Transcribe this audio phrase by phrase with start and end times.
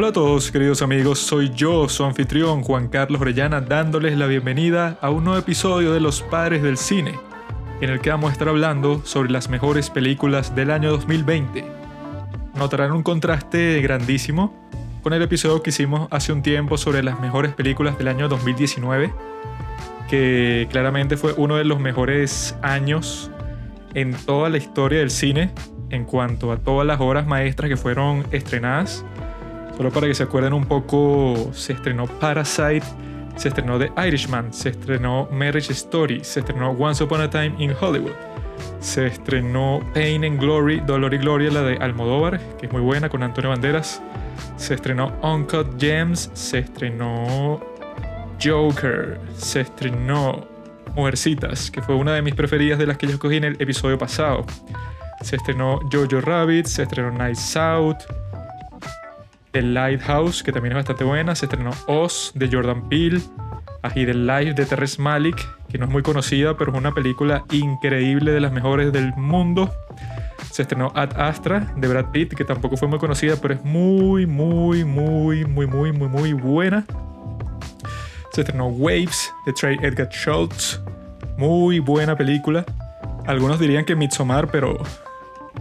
[0.00, 4.96] Hola a todos queridos amigos, soy yo, su anfitrión Juan Carlos Orellana, dándoles la bienvenida
[5.00, 7.18] a un nuevo episodio de Los Padres del Cine,
[7.80, 11.64] en el que vamos a estar hablando sobre las mejores películas del año 2020.
[12.54, 14.54] Notarán un contraste grandísimo
[15.02, 19.12] con el episodio que hicimos hace un tiempo sobre las mejores películas del año 2019,
[20.08, 23.32] que claramente fue uno de los mejores años
[23.94, 25.50] en toda la historia del cine
[25.90, 29.04] en cuanto a todas las obras maestras que fueron estrenadas.
[29.78, 32.82] Solo para que se acuerden un poco, se estrenó Parasite,
[33.36, 37.72] se estrenó The Irishman, se estrenó Marriage Story, se estrenó Once Upon a Time in
[37.80, 38.10] Hollywood,
[38.80, 43.08] se estrenó Pain and Glory, Dolor y Gloria, la de Almodóvar, que es muy buena
[43.08, 44.02] con Antonio Banderas,
[44.56, 47.60] se estrenó Uncut Gems, se estrenó
[48.42, 50.44] Joker, se estrenó
[50.96, 53.96] Mujercitas, que fue una de mis preferidas de las que yo escogí en el episodio
[53.96, 54.44] pasado.
[55.20, 57.98] Se estrenó Jojo Rabbit, se estrenó Nice Out,
[59.58, 61.34] The Lighthouse, que también es bastante buena.
[61.34, 63.20] Se estrenó Oz de Jordan Peele.
[63.82, 67.44] Ají The Life de Terrence Malick, que no es muy conocida, pero es una película
[67.50, 69.72] increíble de las mejores del mundo.
[70.52, 74.26] Se estrenó Ad Astra de Brad Pitt, que tampoco fue muy conocida, pero es muy,
[74.26, 76.84] muy, muy, muy, muy, muy, muy buena.
[78.30, 80.80] Se estrenó Waves de Trey Edgar Schultz.
[81.36, 82.64] Muy buena película.
[83.26, 84.78] Algunos dirían que Midsommar, pero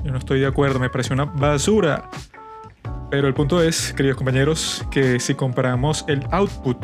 [0.03, 0.77] yo no estoy de acuerdo.
[0.77, 2.07] Me parece una basura.
[3.09, 6.77] Pero el punto es, queridos compañeros, que si comparamos el output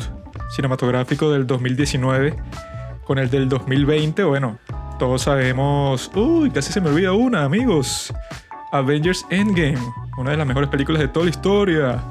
[0.56, 2.34] cinematográfico del 2019
[3.04, 4.58] con el del 2020, bueno,
[4.98, 6.10] todos sabemos...
[6.14, 8.12] Uy, casi se me olvida una, amigos.
[8.72, 9.78] Avengers Endgame,
[10.16, 12.02] una de las mejores películas de toda la historia.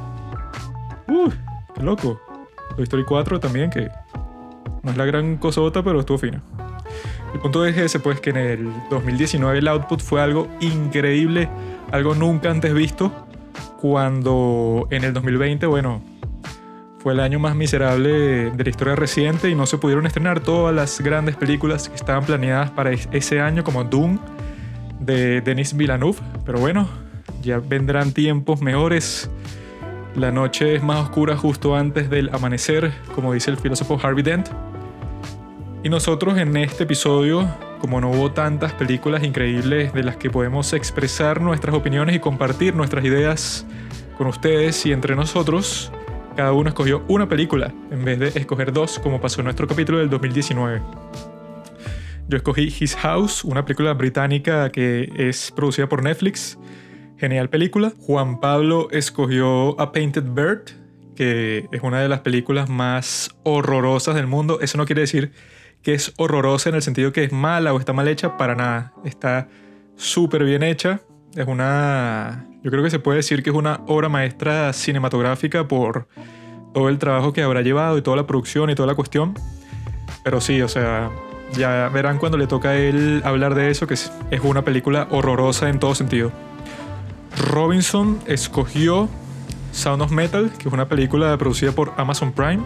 [1.07, 1.33] Uy,
[1.73, 2.21] qué loco.
[2.75, 3.89] Toy Story 4 también, que
[4.83, 6.43] no es la gran cosota, pero estuvo fina.
[7.33, 11.49] El punto es ese, pues que en el 2019 el output fue algo increíble,
[11.91, 13.11] algo nunca antes visto
[13.79, 16.01] cuando en el 2020, bueno,
[16.99, 20.73] fue el año más miserable de la historia reciente y no se pudieron estrenar todas
[20.73, 24.19] las grandes películas que estaban planeadas para ese año, como Doom
[25.01, 26.17] de Denis Villeneuve.
[26.45, 26.87] Pero bueno,
[27.41, 29.29] ya vendrán tiempos mejores.
[30.15, 34.47] La noche es más oscura justo antes del amanecer, como dice el filósofo Harvey Dent.
[35.83, 37.49] Y nosotros en este episodio
[37.83, 42.73] como no hubo tantas películas increíbles de las que podemos expresar nuestras opiniones y compartir
[42.75, 43.65] nuestras ideas
[44.17, 45.91] con ustedes y entre nosotros,
[46.37, 49.97] cada uno escogió una película en vez de escoger dos como pasó en nuestro capítulo
[49.97, 50.81] del 2019.
[52.29, 56.57] Yo escogí His House, una película británica que es producida por Netflix.
[57.17, 57.91] Genial película.
[57.99, 60.71] Juan Pablo escogió A Painted Bird,
[61.17, 64.59] que es una de las películas más horrorosas del mundo.
[64.61, 65.33] Eso no quiere decir
[65.83, 68.93] que es horrorosa en el sentido que es mala o está mal hecha, para nada.
[69.03, 69.49] Está
[69.95, 71.01] súper bien hecha.
[71.35, 72.47] Es una...
[72.63, 76.07] Yo creo que se puede decir que es una obra maestra cinematográfica por
[76.73, 79.33] todo el trabajo que habrá llevado y toda la producción y toda la cuestión.
[80.23, 81.11] Pero sí, o sea,
[81.51, 84.11] ya verán cuando le toca a él hablar de eso, que es,
[84.41, 86.31] una película horrorosa en todo sentido.
[87.51, 89.09] Robinson escogió
[89.73, 92.63] Sound of Metal, que es una película producida por Amazon Prime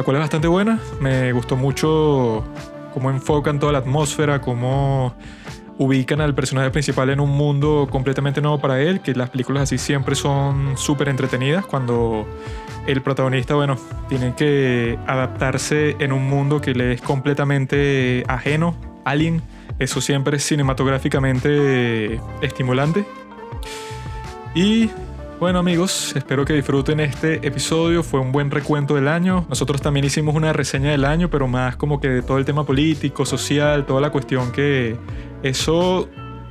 [0.00, 0.80] la cual es bastante buena.
[0.98, 2.42] Me gustó mucho
[2.94, 5.14] cómo enfocan toda la atmósfera, cómo
[5.76, 9.76] ubican al personaje principal en un mundo completamente nuevo para él, que las películas así
[9.76, 12.26] siempre son súper entretenidas cuando
[12.86, 13.76] el protagonista, bueno,
[14.08, 18.74] tiene que adaptarse en un mundo que le es completamente ajeno,
[19.04, 19.42] alien.
[19.78, 23.04] Eso siempre es cinematográficamente estimulante.
[24.54, 24.88] Y
[25.40, 29.46] bueno amigos, espero que disfruten este episodio, fue un buen recuento del año.
[29.48, 32.66] Nosotros también hicimos una reseña del año, pero más como que de todo el tema
[32.66, 34.98] político, social, toda la cuestión que
[35.42, 36.08] eso...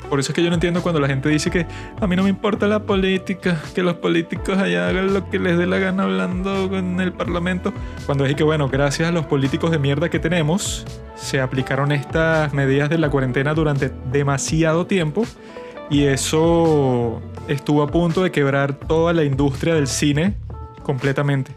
[0.09, 1.67] Por eso es que yo no entiendo cuando la gente dice que
[2.01, 5.55] a mí no me importa la política, que los políticos allá hagan lo que les
[5.55, 7.71] dé la gana hablando en el Parlamento.
[8.07, 12.55] Cuando dije que, bueno, gracias a los políticos de mierda que tenemos, se aplicaron estas
[12.55, 15.27] medidas de la cuarentena durante demasiado tiempo
[15.89, 20.35] y eso estuvo a punto de quebrar toda la industria del cine
[20.83, 21.51] completamente.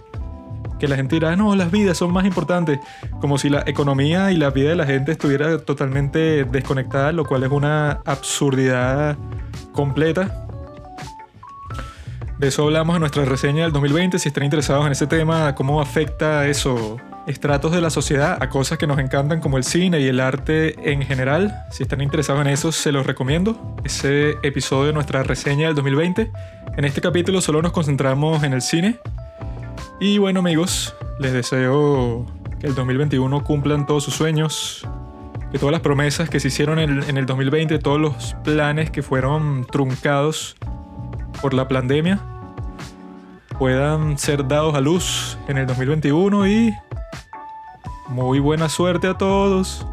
[0.78, 2.80] Que la gente dirá, no, las vidas son más importantes,
[3.20, 7.44] como si la economía y la vida de la gente estuviera totalmente desconectada, lo cual
[7.44, 9.16] es una absurdidad
[9.72, 10.48] completa.
[12.42, 15.80] De eso hablamos en nuestra reseña del 2020, si están interesados en ese tema, cómo
[15.80, 16.96] afecta eso
[17.28, 20.74] estratos de la sociedad a cosas que nos encantan como el cine y el arte
[20.92, 21.54] en general.
[21.70, 23.76] Si están interesados en eso, se los recomiendo.
[23.84, 26.32] Ese episodio de nuestra reseña del 2020.
[26.76, 28.98] En este capítulo solo nos concentramos en el cine.
[30.00, 32.26] Y bueno amigos, les deseo
[32.58, 34.84] que el 2021 cumplan todos sus sueños,
[35.52, 38.90] que todas las promesas que se hicieron en el, en el 2020, todos los planes
[38.90, 40.56] que fueron truncados
[41.40, 42.31] por la pandemia,
[43.62, 46.76] puedan ser dados a luz en el 2021 y
[48.08, 49.86] muy buena suerte a todos.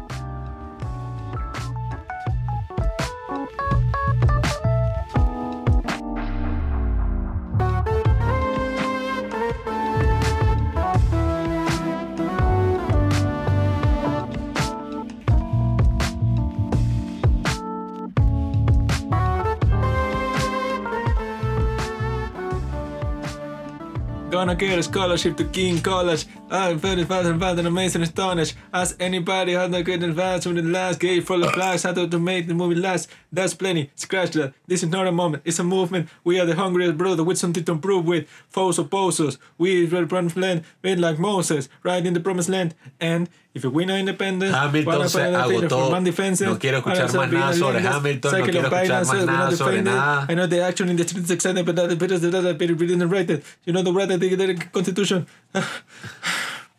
[24.60, 26.26] Get a scholarship to King College.
[26.50, 28.54] I'm very fast and fast and amazing astonished.
[28.74, 32.18] Ask anybody how they get advance with the last gate for the flags, how to
[32.18, 33.08] make the movie last.
[33.32, 33.90] That's plenty.
[33.94, 34.52] Scratch that.
[34.66, 36.10] This is not a moment, it's a movement.
[36.24, 38.28] We are the hungriest brother with something to improve with.
[38.50, 39.38] Foes opposers.
[39.56, 42.74] We will run land, made like Moses, right in the promised land.
[43.00, 45.90] And if we win our independence, Hamilton se agotó.
[45.90, 48.38] No quiero escuchar más nada sobre Hamilton.
[48.38, 50.26] No quiero escuchar más nada sobre nada.
[50.28, 53.42] I know the action in the streets excited, but that the right.
[53.64, 55.26] You know the right the Constitution.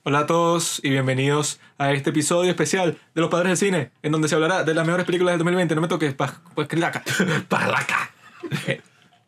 [0.03, 4.11] Hola a todos y bienvenidos a este episodio especial de Los Padres del Cine, en
[4.11, 5.75] donde se hablará de las mejores películas del 2020.
[5.75, 7.03] No me toques, palaca.
[7.47, 8.11] Palaca.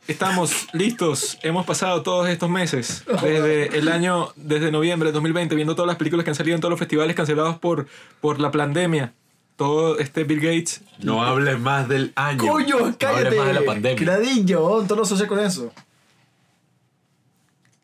[0.05, 5.75] Estamos listos, hemos pasado todos estos meses, desde el año, desde noviembre de 2020, viendo
[5.75, 7.87] todas las películas que han salido en todos los festivales cancelados por,
[8.19, 9.13] por la pandemia.
[9.55, 10.81] Todo este Bill Gates.
[10.99, 12.51] No hables más del año.
[12.51, 13.01] ¡Coño, cállate!
[13.01, 14.03] No hables más de la pandemia.
[14.03, 15.71] Gradillo, todo lo asocia con eso.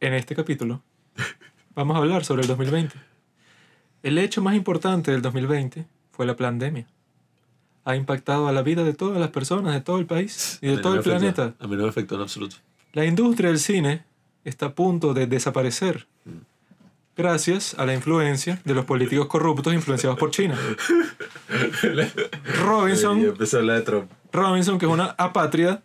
[0.01, 0.81] En este capítulo
[1.74, 2.95] vamos a hablar sobre el 2020.
[4.04, 6.86] El hecho más importante del 2020 fue la pandemia.
[7.89, 10.77] Ha impactado a la vida de todas las personas, de todo el país y de
[10.77, 11.53] todo no el afectó- planeta.
[11.59, 12.57] A mí no me afectó en absoluto.
[12.94, 14.03] La industria del cine
[14.44, 16.07] está a punto de desaparecer
[17.18, 20.57] gracias a la influencia de los políticos corruptos influenciados por China.
[22.63, 24.12] Robinson, empezó a hablar de Trump.
[24.31, 25.83] Robinson, que es una apátrida,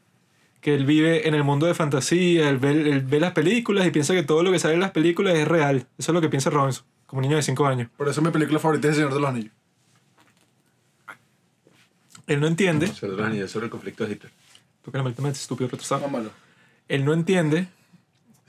[0.61, 3.91] que él vive en el mundo de fantasía, él ve, él ve las películas y
[3.91, 5.87] piensa que todo lo que sale en las películas es real.
[5.99, 7.89] Eso es lo que piensa Robinson, como niño de 5 años.
[7.97, 9.53] Por eso mi película favorita es El Señor de los Anillos.
[12.27, 14.33] Él no entiende, Sobre los anillos, sobre el conflicto de Hitler.
[14.83, 16.01] porque la mente estúpido retrasado.
[16.03, 16.31] Mámalo.
[16.89, 17.69] él no entiende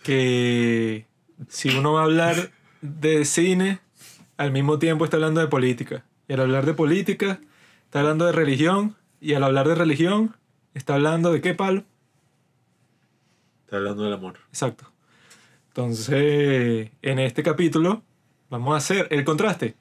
[0.03, 1.05] que
[1.49, 2.51] si uno va a hablar
[2.81, 3.79] de cine,
[4.37, 6.03] al mismo tiempo está hablando de política.
[6.27, 7.39] Y al hablar de política,
[7.85, 8.95] está hablando de religión.
[9.21, 10.35] Y al hablar de religión,
[10.73, 11.83] está hablando de qué palo.
[13.65, 14.37] Está hablando del amor.
[14.49, 14.91] Exacto.
[15.69, 18.03] Entonces, en este capítulo,
[18.49, 19.75] vamos a hacer el contraste.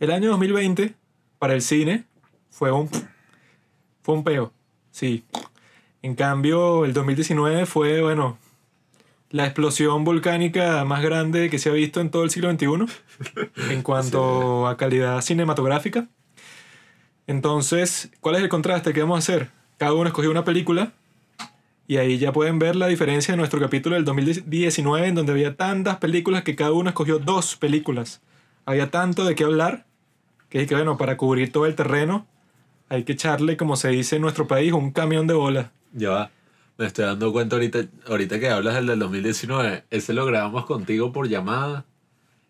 [0.00, 0.94] El año 2020,
[1.38, 2.04] para el cine,
[2.50, 2.90] fue un.
[4.04, 4.52] Fue un peo.
[4.90, 5.24] Sí.
[6.02, 8.36] En cambio, el 2019 fue, bueno,
[9.30, 12.66] la explosión volcánica más grande que se ha visto en todo el siglo XXI
[13.70, 16.06] en cuanto a calidad cinematográfica.
[17.26, 19.50] Entonces, ¿cuál es el contraste que vamos a hacer?
[19.78, 20.92] Cada uno escogió una película
[21.86, 25.56] y ahí ya pueden ver la diferencia de nuestro capítulo del 2019 en donde había
[25.56, 28.20] tantas películas que cada uno escogió dos películas.
[28.66, 29.86] Había tanto de qué hablar
[30.50, 32.26] que es que, bueno, para cubrir todo el terreno
[32.94, 35.72] hay que echarle, como se dice en nuestro país, un camión de bola.
[35.92, 36.30] Ya va.
[36.76, 39.84] Me estoy dando cuenta ahorita, ahorita que hablas del del 2019.
[39.90, 41.84] Ese lo grabamos contigo por llamada.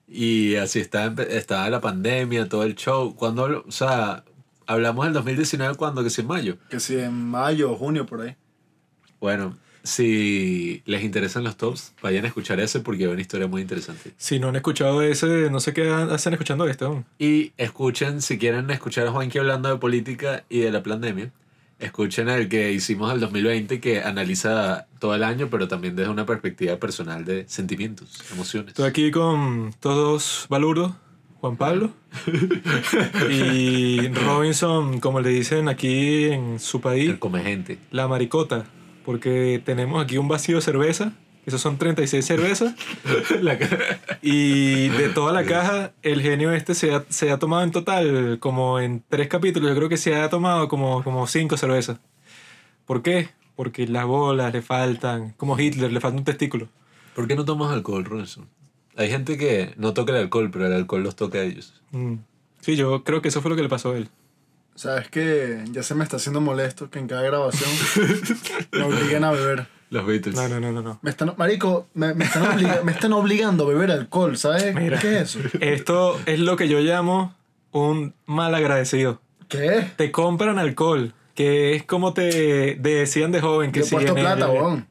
[0.08, 3.14] Y así estaba, estaba la pandemia, todo el show.
[3.16, 4.24] Cuando, hablo- o sea,
[4.66, 6.56] hablamos del 2019 cuando, que si en mayo.
[6.70, 8.36] Que si en mayo o junio por ahí.
[9.20, 13.62] Bueno, si les interesan los tops, vayan a escuchar ese porque hay una historia muy
[13.62, 14.12] interesante.
[14.16, 16.86] Si no han escuchado ese, no sé qué hacen escuchando este.
[16.86, 17.04] aún.
[17.18, 21.30] Y escuchen, si quieren escuchar a Juanqui hablando de política y de la pandemia,
[21.78, 26.24] escuchen el que hicimos el 2020 que analiza todo el año, pero también desde una
[26.24, 28.68] perspectiva personal de sentimientos, emociones.
[28.68, 30.92] Estoy aquí con todos balurdos,
[31.40, 31.90] Juan Pablo
[33.30, 37.78] y Robinson, como le dicen aquí en su país, El come gente.
[37.90, 38.64] la maricota,
[39.04, 41.12] porque tenemos aquí un vacío de cerveza,
[41.46, 42.74] esos son 36 cervezas,
[43.42, 43.58] La
[44.22, 48.38] y de toda la caja, el genio este se ha, se ha tomado en total,
[48.40, 51.98] como en tres capítulos, yo creo que se ha tomado como, como cinco cervezas.
[52.86, 53.28] ¿Por qué?
[53.56, 56.68] Porque las bolas le faltan, como Hitler, le falta un testículo.
[57.14, 58.48] ¿Por qué no tomas alcohol, Robinson?
[58.96, 61.80] Hay gente que no toca el alcohol, pero el alcohol los toca a ellos.
[61.92, 62.16] Mm.
[62.60, 64.08] Sí, yo creo que eso fue lo que le pasó a él.
[64.74, 67.70] Sabes que ya se me está haciendo molesto que en cada grabación
[68.72, 69.66] me obliguen a beber.
[69.90, 70.34] Los Beatles.
[70.34, 70.82] No, no, no, no.
[70.82, 70.98] no.
[71.02, 74.74] Me están, marico, me, me están obliga- me están obligando a beber alcohol, ¿sabes?
[74.74, 74.98] Mira.
[74.98, 75.38] ¿Qué es eso?
[75.60, 77.34] Esto es lo que yo llamo
[77.70, 79.20] un mal agradecido.
[79.48, 79.92] ¿Qué?
[79.96, 84.20] Te compran alcohol, que es como te decían de joven que Yo si puesto en
[84.24, 84.88] plata, weón.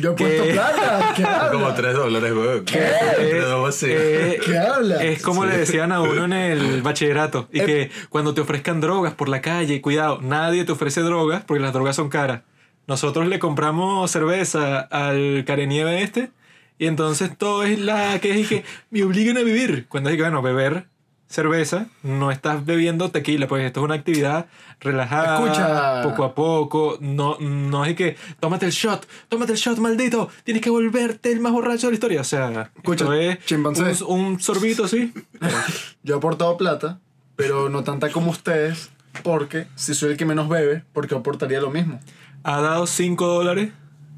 [0.00, 0.24] Yo he ¿Qué?
[0.24, 1.12] puesto plata.
[1.16, 1.22] ¿Qué
[1.52, 1.74] Como habla?
[1.74, 2.64] 3 dólares, weón.
[2.64, 3.86] Tres dólares, sí.
[3.90, 5.02] eh, ¿Qué habla?
[5.04, 7.48] Es como le decían a uno en el bachillerato.
[7.52, 7.64] Y Eh.
[7.66, 11.72] que cuando te ofrezcan drogas por la calle, cuidado, nadie te ofrece drogas porque las
[11.72, 12.42] drogas son caras.
[12.86, 16.30] Nosotros le compramos cerveza al carenieve este
[16.78, 19.86] Y entonces todo es la que es y que me obligan a vivir.
[19.88, 20.86] Cuando es que, bueno, beber
[21.32, 24.46] cerveza, no estás bebiendo tequila, pues esto es una actividad
[24.80, 26.02] relajada, Escucha.
[26.02, 30.62] poco a poco, no, no es que tómate el shot, tómate el shot, maldito, tienes
[30.62, 34.04] que volverte el más borracho de la historia, o sea, Escucha, esto es chimpancé.
[34.04, 35.12] un, un sorbito, sí,
[36.02, 37.00] Yo he aportado plata,
[37.36, 38.90] pero no tanta como ustedes,
[39.22, 41.98] porque si soy el que menos bebe, porque aportaría lo mismo.
[42.44, 43.70] ha dado 5 dólares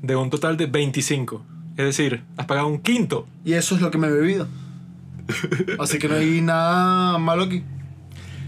[0.02, 1.44] de un total de 25,
[1.76, 3.26] es decir, has pagado un quinto.
[3.44, 4.47] Y eso es lo que me he bebido.
[5.78, 7.64] Así que no hay nada malo aquí.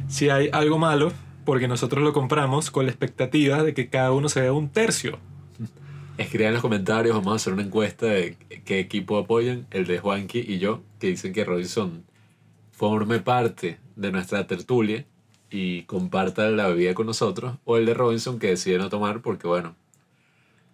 [0.09, 1.12] Si hay algo malo,
[1.45, 5.18] porque nosotros lo compramos con la expectativa de que cada uno se vea un tercio.
[6.18, 9.99] Escriban en los comentarios, vamos a hacer una encuesta de qué equipo apoyan, el de
[9.99, 12.04] Juanqui y yo, que dicen que Robinson
[12.73, 15.06] forme parte de nuestra tertulia
[15.50, 19.47] y comparta la bebida con nosotros, o el de Robinson que decide no tomar porque
[19.47, 19.75] bueno.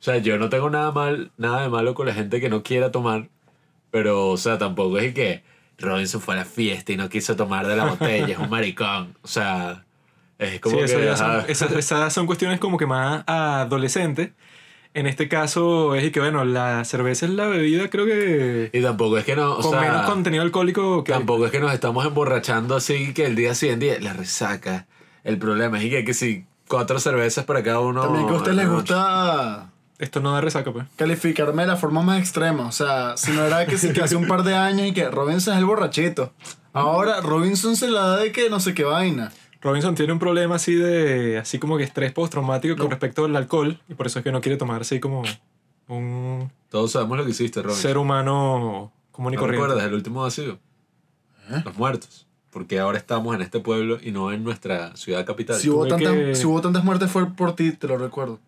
[0.00, 2.62] O sea, yo no tengo nada mal, nada de malo con la gente que no
[2.62, 3.28] quiera tomar,
[3.90, 5.42] pero o sea, tampoco es que
[5.82, 9.16] Robinson fue a la fiesta y no quiso tomar de la botella, es un maricón.
[9.22, 9.84] O sea,
[10.38, 14.30] es como Sí, que eso ya son, esas, esas son cuestiones como que más adolescentes.
[14.94, 18.82] En este caso es y que, bueno, la cerveza es la bebida, creo que y
[18.82, 21.12] tampoco es que no, o con sea, menos contenido alcohólico que.
[21.12, 24.86] Tampoco es que nos estamos emborrachando así que el día siguiente la resaca.
[25.24, 28.02] El problema es que, que si cuatro cervezas para cada uno.
[28.02, 29.71] También que a ustedes les no, gusta
[30.02, 30.84] Esto no da resaca, pues.
[30.96, 32.66] calificarme de la forma más extrema.
[32.66, 35.08] O sea, si no era que, sí, que hace un par de años y que
[35.08, 36.32] Robinson es el borrachito.
[36.72, 39.30] Ahora Robinson se la da de que no sé qué vaina.
[39.60, 42.90] Robinson tiene un problema así de, así como que estrés postraumático con No.
[42.90, 45.22] respecto al alcohol y por eso es que no quiere tomar así como
[45.86, 47.76] un Todos sabemos lo que hiciste, Robin.
[47.76, 49.62] ser humano común y ¿No corriente.
[49.64, 50.58] recuerdas el último vacío?
[51.50, 51.62] ¿Eh?
[51.64, 52.26] Los muertos.
[52.50, 55.56] Porque ahora estamos en este pueblo y no en nuestra ciudad capital.
[55.56, 58.40] Si hubo, que- si hubo tantas muertes fue por ti, te lo recuerdo.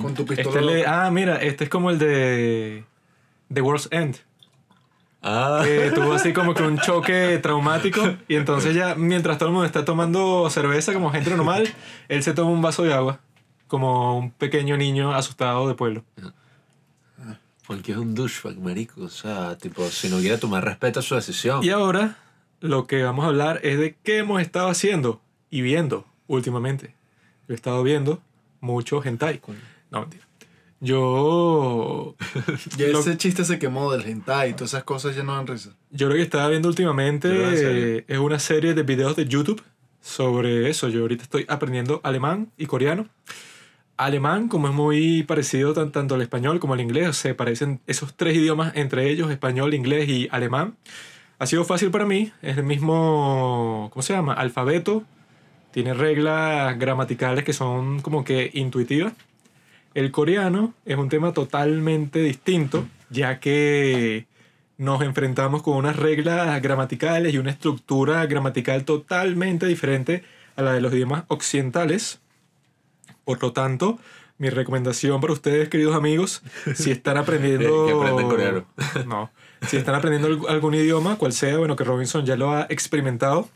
[0.00, 0.48] Con tu pistola.
[0.48, 2.84] Este le- ah, mira, este es como el de
[3.52, 4.16] The World's End.
[5.24, 9.52] Ah, que tuvo así como que un choque traumático y entonces ya mientras todo el
[9.52, 11.68] mundo está tomando cerveza como gente normal,
[12.08, 13.20] él se toma un vaso de agua
[13.68, 16.02] como un pequeño niño asustado de pueblo.
[17.66, 19.02] porque es un douchebag, marico.
[19.02, 21.62] O sea, tipo, si no quiere tomar respeto a su decisión.
[21.62, 22.16] Y ahora
[22.60, 25.20] lo que vamos a hablar es de qué hemos estado haciendo
[25.50, 26.94] y viendo últimamente.
[27.46, 28.20] Yo he estado viendo
[28.60, 29.40] mucho hentai.
[29.92, 30.26] No, mentira.
[30.80, 32.16] Yo
[32.76, 35.46] Ya lo- ese chiste se quemó del hentai y todas esas cosas ya no dan
[35.46, 35.76] risa.
[35.90, 39.62] Yo lo que estaba viendo últimamente eh, es una serie de videos de YouTube
[40.00, 40.88] sobre eso.
[40.88, 43.08] Yo ahorita estoy aprendiendo alemán y coreano.
[43.96, 48.16] Alemán, como es muy parecido tan- tanto al español como al inglés, se parecen esos
[48.16, 50.76] tres idiomas entre ellos, español, inglés y alemán.
[51.38, 54.32] Ha sido fácil para mí, es el mismo, ¿cómo se llama?
[54.32, 55.04] Alfabeto,
[55.72, 59.12] tiene reglas gramaticales que son como que intuitivas.
[59.94, 64.26] El coreano es un tema totalmente distinto, ya que
[64.78, 70.24] nos enfrentamos con unas reglas gramaticales y una estructura gramatical totalmente diferente
[70.56, 72.20] a la de los idiomas occidentales.
[73.24, 73.98] Por lo tanto,
[74.38, 76.42] mi recomendación para ustedes, queridos amigos,
[76.74, 77.86] si están aprendiendo...
[77.86, 78.64] Que aprendan coreano.
[79.06, 79.30] No.
[79.68, 83.48] Si están aprendiendo alg- algún idioma, cual sea, bueno, que Robinson ya lo ha experimentado,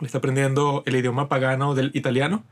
[0.00, 2.42] está aprendiendo el idioma pagano del italiano,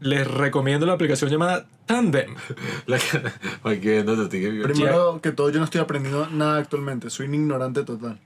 [0.00, 2.34] les recomiendo la aplicación llamada Tandem.
[2.86, 6.58] La cara- Porque viéndote a ti que- Primero que todo, yo no estoy aprendiendo nada
[6.58, 7.10] actualmente.
[7.10, 8.18] Soy un ignorante total.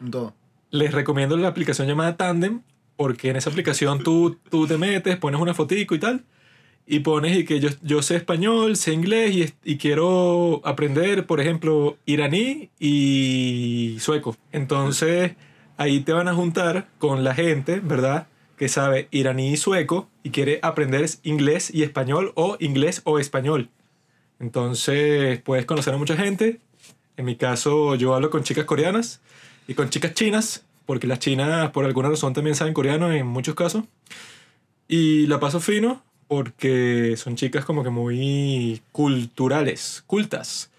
[0.00, 0.34] En todo.
[0.70, 2.62] Les recomiendo la aplicación llamada Tandem
[2.96, 6.24] porque en esa aplicación tú, tú te metes, pones una fotico y tal
[6.86, 11.40] y pones y que yo, yo sé español, sé inglés y, y quiero aprender, por
[11.40, 14.36] ejemplo, iraní y sueco.
[14.52, 15.32] Entonces
[15.76, 18.26] ahí te van a juntar con la gente, ¿verdad?
[18.60, 23.70] Que sabe iraní y sueco y quiere aprender inglés y español o inglés o español.
[24.38, 26.60] Entonces puedes conocer a mucha gente.
[27.16, 29.22] En mi caso yo hablo con chicas coreanas
[29.66, 33.54] y con chicas chinas, porque las chinas por alguna razón también saben coreano en muchos
[33.54, 33.84] casos.
[34.88, 40.70] Y la paso fino porque son chicas como que muy culturales, cultas,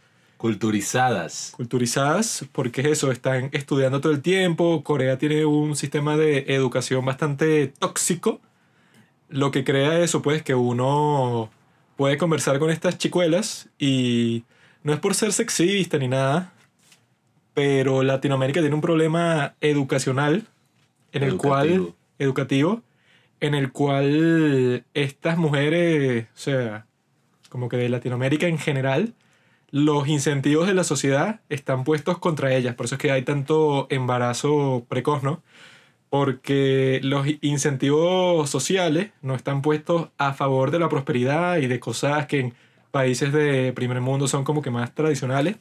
[0.41, 1.53] Culturizadas.
[1.55, 4.83] culturizadas, porque es eso, están estudiando todo el tiempo.
[4.83, 8.41] Corea tiene un sistema de educación bastante tóxico,
[9.29, 11.51] lo que crea eso, pues que uno
[11.95, 14.43] puede conversar con estas chicuelas y
[14.81, 16.53] no es por ser sexista ni nada,
[17.53, 20.47] pero Latinoamérica tiene un problema educacional
[21.11, 21.95] en el cual Educativo.
[22.17, 22.81] educativo
[23.41, 26.87] en el cual estas mujeres, o sea,
[27.49, 29.13] como que de Latinoamérica en general,
[29.71, 32.75] los incentivos de la sociedad están puestos contra ellas.
[32.75, 35.41] Por eso es que hay tanto embarazo precoz, ¿no?
[36.09, 42.27] Porque los incentivos sociales no están puestos a favor de la prosperidad y de cosas
[42.27, 42.53] que en
[42.91, 45.55] países de primer mundo son como que más tradicionales,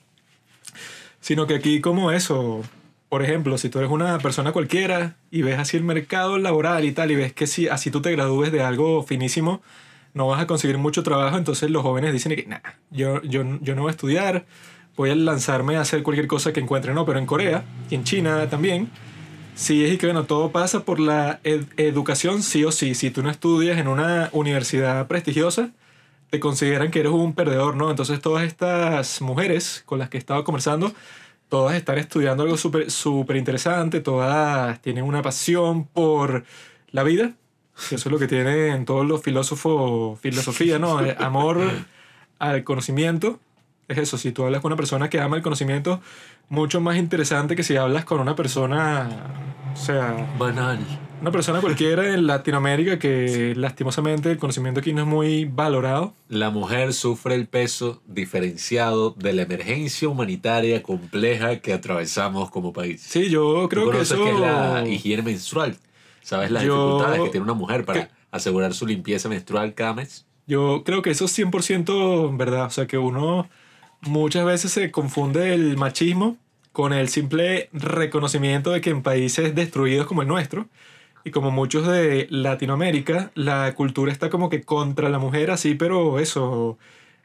[1.20, 2.62] Sino que aquí como eso,
[3.10, 6.92] por ejemplo, si tú eres una persona cualquiera y ves así el mercado laboral y
[6.92, 9.60] tal, y ves que si así tú te gradúes de algo finísimo,
[10.14, 12.58] no vas a conseguir mucho trabajo, entonces los jóvenes dicen que, nah,
[12.90, 14.46] yo, yo, yo no voy a estudiar,
[14.96, 18.04] voy a lanzarme a hacer cualquier cosa que encuentre, no, pero en Corea y en
[18.04, 18.90] China también,
[19.54, 22.94] sí es que, bueno, todo pasa por la ed- educación, sí o sí.
[22.94, 25.70] Si tú no estudias en una universidad prestigiosa,
[26.30, 27.90] te consideran que eres un perdedor, ¿no?
[27.90, 30.92] Entonces todas estas mujeres con las que he conversando,
[31.48, 36.44] todas están estudiando algo súper súper interesante, todas tienen una pasión por
[36.92, 37.32] la vida,
[37.88, 41.04] que eso es lo que tienen todos los filósofos, filosofía, ¿no?
[41.04, 41.60] Eh, Amor
[42.38, 43.38] al conocimiento.
[43.88, 46.00] Es eso, si tú hablas con una persona que ama el conocimiento,
[46.48, 49.08] mucho más interesante que si hablas con una persona,
[49.72, 50.78] o sea, Banal.
[51.20, 56.12] una persona cualquiera en Latinoamérica que lastimosamente el conocimiento aquí no es muy valorado.
[56.28, 63.02] La mujer sufre el peso diferenciado de la emergencia humanitaria compleja que atravesamos como país.
[63.02, 64.22] Sí, yo ¿Tú creo que eso...
[64.22, 65.76] qué es la higiene menstrual?
[66.30, 68.12] ¿Sabes las Yo- dificultades que tiene una mujer para ¿Qué?
[68.30, 70.26] asegurar su limpieza menstrual cada mes?
[70.46, 72.66] Yo creo que eso es 100% verdad.
[72.66, 73.48] O sea, que uno
[74.02, 76.36] muchas veces se confunde el machismo
[76.70, 80.68] con el simple reconocimiento de que en países destruidos como el nuestro,
[81.24, 86.20] y como muchos de Latinoamérica, la cultura está como que contra la mujer así, pero
[86.20, 86.78] eso,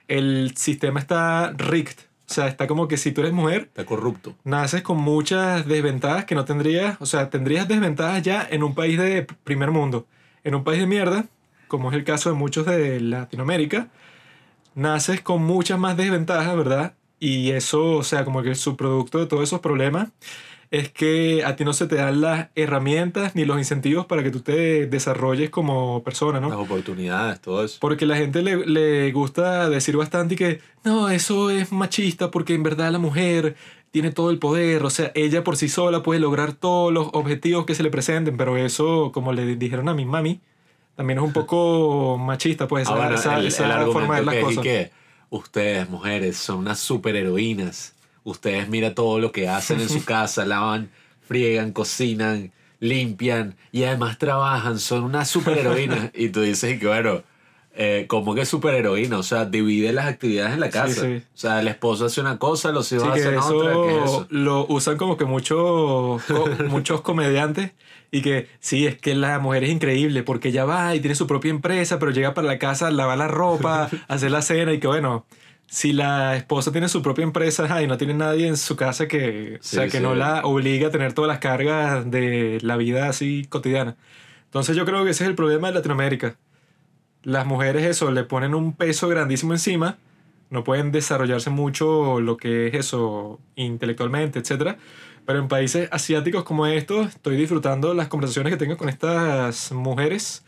[0.08, 1.98] el sistema está rigged.
[2.28, 4.36] O sea, está como que si tú eres mujer, Está corrupto.
[4.44, 8.98] naces con muchas desventajas que no tendrías, o sea, tendrías desventajas ya en un país
[8.98, 10.08] de primer mundo.
[10.44, 11.26] En un país de mierda,
[11.68, 13.90] como es el caso de muchos de Latinoamérica,
[14.74, 16.94] naces con muchas más desventajas, ¿verdad?
[17.20, 20.10] Y eso, o sea, como que el subproducto de todos esos problemas
[20.78, 24.32] es que a ti no se te dan las herramientas ni los incentivos para que
[24.32, 26.50] tú te desarrolles como persona, ¿no?
[26.50, 27.78] Las oportunidades, todo eso.
[27.80, 32.54] Porque la gente le, le gusta decir bastante y que no, eso es machista porque
[32.54, 33.56] en verdad la mujer
[33.92, 37.66] tiene todo el poder, o sea, ella por sí sola puede lograr todos los objetivos
[37.66, 40.42] que se le presenten, pero eso, como le dijeron a mi mami,
[40.96, 44.26] también es un poco machista, pues, esa, Ah, bueno, esa- el, esa el forma de
[44.26, 44.64] las cosas.
[44.64, 44.92] que
[45.30, 47.95] ustedes, mujeres, son unas superheroínas.
[48.26, 50.90] Ustedes mira todo lo que hacen en su casa, lavan,
[51.26, 56.10] friegan, cocinan, limpian y además trabajan, son unas superheroínas.
[56.14, 57.24] y tú dices y que bueno,
[57.78, 59.18] eh, ¿cómo que superheroína?
[59.18, 61.02] O sea, divide las actividades en la casa.
[61.02, 61.18] sí.
[61.18, 63.74] O sea, el esposo hace una cosa, los hijos Sí, que hacen eso, otra.
[63.74, 64.28] ¿qué es eso?
[64.30, 66.22] lo usan como que muchos
[66.68, 67.72] muchos comediantes
[68.12, 71.28] y que sí, es que la mujer es increíble porque ella va y tiene su
[71.28, 74.88] propia empresa, pero llega para la casa, lava la ropa, hacer la cena y que
[74.88, 75.26] bueno,
[75.68, 79.60] si la esposa tiene su propia empresa y no tiene nadie en su casa que,
[79.62, 80.04] Sí, o sea, que sí.
[80.04, 83.98] no la obliga a tener todas las cargas de la vida así cotidiana.
[84.46, 86.38] Entonces yo creo que ese es el problema de Latinoamérica.
[87.24, 89.98] Las mujeres eso, le ponen un peso grandísimo encima,
[90.50, 94.78] no pueden desarrollarse mucho lo que es eso intelectualmente, etc.
[95.26, 100.45] Pero en países asiáticos como estos, estoy disfrutando las conversaciones que tengo con estas mujeres.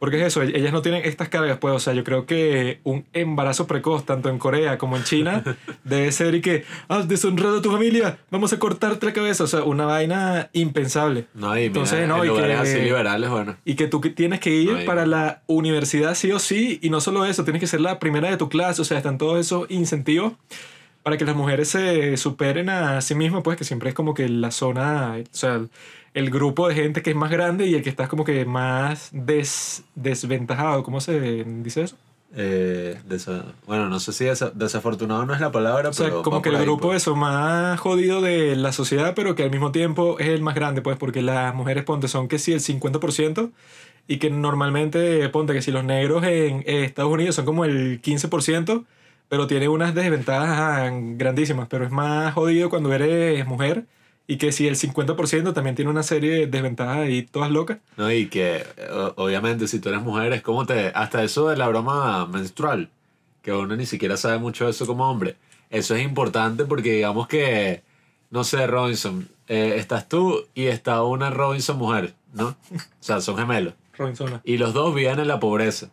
[0.00, 3.04] Porque es eso, ellas no tienen estas cargas, pues, o sea, yo creo que un
[3.12, 5.44] embarazo precoz, tanto en Corea como en China,
[5.84, 9.46] debe ser y que, has deshonrado a tu familia, vamos a cortarte la cabeza, o
[9.46, 11.26] sea, una vaina impensable.
[11.34, 13.56] No, y Entonces, mira, no, en y lugares que- así liberales, bueno.
[13.64, 14.86] Y que tú tienes que ir Ay.
[14.86, 18.30] para la universidad sí o sí, y no solo eso, tienes que ser la primera
[18.30, 20.32] de tu clase, o sea, están todos esos incentivos
[21.02, 24.28] para que las mujeres se superen a sí mismas, pues que siempre es como que
[24.30, 25.60] la zona, o sea,
[26.14, 29.10] el, grupo de gente que es más grande y el que estás como que más
[29.12, 31.96] des- desventajado, ¿cómo se dice eso?
[32.32, 32.96] Eh,
[33.66, 36.50] bueno, no sé si desa- desafortunado no es la palabra, O sea, pero como que
[36.50, 37.02] el ahí, grupo pues.
[37.02, 40.80] eso más jodido de la sociedad, pero que al mismo tiempo es el más grande,
[40.80, 43.50] pues, porque las mujeres, ponte, son que sí el 50%,
[44.06, 48.84] y que normalmente, ponte, que si los negros en Estados Unidos son como el 15%,
[49.28, 53.86] pero tiene unas desventajas grandísimas, pero es más jodido cuando eres mujer,
[54.32, 57.78] y que si el 50% también tiene una serie de desventajas ahí todas locas.
[57.96, 60.92] No, y que o- obviamente si tú eres mujer es como te...
[60.94, 62.90] Hasta eso de la broma menstrual,
[63.42, 65.36] que uno ni siquiera sabe mucho de eso como hombre.
[65.68, 67.82] Eso es importante porque digamos que,
[68.30, 72.48] no sé, Robinson, eh, estás tú y está una Robinson mujer, ¿no?
[72.48, 72.56] O
[73.00, 73.74] sea, son gemelos.
[73.98, 74.40] Robinson.
[74.44, 75.90] Y los dos viven en la pobreza.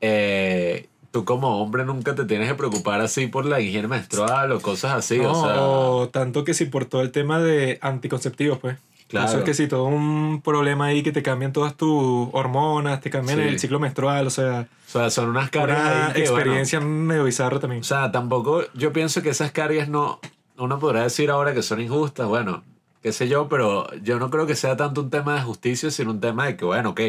[0.00, 4.60] Eh, tú como hombre nunca te tienes que preocupar así por la higiene menstrual o
[4.60, 5.18] cosas así.
[5.18, 8.76] No, o sea, o tanto que si por todo el tema de anticonceptivos, pues.
[9.08, 9.26] Claro.
[9.26, 13.10] Eso es que si todo un problema ahí que te cambian todas tus hormonas, te
[13.10, 13.44] cambian Sí.
[13.44, 16.80] el ciclo menstrual, o sea, o sea, son unas cargas una ahí que, bueno, experiencia
[16.80, 17.80] medio bizarra también.
[17.80, 20.20] O sea, tampoco, yo pienso que esas cargas no,
[20.58, 22.62] uno podrá decir ahora que son injustas, bueno,
[23.02, 26.12] qué sé yo, pero yo no creo que sea tanto un tema de justicia, sino
[26.12, 27.00] un tema de que, bueno, ok,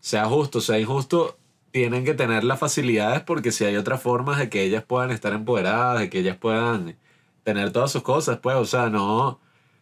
[0.00, 1.36] sea justo, sea injusto,
[1.76, 5.34] tienen que tener las facilidades porque si hay otras formas de que ellas puedan estar
[5.34, 6.96] empoderadas, de que ellas puedan
[7.44, 9.38] tener todas sus cosas, pues, o sea, no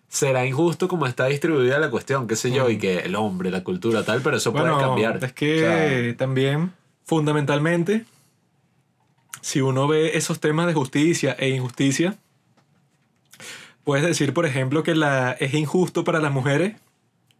[0.08, 3.62] será injusto como está distribuida la cuestión, qué sé yo, y que el hombre, la
[3.62, 5.24] cultura, tal, pero eso Bueno, puede cambiar.
[5.24, 6.72] es que también,
[7.04, 8.04] fundamentalmente,
[9.40, 12.16] si uno ve esos temas de justicia e injusticia,
[13.84, 16.74] puedes decir, por ejemplo, que la, es injusto para las mujeres,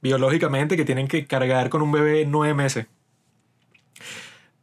[0.01, 2.87] biológicamente, que tienen que cargar con un bebé nueve meses.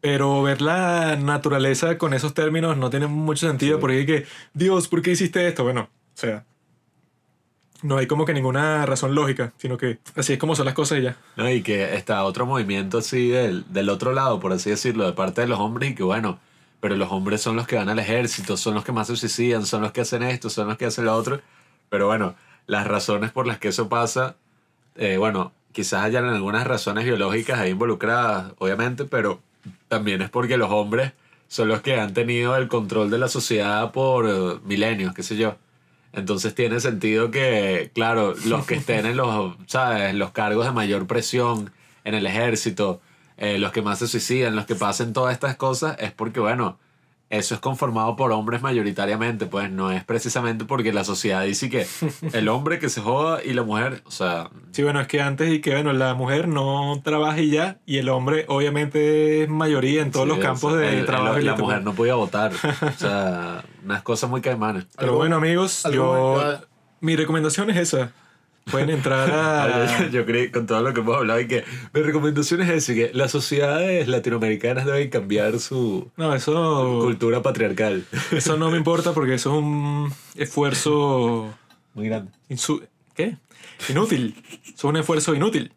[0.02, 3.82] Pero ver la naturaleza con esos términos no tiene mucho sentido, Sí.
[3.82, 5.64] porque hay que, Dios, ¿por qué hiciste esto?
[5.64, 6.44] Bueno, o sea,
[7.84, 11.00] no hay como que ninguna razón lógica, sino que así es como son las cosas
[11.00, 11.18] y ya.
[11.36, 11.50] ¿no?
[11.50, 15.42] Y que está otro movimiento así del, del otro lado, por así decirlo, de parte
[15.42, 16.40] de los hombres, y que bueno,
[16.80, 19.66] pero los hombres son los que van al ejército, son los que más se suicidan,
[19.66, 21.42] son los que hacen esto, son los que hacen lo otro.
[21.90, 22.36] Pero bueno,
[22.68, 24.36] las razones por las que eso pasa,
[24.96, 29.42] eh, bueno, quizás hayan algunas razones biológicas ahí involucradas, obviamente, pero
[29.88, 31.14] también es porque los hombres
[31.48, 35.36] son los que han tenido el control de la sociedad por eh, milenios, qué sé
[35.36, 35.58] yo.
[36.14, 40.14] Entonces tiene sentido que, claro, los que estén en los, ¿sabes?
[40.14, 41.72] los cargos de mayor presión
[42.04, 43.02] en el ejército,
[43.38, 46.78] eh, los que más se suicidan, los que pasen todas estas cosas, es porque, bueno,
[47.32, 51.88] eso es conformado por hombres mayoritariamente, pues no es precisamente porque la sociedad dice que
[52.34, 55.52] el hombre que se joda y la mujer, o sea, Sí, bueno, es que antes
[55.52, 60.02] y que, bueno, la mujer no trabaja y ya, y el hombre obviamente es mayoría
[60.02, 61.40] en todos sí, los o campos sea, de el- el- trabajo.
[61.40, 64.86] y la mujer no podía votar, o sea, unas cosas muy caimanes.
[64.98, 66.40] Pero bueno, amigos, yo...
[66.42, 66.62] ya-
[67.00, 68.12] Mi recomendación es esa.
[68.70, 70.10] Pueden entrar a...
[70.12, 73.12] Yo creí, con todo lo que hemos hablado, y que mi recomendación es esa, que
[73.14, 77.00] las sociedades latinoamericanas deben cambiar su No, eso...
[77.02, 78.06] cultura patriarcal.
[78.32, 81.54] Eso no me importa porque eso es un esfuerzo...
[81.96, 82.32] Muy grande.
[82.50, 83.36] insu- ¿Qué?
[83.90, 84.36] Inútil.
[84.64, 85.74] Eso es un esfuerzo inútil.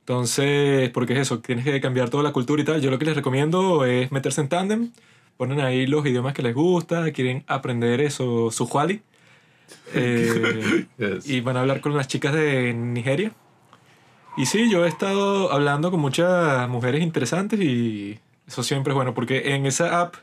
[0.00, 2.80] Entonces, porque es eso, tienes que cambiar toda la cultura y tal.
[2.80, 4.90] Yo lo que les recomiendo es meterse en tándem,
[5.36, 9.02] ponen ahí los idiomas que les gusta, quieren aprender eso, su Juali.
[9.94, 11.28] Eh, Yes.
[11.28, 13.32] y van a hablar con las chicas de Nigeria.
[14.36, 19.14] Y sí, yo he estado hablando con muchas mujeres interesantes y eso siempre es bueno,
[19.14, 20.14] porque en esa app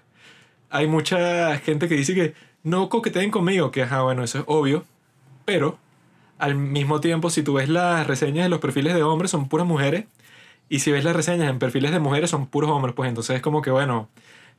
[0.70, 4.86] hay mucha gente que dice que no coqueteen conmigo, que ajá, bueno, eso es obvio,
[5.46, 5.78] pero
[6.38, 9.66] al mismo tiempo, si tú ves las reseñas de los perfiles de hombres, son puras
[9.68, 10.06] mujeres,
[10.70, 13.42] y si ves las reseñas en perfiles de mujeres, son puros hombres, pues entonces es
[13.42, 14.10] como que, bueno,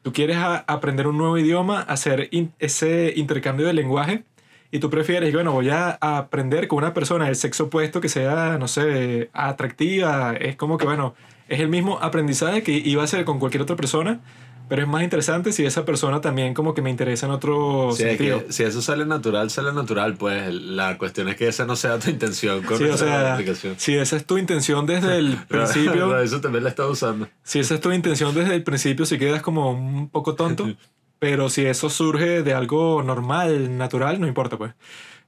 [0.03, 4.25] tú quieres a- aprender un nuevo idioma, hacer in- ese intercambio de lenguaje,
[4.75, 8.59] y tú prefieres, bueno, voy a aprender con una persona del sexo opuesto que sea,
[8.59, 10.35] no sé, atractiva.
[10.35, 11.15] Es como que, bueno,
[11.49, 14.21] es el mismo aprendizaje que iba a hacer con cualquier otra persona,
[14.69, 18.03] pero es más interesante si esa persona también como que me interesa en otro Sí,
[18.03, 18.47] es sentido.
[18.47, 21.99] que si eso sale natural, sale natural, pues la cuestión es que esa no sea
[21.99, 23.75] tu intención con Sí, o sea, aplicación.
[23.77, 27.29] si esa es tu intención desde el principio, eso también la está usando.
[27.43, 30.67] si esa es tu intención desde el principio, si quedas como un poco tonto,
[31.19, 34.75] pero si eso surge de algo normal, natural, no importa, pues.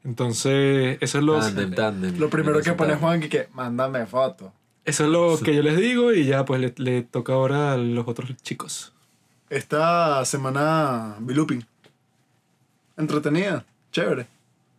[0.05, 2.18] Entonces, eso es lo, Tandem, tándem.
[2.18, 3.01] Lo primero que pone Tándem.
[3.01, 4.53] Juan que, que mándame foto.
[4.85, 7.77] eso es lo que yo les digo y ya pues le, le toca ahora a
[7.77, 8.92] los otros chicos.
[9.51, 11.64] Esta semana vi Looping.
[12.96, 14.27] Entretenida, chévere.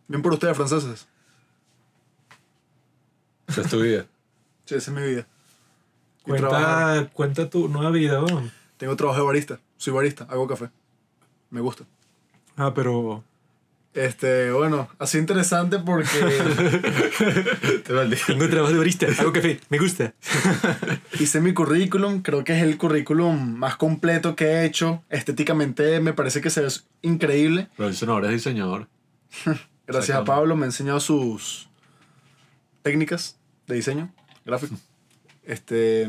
[0.08, 1.08] Bien por ustedes, franceses.
[3.48, 4.06] Esa es tu vida.
[4.66, 5.26] Sí, esa es mi vida.
[6.24, 8.52] Cuenta, cuenta tu nueva vida, weón.
[8.76, 9.60] Tengo trabajo de barista.
[9.78, 10.70] Soy barista, hago café.
[11.50, 11.86] Me gusta.
[12.56, 13.24] Ah, pero...
[13.94, 16.08] Este, bueno, así interesante porque
[17.84, 18.16] Te.
[18.28, 20.14] Tengo trabajo de barista, hago café, me gusta.
[21.20, 22.22] hice mi currículum.
[22.22, 25.04] Creo que es el currículum más completo que he hecho.
[25.10, 26.68] Estéticamente me parece que se ve
[27.02, 27.70] increíble.
[27.76, 28.88] Robinson ahora es diseñador.
[29.88, 30.24] Gracias a.
[30.24, 31.68] Pablo me ha enseñado sus
[32.84, 34.14] técnicas de diseño
[34.46, 34.76] gráfico.
[35.44, 36.08] Este,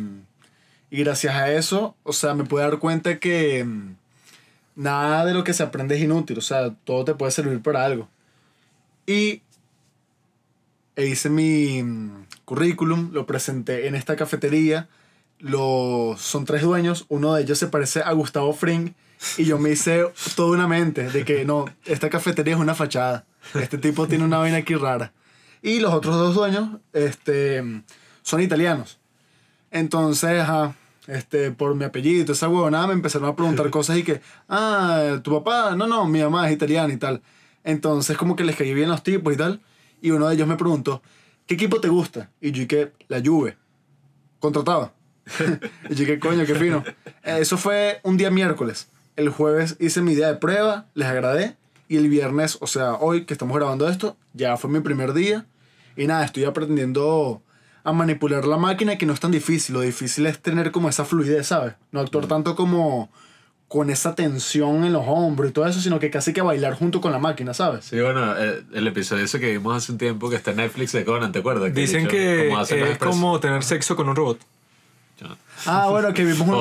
[0.90, 3.96] y gracias a eso, o sea, me puedo dar cuenta que mm,
[4.78, 7.84] nada de lo que se aprende es inútil, o sea, todo te puede servir para
[7.84, 8.08] algo.
[9.06, 9.42] Y
[10.94, 14.88] e hice mi mm, currículum, lo presenté en esta cafetería.
[15.40, 18.94] Los, son tres dueños, uno de ellos se parece a Gustavo Fring
[19.36, 20.04] y yo me hice
[20.36, 23.24] toda una mente de que no, esta cafetería es una fachada.
[23.54, 25.12] Este tipo tiene una vaina aquí rara.
[25.62, 27.82] Y los otros dos dueños este,
[28.22, 28.98] son italianos.
[29.70, 30.74] Entonces, ajá,
[31.08, 35.32] este, por mi apellido esa huevonada me empezaron a preguntar cosas y que, ah, tu
[35.42, 37.22] papá, no, no, mi mamá es italiana y tal.
[37.64, 39.60] Entonces, como que les caí bien los tipos y tal.
[40.00, 41.02] Y uno de ellos me preguntó,
[41.46, 42.30] ¿qué equipo te gusta?
[42.40, 43.56] Y yo que la Juve.
[44.38, 44.92] Contrataba.
[45.90, 46.84] y yo que coño, qué fino.
[47.24, 48.88] Eso fue un día miércoles.
[49.16, 51.56] El jueves hice mi día de prueba, les agradé.
[51.88, 55.46] Y el viernes, o sea, hoy que estamos grabando esto, ya fue mi primer día.
[55.96, 57.42] Y nada, estoy aprendiendo
[57.84, 59.74] a manipular la máquina, que no es tan difícil.
[59.74, 61.74] Lo difícil es tener como esa fluidez, ¿sabes?
[61.92, 63.10] No actuar tanto como,
[63.68, 67.00] con esa tensión en los hombros y todo eso, sino que casi que bailar junto
[67.00, 67.84] con la máquina, ¿sabes?
[67.86, 70.92] Sí, bueno, el, el episodio ese que vimos hace un tiempo que está en Netflix
[70.92, 71.72] de Conan, ¿te acuerdas?
[71.72, 72.48] Que Dicen dicho, que
[72.92, 74.38] es como tener sexo con un robot.
[75.66, 76.54] Ah, bueno, que vimos un...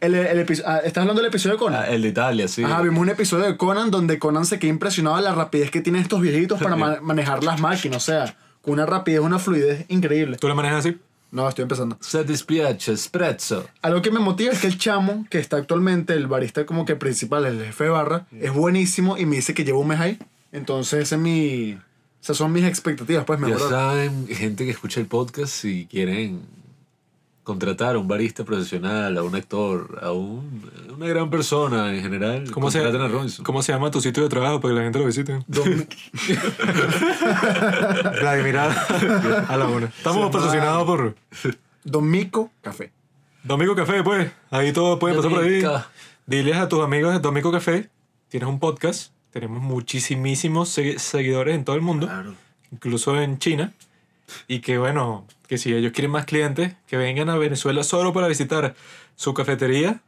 [0.00, 1.82] El, el episo- ah, ¿Estás hablando del episodio de Conan?
[1.82, 2.64] Ah, el de Italia, sí.
[2.64, 5.82] Ajá, vimos un episodio de Conan donde Conan se queda impresionado de la rapidez que
[5.82, 7.98] tienen estos viejitos para ma- manejar las máquinas.
[7.98, 8.34] O sea,
[8.66, 10.38] con una rapidez, una fluidez increíble.
[10.38, 10.98] ¿Tú la manejas así?
[11.30, 11.96] No, estoy empezando.
[12.00, 13.64] Se dispiace, espresso.
[13.80, 16.96] Algo que me motiva es que el chamo, que está actualmente el barista como que
[16.96, 20.18] principal, el jefe de barra, es buenísimo y me dice que lleva un mes ahí.
[20.50, 21.78] Entonces, ese es mi...
[22.20, 23.70] Esas son mis expectativas, pues, Ya mejorar.
[23.70, 26.40] saben, gente que escucha el podcast, si quieren
[27.46, 32.50] contratar a un barista profesional, a un actor, a un, una gran persona en general,
[32.50, 33.44] ¿Cómo se, contraten a Robinson.
[33.44, 35.38] ¿Cómo se llama tu sitio de trabajo para que la gente lo visite?
[38.20, 39.86] Vladimir a la una.
[39.86, 41.14] Estamos patrocinados por
[41.84, 42.90] Domico Café.
[43.44, 44.30] Domingo Café, pues.
[44.50, 45.60] Ahí todos pueden pasar por ahí.
[45.60, 45.84] Domico.
[46.26, 47.88] Diles a tus amigos de Domingo Café.
[48.28, 49.12] Tienes un podcast.
[49.30, 52.34] Tenemos muchísimos segui- seguidores en todo el mundo, Claro.
[52.72, 53.72] incluso en China.
[54.48, 58.28] Y que bueno, que si ellos quieren más clientes, que vengan a Venezuela solo para
[58.28, 58.74] visitar
[59.14, 60.00] su cafetería,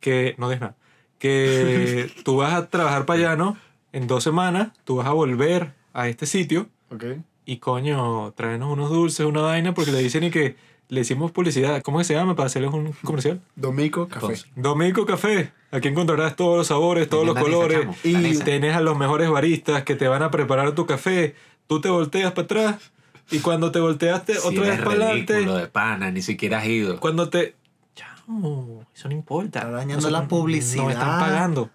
[0.00, 0.76] que no des nada.
[1.18, 3.56] Que tú vas a trabajar para allá, ¿no?
[3.92, 7.04] En dos semanas, tú vas a volver a este sitio Ok.
[7.44, 10.56] y coño, tráenos unos dulces, una vaina, porque le dicen y que
[10.88, 11.80] le hicimos publicidad.
[11.82, 13.40] ¿Cómo que se llama para hacerles un comercial?
[13.56, 14.26] Domico Café.
[14.26, 15.52] Entonces, Domingo Café.
[15.70, 17.80] Aquí encontrarás todos los sabores, todos los colores.
[17.80, 17.96] chamo.
[18.04, 18.38] Y-.
[18.40, 21.34] Tienes a los mejores baristas que te van a preparar tu café.
[21.66, 22.91] Tú te volteas para atrás
[23.32, 26.66] y cuando te volteaste Si otra vez para ridículo adelante, de pana, ni siquiera has
[26.66, 27.00] ido.
[27.00, 27.56] cuando te...
[27.94, 29.58] Chamo, eso no importa.
[29.60, 30.84] Está dañando Nosotros la publicidad.
[30.84, 31.70] No están pagando.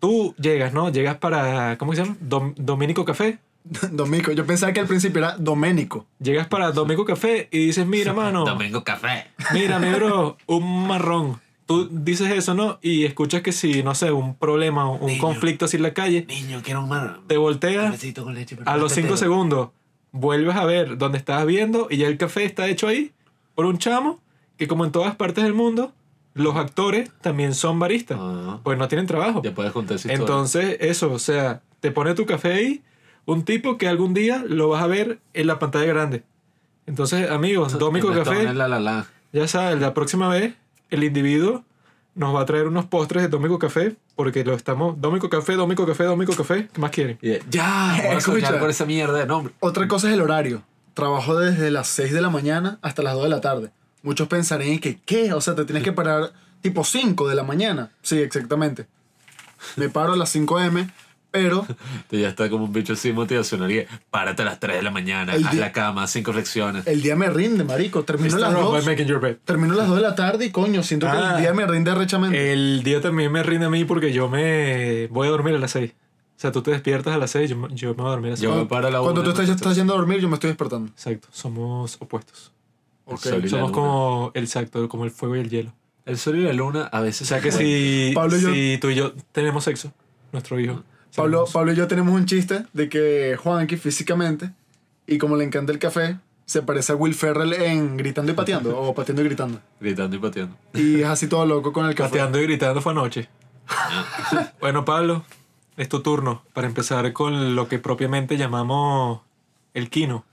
[0.00, 0.90] Tú llegas, ¿no?
[0.90, 2.16] Llegas para, ¿cómo se llama?
[2.20, 3.38] Dom- Dominico Café.
[3.92, 4.32] Domico.
[4.32, 6.06] Yo pensaba que al principio era Doménico.
[6.18, 8.44] Llegas para Domingo Café y dices, mira, mano.
[8.44, 9.28] Domingo Café.
[9.52, 11.40] Mira, mi bro, un marrón.
[11.66, 12.80] Tú dices eso, ¿no?
[12.82, 15.20] Y escuchas que si, no sé, un problema, un Niño.
[15.20, 17.20] conflicto así en la calle, Niño, quiero un mar.
[17.28, 18.56] te volteas con leche.
[18.66, 19.16] a no los 5 tetero.
[19.16, 19.68] segundos,
[20.12, 23.12] vuelves a ver donde estabas viendo y ya el café está hecho ahí
[23.54, 24.20] por un chamo
[24.56, 25.92] que como en todas partes del mundo,
[26.34, 29.42] los actores también son baristas, Ah, pues no tienen trabajo.
[29.42, 30.22] ya puedes contar esa historia.
[30.22, 32.82] Entonces, eso, o sea, te pone tu café ahí,
[33.26, 36.22] un tipo que algún día lo vas a ver en la pantalla grande.
[36.86, 38.52] Entonces, amigos, Domingo En Café...
[38.52, 39.06] La, la, la.
[39.32, 40.54] Ya sabes, la próxima vez
[40.90, 41.64] el individuo
[42.14, 45.00] nos va a traer unos postres de Domingo Café porque lo estamos...
[45.00, 46.68] Domingo Café, Domingo Café, Domingo Café.
[46.72, 47.18] ¿Qué más quieren?
[47.22, 48.58] Y- Ya, Escucha.
[48.58, 49.52] por esa mierda de nombre.
[49.60, 50.62] Otra cosa es el horario.
[50.94, 53.70] Trabajo desde las 6 de la mañana hasta las 2 de la tarde.
[54.02, 55.32] Muchos pensarían que, ¿qué?
[55.32, 57.90] O sea, te tienes que parar tipo 5 de la mañana.
[58.02, 58.86] Sí, exactamente.
[59.76, 60.90] Me paro a las 5 m,
[61.32, 61.66] pero
[62.10, 63.72] Tú ya está como un bicho así motivacional.
[63.72, 66.86] y, Párate a las 3 de la mañana, haz día- la cama, cinco flexiones.
[66.86, 68.04] el día me rinde, marico.
[68.04, 68.84] Termino las Start off 2.
[68.84, 69.38] by making your bed.
[69.44, 71.34] Termino a las 2 de la tarde y coño, siento que Ah.
[71.36, 72.52] el día me rinde rechamente.
[72.52, 75.72] El día también me rinde a mí porque yo me voy a dormir a las
[75.72, 75.90] 6.
[75.90, 78.26] O sea, tú te despiertas a las 6, yo, me- yo me voy a dormir
[78.28, 78.50] a las 6.
[78.50, 80.34] Yo me paro a la Cuando una, tú estás, estás yendo a dormir, yo me
[80.34, 80.90] estoy despertando.
[80.90, 82.52] Exacto, somos opuestos.
[83.48, 85.72] Somos como, exacto, como el fuego y el hielo.
[86.06, 87.22] El sol y la luna a veces.
[87.22, 89.92] O sea que si, Pablo y yo- si tú y yo tenemos sexo,
[90.32, 90.82] nuestro hijo.
[91.14, 94.50] Pablo, Pablo y yo tenemos un chiste de que Juanqui físicamente,
[95.06, 98.78] y como le encanta el café, se parece a Will Ferrell en Gritando y Pateando,
[98.78, 99.60] o Pateando y Gritando.
[99.80, 100.56] Gritando y pateando.
[100.74, 102.10] Y es así todo loco con el café.
[102.10, 103.28] Pateando y gritando fue anoche.
[104.60, 105.24] bueno, Pablo,
[105.76, 109.20] es tu turno para empezar con lo que propiamente llamamos
[109.74, 110.24] el kino.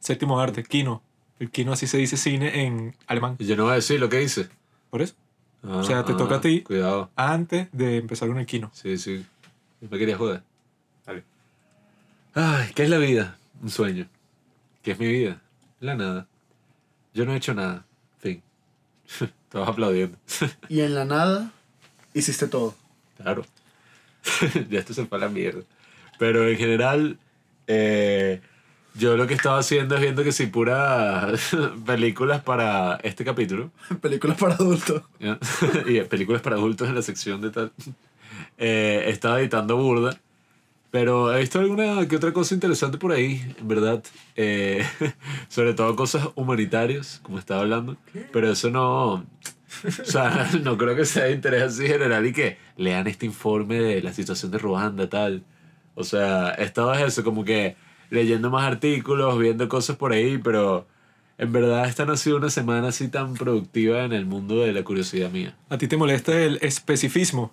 [0.00, 1.02] Séptimo arte, kino.
[1.38, 3.36] El kino así se dice cine en alemán.
[3.38, 4.48] Yo no voy a decir lo que dice.
[4.90, 5.14] Por eso.
[5.62, 6.62] Ah, O sea, te ah, toca a ti.
[6.62, 7.10] Cuidado.
[7.16, 8.70] Antes de empezar con el kino.
[8.74, 9.24] Sí, sí.
[9.90, 10.42] Me quería joder.
[12.34, 13.36] Ay, ¿qué es la vida?
[13.60, 14.08] Un sueño.
[14.82, 15.40] ¿Qué es mi vida?
[15.80, 16.26] La nada.
[17.12, 17.84] Yo no he hecho nada.
[18.20, 18.42] Fin.
[19.50, 20.16] Todos aplaudiendo.
[20.68, 21.50] Y en la nada,
[22.14, 22.74] hiciste todo.
[23.18, 23.44] Claro.
[24.70, 25.62] ya esto se fue a la mierda.
[26.18, 27.18] Pero en general,
[27.66, 28.40] eh,
[28.94, 33.70] yo lo que estaba haciendo es viendo que si puras películas para este capítulo.
[34.00, 35.02] Películas para adultos.
[35.86, 37.72] y películas para adultos en la sección de tal.
[38.64, 40.16] Eh, estaba editando burda.
[40.92, 44.04] Pero he visto alguna que otra cosa interesante por ahí, en verdad.
[44.36, 44.84] Eh,
[45.48, 47.96] sobre todo cosas humanitarias, como estaba hablando.
[48.32, 49.14] Pero eso no.
[49.14, 53.80] O sea, no creo que sea de interés así general y que lean este informe
[53.80, 55.42] de la situación de Ruanda, tal.
[55.96, 57.74] O sea, he estado eso, como que
[58.10, 60.86] leyendo más artículos, viendo cosas por ahí, pero
[61.38, 64.72] en verdad esta no ha sido una semana así tan productiva en el mundo de
[64.72, 65.56] la curiosidad mía.
[65.70, 67.50] ¿A ti te molesta el especificismo?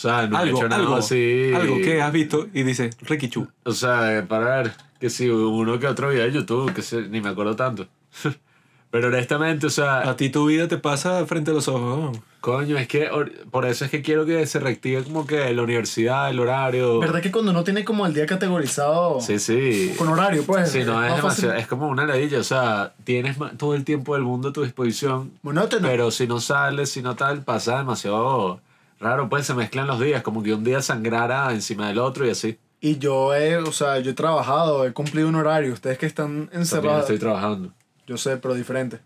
[0.00, 1.52] O sea, no he algo, hecho nada algo, así.
[1.54, 3.46] algo que has visto y dices, Ricky Chu.
[3.64, 7.20] O sea, para ver, que si uno que otro video de YouTube, que se- ni
[7.20, 7.86] me acuerdo tanto.
[8.90, 12.16] Pero honestamente, o sea, A ti tu vida te pasa frente a los ojos.
[12.16, 12.22] ¿no?
[12.40, 15.62] coño, es que or- por eso es que quiero que se reactive como que la
[15.62, 16.98] universidad, el horario.
[16.98, 19.92] ¿Verdad que cuando no tiene como el día categorizado Sí, sí.
[19.98, 20.70] con horario, pues?
[20.72, 24.22] Sí, no, es demasiado, es como una ladilla, o sea, tienes todo el tiempo del
[24.24, 25.86] mundo a tu disposición, Monótono.
[25.86, 28.60] pero si no sales, si no tal, pasa demasiado
[29.00, 32.30] raro, pues se mezclan los días, como que un día sangrara encima del otro y
[32.30, 32.58] así.
[32.80, 35.72] Y yo he, o sea, yo he trabajado, he cumplido un horario.
[35.72, 37.72] Ustedes que están También encerrados, estoy trabajando.
[38.06, 39.00] yo sé, pero diferente.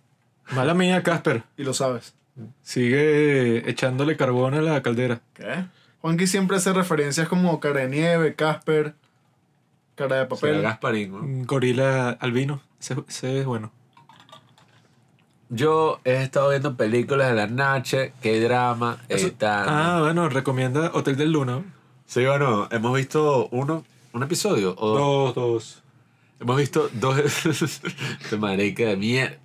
[0.52, 1.42] Mala mía, Casper.
[1.56, 2.14] Y lo sabes.
[2.62, 5.20] Sigue echándole carbón a la caldera.
[5.34, 5.66] ¿Qué?
[6.00, 8.94] Juanqui siempre hace referencias como cara de nieve, Casper,
[9.94, 10.62] cara de Será papel.
[10.62, 11.18] Gasparín, ¿no?
[11.18, 12.60] Un Gorila albino.
[12.80, 13.72] Ese, ese es bueno.
[15.54, 19.70] Yo he estado viendo películas de la noche, que drama, Eso- editando.
[19.72, 21.62] Ah, bueno, recomienda Hotel del Luna.
[22.06, 25.82] Sí, bueno, hemos visto uno, un episodio, o Dos, dos.
[26.40, 27.16] Hemos visto dos.
[28.30, 29.36] de marica de mierda.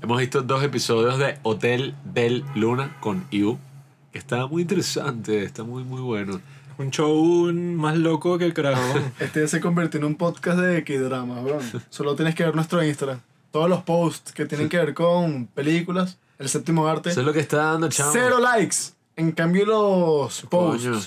[0.00, 3.58] Hemos visto dos episodios de Hotel del Luna con Iu.
[4.12, 6.40] Que está muy interesante, está muy, muy bueno.
[6.78, 9.00] Un show más loco que el carajo.
[9.18, 11.58] Este se convirtió en un podcast de K-drama, bro.
[11.90, 13.18] Solo tienes que ver nuestro Instagram.
[13.50, 17.10] Todos los posts que tienen que ver con películas, el séptimo arte.
[17.10, 18.10] Eso es lo que está dando, chamo.
[18.12, 18.76] Cero likes.
[19.16, 21.00] En cambio, los posts Coño.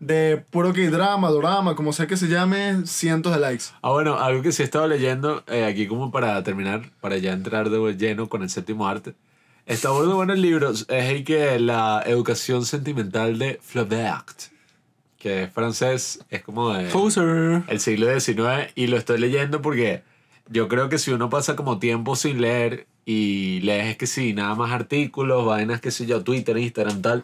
[0.00, 3.64] de puro K-drama, dorama, como sea que se llame, cientos de likes.
[3.82, 7.32] Ah, bueno, algo que sí he estado leyendo eh, aquí como para terminar, para ya
[7.32, 9.14] entrar de lleno con el séptimo arte.
[9.66, 14.44] Está bueno el libro, es el que la educación sentimental de Flaubert,
[15.18, 16.88] que es francés, es como de...
[16.88, 17.64] Poser.
[17.68, 20.02] el siglo XIX y lo estoy leyendo porque
[20.50, 24.54] yo creo que si uno pasa como tiempo sin leer y lees que sí, nada
[24.54, 27.22] más artículos, vainas que sé yo, Twitter, Instagram, tal,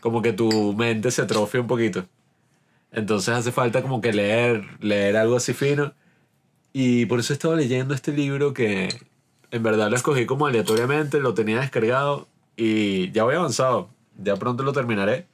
[0.00, 2.04] como que tu mente se atrofia un poquito.
[2.90, 5.94] Entonces hace falta como que leer, leer algo así fino.
[6.72, 8.88] Y por eso estaba leyendo este libro que
[9.50, 14.62] en verdad lo escogí como aleatoriamente, lo tenía descargado y ya voy avanzado, ya pronto
[14.62, 15.26] lo terminaré.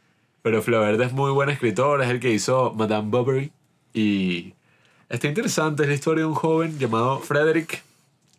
[0.42, 3.52] Pero Flaubert es muy buen escritor, es el que hizo Madame Bovary
[3.92, 4.54] y
[5.08, 7.82] está interesante, es la historia de un joven llamado Frederick,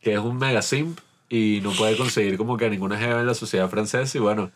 [0.01, 3.34] que es un mega simp y no puede conseguir como que ninguna jeva en la
[3.34, 4.51] sociedad francesa y bueno,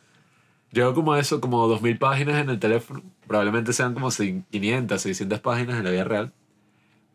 [0.71, 5.77] llevo como eso, como 2000 páginas en el teléfono, probablemente sean como 500, 600 páginas
[5.77, 6.33] en la vida real,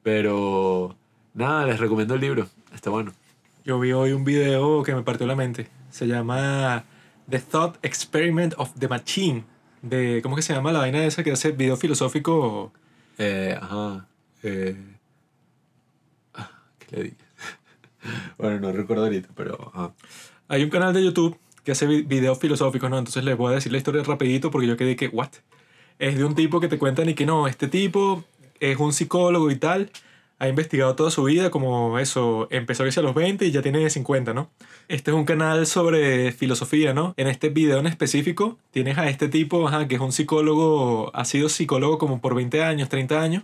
[0.02, 0.96] pero
[1.34, 3.12] nada, les recomiendo el libro, está bueno.
[3.68, 5.68] Yo vi hoy un video que me partió la mente.
[5.90, 6.84] Se llama
[7.28, 9.44] The Thought Experiment of the Machine.
[9.82, 12.72] De, ¿Cómo que se llama la vaina esa que hace video filosófico?
[13.18, 14.06] Eh, ajá.
[14.42, 14.76] Eh,
[16.34, 17.16] ah, ¿Qué le dije?
[18.38, 19.94] bueno, no recuerdo ahorita, pero...
[20.48, 22.98] Hay un canal de YouTube que hace vi- videos filosóficos, ¿no?
[22.98, 25.28] Entonces les voy a decir la historia rapidito porque yo quedé que, ¿what?
[25.98, 28.24] Es de un tipo que te cuentan y que no, este tipo
[28.60, 29.90] es un psicólogo y tal,
[30.38, 34.32] ha investigado toda su vida, como eso, empezó a los 20 y ya tiene 50,
[34.32, 34.48] ¿no?
[34.86, 37.12] Este es un canal sobre filosofía, ¿no?
[37.16, 41.24] En este video en específico tienes a este tipo, ajá, que es un psicólogo, ha
[41.24, 43.42] sido psicólogo como por 20 años, 30 años,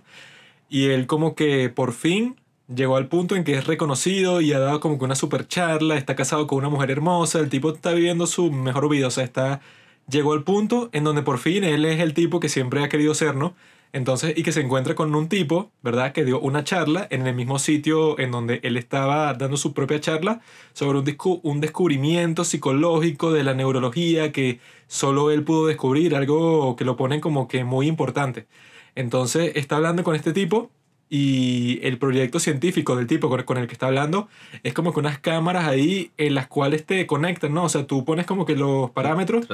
[0.75, 2.37] y él como que por fin
[2.75, 5.97] llegó al punto en que es reconocido y ha dado como que una super charla,
[5.97, 9.23] está casado con una mujer hermosa, el tipo está viviendo su mejor vida, o sea,
[9.25, 9.61] está
[10.09, 13.15] llegó al punto en donde por fin él es el tipo que siempre ha querido
[13.15, 13.55] ser, ¿no?
[13.93, 16.13] Entonces, y que se encuentra con un tipo, ¿verdad?
[16.13, 20.01] Que dio una charla en el mismo sitio en donde él estaba dando su propia
[20.01, 20.41] charla
[20.73, 24.59] sobre un, discu- un descubrimiento psicológico de la neurología que
[24.89, 28.47] solo él pudo descubrir, algo que lo ponen como que muy importante.
[28.95, 30.71] Entonces, está hablando con este tipo
[31.09, 34.29] y el proyecto científico del tipo con, el que está hablando
[34.63, 37.65] es como que unas cámaras ahí en las cuales te conectan, ¿no?
[37.65, 39.47] O sea, tú pones como que los parámetros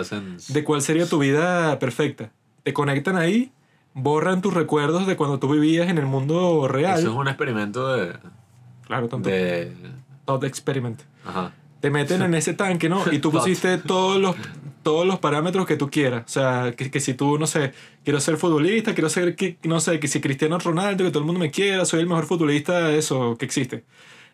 [0.49, 2.31] de cuál sería tu vida perfecta.
[2.63, 3.53] Te conectan ahí,
[3.95, 6.99] borran tus recuerdos de cuando tú vivías en el mundo real.
[6.99, 8.17] Eso es un experimento de...
[8.87, 9.29] Claro, tanto.
[9.29, 9.73] de
[10.25, 11.01] Thought experiment.
[11.25, 11.53] ajá.
[11.81, 13.03] Te meten en ese tanque, ¿no?
[13.11, 14.37] Y tú pusiste todos los,
[14.83, 16.25] todos los parámetros que tú quieras.
[16.27, 17.73] O sea, que, que si tú, no sé,
[18.11, 21.27] quiero ser futbolista, quiero ser, que, no sé, que si Cristiano Ronaldo, que todo el
[21.27, 23.85] mundo me quiera, soy el mejor futbolista, eso, que existe.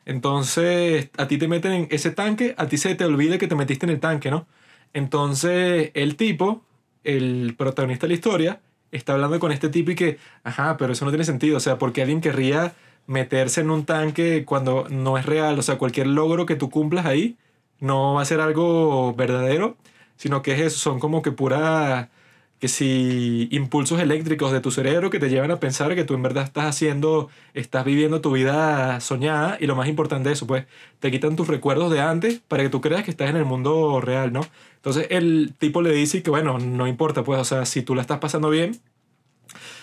[0.07, 3.55] Entonces, a ti te meten en ese tanque, a ti se te olvida que te
[3.55, 4.47] metiste en el tanque, ¿no?
[4.95, 6.65] Entonces, el tipo,
[7.05, 8.61] el protagonista de la historia,
[8.93, 11.59] está hablando con este tipo y que, ajá, pero eso no tiene sentido.
[11.59, 12.75] O sea, porque alguien querría
[13.07, 15.59] meterse en un tanque cuando no es real.
[15.59, 17.37] O sea, cualquier logro que tú cumplas ahí
[17.81, 19.77] no va a ser algo verdadero,
[20.17, 22.11] sino que es eso, son como que pura,
[22.59, 26.23] que si impulsos eléctricos de tu cerebro que te llevan a pensar que tú en
[26.23, 30.65] verdad estás haciendo, estás viviendo tu vida soñada y lo más importante de eso, pues
[30.99, 34.01] te quitan tus recuerdos de antes para que tú creas que estás en el mundo
[34.01, 34.41] real, ¿no?
[34.77, 38.01] Entonces el tipo le dice que bueno, no importa, pues, o sea, si tú la
[38.03, 38.81] estás pasando bien,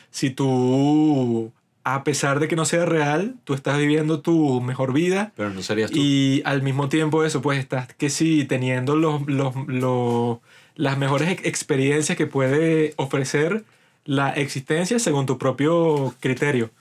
[0.09, 1.51] si tú
[1.83, 5.61] a pesar de que no sea real, tú estás viviendo tu mejor vida Pero no
[5.61, 5.97] serías tú.
[5.99, 10.37] y al mismo tiempo eso, pues estás que sí, teniendo los, los, los-
[10.75, 13.63] las mejores ex- experiencias que puede ofrecer
[14.05, 16.71] la existencia según tu propio criterio.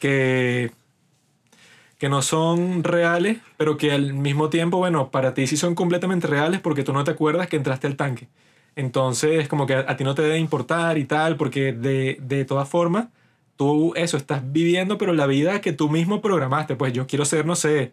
[0.00, 0.70] Que,
[1.98, 6.26] que no son reales, pero que al mismo tiempo, bueno, para ti sí son completamente
[6.26, 8.28] reales porque tú no te acuerdas que entraste al tanque.
[8.76, 12.44] Entonces, como que a, a ti no te debe importar y tal, porque de, de
[12.44, 13.08] todas formas,
[13.56, 16.76] tú eso, estás viviendo, pero la vida que tú mismo programaste.
[16.76, 17.92] Pues yo quiero ser, no sé,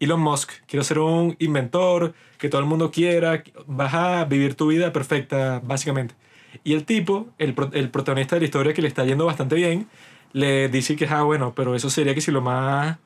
[0.00, 4.68] Elon Musk, quiero ser un inventor, que todo el mundo quiera, vas a vivir tu
[4.68, 6.14] vida perfecta, básicamente.
[6.64, 9.88] Y el tipo, el, el protagonista de la historia que le está yendo bastante bien,
[10.32, 12.98] le dice que, ah, bueno, pero eso sería que si lo más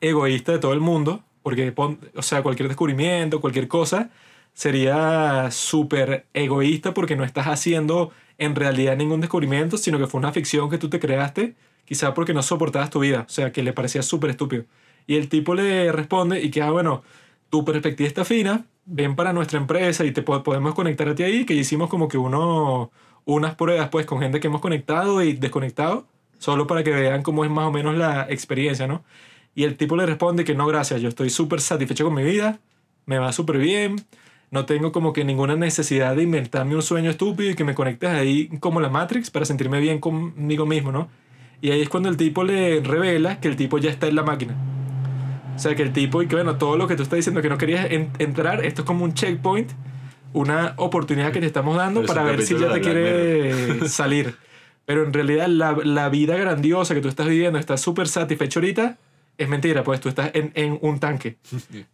[0.00, 1.72] egoísta de todo el mundo, porque,
[2.14, 4.10] o sea, cualquier descubrimiento, cualquier cosa,
[4.54, 10.32] sería súper egoísta porque no estás haciendo en realidad ningún descubrimiento, sino que fue una
[10.32, 13.72] ficción que tú te creaste, quizá porque no soportabas tu vida, o sea, que le
[13.72, 14.64] parecía súper estúpido.
[15.06, 17.02] Y el tipo le responde y que, ah, bueno,
[17.50, 21.22] tu perspectiva está fina, ven para nuestra empresa y te po- podemos conectar a ti
[21.22, 22.90] ahí, que hicimos como que uno,
[23.24, 26.06] unas pruebas pues con gente que hemos conectado y desconectado,
[26.38, 29.04] solo para que vean cómo es más o menos la experiencia, ¿no?
[29.54, 32.58] Y el tipo le responde que no, gracias, yo estoy súper satisfecho con mi vida,
[33.06, 33.96] me va súper bien,
[34.50, 38.10] no tengo como que ninguna necesidad de inventarme un sueño estúpido y que me conectes
[38.10, 41.08] ahí como la Matrix para sentirme bien conmigo mismo, ¿no?
[41.60, 44.22] Y ahí es cuando el tipo le revela que el tipo ya está en la
[44.22, 44.56] máquina.
[45.54, 47.48] O sea, que el tipo, y que bueno, todo lo que tú estás diciendo que
[47.48, 49.70] no querías en- entrar, esto es como un checkpoint,
[50.32, 54.34] una oportunidad que te estamos dando Pero para ver si ya te quiere salir.
[54.84, 58.96] Pero en realidad la, la vida grandiosa que tú estás viviendo, estás súper satisfecho ahorita,
[59.38, 61.36] es mentira, pues tú estás en, en un tanque.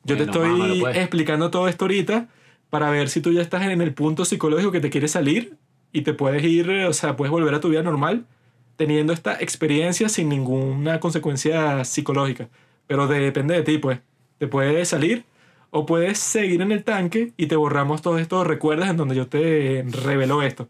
[0.05, 0.97] Yo te Bueno, estoy mámalo, pues.
[0.97, 2.29] explicando todo esto ahorita
[2.71, 5.57] para ver si tú ya estás en el punto psicológico que te quieres salir
[5.93, 8.25] y te puedes ir, o sea, puedes volver a tu vida normal
[8.77, 12.49] teniendo esta experiencia sin ninguna consecuencia psicológica.
[12.89, 14.01] Pero de- depende de ti, pues.
[14.39, 15.27] Te puedes salir
[15.71, 19.29] o puedes seguir en el tanque y te borramos todos estos recuerdos en donde yo
[19.29, 20.69] te revelo esto.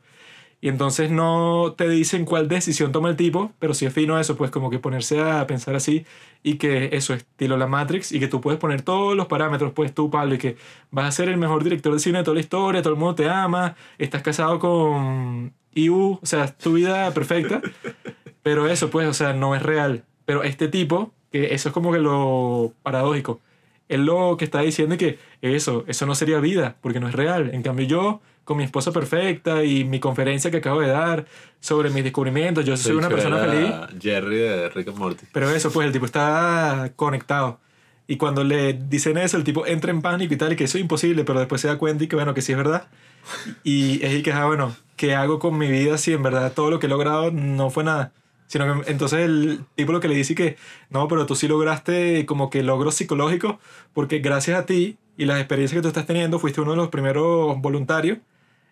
[0.61, 4.37] Y entonces no te dicen cuál decisión toma el tipo, pero sí es fino eso,
[4.37, 6.05] pues como que ponerse a pensar así
[6.43, 9.73] y que eso es estilo la Matrix y que tú puedes poner todos los parámetros,
[9.73, 10.57] pues tú, Pablo, y que
[10.91, 13.15] vas a ser el mejor director de cine de toda la historia, todo el mundo
[13.15, 17.63] te ama, estás casado con IU, o sea, es tu vida perfecta,
[18.43, 20.05] pero eso, pues, o sea, no es real.
[20.25, 23.41] Pero este tipo, que eso es como que lo paradójico,
[23.89, 27.15] él lo que está diciendo es que eso, eso no sería vida, porque no es
[27.15, 27.51] real.
[27.55, 31.27] En cambio yo, con mi esposa perfecta y mi conferencia que acabo de dar
[31.61, 33.73] sobre mis descubrimientos, yo soy una persona feliz.
[34.01, 35.27] Jerry de Rick and Morty.
[35.33, 37.61] Pero eso, pues el tipo está conectado.
[38.07, 40.79] Y cuando le dicen eso, el tipo entra en pánico y tal, y que eso
[40.79, 42.89] es imposible, pero después se da cuenta y que bueno, que sí es verdad.
[43.65, 46.71] Y es y que, ah, bueno, ¿qué hago con mi vida si en verdad todo
[46.71, 48.13] lo que he logrado no fue nada?
[48.49, 50.57] Sino que entonces el tipo lo que le dice que,
[50.91, 53.57] no, pero tú sí lograste como que logros psicológicos,
[53.93, 56.89] porque gracias a ti y las experiencias que tú estás teniendo, fuiste uno de los
[56.89, 58.19] primeros voluntarios.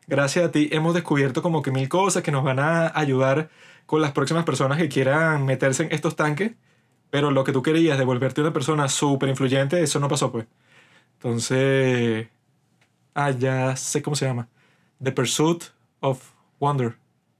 [0.09, 3.51] Gracias a ti hemos descubierto como que mil cosas que nos van a ayudar
[3.87, 6.53] con las próximas personas que quieran meterse en estos tanques.
[7.11, 10.47] Pero lo que tú querías de volverte una persona súper influyente, eso no pasó, pues.
[11.15, 12.29] Entonces.
[13.15, 14.49] Ah, ya sé cómo se llama.
[15.03, 15.65] The Pursuit
[16.01, 16.97] of Wonder.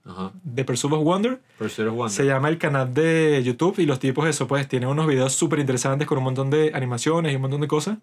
[0.07, 0.31] Ajá.
[0.55, 1.41] The Pursuit of Wonder.
[1.57, 2.15] Pursuit of Wonder.
[2.15, 5.59] Se llama el canal de YouTube y los tipos, eso, pues, tienen unos videos súper
[5.59, 7.97] interesantes con un montón de animaciones y un montón de cosas.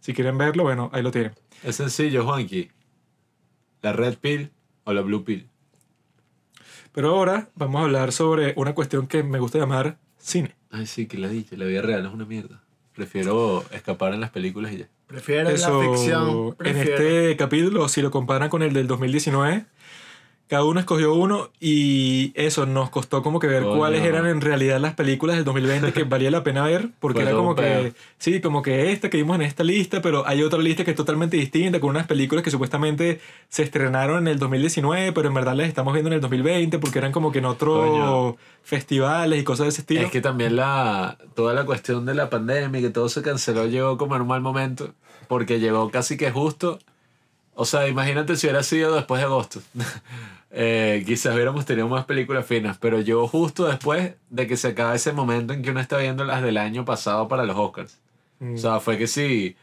[0.00, 1.32] Si quieren verlo, bueno, ahí lo tienen.
[1.62, 2.70] Es sencillo, Juanqui.
[3.82, 4.50] ¿La red pill
[4.84, 5.48] o la blue pill?
[6.92, 10.54] Pero ahora vamos a hablar sobre una cuestión que me gusta llamar cine.
[10.70, 11.56] Ay, sí, que la dije.
[11.56, 12.62] La vida real es una mierda.
[12.94, 14.88] Prefiero escapar en las películas y ya.
[15.06, 16.56] Prefiero Eso, la ficción.
[16.64, 19.66] en este capítulo, si lo comparan con el del 2019,
[20.52, 23.78] cada uno escogió uno y eso nos costó como que ver Coño.
[23.78, 27.30] cuáles eran en realidad las películas del 2020 que valía la pena ver, porque Fue
[27.30, 30.58] era como que, sí, como que esta que vimos en esta lista, pero hay otra
[30.58, 35.12] lista que es totalmente distinta, con unas películas que supuestamente se estrenaron en el 2019,
[35.12, 38.34] pero en verdad las estamos viendo en el 2020 porque eran como que en otros
[38.62, 40.02] festivales y cosas de ese estilo.
[40.02, 43.68] Es que también la, toda la cuestión de la pandemia y que todo se canceló
[43.68, 44.92] llegó como en un mal momento.
[45.28, 46.78] Porque llegó casi que justo.
[47.54, 49.60] O sea, imagínate si hubiera sido después de agosto.
[50.54, 54.94] Eh, quizás hubiéramos tenido más películas finas, pero llegó justo después de que se acaba
[54.94, 57.98] ese momento en que uno está viendo las del año pasado para los Oscars.
[58.38, 58.54] Mm.
[58.54, 59.56] O sea, fue que sí.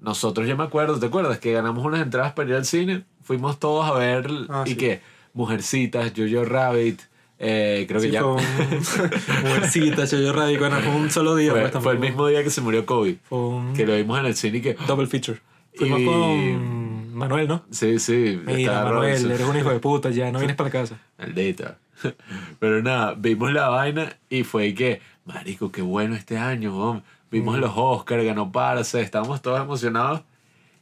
[0.00, 1.38] Nosotros, yo me acuerdo, ¿te acuerdas?
[1.38, 3.04] Que ganamos unas entradas para ir al cine.
[3.22, 4.28] Fuimos todos a ver.
[4.50, 4.76] Ah, y sí.
[4.76, 5.00] que
[5.32, 7.00] Mujercitas, Jojo Rabbit.
[7.38, 8.20] eh, creo que Sí, ya.
[8.20, 8.42] fue un-
[9.44, 11.52] Mujercita, Choyo Radio, bueno, fue un solo día.
[11.52, 13.16] Fue, pues, fue el mismo día que se murió Kobe.
[13.30, 14.74] Un Que lo vimos en el cine y que.
[14.86, 15.40] double feature.
[15.74, 16.83] Fuimos Y- con
[17.14, 17.64] Manuel, ¿no?
[17.70, 18.40] Sí, sí.
[18.44, 19.30] Mira, Manuel, Robinson.
[19.30, 20.98] eres un hijo de puta, ya no vienes para la casa.
[21.18, 21.78] Maldita.
[22.58, 27.04] Pero nada, vimos la vaina y fue que, marico, qué bueno este año, hombre.
[27.30, 30.22] Vimos los Oscars, ganó Parse, estábamos todos emocionados.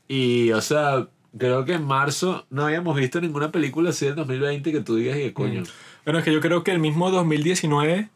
[0.07, 1.09] Y, o sea,
[1.39, 5.17] creo que en marzo no habíamos visto ninguna película así del 2020 que tú digas
[5.17, 5.63] y que coño.
[6.05, 8.11] Bueno, es que yo creo que el mismo 2019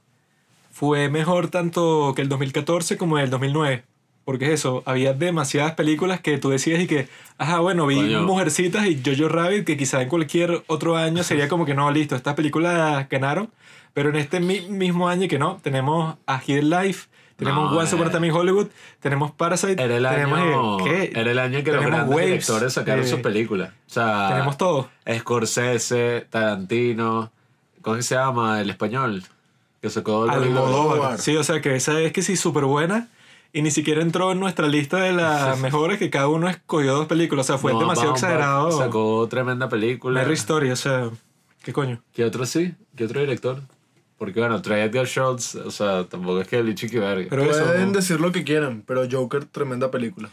[0.71, 3.85] fue mejor tanto que el 2014 como el 2009.
[4.27, 7.09] Porque es eso, había demasiadas películas que tú decías y que,
[7.39, 8.23] ajá, bueno, vi Coño.
[8.25, 12.17] Mujercitas y Jojo Rabbit, que quizá en cualquier otro año sería como que no, listo,
[12.17, 13.49] estas películas ganaron.
[13.95, 17.07] Pero en este mi- mismo año que no, tenemos A Hidden Life,
[17.37, 18.13] tenemos No, Once Upon a eh.
[18.15, 18.67] Time in Hollywood,
[19.01, 21.21] tenemos Parasite, Era el tenemos año, eh, ¿qué?
[21.21, 23.71] era el año que los Tenemos grandes Waves, directores sacaron eh, sus películas.
[23.89, 24.91] O sea, Tenemos todo.
[25.19, 27.31] Scorsese, Tarantino,
[27.81, 28.61] ¿cómo se llama?
[28.61, 29.23] El español.
[29.81, 30.25] Que sacó.
[30.29, 31.19] Almodóvar.
[31.19, 33.09] Sí, o sea que esa es que sí, súper buena.
[33.57, 37.07] Y ni siquiera entró en nuestra lista de las mejores, que cada uno escogió dos
[37.07, 37.47] películas.
[37.47, 38.71] O sea, fue Noah demasiado Baumbach exagerado.
[38.73, 40.21] Sacó tremenda película.
[40.21, 41.09] Mary Story, o sea,
[41.63, 42.03] ¿qué coño?
[42.13, 42.75] ¿Qué otro sí?
[42.95, 43.63] ¿Qué otro director?
[44.19, 47.29] Porque bueno, trae Edgar Schultz, o sea, tampoco es que el chiqui verga.
[47.31, 50.29] Pero eso, Pueden decir lo que quieran, pero Joker, tremenda película.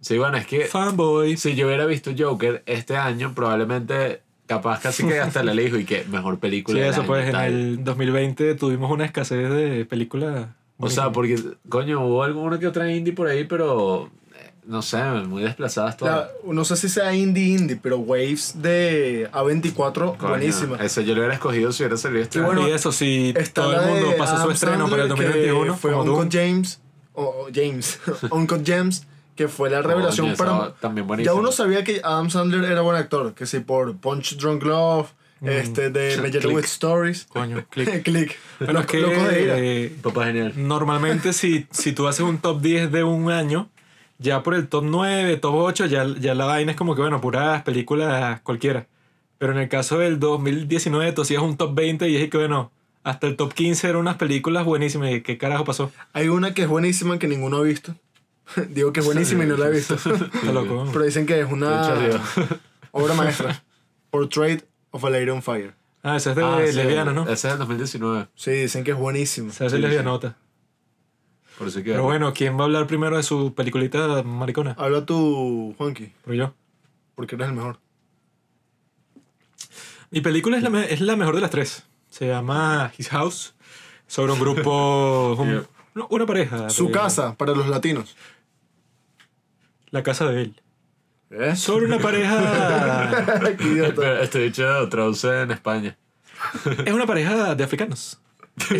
[0.00, 1.36] Sí, bueno, es que fanboy.
[1.36, 5.84] si yo hubiera visto Joker este año, probablemente, capaz casi que hasta la elijo y
[5.84, 6.78] que mejor película.
[6.78, 10.50] Sí, eso pues en el 2020 tuvimos una escasez de películas.
[10.78, 11.36] O sea, porque,
[11.68, 16.28] coño, hubo alguna que otra indie por ahí, pero eh, no sé, muy desplazadas todas.
[16.44, 20.76] La- no sé si sea indie indie, pero Waves de A24, Coño, buenísima.
[20.76, 23.62] Ese yo lo hubiera escogido si hubiera salido este Y bueno, y eso, si Está
[23.62, 26.40] todo el mundo pasó su Adam estreno Sandler, para el 2021, que fue Uncle.
[26.40, 26.80] James,
[27.12, 27.98] o o James,
[28.30, 30.74] Uncle James, que fue la revelación Coño, para...
[30.74, 31.36] también Ya buenísimo.
[31.36, 35.08] uno sabía que Adam Sandler era buen actor, que sí, por Punch Drunk Love,
[35.40, 37.26] este, de with Stories.
[37.26, 38.02] Coño, click.
[38.02, 38.36] Click.
[38.60, 39.54] Bueno, es que Locos de ira.
[39.58, 40.52] eh, Papá genial.
[40.56, 43.68] normalmente si, si tú haces un top 10 de un año,
[44.18, 47.20] ya por el top 9, top 8, ya, ya la vaina es como que, bueno,
[47.20, 48.86] puras películas cualquiera.
[49.38, 52.72] Pero en el caso del 2019, tú hacías un top 20 y es que, bueno,
[53.04, 55.12] hasta el top 15 eran unas películas buenísimas.
[55.12, 55.92] ¿Y qué carajo pasó?
[56.12, 57.94] Hay una que es buenísima que ninguno ha visto.
[58.70, 59.94] Digo que es buenísima y no la he visto.
[59.94, 60.88] Está loco.
[60.92, 62.20] Pero dicen que es una
[62.90, 63.62] obra maestra.
[64.10, 65.74] Portrait of a Lady on Fire.
[66.02, 67.22] Ah, esa es de Ah, sí, ¿no?
[67.24, 68.28] Ese es el 2019.
[68.34, 69.50] Sí, dicen que es buenísima.
[69.50, 70.36] Esa es de sí, lesbianota.
[71.58, 71.90] Por eso que.
[71.90, 74.74] Pero bueno, ¿quién va a hablar primero de su peliculita maricona?
[74.78, 76.54] Habla tú, Juanqui, Pero yo.
[77.16, 77.78] porque eres el mejor.
[80.10, 81.84] Mi película es la, me- es la mejor de las tres.
[82.10, 83.54] Se llama His House.
[84.06, 85.34] Sobre un grupo.
[85.38, 86.70] un- no, una pareja.
[86.70, 88.16] Su de- casa, para los latinos.
[89.90, 90.62] La casa de él.
[91.30, 91.56] ¿Eh?
[91.56, 93.24] Sobre una pareja.
[93.58, 93.94] Qué idiota.
[93.96, 95.96] Pero Este dicho traduce en España.
[96.84, 98.20] es una pareja de africanos.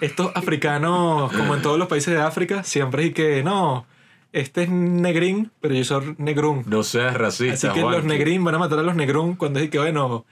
[0.00, 3.86] Estos africanos, como en todos los países de África, siempre es que no.
[4.32, 6.64] Este es negrín, pero yo soy negrún.
[6.66, 7.70] No seas racista.
[7.70, 10.24] Así que los negrín van a matar a los negrún cuando es que, bueno,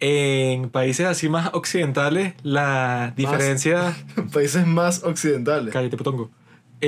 [0.00, 3.96] en países así más occidentales, la diferencia.
[4.32, 5.72] Países más occidentales.
[5.72, 6.30] Cállate, putongo.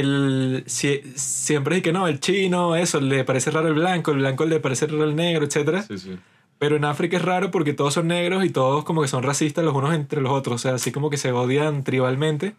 [0.00, 4.18] El, si- siempre es que no, el chino, eso, le parece raro el blanco, el
[4.18, 5.82] blanco le parece raro el negro, etc.
[5.86, 6.16] Sí, sí.
[6.58, 9.64] Pero en África es raro porque todos son negros y todos como que son racistas
[9.64, 10.54] los unos entre los otros.
[10.56, 12.54] O sea, así como que se odian tribalmente,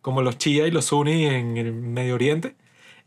[0.00, 2.54] como los chía y los sunni en el Medio Oriente.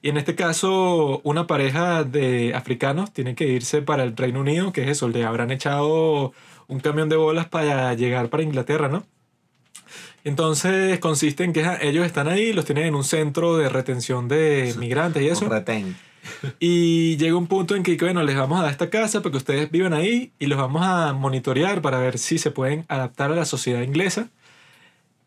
[0.02, 4.72] Y en este caso, una pareja de africanos tiene que irse para el Reino Unido,
[4.72, 6.34] que es eso, le habrán echado
[6.68, 9.06] un camión de bolas para llegar para Inglaterra, ¿no?
[10.28, 14.76] Entonces consiste en que ellos están ahí, los tienen en un centro de retención de
[14.78, 15.48] migrantes y eso.
[15.48, 15.96] Retén.
[16.60, 19.38] Y llega un punto en que, bueno, les vamos a dar esta casa para que
[19.38, 23.36] ustedes vivan ahí y los vamos a monitorear para ver si se pueden adaptar a
[23.36, 24.28] la sociedad inglesa.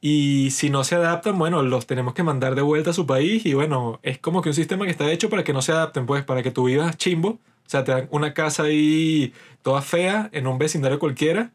[0.03, 3.47] Y si no se adaptan, bueno, los tenemos que mandar de vuelta a su país.
[3.47, 6.05] Y bueno, es como que un sistema que está hecho para que no se adapten,
[6.05, 7.31] pues, para que tú vivas chimbo.
[7.31, 9.33] O sea, te dan una casa ahí
[9.63, 11.53] toda fea en un vecindario cualquiera.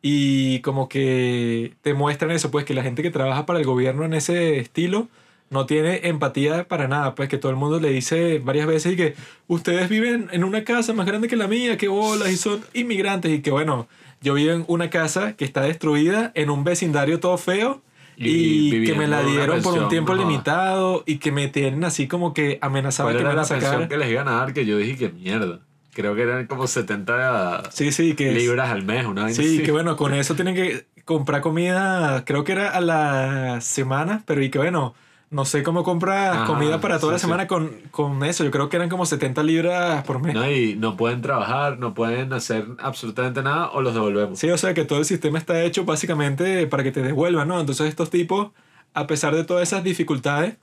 [0.00, 4.04] Y como que te muestran eso, pues, que la gente que trabaja para el gobierno
[4.04, 5.08] en ese estilo
[5.50, 8.96] no tiene empatía para nada, pues que todo el mundo le dice varias veces y
[8.96, 9.14] que
[9.46, 13.32] ustedes viven en una casa más grande que la mía, que bolas, y son inmigrantes,
[13.32, 13.88] y que bueno,
[14.20, 17.82] yo vivo en una casa que está destruida, en un vecindario todo feo,
[18.16, 21.84] Y y, que me la dieron por un tiempo no limitado, y que me tienen
[21.84, 23.88] así como que amenazado ¿Cuál que me la sacar.
[23.88, 24.52] que les iban a dar?
[24.52, 25.60] Que yo dije que mierda.
[25.98, 28.30] Creo que eran como 70 Sí, sí, que...
[28.30, 29.62] libras al mes, una Sí, así.
[29.64, 34.40] que bueno, con eso tienen que comprar comida, creo que era a la semana, pero
[34.40, 34.94] y que bueno,
[35.30, 37.24] no sé cómo compras Ajá, comida para toda sí, la sí.
[37.26, 38.44] semana con, con eso.
[38.44, 40.34] Yo creo que eran como 70 libras por mes.
[40.34, 44.38] No, y no pueden trabajar, no pueden hacer absolutamente nada o los devolvemos.
[44.38, 47.58] Sí, o sea que todo el sistema está hecho básicamente para que te devuelvan, ¿no?
[47.58, 48.52] Entonces estos tipos,
[48.94, 50.54] a pesar de todas esas dificultades,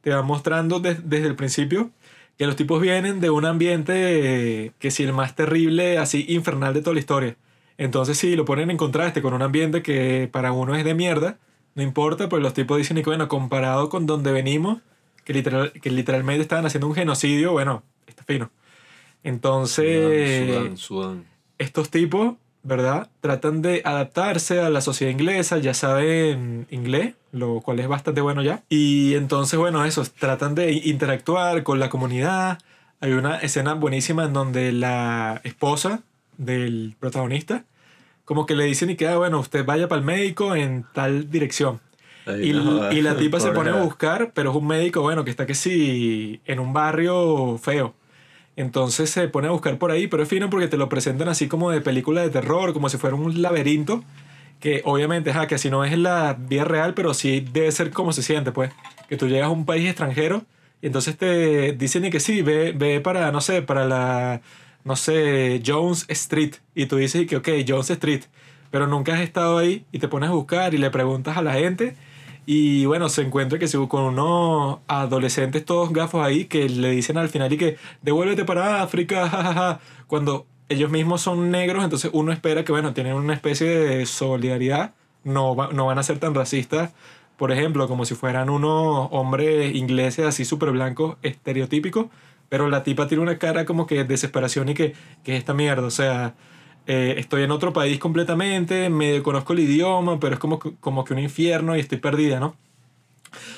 [0.00, 1.90] te van mostrando des- desde el principio
[2.42, 6.74] que los tipos vienen de un ambiente eh, que si el más terrible, así infernal
[6.74, 7.36] de toda la historia.
[7.78, 11.38] Entonces sí, lo ponen en contraste con un ambiente que para uno es de mierda,
[11.76, 14.78] no importa, pues los tipos dicen, y que, bueno, comparado con donde venimos,
[15.24, 18.50] que, literal, que literalmente estaban haciendo un genocidio, bueno, está fino.
[19.22, 21.24] Entonces, Sudán, Sudán.
[21.58, 23.08] estos tipos, ¿verdad?
[23.20, 28.42] Tratan de adaptarse a la sociedad inglesa, ya saben inglés, lo cual es bastante bueno
[28.42, 28.62] ya.
[28.68, 32.58] Y entonces, bueno, eso, tratan de interactuar con la comunidad.
[33.00, 36.02] Hay una escena buenísima en donde la esposa
[36.38, 37.64] del protagonista,
[38.24, 41.80] como que le dicen y queda, bueno, usted vaya para el médico en tal dirección.
[42.26, 45.24] Ay, Y, no, y la tipa se pone a buscar, pero es un médico, bueno,
[45.24, 47.94] que está que sí, en un barrio feo.
[48.56, 51.48] Entonces se pone a buscar por ahí, pero es fino porque te lo presentan así
[51.48, 54.04] como de película de terror, como si fuera un laberinto,
[54.60, 58.12] que obviamente, ajá, que así no es la vida real, pero sí debe ser como
[58.12, 58.72] se siente, pues.
[59.08, 60.44] Que tú llegas a un país extranjero
[60.82, 64.42] y entonces te dicen y que sí, ve, ve para, no sé, para la,
[64.84, 66.54] no sé, Jones Street.
[66.74, 68.22] Y tú dices y que, ok, Jones Street,
[68.70, 71.54] pero nunca has estado ahí y te pones a buscar y le preguntas a la
[71.54, 71.94] gente.
[72.44, 77.16] Y bueno, se encuentra que se con unos adolescentes todos gafos ahí que le dicen
[77.16, 79.80] al final y que devuélvete para África, jajaja.
[80.06, 84.94] Cuando ellos mismos son negros, entonces uno espera que, bueno, tienen una especie de solidaridad,
[85.24, 86.92] no, no van a ser tan racistas,
[87.36, 92.06] por ejemplo, como si fueran unos hombres ingleses así súper blancos, estereotípicos,
[92.48, 95.54] pero la tipa tiene una cara como que de desesperación y que, que es esta
[95.54, 96.34] mierda, o sea,
[96.86, 101.12] eh, estoy en otro país completamente, medio conozco el idioma, pero es como, como que
[101.12, 102.56] un infierno y estoy perdida, ¿no?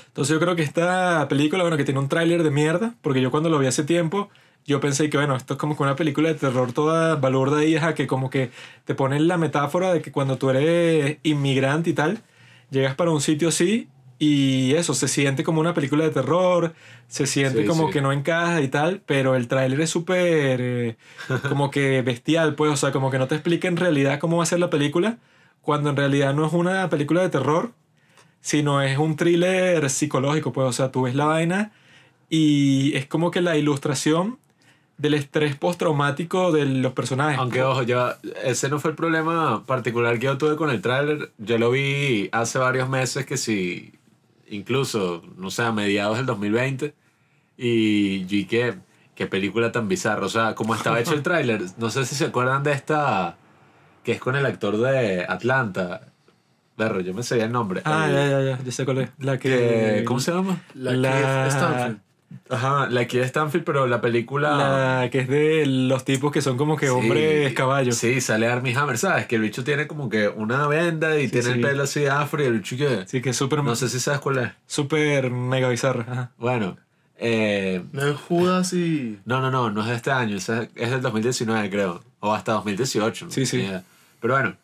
[0.08, 3.30] Entonces yo creo que esta película, bueno, que tiene un tráiler de mierda, porque yo
[3.30, 4.30] cuando lo vi hace tiempo,
[4.66, 7.76] yo pensé que, bueno, esto es como que una película de terror toda balurda y
[7.76, 8.50] ajá, que como que
[8.84, 12.22] te ponen la metáfora de que cuando tú eres inmigrante y tal,
[12.70, 16.74] llegas para un sitio así y eso, se siente como una película de terror,
[17.08, 17.92] se siente Sí, como sí.
[17.92, 20.96] que no encaja y tal, pero el tráiler es súper eh,
[21.48, 24.44] como que bestial, pues, o sea, como que no te explica en realidad cómo va
[24.44, 25.18] a ser la película,
[25.62, 27.72] cuando en realidad no es una película de terror,
[28.40, 31.72] sino es un thriller psicológico, pues, o sea, tú ves la vaina
[32.28, 34.38] y es como que la ilustración
[34.96, 37.38] del estrés postraumático de los personajes.
[37.38, 38.12] Aunque ojo, yo,
[38.44, 41.32] ese no fue el problema particular que yo tuve con el tráiler.
[41.38, 43.92] Yo lo vi hace varios meses que sí,
[44.54, 46.94] incluso, no sé, a mediados del 2020.
[47.56, 48.74] Y yo y qué,
[49.14, 50.26] qué película tan bizarra.
[50.26, 53.36] O sea, como estaba hecho el tráiler, no sé si se acuerdan de esta,
[54.02, 56.08] que es con el actor de Atlanta.
[56.76, 57.82] Berro, yo me sabía el nombre.
[57.84, 59.10] Ah, El- ya, ya, ya, ya sé cuál es.
[59.18, 60.02] La que...
[60.06, 60.60] ¿Cómo se llama?
[60.74, 62.00] La, La- Stanfield.
[62.48, 65.00] Ajá, la Kid Stanfield, pero la película...
[65.02, 67.96] La que es de los tipos que son como que Sí, hombres caballos.
[67.96, 69.26] Sí, sale Armie Hammer, ¿sabes?
[69.26, 71.60] Que el bicho tiene como que una venda y Sí, tiene el sí.
[71.60, 73.04] pelo así afro y el bicho que...
[73.06, 74.50] Sí, que es súper No sé si sabes cuál es.
[74.66, 76.04] súper mega bizarra.
[76.10, 76.30] Ajá.
[76.38, 76.76] Bueno,
[77.18, 79.18] eh, No es Judas y.
[79.24, 82.52] no, no, no, no es de este año, es, es del 2019 creo, o hasta
[82.52, 83.26] 2018.
[83.26, 83.58] no Sí, sí.
[83.58, 83.82] idea.
[84.20, 84.56] Pero bueno,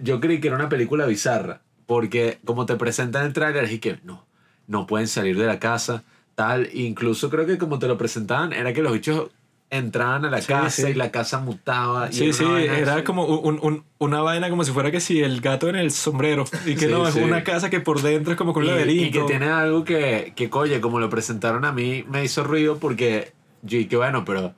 [0.00, 3.98] yo creí que era una película bizarra, porque como te presentan el tráiler, y que
[4.04, 4.24] no,
[4.66, 6.02] no pueden salir de la casa,
[6.34, 9.30] tal, incluso creo que como te lo presentaban, era que los bichos
[9.70, 10.88] entraban a la Sí, casa sí.
[10.88, 12.08] y la casa mutaba.
[12.10, 13.04] y Sí, era sí, era así.
[13.04, 16.44] como un, un- una vaina como si fuera que si el gato en el sombrero.
[16.66, 17.20] Y que Sí, no, es sí.
[17.20, 19.04] una casa que por dentro es como que un Y- laberinto.
[19.06, 22.76] Y, que tiene algo que, que, coye, como lo presentaron a mí, me hizo ruido
[22.78, 24.54] porque yo y que bueno, pero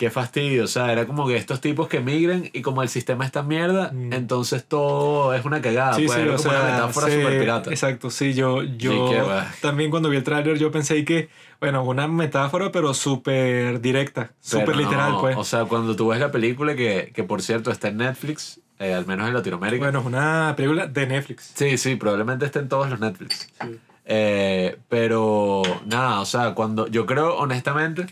[0.00, 0.64] qué fastidio.
[0.64, 3.46] O sea, era como que estos tipos que migran y como el sistema es tan
[3.46, 4.14] mierda, Mm.
[4.14, 5.92] entonces todo es una cagada.
[5.92, 7.70] Sí, pues, sí, era o como una metáfora sí, super pirata.
[7.70, 9.22] Exacto, sí, yo, yo qué
[9.60, 11.28] también cuando vi el tráiler yo pensé que,
[11.60, 15.36] bueno, una metáfora pero súper directa, súper literal, no, pues.
[15.36, 18.94] O sea, cuando tú ves la película, que, que por cierto está en Netflix, eh,
[18.94, 19.84] al menos en Latinoamérica.
[19.84, 21.52] bueno, es una película de Netflix.
[21.54, 23.50] Sí, sí, probablemente esté en todos los Netflix.
[23.62, 23.78] Sí.
[24.06, 28.06] Eh, pero nada, o sea, cuando yo creo honestamente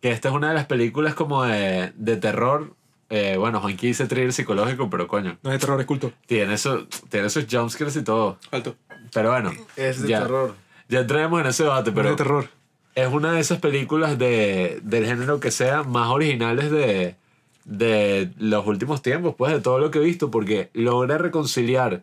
[0.00, 2.74] que esta es una de las películas como de, de terror.
[3.10, 6.12] eh, bueno, Juanqui dice thriller psicológico, pero coño, No es de terror, es culto.
[6.26, 8.38] tiene, eso, tiene esos jumpscares y todo.
[8.50, 8.76] Alto.
[9.12, 10.54] Pero bueno, Es de ya, terror.
[10.88, 12.48] ya entremos en ese debate, Pero pero es de terror.
[12.94, 17.16] es una de esas películas de, del género que sea más originales de,
[17.64, 22.02] de los últimos tiempos, pues de todo lo que he visto, porque logra reconciliar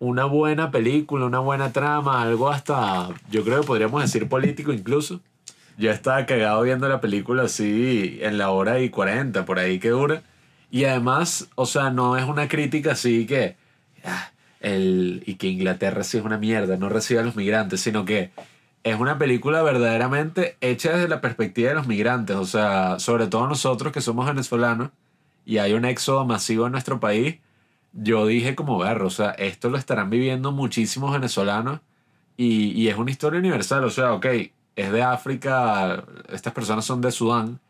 [0.00, 5.20] una buena película, una buena trama, algo hasta, yo creo que podríamos decir político incluso.
[5.78, 9.90] Yo estaba cagado viendo la película así en la hora y 40, por ahí que
[9.90, 10.22] dura.
[10.70, 13.56] Y además, o sea, no es una crítica así que...
[14.04, 18.04] ah, el, y que Inglaterra sí es una mierda, no recibe a los migrantes, sino
[18.04, 18.30] que
[18.84, 23.46] es una película verdaderamente hecha desde la perspectiva de los migrantes, o sea, sobre todo
[23.46, 24.90] nosotros que somos venezolanos
[25.44, 27.36] y hay un éxodo masivo en nuestro país,
[27.92, 31.80] yo dije como ver, o sea, esto lo estarán viviendo muchísimos venezolanos
[32.36, 34.26] y, y es una historia universal, o sea, ok,
[34.80, 37.60] es de África, estas personas son de Sudán,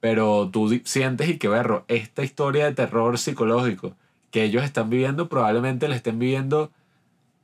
[0.00, 3.94] pero tú sientes y que berro, esta historia de terror psicológico
[4.30, 6.70] que ellos están viviendo, probablemente le estén viviendo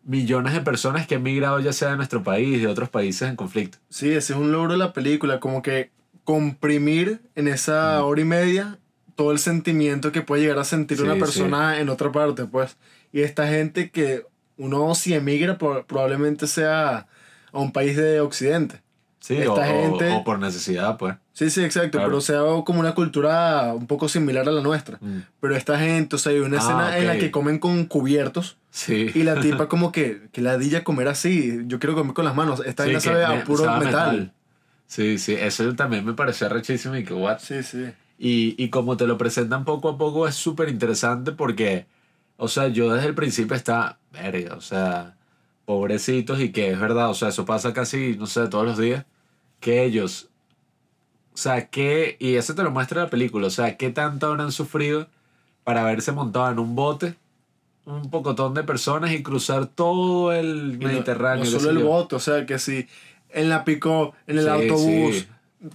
[0.04, 3.36] millones de personas que han migrado ya sea de nuestro país, de otros países en
[3.36, 3.78] conflicto.
[3.88, 5.90] Sí, ese es un logro de la película, como que
[6.24, 8.78] comprimir en esa hora y media
[9.14, 11.20] todo el sentimiento que puede llegar a sentir Sí, una sí.
[11.20, 12.76] persona en otra parte, pues.
[13.12, 14.24] Y esta gente que
[14.56, 17.06] uno si emigra pro- probablemente sea
[17.52, 18.81] a un país de occidente.
[19.22, 21.14] Sí, Esta o, gente- o por necesidad, pues.
[21.32, 22.08] Sí, sí, exacto, Claro.
[22.08, 24.98] pero sea como una cultura un poco similar a la nuestra.
[25.00, 25.18] Mm.
[25.40, 28.56] Pero esta gente, o sea, hay una Ah, escena en la que comen con cubiertos
[28.70, 29.12] Sí.
[29.14, 32.62] y la tipa como que, que ladilla comer así, yo quiero comer con las manos.
[32.66, 34.32] Esta Sí, vaina que sabe a puro sabe a metal.
[34.88, 37.38] Sí, sí, eso también me pareció rechísimo y que what.
[37.38, 37.92] Sí, sí.
[38.18, 41.86] Y, y como te lo presentan poco a poco es súper interesante porque,
[42.38, 45.14] o sea, yo desde el principio está, verga, o sea,
[45.64, 49.06] pobrecitos y que es verdad, o sea, eso pasa casi, no sé, todos los días,
[49.62, 50.28] que ellos,
[51.32, 54.52] o sea, que, y eso te lo muestra la película, o sea, qué tanto habrán
[54.52, 55.06] sufrido
[55.64, 57.16] para haberse montado en un bote,
[57.86, 61.44] un pocotón de personas y cruzar todo el no- Mediterráneo.
[61.44, 62.86] No, solo el bote, o sea, que si
[63.30, 65.26] en la pick en el Sí, autobús, sí.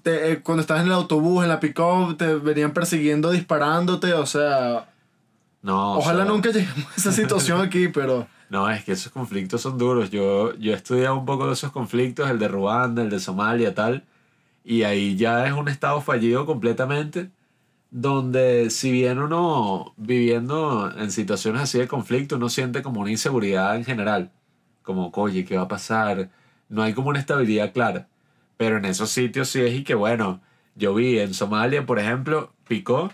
[0.03, 1.79] te- eh, cuando estabas en el autobús, en la pick
[2.17, 4.89] te venían persiguiendo, disparándote, o sea,
[5.63, 9.11] No, o ojalá sea, nunca lleguemos a esa situación aquí, pero No, es que esos
[9.11, 10.09] conflictos son duros.
[10.09, 13.73] Yo, yo he estudiado un poco de esos conflictos, el de Ruanda, el de Somalia,
[13.73, 14.05] tal.
[14.63, 17.31] Y ahí ya es un estado fallido completamente,
[17.91, 23.75] donde si bien uno viviendo en situaciones así de conflicto, uno siente como una inseguridad
[23.77, 24.31] en general.
[24.83, 26.29] Como, oye, ¿qué va a pasar?
[26.69, 28.07] No hay como una estabilidad clara.
[28.57, 30.41] Pero en esos sitios sí es y que, bueno,
[30.75, 33.11] yo vi en Somalia, por ejemplo, picó,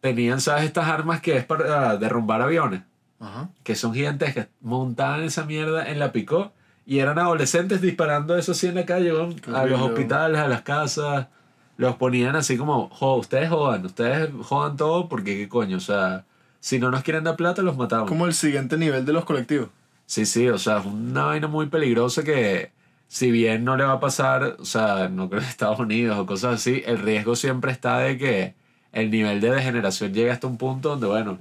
[0.00, 0.64] tenían, ¿sabes?
[0.64, 2.82] Estas armas que es para derrumbar aviones
[3.18, 3.48] Ajá.
[3.64, 6.52] que son gigantescas, montaban esa mierda en la picó
[6.84, 11.26] y eran adolescentes disparando eso así en la calle, a los hospitales, a las casas,
[11.78, 16.24] los ponían así como, "Jo, ustedes jodan, ustedes jodan todo porque qué coño, o sea,
[16.60, 18.08] si no nos quieren dar plata los matamos.
[18.08, 19.68] como el siguiente nivel de los colectivos.
[20.06, 22.70] Sí, sí, o sea, es una vaina muy peligrosa que
[23.08, 26.26] si bien no le va a pasar, o sea, no creo en Estados Unidos o
[26.26, 28.54] cosas así, el riesgo siempre está de que
[28.92, 31.38] el nivel de degeneración llegue hasta un punto donde, bueno,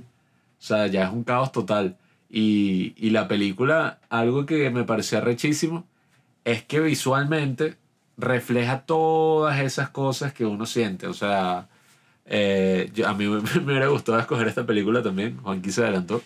[0.65, 1.97] sea, ya es un caos total.
[2.29, 5.85] Y, y la película, algo que me parecía rechísimo,
[6.45, 7.77] es que visualmente
[8.17, 11.07] refleja todas esas cosas que uno siente.
[11.07, 11.69] O sea,
[12.25, 16.21] eh, yo- a mí me, hubiera gustado escoger esta película también, Juanqui se adelantó.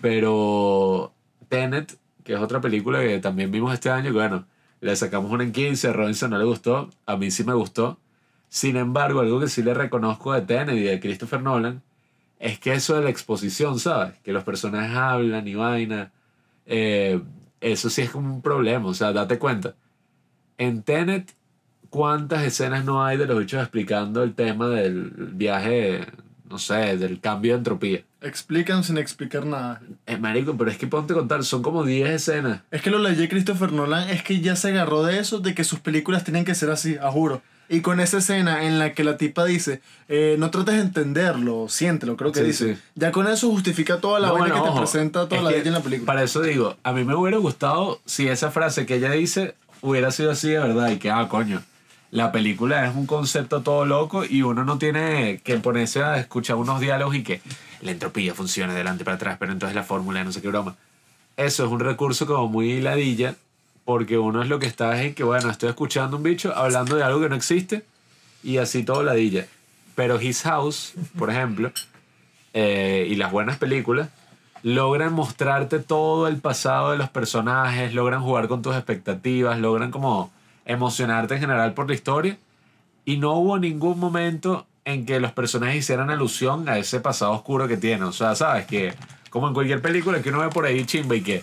[0.00, 1.12] Pero
[1.48, 4.46] Tenet, que es otra película que también vimos este año, que bueno,
[4.80, 7.98] le sacamos una en 15, a Robinson no le gustó, a mí sí me gustó.
[8.48, 11.82] Sin embargo, algo que sí le reconozco de Tenet y de Christopher Nolan
[12.38, 14.14] es que eso de la exposición, ¿sabes?
[14.22, 16.12] Que los personajes hablan y vaina,
[16.66, 17.20] eh,
[17.60, 19.74] eso sí es como un problema, o sea, date cuenta.
[20.56, 21.34] En Tenet,
[21.90, 26.06] ¿cuántas escenas no hay de los bichos explicando el tema del viaje,
[26.48, 28.04] no sé, del cambio de entropía?
[28.20, 29.80] Explican sin explicar nada.
[30.06, 32.62] Eh, marico, pero es que ponte a contar, son como 10 escenas.
[32.70, 35.64] Es que lo leí Christopher Nolan es que ya se agarró de eso, de que
[35.64, 37.42] sus películas tienen que ser así, a juro.
[37.70, 41.68] Y con esa escena en la que la tipa dice, eh, no trates de entenderlo,
[41.68, 42.74] siéntelo, creo que Sí, dice.
[42.76, 42.80] sí.
[42.94, 45.50] Ya con eso justifica toda la No, vaina bueno, que te ojo, presenta toda la
[45.50, 46.06] vida en la película.
[46.06, 50.10] Para eso digo, a mí me hubiera gustado si esa frase que ella dice hubiera
[50.10, 51.62] sido así de verdad y que, ah, coño,
[52.10, 56.56] la película es un concepto todo loco y uno no tiene que ponerse a escuchar
[56.56, 57.42] unos diálogos y que
[57.82, 60.74] la entropía funcione de delante para atrás, pero entonces la fórmula, no sé qué broma.
[61.36, 63.34] Eso es un recurso como muy ladilla
[63.88, 66.94] porque uno es lo que está es en que, bueno, estoy escuchando un bicho hablando
[66.96, 67.86] de algo que no existe
[68.42, 69.46] y así todo ladilla.
[69.94, 71.72] Pero His House, por ejemplo,
[72.52, 74.10] eh, y las buenas películas
[74.62, 80.30] logran mostrarte todo el pasado de los personajes, logran jugar con tus expectativas, logran como
[80.66, 82.36] emocionarte en general por la historia.
[83.06, 87.66] Y no hubo ningún momento en que los personajes hicieran alusión a ese pasado oscuro
[87.66, 88.02] que tienen.
[88.02, 88.92] O sea, sabes que,
[89.30, 91.42] como en cualquier película que uno ve por ahí chimba y que,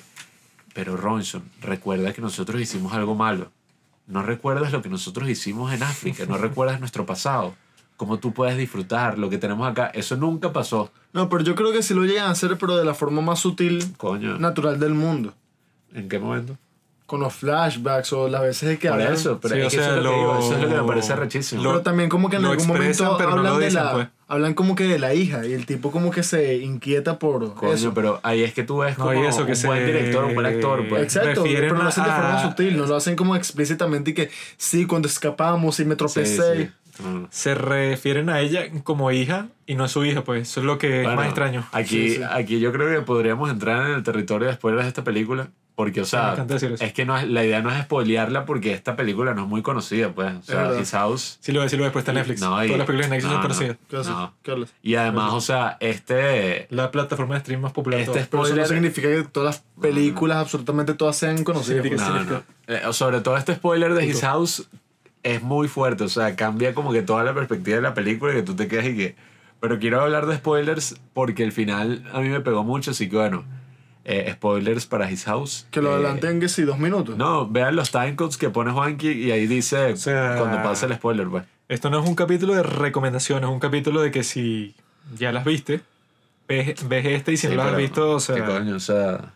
[0.76, 3.50] pero Robinson, recuerda que nosotros hicimos algo malo.
[4.08, 7.56] No recuerdas lo que nosotros hicimos en África, no recuerdas nuestro pasado.
[7.98, 9.88] Cómo tú puedes disfrutar lo que tenemos acá.
[9.94, 10.92] Eso nunca pasó.
[11.14, 13.40] No, pero yo creo que sí lo llegan a hacer, pero de la forma más
[13.40, 14.38] sutil, Coño.
[14.38, 15.34] natural del mundo.
[15.94, 16.58] ¿En qué momento?
[17.06, 19.14] Con los flashbacks o las veces que Por hablan.
[19.14, 20.68] eso, pero Sí, es o que eso, sea, es lo que digo, eso es lo
[20.68, 21.64] que me parece rechísimo.
[21.64, 23.66] lo- Pero también como que en lo algún expresan, momento pero no hablan lo de
[23.68, 23.92] dicen, la...
[23.94, 24.08] pues.
[24.28, 27.74] Hablan como que de la hija y el tipo como que se inquieta por Coño,
[27.74, 27.94] eso.
[27.94, 30.26] pero ahí es que tú ves No, como y eso que un buen se- director,
[30.26, 31.04] un buen actor, pues.
[31.04, 34.14] Exacto, refieren pero lo hacen de forma a- sutil, no lo hacen como explícitamente y
[34.16, 36.58] que sí, cuando escapamos y me Sí, tropecé.
[36.66, 36.70] sí.
[37.04, 37.28] No.
[37.30, 40.78] Se refieren a ella como hija y no a su hija, pues eso es lo
[40.78, 41.68] que es Bueno, más extraño.
[41.74, 42.22] Aquí, Sí, sí.
[42.28, 45.50] aquí yo creo que podríamos entrar en el territorio de spoilers de esta película.
[45.76, 46.82] Porque, o Me sea, encanta decir eso.
[46.86, 49.62] es que no es, la idea no es spoilearla porque esta película no es muy
[49.62, 50.34] conocida, pues.
[50.38, 50.80] O sea.
[50.80, 51.38] His House.
[51.42, 52.40] Sí lo ves, sí lo ves, pues está en Netflix.
[52.40, 53.42] No, y- Todas las películas de Netflix no, son no.
[53.42, 53.78] conocidas.
[53.90, 54.12] ¿Qué haces?
[54.14, 54.34] No.
[54.42, 54.74] ¿Qué hablas?
[54.82, 56.68] Y además, o sea, este.
[56.70, 58.28] La plataforma de stream más popular de Este todas.
[58.30, 58.78] Pero eso no Spoiler.
[58.94, 61.84] significa que todas las películas, absolutamente todas sean conocidas.
[61.84, 62.26] Significa- pues.
[62.28, 62.44] No, no.
[62.90, 64.22] Eh, sobre todo este spoiler de His.
[64.22, 64.70] House
[65.24, 66.06] es muy fuerte.
[66.06, 68.70] O sea, cambia como que toda la perspectiva de la película y que tú te
[68.70, 69.16] quedas y que.
[69.60, 73.18] Pero quiero hablar de spoilers porque el final a mí me pegó mucho, así que
[73.18, 73.44] bueno.
[74.06, 75.66] Eh, spoilers para His House.
[75.72, 77.18] Que lo Eh, adelanten que sí, dos minutos.
[77.18, 80.94] No, vean los timecodes que pone Juanqui y ahí dice O sea- cuando pasa el
[80.96, 81.44] spoiler, pues.
[81.68, 84.76] Esto no es un capítulo de recomendaciones, es un capítulo de que si
[85.18, 85.82] ya las viste,
[86.48, 88.76] ves, ves este y si Sí, no las has visto, o ¿Qué sea, coño?
[88.76, 89.34] O sea,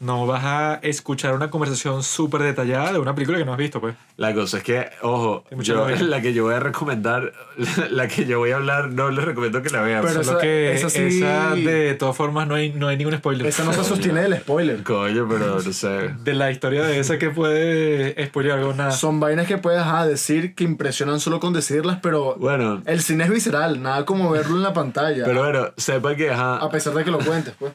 [0.00, 3.80] no vas a escuchar una conversación súper detallada de una película que no has visto,
[3.80, 3.96] pues.
[4.16, 7.32] la cosa es que, ojo, yo, la que yo voy a recomendar,
[7.90, 10.02] la que yo voy a hablar, no les recomiendo que la vean.
[10.02, 13.46] Pero Solo esa- que esa de todas formas no hay, no hay ningún spoiler.
[13.48, 14.82] Esa no se sostiene del spoiler.
[14.84, 16.14] Coño, pero no sé.
[16.22, 18.92] De la historia de esa que puede spoiler algo, nada.
[18.92, 23.24] Son vainas que puedes ajá, decir que impresionan solo con decirlas, pero Bueno, el cine
[23.24, 25.24] es visceral, nada como verlo en la pantalla.
[25.24, 27.72] pero bueno, sepa que ajá, a pesar de que lo cuentes, pues.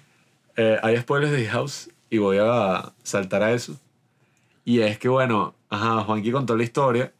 [0.55, 3.75] eh, hay spoilers de House y voy a saltar a eso.
[4.63, 7.11] Y es que, bueno, ajá, Juanqui contó la historia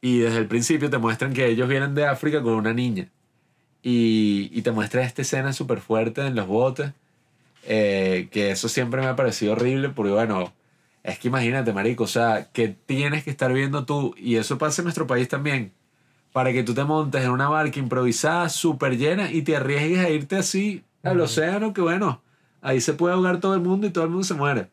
[0.00, 3.10] y desde el principio te muestran que ellos vienen de África con una niña.
[3.82, 6.92] Y, y te muestra esta escena súper fuerte en los botes,
[7.64, 10.50] eh, que eso siempre me ha parecido horrible porque, bueno,
[11.02, 14.80] es que imagínate, marico, o sea, que tienes que estar viendo tú, y eso pasa
[14.80, 15.72] en nuestro país también,
[16.32, 20.08] para que tú te montes en una barca improvisada, súper llena, y te arriesgues a
[20.08, 22.22] irte así al océano, que bueno,
[22.62, 24.68] ahí se puede ahogar todo el mundo y todo el mundo se muere.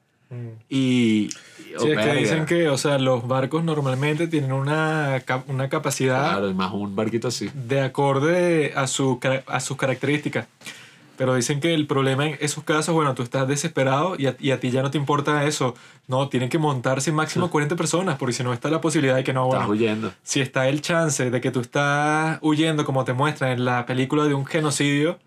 [0.69, 1.29] Y...
[1.77, 6.31] oh, Sí, es que dicen que, o sea, los barcos normalmente tienen una, una capacidad
[6.31, 7.49] Claro, y más un barquito así.
[7.53, 10.47] de acorde a, su, a sus características.
[11.17, 14.51] Pero dicen que el problema en esos casos, bueno, tú estás desesperado y a, y
[14.51, 15.73] a ti ya no te importa eso.
[16.07, 19.31] No, tienen que montarse máximo 40 personas, porque si no está la posibilidad de que
[19.31, 20.13] no, Estás bueno, huyendo.
[20.23, 24.25] si está el chance de que tú estás huyendo, como te muestran en la película
[24.25, 25.17] de un genocidio,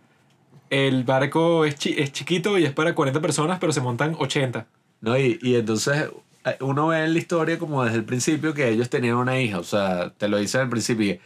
[0.71, 4.66] el barco es, chi- es chiquito y es para 40 personas, pero se montan 80.
[5.01, 5.16] ¿no?
[5.19, 6.09] Y, y entonces
[6.45, 9.59] eh, uno ve en la historia como desde el principio que ellos tenían una hija,
[9.59, 11.21] o sea, te lo dicen al principio y,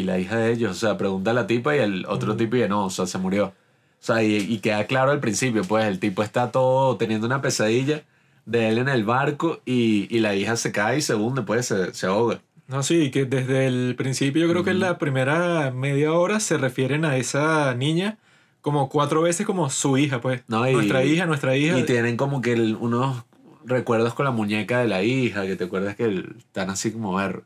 [0.00, 2.56] y la hija de ellos, o sea, pregunta a la tipa y el otro tipo
[2.56, 3.46] y no, o sea, se murió.
[3.46, 7.40] O sea, y, y queda claro al principio, pues el tipo está todo teniendo una
[7.42, 8.02] pesadilla
[8.46, 11.66] de él en el barco y, y la hija se cae y se hunde, pues
[11.66, 12.40] se, se ahoga.
[12.66, 16.56] No, sí, que desde el principio yo creo que en la primera media hora se
[16.58, 18.18] refieren a esa niña
[18.62, 20.42] como cuatro veces como su hija, pues.
[20.48, 21.78] No, y- nuestra hija, nuestra hija.
[21.78, 23.24] Y tienen como que el- unos
[23.64, 27.14] recuerdos con la muñeca de la hija, que te acuerdas que el- están así como
[27.14, 27.42] ver.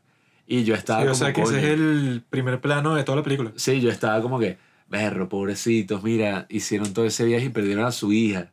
[0.47, 1.65] Y yo estaba Sí, como, o sea que ese "Coño".
[1.67, 3.51] es el primer plano de toda la película.
[3.57, 4.57] Sí, yo estaba como que,
[4.89, 8.51] berro, pobrecitos, mira, hicieron todo ese viaje y perdieron a su hija.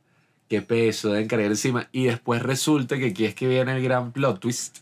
[0.49, 1.89] Qué peso, deben cargar encima.
[1.93, 4.79] Y después resulta que aquí es que viene el gran plot twist.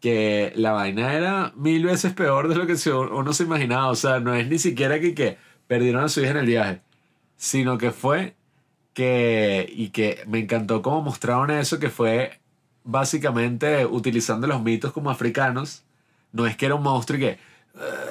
[0.00, 3.88] Que la vaina era mil veces peor de lo que uno se imaginaba.
[3.88, 5.36] O sea, no es ni siquiera que, que
[5.66, 6.80] perdieron a su hija en el viaje,
[7.38, 8.34] sino que fue
[8.92, 12.40] que, y que me encantó cómo mostraron eso, que fue
[12.84, 15.84] básicamente utilizando los mitos como africanos.
[16.32, 17.38] No es que era un monstruo y que,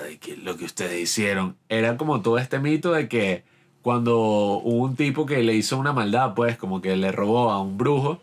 [0.05, 1.57] ay, que lo que ustedes hicieron.
[1.69, 3.43] Era como todo este mito de que
[3.81, 7.61] cuando hubo un tipo que le hizo una maldad, pues como que le robó a
[7.61, 8.21] un brujo,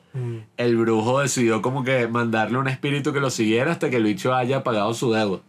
[0.57, 4.35] el brujo decidió como que mandarle un espíritu que lo siguiera hasta que el bicho
[4.35, 5.41] haya pagado su deuda.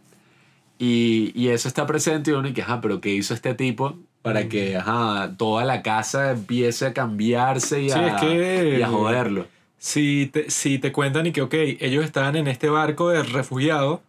[0.78, 3.96] Y, y eso está presente y uno y que, ajá, pero ¿qué hizo este tipo
[4.26, 8.82] para que, ajá, toda la casa empiece a cambiarse y Sí, a, es que- y
[8.82, 9.46] a joderlo?
[9.78, 14.00] Si te, si te cuentan y que, ok, ellos estaban en este barco de refugiados,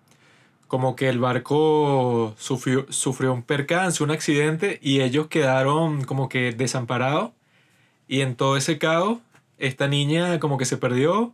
[0.68, 6.52] como que el barco sufrió, sufrió un percance, un accidente, y ellos quedaron como que
[6.52, 7.32] desamparados.
[8.08, 9.20] Y en todo ese caos,
[9.60, 11.34] esta niña como que se perdió,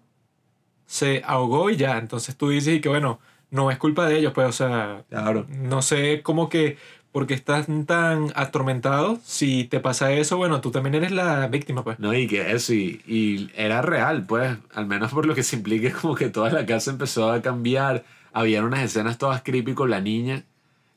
[0.86, 1.98] se ahogó y ya.
[1.98, 3.20] Entonces tú dices y que, bueno,
[3.52, 5.46] no es culpa de ellos, pues, o sea, Claro.
[5.50, 6.78] no sé cómo que,
[7.14, 11.98] porque estás tan atormentado, si te pasa eso, bueno, tú también eres la víctima, pues.
[12.00, 15.56] No, y que eso, y, y era real, pues, al menos por lo que se
[15.56, 18.04] implica, como que toda la casa empezó a cambiar.
[18.34, 20.44] Habían unas escenas todas creepy con la niña,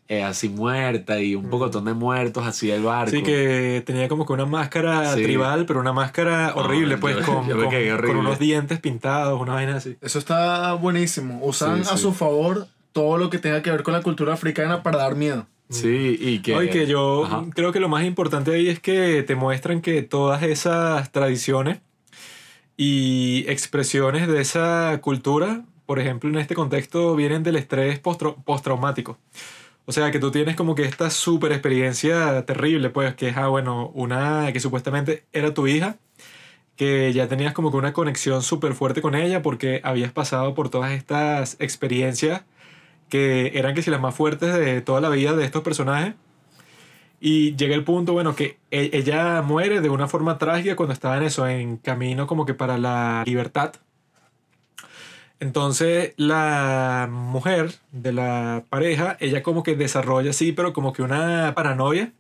[0.08, 3.10] eh, así muerta, y un pocotón de muertos así del barco.
[3.10, 5.22] Sí, que tenía como que una máscara Sí.
[5.22, 8.20] tribal, pero una máscara No, horrible, yo- pues, con, yo con- cagué con horrible.
[8.20, 9.96] unos dientes pintados, una vaina así.
[10.00, 11.40] Eso está buenísimo.
[11.44, 12.02] Usan Sí, a sí.
[12.04, 15.46] su favor todo lo que tenga que ver con la cultura africana para dar miedo.
[15.68, 16.54] Sí, y que...
[16.54, 17.44] No, y que yo Ajá.
[17.54, 21.80] creo que lo más importante ahí es que te muestran que todas esas tradiciones
[22.76, 29.18] y expresiones de esa cultura, por ejemplo, en este contexto, vienen del estrés postraumático.
[29.86, 33.48] O sea, que tú tienes como que esta super experiencia terrible, pues, que es, ah,
[33.48, 35.96] bueno, una que supuestamente era tu hija,
[36.76, 40.68] que ya tenías como que una conexión súper fuerte con ella porque habías pasado por
[40.68, 42.42] todas estas experiencias
[43.08, 46.14] que eran que si las más fuertes de toda la vida de estos personajes.
[47.20, 51.16] Y llega el punto, bueno, que e- ella muere de una forma trágica cuando estaba
[51.16, 53.74] en eso, en camino como que para la libertad.
[55.40, 61.52] Entonces la mujer de la pareja, ella como que desarrolla así, pero como que una
[61.54, 62.12] paranoia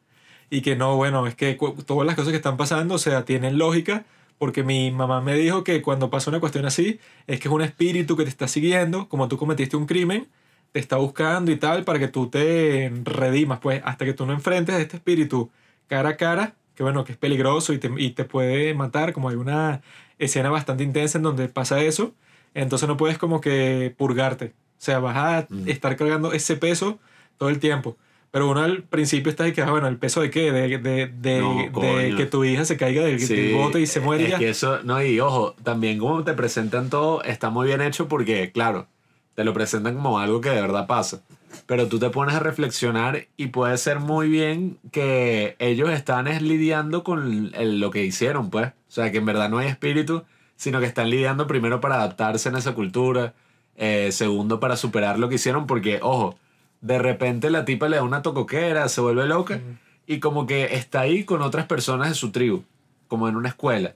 [0.50, 3.58] y que no, bueno, es que todas las cosas que están pasando, o sea, tienen
[3.58, 4.04] lógica,
[4.38, 7.62] porque mi mamá me dijo que cuando pasa una cuestión así, es que es un
[7.62, 10.28] espíritu que te está siguiendo, como tú cometiste un crimen,
[10.76, 14.34] te está buscando y tal, para que tú te redimas, pues, hasta que tú no
[14.34, 15.50] enfrentes a este espíritu
[15.86, 19.30] cara a cara, que bueno, que es peligroso y te, y te puede matar, como
[19.30, 19.80] hay una
[20.18, 22.12] escena bastante intensa en donde pasa eso,
[22.52, 25.68] entonces no puedes como que purgarte, o sea, vas a Mm.
[25.68, 26.98] estar cargando ese peso
[27.38, 27.96] todo el tiempo.
[28.30, 30.52] Pero uno al principio está de que, ah, bueno, ¿el peso de qué?
[30.52, 32.16] De, de, de, No, de coño.
[32.18, 34.38] que tu hija se caiga del, del bote y se muere es ya.
[34.38, 38.52] que eso, no, y ojo, también como te presentan todo, está muy bien hecho porque,
[38.52, 38.88] claro,
[39.36, 41.20] te lo presentan como algo que de verdad pasa.
[41.66, 46.42] Pero tú te pones a reflexionar y puede ser muy bien que ellos están es
[46.42, 48.68] lidiando con el- lo que hicieron, pues.
[48.68, 50.24] O sea, que en verdad no hay espíritu,
[50.56, 53.34] sino que están lidiando primero para adaptarse en esa cultura,
[53.76, 56.38] eh, segundo para superar lo que hicieron, porque, ojo,
[56.80, 59.60] de repente la tipa le da una tocoquera, se vuelve loca
[60.06, 62.62] y como que está ahí con otras personas de su tribu,
[63.08, 63.94] como en una escuela.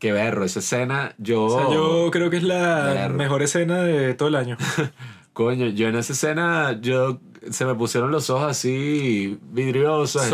[0.00, 1.44] Que berro, esa escena, yo...
[1.44, 4.56] O sea, yo creo que es la mejor escena de todo el año.
[5.32, 7.18] Coño, yo en esa escena, yo...
[7.50, 10.30] Se me pusieron los ojos así vidriosos, casi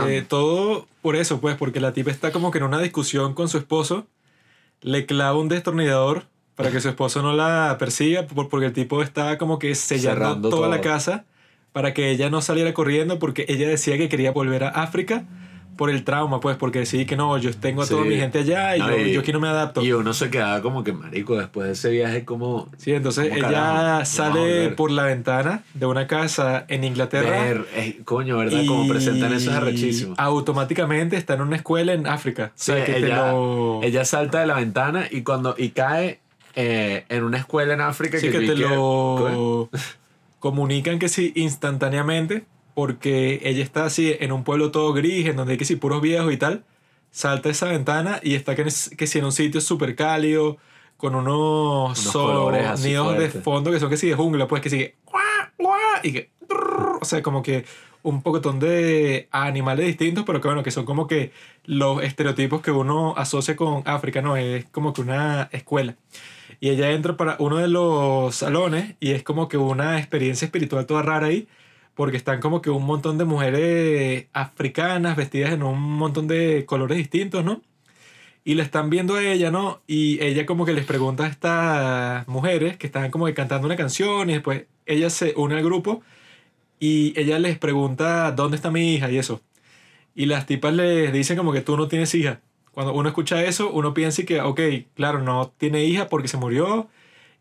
[0.00, 3.48] Sobre todo por eso, pues, porque la tipa está como que en una discusión con
[3.48, 4.06] su esposo,
[4.80, 6.24] le clava un destornillador
[6.56, 10.24] para que su esposo no la persiga, por- porque el tipo está como que sellando
[10.24, 11.24] Cerrando toda la casa
[11.72, 15.26] para que ella no saliera corriendo, porque ella decía que quería volver a África
[15.76, 18.08] por el trauma, pues, porque decía que no, yo tengo a toda Sí.
[18.08, 19.82] mi gente allá y, No, yo, y- yo aquí no me adapto.
[19.82, 22.68] Y uno se quedaba como que, marico, después de ese viaje como...
[22.78, 24.04] Sí, entonces ¿Cómo ella carajo?
[24.06, 27.30] Sale por la ventana de una casa en Inglaterra.
[27.42, 28.64] Ver, eh, coño, ¿verdad?
[28.66, 30.14] Como presentan eso es arrechísimo.
[30.18, 32.52] Automáticamente está en una escuela en África.
[32.54, 33.82] O sea, Sí, que ella, lo.
[33.82, 36.20] ella salta de la ventana y cuando y cae
[36.54, 39.68] eh, en una escuela en África sí, que yo te lo
[40.40, 42.44] comunican que sí instantáneamente.
[42.76, 46.02] Porque ella está así en un pueblo todo gris, en donde hay que sí puros
[46.02, 46.62] viejos y tal.
[47.10, 50.58] Salta esa ventana y está que, que sí en un sitio súper cálido,
[50.98, 54.94] con unos, Unos sonidos de fondo que son que sí de jungla, pues que sigue.
[56.02, 56.30] Y que.
[57.00, 57.64] O sea, como que
[58.02, 61.32] un pocotón de animales distintos, pero que bueno, que son como que
[61.64, 64.36] los estereotipos que uno asocia con África, ¿no?
[64.36, 65.96] Es como que una escuela.
[66.60, 70.86] Y ella entra para uno de los salones y es como que una experiencia espiritual
[70.86, 71.48] toda rara ahí,
[71.96, 76.98] porque están como que un montón de mujeres africanas vestidas en un montón de colores
[76.98, 77.62] distintos, ¿no?
[78.44, 79.80] Y la están viendo a ella, ¿no?
[79.86, 83.76] Y ella como que les pregunta a estas mujeres que están como que cantando una
[83.76, 86.02] canción y después ella se une al grupo
[86.78, 89.40] y ella les pregunta dónde está mi hija y eso.
[90.14, 92.40] Y las tipas les dicen como que tú no tienes hija.
[92.72, 94.60] Cuando uno escucha eso, uno piensa que, ok,
[94.94, 96.88] claro, no tiene hija porque se murió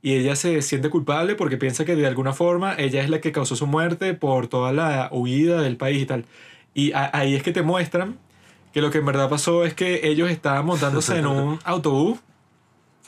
[0.05, 3.31] y ella se siente culpable porque piensa que de alguna forma ella es la que
[3.31, 6.25] causó su muerte por toda la huida del país y tal.
[6.75, 8.19] Y ahí es que te muestran
[8.71, 12.19] que lo que en verdad pasó es que ellos estaban montándose en un autobús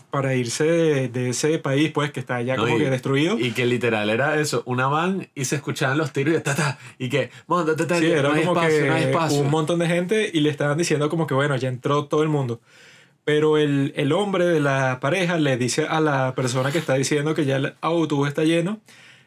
[0.09, 3.37] para irse de, de ese país, pues, que está ya No, como y- que destruido.
[3.37, 6.79] Y que literal era eso, una van y se escuchaban los tiros y ta, ta,
[6.97, 9.85] y que, montate, ta, Sí, no era hay como espacio, que no un montón de
[9.85, 12.59] gente y le estaban diciendo como que bueno, ya entró todo el mundo.
[13.27, 17.35] Pero el, el hombre de la pareja le dice a la persona que está diciendo
[17.35, 18.79] que ya el autobús está lleno,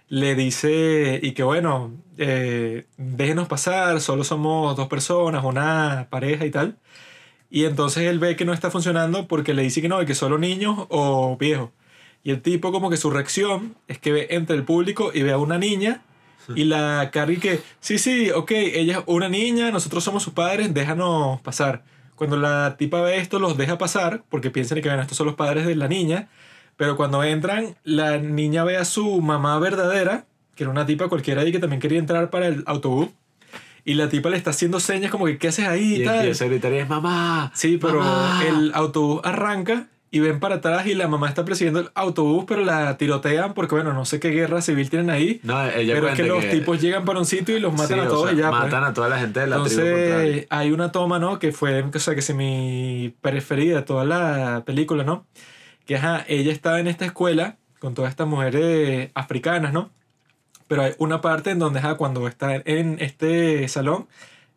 [0.09, 6.51] le dice y que bueno, eh, déjenos pasar, solo somos dos personas, una pareja y
[6.51, 6.79] tal.
[7.51, 10.39] Y entonces él ve que no está funcionando porque le dice que no, que solo
[10.39, 11.69] niños o viejos.
[12.25, 15.33] Y el tipo como que su reacción es que ve entre el público y ve
[15.33, 16.05] a una niña
[16.55, 20.73] y la Carrie que, sí, sí, ok, ella es una niña, nosotros somos sus padres,
[20.73, 21.85] déjanos pasar.
[22.21, 25.37] Cuando la tipa ve esto, los deja pasar porque piensan que, bueno, estos son los
[25.37, 26.29] padres de la niña.
[26.77, 31.43] Pero cuando entran, la niña ve a su mamá verdadera, que era una tipa cualquiera
[31.47, 33.09] y que también quería entrar para el autobús.
[33.87, 35.95] Y la tipa le está haciendo señas como que, ¿qué haces ahí?
[35.95, 36.17] Y y tal.
[36.17, 37.53] empieza a gritar es mamá.
[37.55, 38.45] Sí, pero mamá".
[38.47, 42.65] el autobús arranca y ven para atrás y la mamá está persiguiendo el autobús, pero
[42.65, 45.41] la tirotean porque, bueno, no sé qué guerra civil tienen ahí.
[45.45, 48.05] No, ella pero es que los tipos llegan para un sitio y los matan sí,
[48.05, 48.51] a o todos sea, y ya.
[48.51, 48.61] pues.
[48.63, 50.47] Matan a toda la gente de la tribu Entonces, contraria.
[50.51, 51.39] hay una toma, ¿no?
[51.39, 55.27] Que fue, o sea, que es mi preferida de toda la película, ¿no?
[55.87, 59.91] Que ajá, ella estaba en esta escuela con todas estas mujeres africanas, ¿no?
[60.67, 64.09] Pero hay una parte en donde, ajá, cuando está en este salón,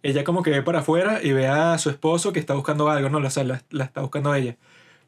[0.01, 3.09] ella como que ve para afuera y ve a su esposo que está buscando algo,
[3.09, 3.19] ¿no?
[3.19, 4.57] O sea, la, la está buscando a ella.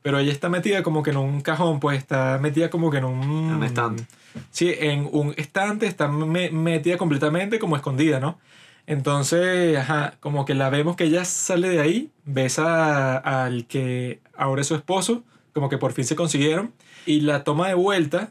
[0.06, 3.06] Pero ella está metida como que en un cajón, pues está metida como que en
[3.06, 3.24] un...
[3.24, 4.06] En un estante.
[4.52, 8.38] Sí, en un estante, está me- metida completamente como escondida, ¿no?
[8.86, 14.62] Entonces, ajá, como que la vemos que ella sale de ahí, besa al que ahora
[14.62, 16.72] es su esposo, como que por fin se consiguieron,
[17.08, 18.30] y la toma de vuelta,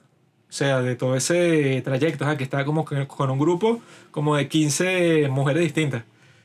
[0.49, 3.81] o sea, de todo ese trayecto, ajá, que está como con un grupo
[4.12, 6.05] como de 15 mujeres distintas.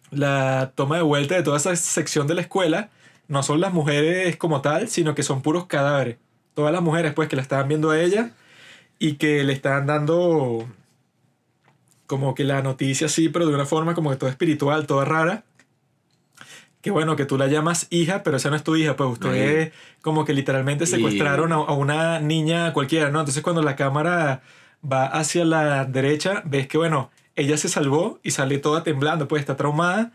[0.09, 2.89] La toma de vuelta de toda esa sección de la escuela
[3.30, 6.17] no son las mujeres como tal, sino que son puros cadáveres.
[6.55, 8.32] Todas las mujeres, pues, que la estaban viendo a ella
[8.97, 10.67] y que le estaban dando
[12.07, 15.43] como que la noticia así, pero de una forma como que toda espiritual, toda rara.
[16.82, 19.73] Que bueno, que tú la llamas hija, pero esa no es tu hija, pues ustedes
[20.01, 23.19] como que literalmente secuestraron a, a una niña cualquiera, ¿no?
[23.19, 24.41] Entonces cuando la cámara
[24.82, 29.41] va hacia la derecha, ves que bueno, ella se salvó y sale toda temblando, pues
[29.41, 30.13] está traumada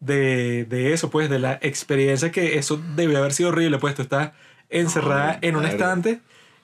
[0.00, 4.02] de, de eso, pues de la experiencia que eso debió haber sido horrible, pues tú
[4.02, 4.32] estás
[4.68, 6.20] encerrada Ay, en un estante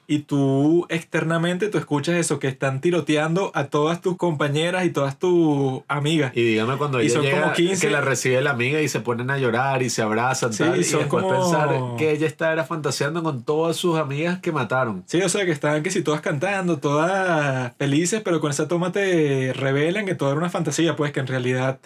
[0.08, 5.18] y tú externamente tú escuchas eso, que están tiroteando a todas tus compañeras y todas
[5.18, 6.32] tus amigas.
[6.34, 7.86] Y dígame cuando Y ella son llega, como 15.
[7.86, 10.78] que la recibe la amiga y se ponen a llorar y se abrazan Sí, tal,
[10.80, 14.52] y son después como- pensar que ella está era fantaseando con todas sus amigas que
[14.52, 15.04] mataron.
[15.06, 18.92] Sí, o sea, que estaban que si todas cantando, todas felices, pero con esa toma
[18.92, 21.78] te revelan que todo era una fantasía, pues que en realidad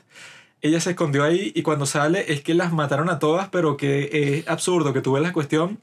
[0.63, 4.11] ella se escondió ahí y cuando sale es que las mataron a todas, pero que
[4.13, 5.81] es absurdo que tú ves la cuestión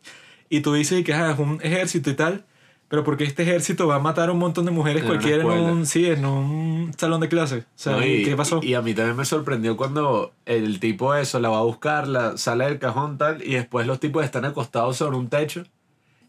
[0.50, 2.46] y tú dices que ah, es un ejército y tal,
[2.88, 5.50] pero porque este ejército va a matar a un montón de mujeres En cualquiera en
[5.50, 7.60] un, sí, en un salón de clase.
[7.60, 8.06] O sea, ¿no?
[8.06, 8.60] Y, ¿qué pasó?
[8.62, 12.38] Y, a mí también me sorprendió cuando el tipo eso la va a buscar, la,
[12.38, 15.64] sale del cajón tal, y después los tipos están acostados sobre un techo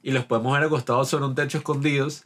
[0.02, 2.24] y los podemos ver acostados sobre un techo escondidos.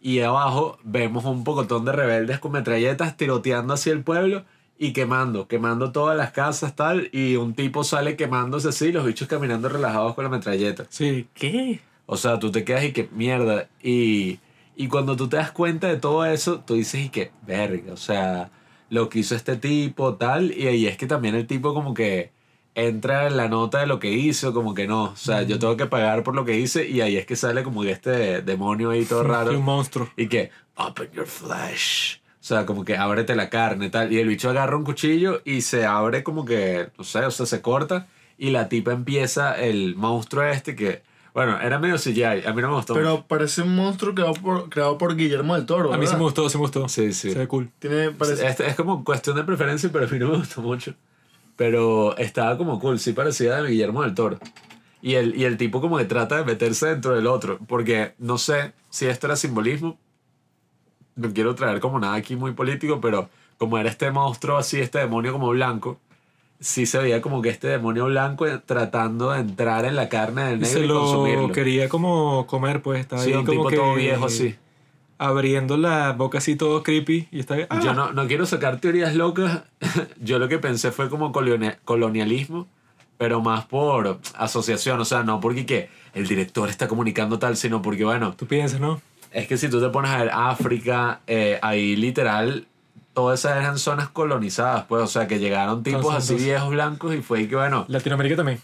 [0.00, 4.44] Y abajo vemos un pocotón de rebeldes con metralletas tiroteando hacia el pueblo
[4.82, 7.10] y quemando, quemando todas las casas tal.
[7.12, 10.86] Y un tipo sale quemándose así, los bichos caminando relajados con la metralleta.
[10.88, 11.80] Sí, ¿qué?
[12.06, 13.68] O sea, tú te quedas y que mierda.
[13.82, 14.40] Y,
[14.76, 17.92] y cuando tú te das cuenta de todo eso, tú dices y que verga.
[17.92, 18.50] O sea,
[18.88, 20.50] lo que hizo este tipo, tal.
[20.56, 22.32] Y ahí es que también el tipo como que
[22.74, 25.04] entra en la nota de lo que hizo, como que no.
[25.10, 26.88] O sea, yo tengo que pagar por lo que hice.
[26.88, 29.60] Y ahí es que sale como que este demonio ahí todo Sí, un raro.
[29.60, 30.08] monstruo.
[30.16, 32.19] Y que, open your flesh.
[32.40, 34.12] O sea, como que ábrete la carne, tal.
[34.12, 37.44] Y el bicho agarra un cuchillo y se abre como que, no sé, o sea,
[37.44, 38.08] se corta.
[38.38, 41.02] Y la tipa empieza, el monstruo este que,
[41.34, 42.46] bueno, era medio CGI.
[42.46, 43.04] A mí no me gustó mucho.
[43.04, 45.92] Pero parece un monstruo creado por, creado por Guillermo del Toro.
[45.92, 46.88] A mí sí me gustó, sí me gustó.
[46.88, 47.32] Sí, sí.
[47.32, 47.70] Se ve cool.
[47.78, 50.94] Tiene, parece, Es, es como cuestión de preferencia, pero a mí no me gustó mucho.
[51.56, 54.38] Pero estaba como cool, sí parecía de Guillermo del Toro.
[55.02, 57.58] Y el, y el tipo como que trata de meterse dentro del otro.
[57.68, 59.98] Porque no sé si esto era simbolismo.
[61.16, 64.98] No quiero traer como nada aquí muy político, pero como era este monstruo así, este
[64.98, 65.98] demonio como blanco,
[66.60, 70.58] sí se veía como que este demonio blanco tratando de entrar en la carne del
[70.58, 71.52] Y negro se y lo consumirlo.
[71.52, 74.54] quería como comer, pues estaba Sí, ahí un como tipo que todo viejo así.
[75.18, 79.14] abriendo la boca así todo creepy y está ah, Yo no, no quiero sacar teorías
[79.14, 79.62] locas.
[80.20, 82.66] Yo lo que pensé fue como colonia- colonialismo,
[83.18, 85.00] pero más por asociación.
[85.00, 88.80] O sea, no porque que el director está comunicando tal, sino porque, bueno, tú piensas,
[88.80, 89.00] ¿no?
[89.32, 92.66] Es que si tú te pones a ver África, eh, ahí literal,
[93.14, 97.14] todas esas eran zonas colonizadas, pues, o sea, que llegaron tipos Entonces, así viejos blancos
[97.14, 98.60] y fue que, bueno, Latinoamérica también.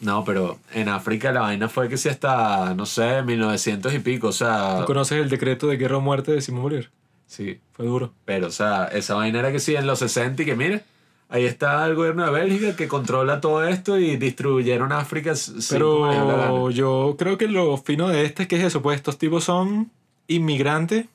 [0.00, 4.28] no, pero en África la vaina fue que sí hasta, no sé, 1900 y pico,
[4.28, 6.90] o sea, ¿Tú conoces el decreto de guerra o muerte de Simón Bolívar?
[7.26, 8.12] sí, Fue duro.
[8.24, 10.82] Pero, o sea, esa vaina era que sí, en los 60 y que mire,
[11.28, 15.32] ahí está el gobierno de Bélgica que controla todo esto y distribuyeron África.
[15.70, 19.44] Pero yo creo que lo fino de este es que es eso, pues estos tipos
[19.44, 19.92] son
[20.30, 21.06] inmigrantes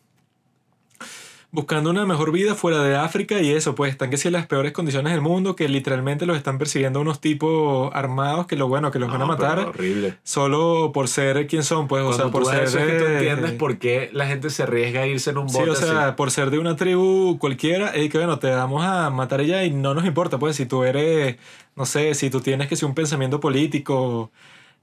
[1.51, 4.45] buscando una mejor vida fuera de África y eso, pues están que sí en las
[4.45, 8.91] peores condiciones del mundo, que literalmente los están persiguiendo unos tipos armados que lo bueno,
[8.91, 10.17] que los van a No, pero matar horrible.
[10.23, 12.63] solo por ser quien son, pues, o Cuando sea, por ser...
[12.63, 15.37] eso es que tú eh, entiendes por qué la gente se arriesga a irse en
[15.37, 16.15] un Sí, bote o sea, así.
[16.17, 19.71] por ser de una tribu cualquiera, es que bueno, te vamos a matar ella y
[19.71, 21.37] no nos importa, pues si tú eres,
[21.77, 24.29] no sé, si tú tienes que ser un pensamiento político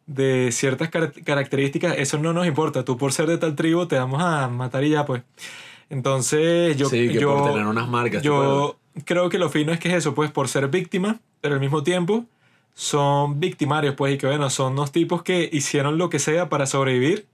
[0.07, 3.97] de ciertas car- características, eso no nos importa, tú por ser de tal tribu te
[3.97, 5.23] vamos a matar y ya, pues.
[5.91, 8.23] Entonces, yo, sí, que yo, por tener unas marcas.
[8.23, 11.55] ¿te yo creo que lo fino es que es eso, pues por ser víctima, pero
[11.55, 12.25] al mismo tiempo
[12.75, 16.67] son victimarios, pues, y que bueno, son unos tipos que hicieron lo que sea para
[16.67, 17.27] sobrevivir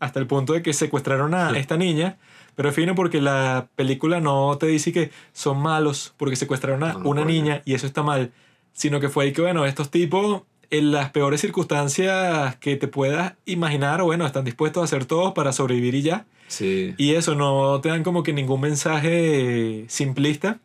[0.00, 2.16] hasta el punto de que secuestraron a esta niña.
[2.56, 6.98] Pero fino porque la película no te dice que son malos porque secuestraron a No,
[7.00, 8.32] no una niña y eso está mal,
[8.72, 13.34] sino que fue ahí que, bueno, estos tipos en las peores circunstancias que te puedas
[13.44, 16.26] imaginar, o bueno, están dispuestos a hacer todo para sobrevivir y ya.
[16.48, 16.94] Sí.
[16.96, 20.58] Y eso, no te dan como que ningún mensaje simplista.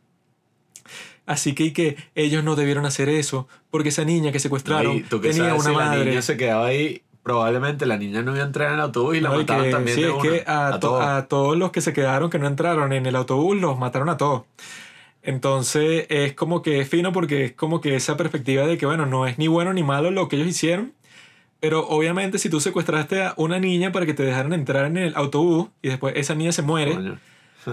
[1.26, 5.30] Así que, que ellos no debieron hacer eso, porque esa niña que secuestraron tú que
[5.30, 6.06] tenía sabes una si la madre.
[6.06, 9.22] niña se quedaba ahí, probablemente la niña no iba a entrar en el autobús y
[9.22, 11.04] la No, mataron que- también sí, de es una, que a, to- todos.
[11.04, 14.18] a todos los que se quedaron, que no entraron en el autobús, los mataron a
[14.18, 14.44] todos.
[15.26, 19.08] Entonces es como que es fino porque es como que esa perspectiva de que, bueno,
[19.08, 20.94] no es ni bueno ni malo lo que ellos hicieron,
[21.60, 25.16] pero obviamente si tú secuestraste a una niña para que te dejaran entrar en el
[25.16, 27.18] autobús y después esa niña se muere, Coño.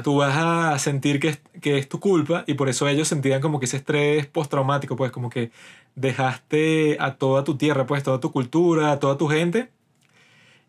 [0.03, 3.43] tú vas a sentir que es, que es tu culpa y por eso ellos sentían
[3.43, 5.51] como que ese estrés postraumático, pues como que
[5.95, 9.69] dejaste a toda tu tierra, pues toda tu cultura, a toda tu gente.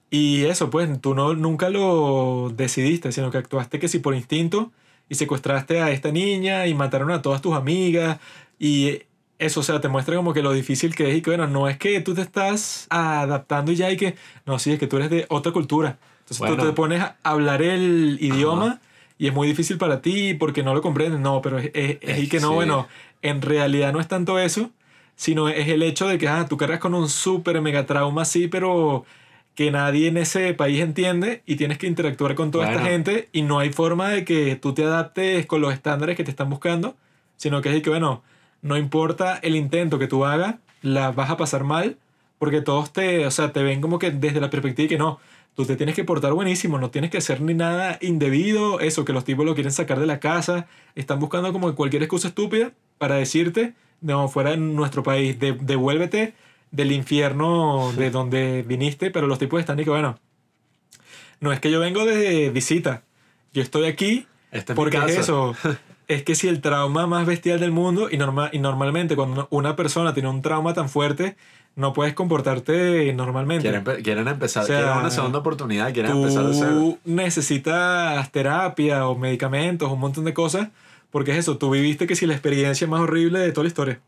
[0.10, 4.74] Y eso, pues tú no, nunca lo decidiste, sino que actuaste que si por instinto
[5.14, 8.20] y secuestraste a esta niña y mataron a todas tus amigas
[8.60, 9.00] y
[9.40, 11.68] eso, o sea, te muestra como que lo difícil que es y que bueno, no
[11.70, 14.16] es que tú te estás adaptando y ya y que,
[14.46, 15.98] no, sí, es que tú eres de otra cultura.
[16.20, 16.56] Entonces Bueno.
[16.58, 18.80] tú te pones a hablar el idioma
[19.18, 21.20] y es muy difícil para ti porque no lo comprendes.
[21.20, 22.54] No, pero es, es, es y que no, Sí.
[22.56, 22.88] bueno,
[23.22, 24.72] en realidad no es tanto eso,
[25.16, 28.48] sino es el hecho de que ah, tú cargas con un súper mega trauma así,
[28.48, 29.06] pero
[29.56, 32.90] que nadie en ese país entiende y tienes que interactuar con toda esta Bueno.
[32.92, 36.32] gente y no hay forma de que tú te adaptes con los estándares que te
[36.32, 36.96] están buscando,
[37.38, 38.24] sino que es que, bueno,
[38.62, 41.98] no importa el intento que tú hagas, la vas a pasar mal
[42.40, 45.20] porque todos te, o sea, te ven como que desde la perspectiva de que no,
[45.56, 49.14] tú te tienes que portar buenísimo, no tienes que hacer ni nada indebido, eso, que
[49.14, 50.66] los tipos lo quieren sacar de la casa,
[50.96, 56.34] están buscando como cualquier excusa estúpida para decirte, no, fuera en nuestro país, de- devuélvete
[56.74, 60.18] del infierno de donde viniste, pero los tipos están y que bueno,
[61.40, 63.04] no es que yo vengo de visita,
[63.54, 65.56] yo estoy aquí Esta es porque es eso,
[66.08, 69.76] es que si el trauma más bestial del mundo, y, norma- y normalmente cuando una
[69.76, 71.36] persona tiene un trauma tan fuerte,
[71.76, 73.70] no puedes comportarte normalmente.
[73.70, 76.72] Quieren, quieren empezar, O sea, quieren una segunda oportunidad, quieren empezar cero.
[76.72, 80.70] Tú necesitas terapia o medicamentos, un montón de cosas,
[81.12, 84.00] porque es eso, tú viviste que si la experiencia más horrible de toda la historia.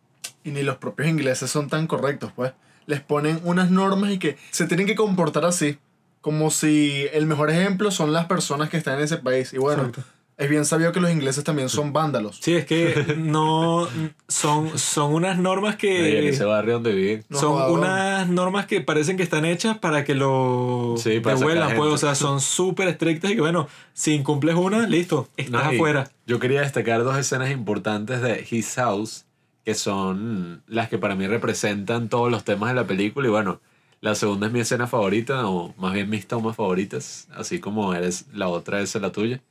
[0.46, 2.54] Y ni los propios ingleses son tan correctos, pues.
[2.86, 5.78] Les ponen unas normas y que se tienen que comportar así.
[6.22, 9.54] Como si el mejor ejemplo son las personas que están en ese país.
[9.54, 10.04] Y bueno, Exacto.
[10.38, 12.38] es bien sabido que los ingleses también son vándalos.
[12.42, 13.88] Sí, es que no
[14.28, 17.26] son, son unas normas Ahí en ese que barrio donde viven.
[17.30, 21.92] No son unas normas que parecen que están hechas para que lo Sí, devuelvan, pues,
[21.92, 26.10] o sea, son súper estrictas y que bueno, si incumples una, listo, estás No, afuera.
[26.28, 29.25] Yo quería destacar dos escenas importantes de His House,
[29.66, 33.28] que son las que para mí representan todos los temas de la película.
[33.28, 33.62] Y bueno,
[34.02, 38.28] la segunda es mi escena favorita, o más bien mis tomas favoritas, así como eres
[38.34, 39.42] la otra es la tuya.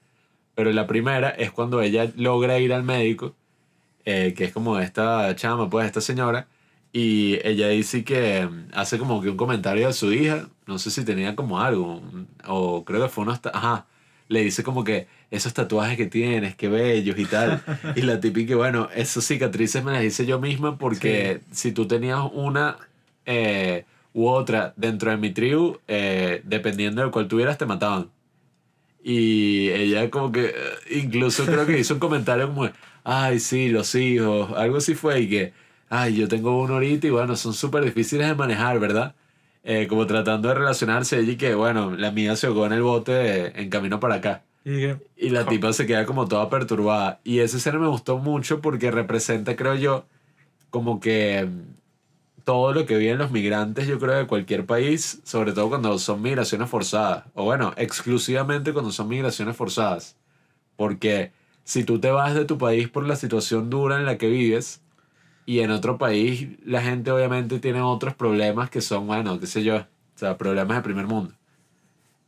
[0.55, 3.35] Pero la primera es cuando ella logra ir al médico,
[4.05, 6.49] eh, que es como esta chama, pues esta señora,
[6.93, 10.91] y ella dice que mm, hace como que un comentario a su hija, no sé
[10.91, 12.03] si tenía como algo,
[12.47, 13.87] o creo que fue unos, ta- ajá,
[14.29, 17.63] le dice como que esos tatuajes que tienes, qué bellos y tal.
[17.97, 22.21] y la típica, bueno, esas cicatrices me las hice yo misma porque si tú tenías
[22.33, 22.77] una
[23.27, 28.11] eh, u otra dentro de mi tribu, eh, dependiendo de cuál tuvieras, te mataban.
[29.03, 30.53] Y ella como que, eh,
[31.03, 32.71] incluso creo que hizo un comentario como,
[33.05, 35.53] ay, sí, los hijos, algo así fue, y que,
[35.91, 39.15] ay, yo tengo uno ahorita y bueno, son súper difíciles de manejar, ¿verdad?
[39.65, 43.61] Eh, como tratando de relacionarse y que, bueno, la mía se ahogó en el bote
[43.61, 44.43] en camino para acá.
[44.65, 47.21] Y la tipa se queda como toda perturbada.
[47.23, 50.07] Y esa escena me gustó mucho porque representa, creo yo,
[50.71, 55.53] como que mm, todo lo que viven los migrantes, yo creo, de cualquier país, sobre
[55.53, 57.25] todo cuando son migraciones forzadas.
[57.35, 60.17] O bueno, exclusivamente cuando son migraciones forzadas.
[60.77, 61.33] Porque
[61.65, 64.83] si tú te vas de tu país por la situación dura en la que vives,
[65.47, 69.63] y en otro país la gente obviamente tiene otros problemas que son, bueno, qué sé
[69.63, 69.87] yo, o
[70.17, 71.35] sea, problemas de primer mundo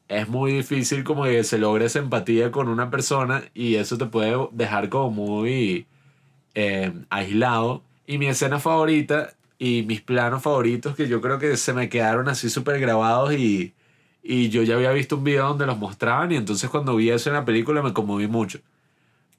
[0.09, 4.07] es muy difícil como que se logre esa empatía con una persona y eso te
[4.07, 5.87] puede dejar como muy
[6.55, 7.83] eh, aislado.
[8.07, 12.29] Y mi escena favorita y mis planos favoritos que yo creo que se me quedaron
[12.29, 13.75] así súper grabados y,
[14.23, 17.31] y yo ya había visto un video donde los mostraban y entonces cuando vi eso
[17.31, 18.61] en la película me conmoví mucho.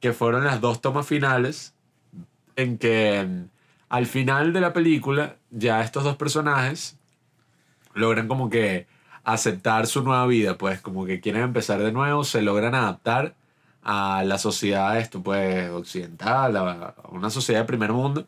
[0.01, 1.73] Que fueron las dos tomas finales
[2.55, 3.49] en que mm,
[3.89, 6.97] al final de la película ya estos dos personajes
[7.93, 8.87] logran como que
[9.27, 13.35] aceptar su nueva vida, pues como que quieren empezar de nuevo, se logran adaptar
[13.83, 18.25] a la sociedad esto pues occidental, a una sociedad de primer mundo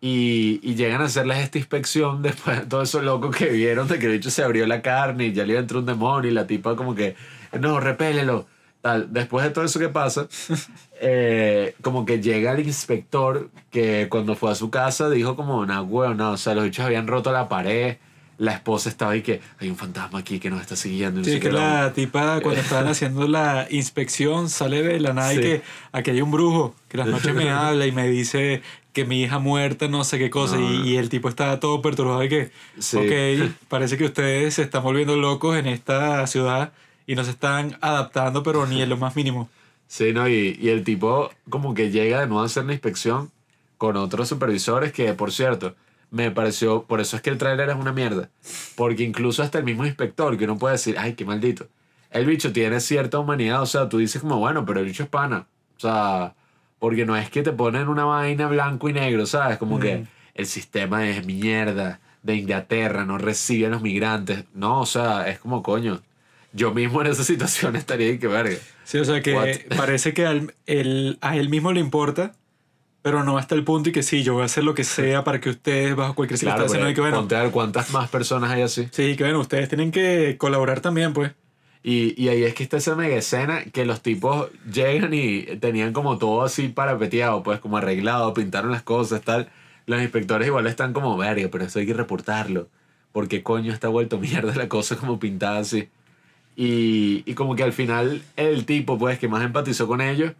[0.00, 3.98] y, y llegan a hacerles esta inspección después de todo eso loco que vieron de
[3.98, 6.46] que el bicho se abrió la carne y ya le entró un demonio y la
[6.46, 7.16] tipa como que
[7.58, 8.46] no, repélelo.
[8.80, 9.12] Tal.
[9.12, 10.28] Después de todo eso que pasa,
[11.00, 15.82] eh, como que llega el inspector que cuando fue a su casa dijo como, no,
[15.82, 17.96] huevo, no, o sea, los bichos habían roto la pared,
[18.38, 21.20] la esposa estaba ahí que hay un fantasma aquí que nos está siguiendo.
[21.20, 25.12] y no Sí, sé que la tipa cuando estaban haciendo la inspección sale de la
[25.12, 25.42] nada y Sí.
[25.42, 25.62] que
[25.92, 28.62] aquí hay un brujo que las noches me habla y me dice
[28.92, 30.70] que mi hija muerta, no sé qué cosa, No.
[30.84, 32.96] y, y el tipo está todo perturbado y que, Sí.
[32.96, 36.72] ok, parece que ustedes se están volviendo locos en esta ciudad
[37.06, 39.48] y no se están adaptando, pero ni en lo más mínimo.
[39.88, 40.28] Sí, ¿no?
[40.28, 43.30] Y, y el tipo como que llega de nuevo a hacer la inspección
[43.78, 45.74] con otros supervisores que, por cierto,
[46.10, 48.30] me pareció, por eso es que el tráiler es una mierda.
[48.76, 51.68] Porque incluso hasta el mismo inspector, que uno puede decir, ay, qué maldito.
[52.10, 55.08] El bicho tiene cierta humanidad, o sea, tú dices como, bueno, pero el bicho es
[55.08, 55.46] pana.
[55.76, 56.34] O sea,
[56.78, 59.58] porque no es que te ponen una vaina blanco y negro, ¿sabes?
[59.58, 64.44] Como que el sistema es mierda de Inglaterra, no recibe a los migrantes.
[64.54, 66.00] No, o sea, es como coño.
[66.54, 68.56] Yo mismo en esa situación estaría y que verga.
[68.84, 69.76] Sí, o sea que What?
[69.76, 72.32] parece que al- él- a él mismo le importa,
[73.02, 75.24] pero no hasta el punto y que sí, yo voy a hacer lo que sea
[75.24, 78.50] para que ustedes, bajo cualquier circunstancia, no pero y que bueno, ver cuántas más personas
[78.50, 78.88] hay así.
[78.90, 81.32] sí, que bueno, ustedes tienen que colaborar también, pues.
[81.82, 85.92] Y, y ahí es que está esa mega escena que los tipos llegan y tenían
[85.92, 89.48] como todo así parapeteado, pues como arreglado, pintaron las cosas, tal.
[89.86, 92.68] Los inspectores igual están como, verga, pero eso hay que reportarlo.
[93.12, 95.88] Porque coño está vuelto mierda la cosa como pintada así.
[96.56, 100.32] Y, y como que al final el tipo, pues, que más empatizó con ellos,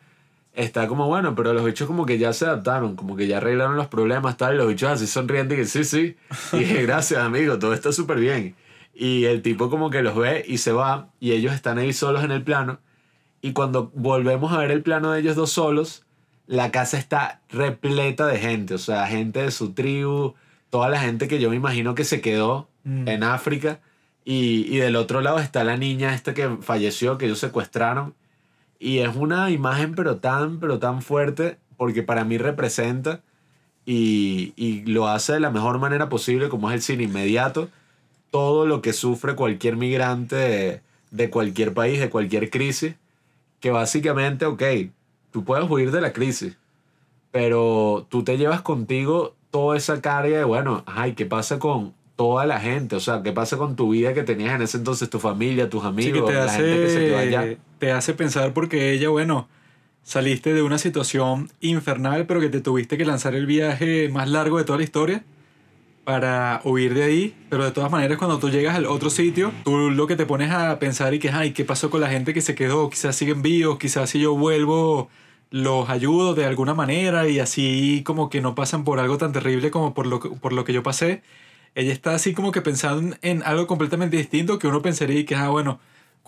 [0.55, 3.77] está como, bueno, pero los bichos como que ya se adaptaron, como que ya arreglaron
[3.77, 4.55] los problemas, tal.
[4.55, 6.17] Y los bichos así sonriendo y que sí, sí.
[6.53, 8.55] Y dije, gracias, amigo, todo está súper bien.
[8.95, 12.25] Y el tipo como que los ve y se va y ellos están ahí solos
[12.25, 12.81] en el plano.
[13.41, 16.05] Y cuando volvemos a ver el plano de ellos dos solos,
[16.47, 20.35] la casa está repleta de gente, o sea, gente de su tribu,
[20.71, 23.09] toda la gente que yo me imagino que se quedó Mm.
[23.09, 23.81] en África.
[24.25, 28.15] Y, y del otro lado está la niña esta que falleció, que ellos secuestraron.
[28.79, 33.21] Y es una imagen pero tan, pero tan fuerte, porque para mí representa
[33.85, 37.69] y, y lo hace de la mejor manera posible, como es el cine inmediato,
[38.31, 40.81] todo lo que sufre cualquier migrante de,
[41.11, 42.95] de cualquier país, de cualquier crisis,
[43.61, 44.63] que básicamente, ok,
[45.33, 46.57] tú puedes huir de la crisis,
[47.31, 52.47] pero tú te llevas contigo toda esa carga de, bueno, ay, ¿qué pasa con toda
[52.47, 52.97] la gente?
[52.97, 55.83] O sea, ¿qué pasa con tu vida que tenías en ese entonces, tu familia, tus
[55.83, 57.59] Sí, amigos, que te la gente que se quedó allá?
[57.79, 59.49] Te hace pensar porque ella, bueno,
[60.03, 64.59] saliste de una situación infernal, pero que te tuviste que lanzar el viaje más largo
[64.59, 65.25] de toda la historia
[66.05, 69.91] para huir de ahí, pero de todas maneras cuando tú llegas al otro sitio, tú
[69.91, 72.41] lo que te pones a pensar y que, ay, ¿qué pasó con la gente que
[72.41, 72.89] se quedó?
[72.89, 75.11] Quizás siguen vivos, quizás si yo vuelvo
[75.51, 79.71] los ayudo de alguna manera y así como que no pasan por algo tan terrible
[79.71, 81.23] como por lo que, por lo que yo pasé.
[81.75, 85.25] Ella está así como que pensando en, en algo completamente distinto que uno pensaría y
[85.25, 85.79] que, ah, bueno,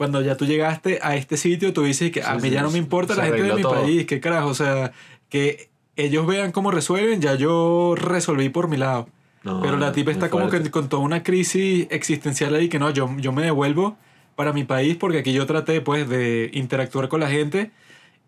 [0.01, 2.63] cuando ya tú llegaste a este sitio, tú dices que a Sí, mí sí, ya
[2.63, 3.75] no me importa la gente de mi todo.
[3.75, 4.93] país, qué carajo, o sea,
[5.29, 9.11] que ellos vean cómo resuelven, ya yo resolví por mi lado.
[9.43, 10.69] No, Pero la tipa está como fuerte.
[10.69, 13.99] que con toda una crisis existencial ahí que no, yo, yo me devuelvo
[14.37, 17.71] para mi país porque aquí yo traté pues de interactuar con la gente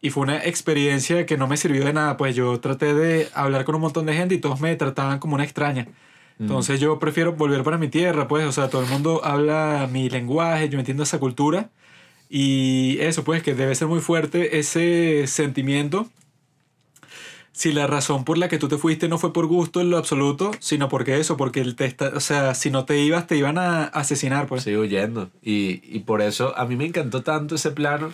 [0.02, 3.64] y fue una experiencia que no me sirvió de nada, pues yo traté de hablar
[3.64, 5.86] con un montón de gente y todos me trataban como una extraña.
[6.38, 6.42] Mm.
[6.44, 10.08] Entonces yo prefiero volver para mi tierra, pues, o sea, todo el mundo habla mi
[10.10, 11.70] lenguaje, yo entiendo esa cultura
[12.28, 16.08] y eso pues que debe ser muy fuerte ese sentimiento
[17.52, 19.98] si la razón por la que tú te fuiste no fue por gusto en lo
[19.98, 23.36] absoluto, sino porque eso, porque el te está, o sea, si no te ibas, te
[23.36, 24.62] iban a asesinar, pues.
[24.62, 25.28] Sigo huyendo.
[25.42, 28.10] Y, y por eso a mí me encantó tanto ese plano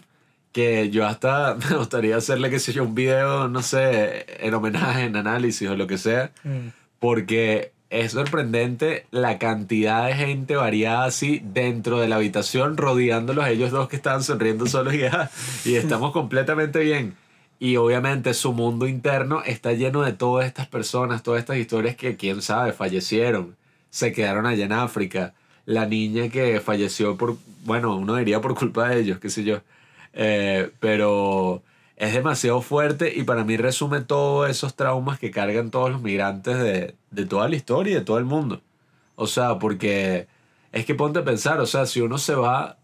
[0.51, 5.05] que yo hasta me gustaría hacerle, qué sé yo, un video, no sé, en homenaje,
[5.05, 6.70] en análisis o lo que sea, Mm.
[6.99, 13.70] porque es sorprendente la cantidad de gente variada así dentro de la habitación, rodeándolos ellos
[13.70, 15.31] dos que estaban sonriendo solos y, ah,
[15.65, 17.16] y estamos completamente bien.
[17.60, 22.16] Y obviamente su mundo interno está lleno de todas estas personas, todas estas historias que
[22.16, 23.56] quién sabe, fallecieron,
[23.90, 25.35] se quedaron allá en África.
[25.65, 29.60] La niña que falleció por, bueno, uno diría por culpa de ellos, qué sé yo.
[30.12, 31.62] Eh, pero
[31.98, 36.56] es demasiado fuerte y para mí resume todos esos traumas que cargan todos los migrantes
[36.56, 38.62] de, de toda la historia y de todo el mundo.
[39.16, 40.28] O sea, porque
[40.70, 42.76] es que ponte a pensar, o sea, si uno se va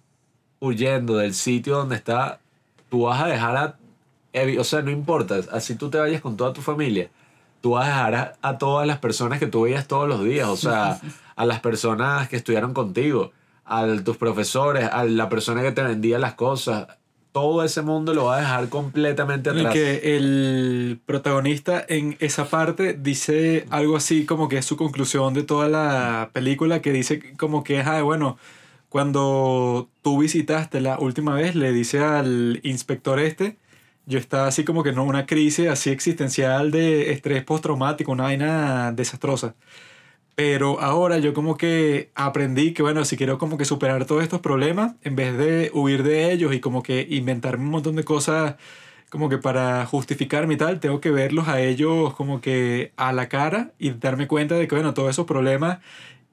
[0.58, 2.40] huyendo del sitio donde está,
[2.90, 3.78] tú vas a dejar a,
[4.58, 7.08] o sea, no importa, así tú te vayas con toda tu familia,
[7.60, 10.48] tú vas a dejar a, a todas las personas que tú veías todos los días,
[10.48, 10.98] o sea,
[11.36, 13.30] a las personas que estudiaron contigo,
[13.64, 16.88] a tus profesores, a la persona que te vendía las cosas,
[17.34, 19.74] todo ese mundo lo va a dejar completamente En el atrás.
[19.74, 25.42] que el protagonista en esa parte dice algo así como que es su conclusión de
[25.42, 28.38] toda la película, que dice como que, ah, bueno,
[28.88, 33.56] cuando tú visitaste la última vez, le dice al inspector este,
[34.06, 38.92] yo estaba así como que en una crisis así existencial de estrés postraumático, una vaina
[38.92, 39.56] desastrosa.
[40.34, 44.40] Pero ahora yo como que aprendí que, bueno, si quiero como que superar todos estos
[44.40, 48.56] problemas, en vez de huir de ellos y como que inventarme un montón de cosas
[49.10, 53.28] como que para justificarme y tal, tengo que verlos a ellos como que a la
[53.28, 55.78] cara y darme cuenta de que, bueno, todos esos problemas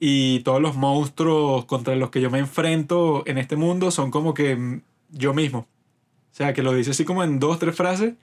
[0.00, 4.34] y todos los monstruos contra los que yo me enfrento en este mundo son como
[4.34, 5.60] que mm, yo mismo.
[5.60, 8.14] O sea, que lo dice así como en dos, tres frases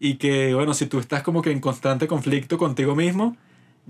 [0.00, 3.36] y que, bueno, si tú estás como que en constante conflicto contigo mismo,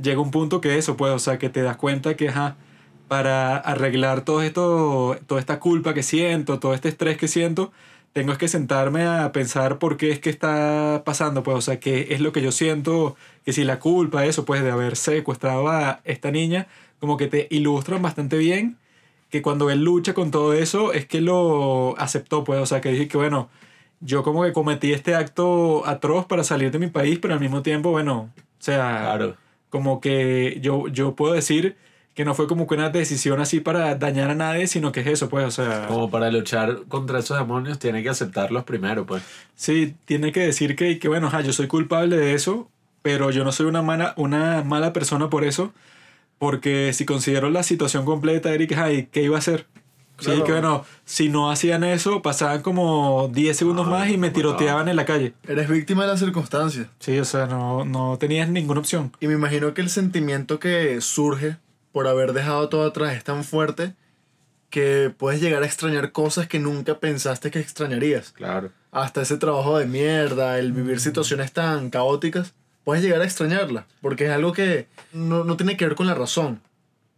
[0.01, 2.57] llega un punto que eso, pues, o sea, que te das cuenta que, ajá,
[3.09, 7.73] para arreglar todo esto, toda esta culpa que siento, todo este estrés que siento,
[8.13, 12.09] tengo que sentarme a pensar por qué es que está pasando, pues, o sea, qué
[12.11, 16.01] es lo que yo siento, que si la culpa, eso, pues, de haber secuestrado a
[16.05, 16.67] esta niña,
[17.01, 18.79] como que te ilustran bastante bien,
[19.31, 22.91] que cuando él lucha con todo eso, es que lo aceptó, pues, o sea, que
[22.91, 23.49] dije que, bueno,
[24.01, 27.63] yo como que cometí este acto atroz para salir de mi país, pero al mismo
[27.63, 29.50] tiempo, bueno, o sea, Claro.
[29.71, 31.77] Como que yo, yo puedo decir
[32.15, 35.07] que no fue como que una decisión así para dañar a nadie, sino que es
[35.07, 39.23] eso, pues, o sea, Como para luchar contra esos demonios, tiene que aceptarlos primero, pues.
[39.55, 42.69] sí, tiene que decir que, que bueno, ajá, yo soy culpable de eso,
[43.03, 45.73] pero yo no soy una mala, una mala persona por eso,
[46.39, 49.67] porque si considero la situación completa, Eric, ay, ¿qué iba a hacer?
[50.21, 50.45] Sí, Claro.
[50.45, 54.89] que bueno, si no hacían eso, pasaban como 10 segundos Ah, más y me tiroteaban
[54.89, 55.35] en la calle.
[55.49, 56.87] Eres víctima de las circunstancias.
[57.01, 59.13] Sí, o sea, no, no tenías ninguna opción.
[59.21, 61.57] Y me imagino que el sentimiento que surge
[61.93, 63.95] por haber dejado todo atrás es tan fuerte
[64.69, 68.31] que puedes llegar a extrañar cosas que nunca pensaste que extrañarías.
[68.33, 68.71] Claro.
[68.93, 73.85] Hasta ese trabajo de mierda, el vivir situaciones tan caóticas, puedes llegar a extrañarlas.
[74.01, 76.61] Porque es algo que no, no tiene que ver con la razón.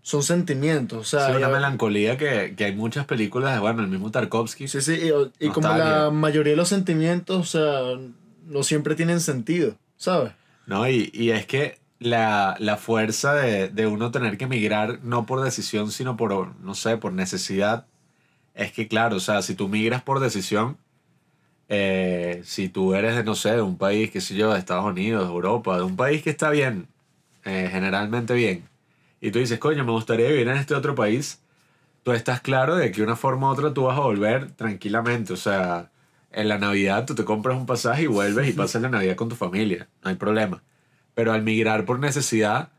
[0.02, 0.98] Son sentimientos.
[0.98, 4.66] O sea, Sí, una melancolía que, que hay muchas películas, bueno, el mismo Tarkovsky.
[4.66, 4.94] Sí, sí,
[5.38, 8.00] y, y como la mayoría de los sentimientos, o sea,
[8.46, 10.32] no siempre tienen sentido, ¿sabes?
[10.66, 15.24] No, y, y es que la, la fuerza de, de uno tener que emigrar, no
[15.24, 17.86] por decisión, sino por, no sé, por necesidad,
[18.54, 20.76] es que, claro, o sea, si tú migras por decisión,
[21.68, 24.84] eh, si tú eres de, no sé, de un país, qué sé yo, de Estados
[24.84, 26.88] Unidos, de Europa, de un país que está bien,
[27.44, 28.64] eh, generalmente bien,
[29.22, 31.40] y tú dices, coño, me gustaría vivir en este otro país,
[32.02, 35.36] tú estás claro de que una forma u otra tú vas a volver tranquilamente, o
[35.36, 35.90] sea,
[36.32, 39.28] en la Navidad tú te compras un pasaje y vuelves y pasas la Navidad con
[39.28, 40.62] tu familia, no hay problema.
[41.14, 42.70] Pero al migrar por necesidad,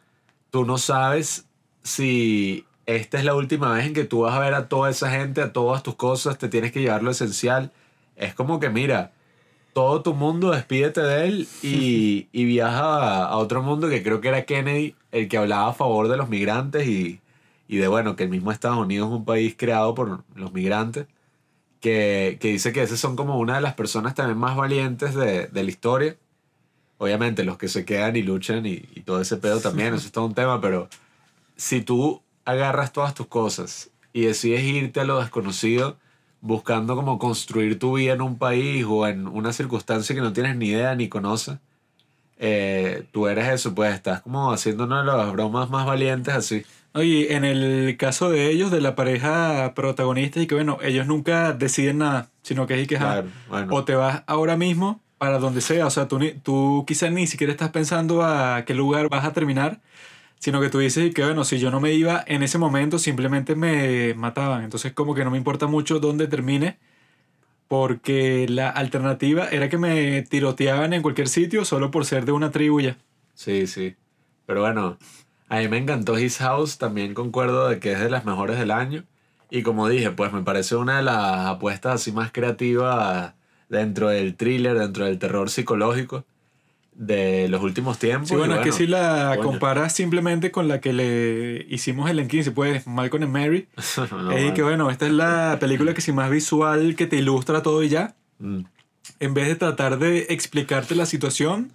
[0.52, 1.46] tú no sabes
[1.82, 5.10] si esta es la última vez en que tú vas a ver a toda esa
[5.12, 7.72] gente, a todas tus cosas, te tienes que llevar lo esencial.
[8.18, 9.14] Es como que, mira,
[9.74, 14.30] todo tu mundo, despídete de él y, y viaja a, otro mundo que creo que
[14.30, 17.20] era Kennedy, el que hablaba a favor de los migrantes y,
[17.68, 21.08] y de, bueno, que el mismo Estados Unidos es un país creado por los migrantes,
[21.80, 25.48] que, que dice que esas son como una de las personas también más valientes de,
[25.48, 26.18] de la historia.
[27.00, 30.12] Obviamente los que se quedan y luchan y, y todo ese pedo también, eso es
[30.12, 30.88] todo un tema, pero
[31.58, 35.98] si tú agarras todas tus cosas y decides irte a lo desconocido,
[36.44, 40.58] buscando como construir tu vida en un país o en una circunstancia que no tienes
[40.58, 41.58] ni idea ni conoces,
[42.38, 46.64] eh, tú eres eso, pues estás como haciendo una de las bromas más valientes así.
[46.94, 51.54] Oye, en el caso de ellos, de la pareja protagonista, y que bueno, ellos nunca
[51.54, 53.74] deciden nada, sino que es y que Claro, bueno.
[53.74, 57.54] o te vas ahora mismo para donde sea, o sea, tú, tú quizás ni siquiera
[57.54, 59.80] estás pensando a qué lugar vas a terminar,
[60.44, 63.56] sino que tú dices que bueno, si yo no me iba en ese momento, simplemente
[63.56, 66.80] me mataban, entonces como que no me importa mucho dónde termine,
[67.70, 72.52] porque la alternativa era que me tiroteaban en cualquier sitio solo por ser de una
[72.52, 72.98] tribu ya.
[73.34, 73.96] Sí, sí.
[74.46, 74.98] Pero bueno,
[75.48, 78.72] a mí me encantó His House, también concuerdo de que es de las mejores del
[78.72, 79.06] año.
[79.50, 83.34] Y como dije, pues me parece una de las apuestas así más creativas
[83.70, 86.26] dentro del thriller, dentro del terror psicológico
[86.96, 88.30] de los últimos tiempos.
[88.30, 89.50] Sí, Y bueno, es que si la coño.
[89.50, 93.68] comparas simplemente con la que le hicimos el en 15, pues Malcolm and Mary,
[93.98, 94.12] No, es
[94.42, 94.54] bueno.
[94.54, 97.90] que bueno, esta es la película que sí más visual, que te ilustra todo y
[97.90, 98.66] ya, Mm,
[99.20, 101.72] en vez de tratar de explicarte la situación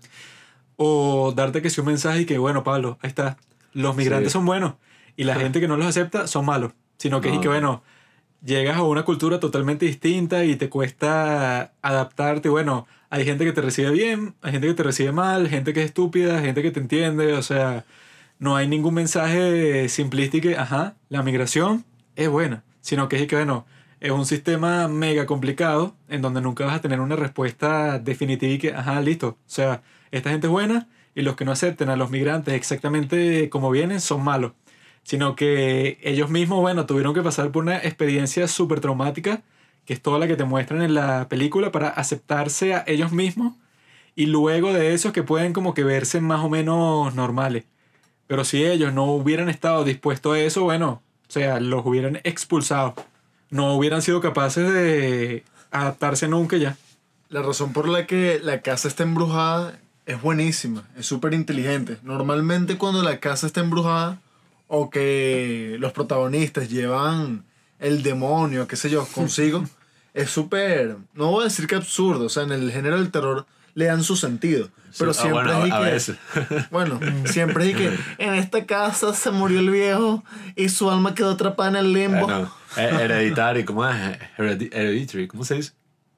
[0.77, 3.37] o darte que sí un mensaje y que bueno, Pablo, ahí está,
[3.73, 4.35] los migrantes Sí.
[4.35, 4.75] son buenos
[5.17, 7.41] y la gente que no los acepta son malos, sino que es No.
[7.41, 7.83] que bueno,
[8.45, 13.61] llegas a una cultura totalmente distinta y te cuesta adaptarte, bueno, hay gente que te
[13.63, 16.81] recibe bien, hay gente que te recibe mal, gente que es estúpida, gente que te
[16.81, 17.85] entiende, o sea,
[18.39, 19.87] no hay ningún mensaje
[20.43, 21.85] que, ajá, la migración
[22.17, 23.67] es buena, sino que es que, bueno,
[24.01, 28.59] es un sistema mega complicado en donde nunca vas a tener una respuesta definitiva y
[28.59, 31.97] que, ajá, listo, o sea, esta gente es buena y los que no acepten a
[31.97, 34.53] los migrantes exactamente como vienen son malos,
[35.03, 39.43] sino que ellos mismos, bueno, tuvieron que pasar por una experiencia súper traumática,
[39.89, 43.55] que es toda la que te muestran en la película, para aceptarse a ellos mismos
[44.15, 47.65] y luego de eso que pueden como que verse más o menos normales.
[48.27, 52.97] Pero si ellos no hubieran estado dispuestos a eso, bueno, o sea, los hubieran expulsado.
[53.49, 56.77] No hubieran sido capaces de adaptarse nunca ya.
[57.31, 61.97] La razón por la que la casa está embrujada es buenísima, es súper inteligente.
[62.03, 64.21] Normalmente cuando la casa está embrujada
[64.67, 67.47] o que los protagonistas llevan
[67.79, 69.65] el demonio, qué sé yo, consigo,
[70.23, 73.47] es súper, no voy a decir que absurdo, o sea, en el género del terror
[73.75, 74.69] le dan su sentido.
[74.99, 76.17] Pero Sí, ah, siempre bueno, es y que- veces.
[76.71, 80.25] Bueno, siempre es y que en esta casa se murió el viejo
[80.57, 82.29] y su alma quedó atrapada en el limbo.
[82.77, 83.95] Eh, hereditario, ¿cómo es?
[84.37, 85.73] Heredi- Hereditary, ¿cómo se dice?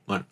[0.07, 0.25] Bueno,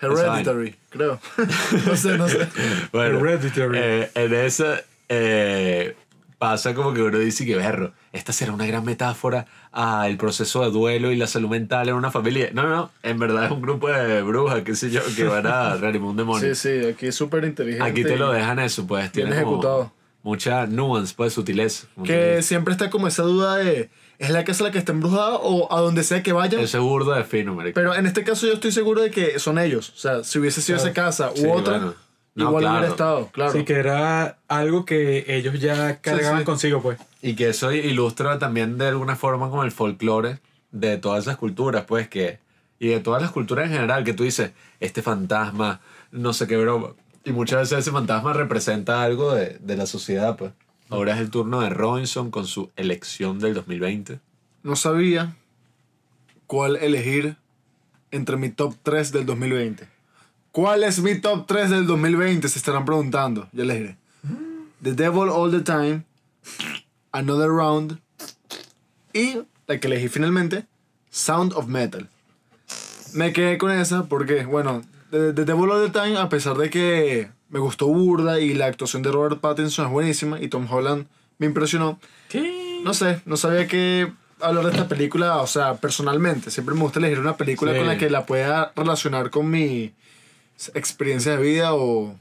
[0.00, 1.20] Hereditary, creo.
[1.86, 2.48] no sé, no sé.
[2.92, 3.78] bueno Hereditary.
[3.78, 5.96] eh, en esa eh,
[6.40, 10.70] pasa como que uno dice que berro, esta será una gran metáfora al proceso de
[10.70, 12.48] duelo y la salud mental en una familia.
[12.54, 15.46] No, no, no, en verdad es un grupo de brujas, qué sé yo, que van
[15.46, 16.54] a reanimar un demonio.
[16.54, 17.84] Sí, sí, aquí es súper inteligente.
[17.84, 19.92] Aquí te lo dejan eso, pues Bien ejecutado.
[20.22, 21.86] mucha nuance, pues sutileza.
[22.04, 25.70] Que siempre está como esa duda de, ¿es la casa la que está embrujada o
[25.70, 26.62] a donde sea que vayan?
[26.62, 27.74] Ese burdo de fino, marico.
[27.74, 29.90] Pero en este caso yo estoy seguro de que son ellos.
[29.90, 31.94] O sea, si hubiese sido esa casa u Sí, otra, bueno.
[32.34, 32.76] No, igual claro.
[32.78, 33.52] hubiera estado, claro.
[33.52, 36.44] Sí, que era algo que ellos ya cargaban sí.
[36.44, 36.98] consigo, pues.
[37.22, 40.38] Y que eso ilustra también de alguna forma como el folclore
[40.70, 42.38] de todas esas culturas, pues que...
[42.78, 45.80] Y de todas las culturas en general, que tú dices, este fantasma,
[46.12, 46.94] no sé qué broma.
[47.24, 50.52] Y muchas veces ese fantasma representa algo de, de la sociedad, pues.
[50.88, 54.18] Ahora es el turno de Robinson con su elección del 2020.
[54.62, 55.36] No sabía
[56.46, 57.36] cuál elegir
[58.10, 59.88] entre mi top 3 del 2020.
[60.52, 62.48] ¿Cuál es mi top 3 del 2020?
[62.48, 63.48] Se estarán preguntando.
[63.52, 63.96] Ya les diré.
[64.82, 66.02] The Devil All the Time,
[67.12, 67.98] Another Round
[69.12, 70.64] y la que elegí finalmente,
[71.10, 72.08] Sound of Metal.
[73.12, 76.70] Me quedé con esa porque, bueno, The, The Devil All the Time, a pesar de
[76.70, 81.06] que me gustó burda y la actuación de Robert Pattinson es buenísima y Tom Holland
[81.38, 81.98] me impresionó,
[82.28, 82.80] ¿Qué?
[82.84, 86.50] no sé, no sabía que hablar de esta película, o sea, personalmente.
[86.50, 87.78] Siempre me gusta elegir una película Sí.
[87.78, 89.92] con la que la pueda relacionar con mi
[90.74, 92.14] experiencia de vida o...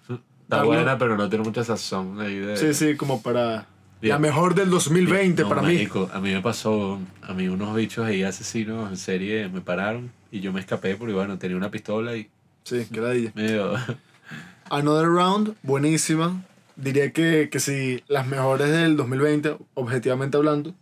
[0.44, 2.58] Está algo- buena, pero no tiene mucha sazón ahí de...
[2.58, 3.68] Sí, sí, como para...
[4.02, 5.86] La mejor del 2020 No, para mí.
[6.14, 10.40] A mí me pasó, a mí unos bichos ahí asesinos en serie me pararon y
[10.40, 12.30] yo me escapé porque bueno, tenía una pistola y
[12.64, 13.32] Sí, dije.
[13.36, 13.74] medio...
[14.70, 16.44] Another Round, buenísima.
[16.76, 20.74] Diría que, que sí, las mejores del 2020, objetivamente hablando.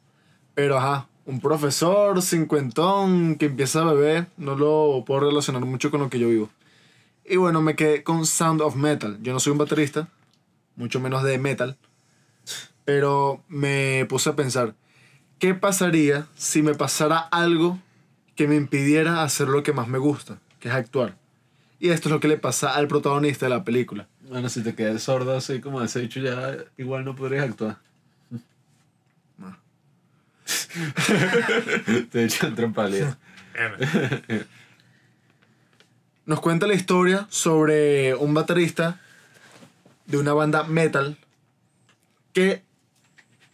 [0.53, 6.01] Pero ajá, un profesor cincuentón que empieza a beber, no lo puedo relacionar mucho con
[6.01, 6.49] lo que yo vivo.
[7.29, 9.17] Y bueno, me quedé con Sound of Metal.
[9.21, 10.07] Yo no soy un baterista,
[10.77, 11.77] mucho menos de metal.
[12.85, 14.75] Pero me puse a pensar,
[15.37, 17.79] ¿qué pasaría si me pasara algo
[18.37, 21.17] que me impidiera hacer lo que más me gusta, que es actuar?
[21.81, 24.07] Y esto es lo que le pasa al protagonista de la película.
[24.21, 27.77] Bueno, si te quedas sordo así como ese dicho ya igual no podrías actuar.
[29.37, 29.57] No.
[32.09, 33.17] te he dicho entró en.
[36.27, 38.99] Nos cuenta la historia sobre un baterista
[40.07, 41.17] de una banda metal
[42.33, 42.63] que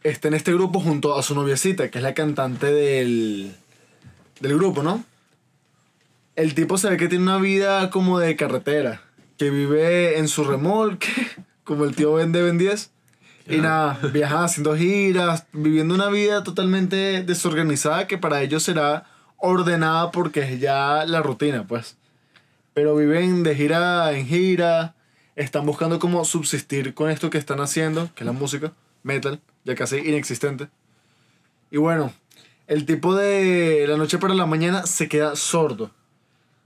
[0.01, 3.55] está en este grupo junto a su noviecita, que es la cantante del,
[4.39, 5.05] del grupo, ¿no?
[6.35, 9.03] El tipo se ve que tiene una vida como de carretera,
[9.37, 11.09] que vive en su remolque,
[11.63, 12.89] como el tío Ben de Ben 10.
[13.49, 19.05] Y nada, viaja haciendo giras, viviendo una vida totalmente desorganizada que para ellos será
[19.37, 21.97] ordenada porque es ya la rutina, pues.
[22.73, 24.95] Pero viven de gira en gira,
[25.35, 28.73] están buscando cómo subsistir con esto que están haciendo, que es la música,
[29.03, 30.69] metal, ya casi inexistente.
[31.71, 32.13] Y bueno,
[32.67, 35.91] el tipo de la noche para la mañana se queda sordo.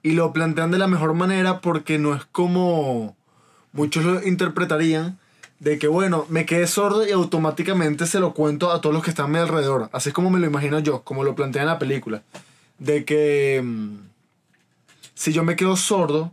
[0.03, 3.15] Y lo plantean de la mejor manera porque no es como
[3.73, 5.19] muchos lo interpretarían
[5.59, 9.09] de que bueno, me quedé sordo y automáticamente se lo cuento a todos los que
[9.09, 9.89] están a mi alrededor.
[9.91, 12.21] Así es como me lo imagino yo, como lo plantean en la película.
[12.77, 14.06] De que mm,
[15.17, 16.31] si yo me quedo sordo,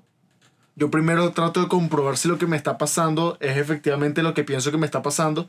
[0.76, 4.44] yo primero trato de comprobar si lo que me está pasando es efectivamente lo que
[4.44, 5.48] pienso que me está pasando,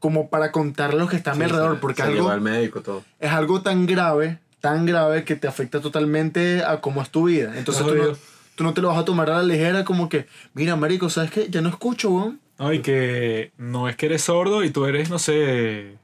[0.00, 2.82] como para contarle a los que están a mi alrededor, porque es algo, al médico
[2.82, 3.04] todo.
[3.20, 7.56] es algo tan grave, tan grave que te afecta totalmente a cómo es tu vida.
[7.56, 8.16] Entonces Está tú no,
[8.56, 11.30] tú no te lo vas a tomar a la ligera como que, mira, marico, ¿sabes
[11.30, 11.46] qué?
[11.48, 12.40] Ya no escucho, weón.
[12.58, 15.96] No, y que no es que eres sordo y tú eres, no sé,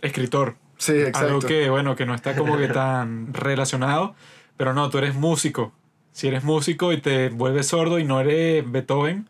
[0.00, 0.56] escritor.
[0.78, 1.28] Sí, exacto.
[1.28, 4.16] Algo que, bueno, que no está como que tan relacionado.
[4.56, 5.72] Pero no, tú eres músico.
[6.12, 9.28] Si eres músico y te vuelves sordo y no eres Beethoven,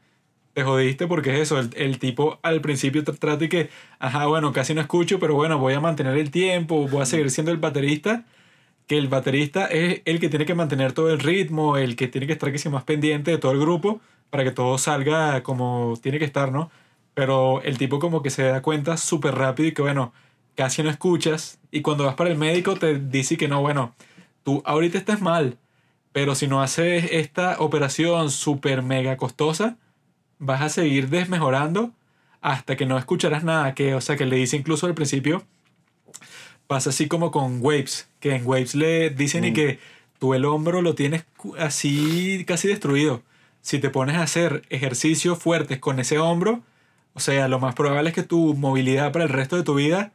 [0.54, 1.59] te jodiste porque es eso.
[1.59, 5.59] El, el tipo al principio trata y que, ajá, bueno, casi no escucho, pero bueno,
[5.59, 8.24] voy a mantener el tiempo, voy a seguir siendo el baterista.
[8.86, 12.26] Que el baterista es el que tiene que mantener todo el ritmo, el que tiene
[12.26, 14.00] que estar que más pendiente de todo el grupo
[14.30, 16.70] para que todo salga como tiene que estar, ¿no?
[17.14, 20.12] pero el tipo como que se da cuenta súper rápido y que bueno,
[20.56, 23.94] casi no escuchas y cuando vas para el médico te dice que no, bueno,
[24.42, 25.59] tú ahorita estás mal,
[26.12, 29.76] pero si no haces esta operación súper mega costosa,
[30.39, 31.93] vas a seguir desmejorando
[32.40, 35.44] hasta que no escucharás nada, que o sea que le dice incluso al principio,
[36.66, 39.55] pasa así como con Waves, que en Waves le dicen y Mm.
[39.55, 39.78] que
[40.18, 41.24] tú el hombro lo tienes
[41.59, 43.22] así casi destruido.
[43.60, 46.62] Si te pones a hacer ejercicios fuertes con ese hombro,
[47.14, 50.12] o sea, lo más probable es que tu movilidad para el resto de tu vida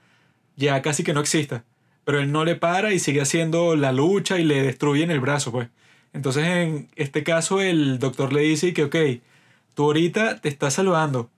[0.56, 1.64] ya casi que no exista.
[2.04, 5.52] Pero él no le para y sigue haciendo la lucha y le destruyen el brazo,
[5.52, 5.68] pues.
[6.18, 8.96] Entonces, en este caso, el doctor le dice que, ok,
[9.76, 11.30] tú ahorita te estás salvando.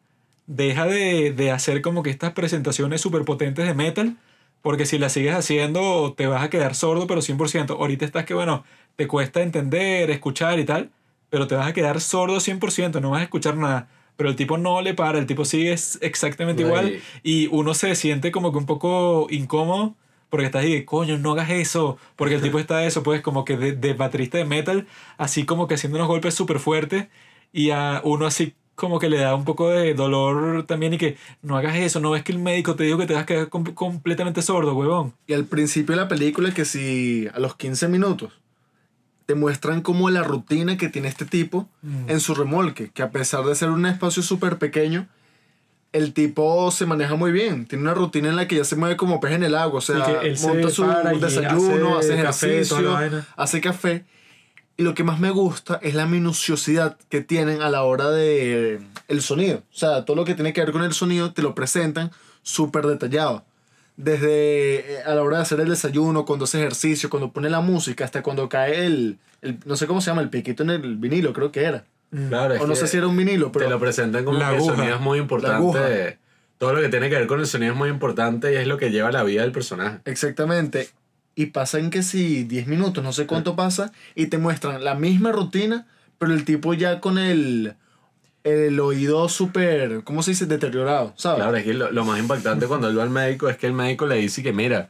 [0.48, 4.18] Deja de, de hacer como que estas presentaciones súper potentes de metal,
[4.62, 7.74] porque si las sigues haciendo te vas a quedar sordo, pero 100%.
[7.74, 8.64] Ahorita estás que, bueno,
[8.96, 10.90] te cuesta entender, escuchar y tal,
[11.30, 13.88] pero te vas a quedar sordo 100%, no vas a escuchar nada.
[14.18, 16.86] Pero el tipo no le para, el tipo sigue es- exactamente igual
[17.24, 19.96] y uno se siente como que un poco incómodo
[20.30, 21.98] porque estás ahí, coño, no hagas eso.
[22.16, 24.88] Porque el tipo está eso, pues, como que de, de baterista de metal,
[25.18, 27.08] así como que haciendo unos golpes súper fuertes.
[27.52, 31.18] Y a uno así como que le da un poco de dolor también y que
[31.42, 33.50] no hagas eso, no ves que el médico te dijo que te vas a quedar
[33.50, 35.14] com- completamente sordo, huevón.
[35.28, 38.32] Y al principio de la película, que si a los 15 minutos
[39.26, 42.10] te muestran como la rutina que tiene este tipo Mm.
[42.10, 45.08] en su remolque, que a pesar de ser un espacio súper pequeño,
[45.92, 47.66] el tipo se maneja muy bien.
[47.66, 49.80] Tiene una rutina en la que ya se mueve como pez en el agua.
[49.80, 50.84] O sea, él se monta su
[51.20, 53.28] desayuno, hace café, ejercicio, vaina.
[53.36, 54.06] hace café.
[54.78, 58.80] Y lo que más me gusta es la minuciosidad que tienen a la hora de
[59.10, 59.58] el sonido.
[59.58, 62.12] O sea, todo lo que tiene que ver con el sonido te lo presentan
[62.44, 63.44] súper detallado.
[63.98, 67.60] Desde eh, a la hora de hacer el desayuno, cuando hace ejercicio, cuando pone la
[67.60, 70.96] música, hasta cuando cae el, el- no sé cómo se llama, el piquito en el
[70.96, 71.84] vinilo, creo que era.
[72.12, 74.40] Claro, es O no que sé si era un vinilo, pero te lo presentan como
[74.40, 76.18] La que el sonido es muy importante.
[76.58, 78.78] Todo lo que tiene que ver con el sonido es muy importante y es lo
[78.78, 80.00] que lleva la vida del personaje.
[80.06, 80.90] Exactamente.
[81.36, 85.32] Y pasan que si 10 minutos, no sé cuánto pasa, y te muestran la misma
[85.32, 85.88] rutina,
[86.18, 87.76] pero el tipo ya con el,
[88.44, 90.48] el oído súper, ¿cómo se dice?
[90.48, 91.44] Deteriorado, ¿sabes?
[91.44, 93.74] Claro, es que lo, lo más impactante cuando él va al médico es que el
[93.74, 94.90] médico le dice que mira,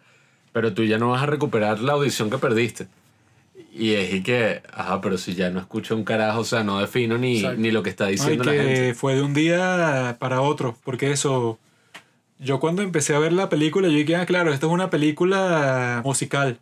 [0.52, 2.88] pero tú ya no vas a recuperar la audición que perdiste.
[3.72, 6.80] Y es y que, ajá, pero si ya no escucho un carajo, o sea, no
[6.80, 8.94] defino ni, ni lo que está Ay, diciendo la gente.
[8.94, 11.60] fue de un día para otro, porque eso,
[12.40, 16.02] yo cuando empecé a ver la película, yo dije, ah, claro, esto es una película
[16.04, 16.60] musical.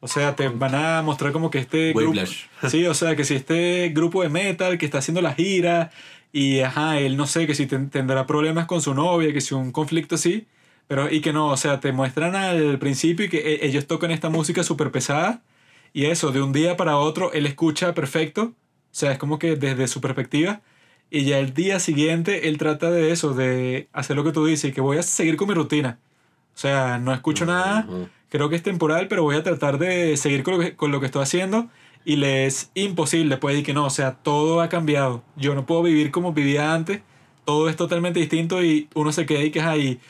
[0.00, 2.20] O sea, te van a mostrar como que este grupo...
[2.70, 5.90] Sí, o sea, que si este grupo de metal que está haciendo la gira
[6.32, 9.54] y, ajá, él no sé, que si ten- tendrá problemas con su novia, que si
[9.54, 10.46] un conflicto así,
[10.86, 14.10] pero y que no, o sea, te muestran al principio y que e- ellos tocan
[14.10, 15.42] esta música súper pesada
[15.92, 18.54] y eso, de un día para otro, él escucha perfecto, o
[18.90, 20.62] sea, es como que desde su perspectiva,
[21.10, 24.74] y ya el día siguiente él trata de eso, de hacer lo que tú dices,
[24.74, 25.98] que voy a seguir con mi rutina.
[26.54, 27.86] O sea, no escucho nada,
[28.28, 31.00] creo que es temporal, pero voy a tratar de seguir con lo que, con lo
[31.00, 31.68] que estoy haciendo.
[32.04, 35.22] Y le es imposible, puede decir que no, o sea, todo ha cambiado.
[35.36, 37.02] Yo no puedo vivir como vivía antes,
[37.44, 40.00] todo es totalmente distinto y uno se queda y que es ahí,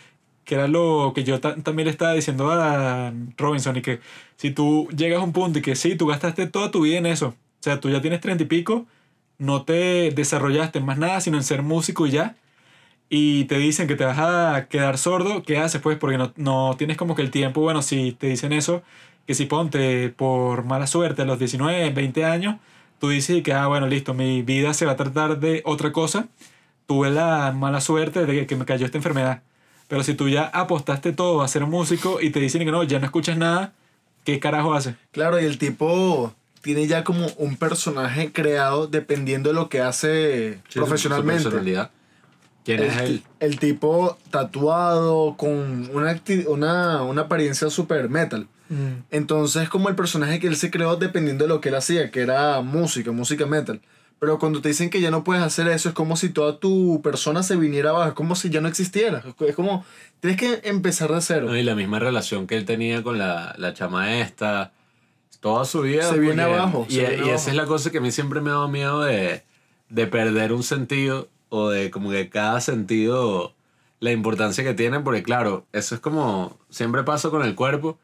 [0.47, 4.01] que era lo que yo ta- también le estaba diciendo a Robinson, y que
[4.37, 7.07] si tú llegas a un punto y que sí, tú gastaste toda tu vida en
[7.07, 8.87] eso, o sea, tú ya tienes treinta y pico,
[9.39, 12.37] no te desarrollaste en más nada, sino en ser músico y ya,
[13.09, 15.99] y te dicen que te vas a quedar sordo, ¿qué haces pues?
[15.99, 18.83] Porque no, no tienes como que el tiempo, bueno, si te dicen eso,
[19.27, 22.57] que si ponte por mala suerte a los 19, 20 años,
[23.01, 26.29] tú dices que, ah, bueno, listo, mi vida se va a tratar de otra cosa,
[26.87, 29.43] tuve la mala suerte de que me cayó esta enfermedad.
[29.89, 32.99] Pero si tú ya apostaste todo a ser músico y te dicen que no, ya
[32.99, 33.73] no escuchas nada,
[34.25, 34.97] ¿qué carajo haces?
[35.13, 40.55] Claro, y el tipo tiene ya como un personaje creado dependiendo de lo que hace
[40.55, 41.45] Sí, su- su profesionalmente.
[41.45, 41.91] personalidad.
[42.65, 43.23] ¿Quién el, es él?
[43.39, 48.49] el tipo tatuado con una, una, una apariencia super metal.
[49.13, 52.21] Entonces, como el personaje que él se creó dependiendo de lo que él hacía, que
[52.21, 53.81] era música, música metal.
[54.19, 57.03] Pero cuando te dicen que ya no puedes hacer eso, es como si toda tu
[57.03, 59.23] persona se viniera abajo, es como si ya no existiera.
[59.41, 59.85] Es como,
[60.21, 61.47] tienes que empezar de cero.
[61.49, 64.73] No, y la misma relación que él tenía con la, la chama esta,
[65.41, 66.09] toda su vida.
[66.09, 68.11] Se viene porque- abajo, Y, se y viene esa es la cosa que a mí
[68.11, 69.43] siempre me ha dado miedo de,
[69.91, 73.55] de perder un sentido o de como que cada sentido,
[74.01, 77.99] la importancia que tiene, porque claro, eso es como siempre pasa con el cuerpo,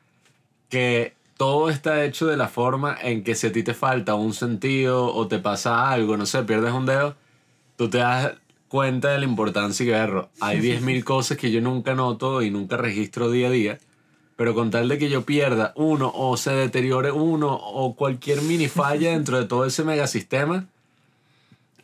[0.69, 4.33] que todo está hecho de la forma en que si a ti te falta un
[4.33, 7.17] sentido o te pasa algo, no sé, pierdes un dedo,
[7.77, 8.35] tú te das
[8.69, 10.31] cuenta de la importancia y verlo.
[10.41, 13.79] Hay 10.000 cosas que yo nunca noto y nunca registro día a día,
[14.37, 18.69] pero con tal de que yo pierda uno o se deteriore uno o cualquier mini
[18.69, 20.69] falla dentro de todo ese megasistema,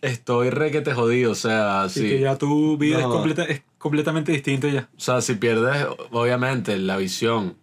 [0.03, 2.03] estoy re que te jodido, o sea, sí.
[2.03, 3.11] que ya tu vida es, No.
[3.11, 4.89] completa, es completamente distinta ya.
[4.97, 7.57] O sea, si pierdes, obviamente, la visión,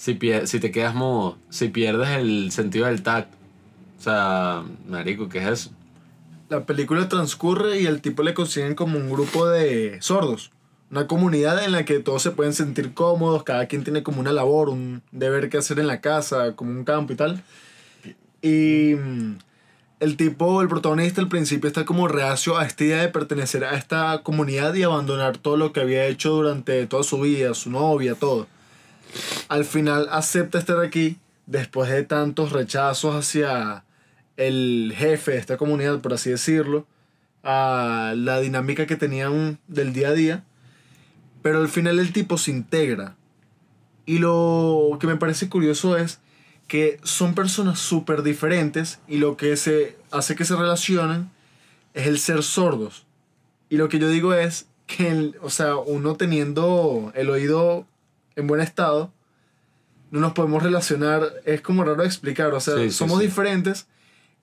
[0.00, 3.36] si, si te quedas mudo, si pierdes el sentido del tacto,
[3.98, 5.70] o sea, marico, ¿qué es eso?
[6.48, 10.52] La película transcurre y al tipo le consiguen como un grupo de sordos.
[10.90, 14.32] Una comunidad en la que todos se pueden sentir cómodos, cada quien tiene como una
[14.32, 17.42] labor, un deber que hacer en la casa, como un campo y tal.
[18.40, 19.36] Y mm,
[20.00, 23.76] el tipo, el protagonista al principio está como reacio a esta idea de pertenecer a
[23.76, 28.14] esta comunidad y abandonar todo lo que había hecho durante toda su vida, su novia,
[28.14, 28.46] todo.
[29.48, 33.84] Al final acepta estar aquí después de tantos rechazos hacia
[34.36, 36.86] el jefe de esta comunidad, por así decirlo,
[37.42, 40.44] a la dinámica que tenían del día a día.
[41.42, 43.16] Pero al final el tipo se integra.
[44.06, 46.20] Y lo que me parece curioso es
[46.68, 51.30] que son personas súper diferentes y lo que se hace que se relacionen
[51.94, 53.06] es el ser sordos.
[53.68, 57.86] Y lo que yo digo es que, el- o sea, uno teniendo el oído
[58.40, 59.12] en buen estado,
[60.10, 63.26] no nos podemos relacionar, es como raro explicar, o sea, Sí, sí, somos sí.
[63.26, 63.86] diferentes,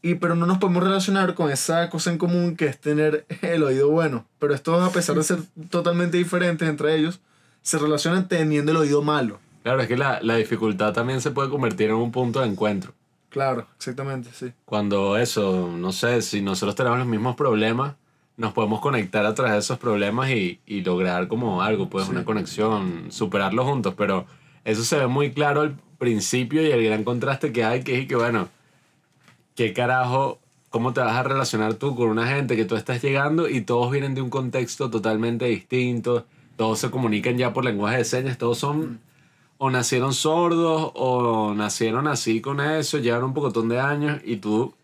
[0.02, 3.64] y, pero no nos podemos relacionar con esa cosa en común que es tener el
[3.64, 4.26] oído bueno.
[4.40, 7.20] Pero estos, a pesar de ser totalmente diferentes entre ellos,
[7.62, 9.40] se relacionan teniendo el oído malo.
[9.64, 12.94] Claro, es que la, la dificultad también se puede convertir en un punto de encuentro.
[13.30, 14.54] Claro, exactamente, sí.
[14.64, 17.96] Cuando eso, no sé, si nosotros tenemos los mismos problemas,
[18.38, 22.12] nos podemos conectar a través de esos problemas y, y lograr como algo, pues Sí.
[22.12, 24.26] una conexión, superarlo juntos, pero
[24.64, 28.08] eso se ve muy claro al principio y el gran contraste que hay, que es
[28.08, 28.48] que bueno,
[29.56, 30.40] ¿qué carajo?
[30.70, 33.90] ¿Cómo te vas a relacionar tú con una gente que tú estás llegando y todos
[33.92, 36.26] vienen de un contexto totalmente distinto?
[36.58, 39.00] Todos se comunican ya por lenguaje de señas, todos son
[39.60, 44.76] o nacieron sordos o nacieron así con eso, llevan un pocotón de años y tú,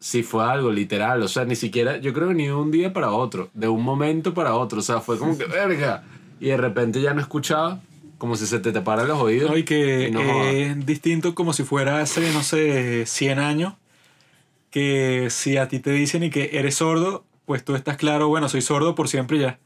[0.00, 2.92] si fue algo literal, o sea, ni siquiera, yo creo que ni de un día
[2.92, 6.02] para otro, de un momento para otro, o sea, fue como que, verga,
[6.40, 7.80] y de repente ya no escuchaba,
[8.16, 9.50] como si se te taparan los oídos.
[9.50, 13.74] No, y que y no es distinto como si fuera hace, no sé, 100 años,
[14.70, 18.48] que si a ti te dicen y que eres sordo, pues tú estás claro, bueno,
[18.48, 19.58] soy sordo por siempre ya.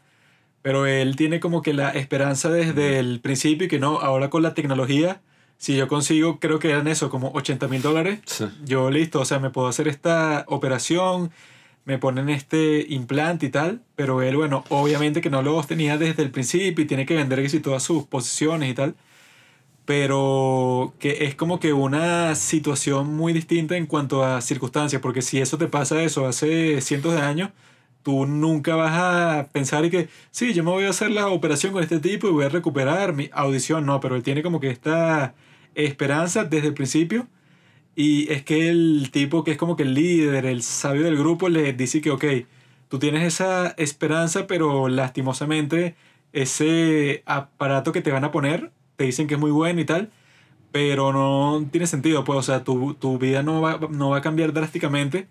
[0.62, 4.43] Pero él tiene como que la esperanza desde el principio y que no, ahora con
[4.43, 5.20] la tecnología,
[5.59, 8.45] si yo consigo, creo que eran eso, como 80 mil dólares, Sí.
[8.65, 11.31] yo listo, o sea, me puedo hacer esta operación,
[11.85, 16.23] me ponen este implante y tal, pero él, bueno, obviamente que no lo tenía desde
[16.23, 18.95] el principio y tiene que vender que si todas sus posiciones y tal,
[19.85, 25.41] pero que es como que una situación muy distinta en cuanto a circunstancias, porque si
[25.41, 27.51] eso te pasa eso hace cientos de años,
[28.05, 31.83] tú nunca vas a pensar que, sí, yo me voy a hacer la operación con
[31.83, 35.35] este tipo y voy a recuperar mi audición, no, pero él tiene como que esta
[35.75, 37.27] esperanza desde el principio
[37.97, 41.49] y es que el tipo que es como que el líder, el sabio del grupo,
[41.49, 42.25] le dice que, ok,
[42.89, 45.95] tú tienes esa esperanza, pero lastimosamente
[46.33, 50.11] ese aparato que te van a poner, te dicen que es muy bueno y tal,
[50.73, 54.23] pero no tiene sentido, pues, o sea, tu, tu vida no va, no va a
[54.23, 55.29] cambiar drásticamente.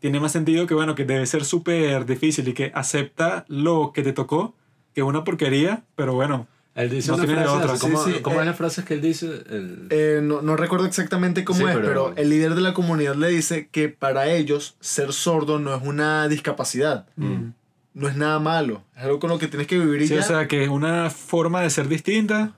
[0.00, 4.02] Tiene más sentido que, bueno, que debe ser súper difícil y que acepta lo que
[4.02, 4.54] te tocó,
[4.94, 7.72] que es una porquería, pero bueno, Él dice No una tiene de frase, otra.
[7.72, 9.26] así, ¿cómo, sí, cómo eh, es la frase que él dice?
[9.48, 12.12] El- Eh, no, no recuerdo exactamente cómo Sí, es, pero- pero...
[12.16, 16.28] el líder de la comunidad le dice que para ellos ser sordo no es una
[16.28, 17.52] discapacidad, Mm.
[17.94, 20.20] no es nada malo, es algo con lo que tienes que vivir y Sí, ya.
[20.20, 22.52] o sea, que es una forma de ser distinta.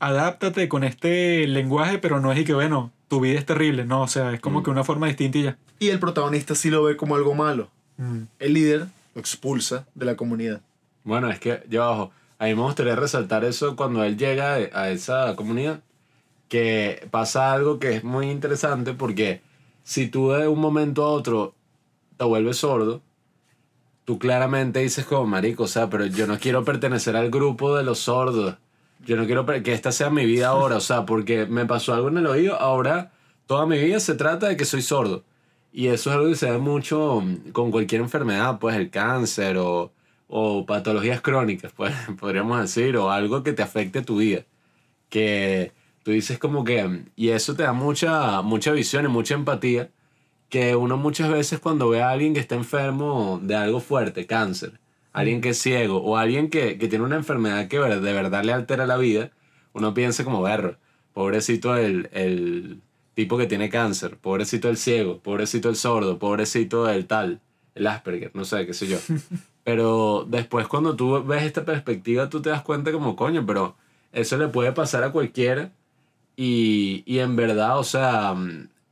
[0.00, 4.02] Adáptate con este lenguaje, pero no es y que, bueno, tu vida es terrible, no,
[4.02, 4.62] o sea, es como Mm.
[4.64, 5.58] que una forma distinta y ya.
[5.78, 7.68] y el protagonista sí lo ve como algo malo.
[7.96, 8.22] Mm.
[8.38, 10.60] El líder lo expulsa de la comunidad.
[11.04, 14.90] Bueno, es que yo abajo, a mí me gustaría resaltar eso cuando él llega a
[14.90, 15.80] esa comunidad,
[16.48, 19.40] que pasa algo que es muy interesante porque
[19.82, 21.54] si tú de un momento a otro
[22.16, 23.02] te vuelves sordo,
[24.04, 27.82] tú claramente dices como marico, o sea, pero yo no quiero pertenecer al grupo de
[27.84, 28.56] los sordos.
[29.06, 32.08] Yo no quiero que esta sea mi vida ahora, o sea, porque me pasó algo
[32.08, 33.12] en el oído, ahora
[33.46, 35.24] toda mi vida se trata de que soy sordo.
[35.72, 39.58] Y eso es algo que se ve mucho mm, con cualquier enfermedad, pues el cáncer
[39.58, 39.92] o,
[40.28, 44.44] o patologías crónicas, pues podríamos decir, o algo que te afecte tu vida.
[45.08, 45.72] Que
[46.04, 49.90] tú dices como que, mm, y eso te da mucha, mucha visión y mucha empatía,
[50.48, 54.80] que uno muchas veces cuando ve a alguien que está enfermo de algo fuerte, cáncer,
[55.14, 58.52] alguien que es ciego o alguien que, que tiene una enfermedad que de verdad le
[58.52, 59.30] altera la vida,
[59.72, 60.76] uno piensa como, ver,
[61.14, 62.82] pobrecito el, el
[63.14, 67.40] tipo que tiene cáncer, pobrecito el ciego, pobrecito el sordo, pobrecito el tal,
[67.74, 68.98] el Asperger, no sé, qué sé yo.
[69.64, 73.76] Pero después cuando tú ves esta perspectiva, tú te das cuenta como, coño, pero
[74.12, 75.72] eso le puede pasar a cualquiera
[76.36, 78.34] y, y en verdad, o sea,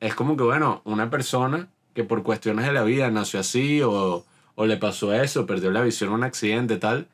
[0.00, 4.24] es como que, bueno, una persona que por cuestiones de la vida nació así o,
[4.54, 7.08] o le pasó eso, perdió la visión en un accidente, tal,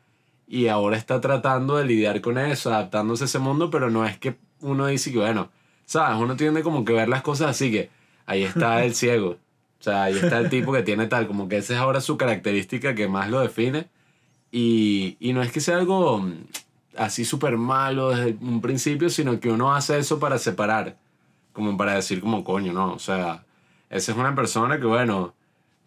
[0.46, 4.18] y ahora está tratando de lidiar con eso, adaptándose a ese mundo, pero no es
[4.18, 5.50] que uno dice que, bueno,
[5.84, 6.20] ¿sabes?
[6.20, 7.90] Uno tiene como que ver las cosas así que
[8.26, 9.38] ahí está el ciego,
[9.80, 12.16] o sea, ahí está el tipo que tiene tal, como que esa es ahora su
[12.16, 13.88] característica que más lo define,
[14.50, 16.44] y, y no es que sea algo mm,
[16.96, 20.96] así súper malo desde un principio, sino que uno hace eso para separar,
[21.52, 22.92] como para decir como coño, ¿no?
[22.92, 23.44] O sea,
[23.90, 25.34] esa es una persona que, bueno,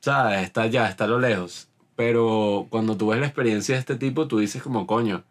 [0.02, 0.44] ¿sabes?
[0.44, 1.69] Está allá, está a lo lejos.
[1.95, 5.23] Pero cuando tú ves la experiencia de este tipo, tú dices como, coño,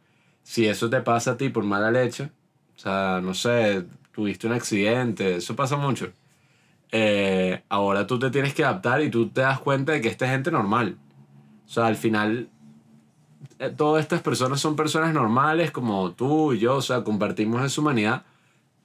[0.43, 2.31] si eso te pasa a ti por mala leche,
[2.77, 6.13] o sea, no sé, tuviste un accidente, eso pasa mucho.
[6.93, 10.27] Eh, ahora tú te tienes que adaptar y tú te das cuenta de que esta
[10.27, 10.97] es gente normal.
[11.67, 12.49] O sea, al final,
[13.59, 17.81] eh, todas estas personas son personas normales como tú y yo, o sea, compartimos esa
[17.81, 18.25] humanidad,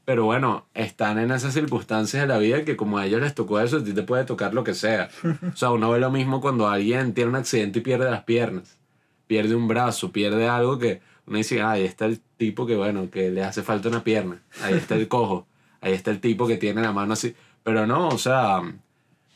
[0.05, 3.59] pero bueno, están en esas circunstancias de la vida que como a ellos les tocó
[3.59, 5.09] eso, a ti te puede tocar lo que sea.
[5.51, 8.77] O sea, uno ve lo mismo cuando alguien tiene un accidente y pierde las piernas,
[9.25, 13.09] pierde un brazo, pierde algo que uno dice, ah, ahí está el tipo que, bueno,
[13.09, 15.47] que le hace falta una pierna, ahí está el cojo,
[15.81, 17.35] ahí está el tipo que tiene la mano así.
[17.63, 18.61] Pero no, o sea,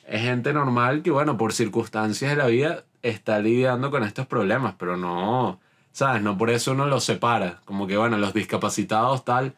[0.08, 4.76] es gente normal que, bueno, por circunstancias de la vida está lidiando con estos problemas,
[4.78, 5.60] pero no,
[5.92, 6.22] ¿sabes?
[6.22, 7.62] No por eso uno los separa.
[7.66, 9.56] Como que, bueno, los discapacitados tal.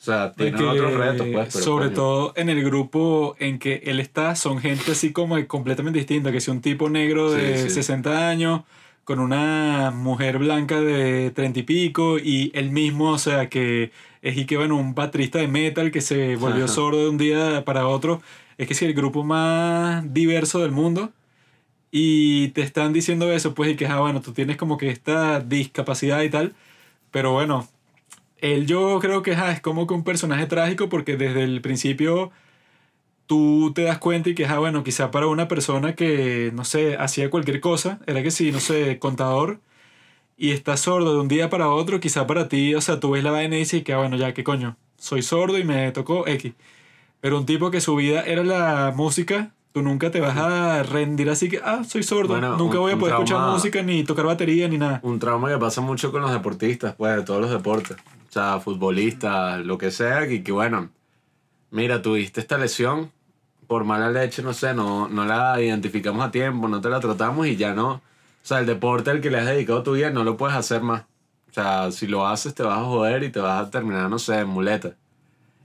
[0.00, 1.48] O sea, tienen que, otros retos, pues.
[1.52, 1.94] Pero sobre coño.
[1.94, 6.40] todo en el grupo en que él está, son gente así como completamente distinta, que
[6.40, 7.70] si un tipo negro de Sí, sí.
[7.70, 8.62] 60 años
[9.04, 13.92] con una mujer blanca de 30 y pico y él mismo, o sea, que
[14.22, 16.68] es y que bueno, un baterista de metal que se volvió Ajá.
[16.68, 18.22] sordo de un día para otro,
[18.58, 21.12] es que si el grupo más diverso del mundo
[21.90, 25.40] y te están diciendo eso, pues y que, ah, bueno, tú tienes como que esta
[25.40, 26.54] discapacidad y tal,
[27.10, 27.68] pero bueno,
[28.52, 32.30] él yo creo que ah, es como que un personaje trágico porque desde el principio
[33.26, 36.96] tú te das cuenta y que, ah, bueno, quizá para una persona que, no sé,
[36.96, 39.60] hacía cualquier cosa, era que sí, no sé, contador,
[40.36, 43.24] y está sordo de un día para otro, quizá para ti, o sea, tú ves
[43.24, 44.76] la vaina y dices que, ah, bueno, ya, ¿qué coño?
[44.98, 46.52] Soy sordo y me tocó X.
[47.20, 51.30] Pero un tipo que su vida era la música, tú nunca te vas a rendir
[51.30, 54.04] así que, ah, soy sordo, Bueno, nunca un- voy a poder escuchar trauma- música ni
[54.04, 55.00] tocar batería ni nada.
[55.02, 57.96] Un trauma que pasa mucho con los deportistas, pues, de todos los deportes.
[58.34, 60.90] Sea, futbolistas, lo que sea, que, que bueno,
[61.70, 63.12] mira, tuviste esta lesión,
[63.68, 67.46] por mala leche, no sé, no, no la identificamos a tiempo, no te la tratamos
[67.46, 67.92] y ya no.
[67.92, 68.00] O
[68.42, 71.02] sea, el deporte al que le has dedicado tu vida no lo puedes hacer más.
[71.48, 74.18] O sea, si lo haces te vas a joder y te vas a terminar, no
[74.18, 74.96] sé, en muleta.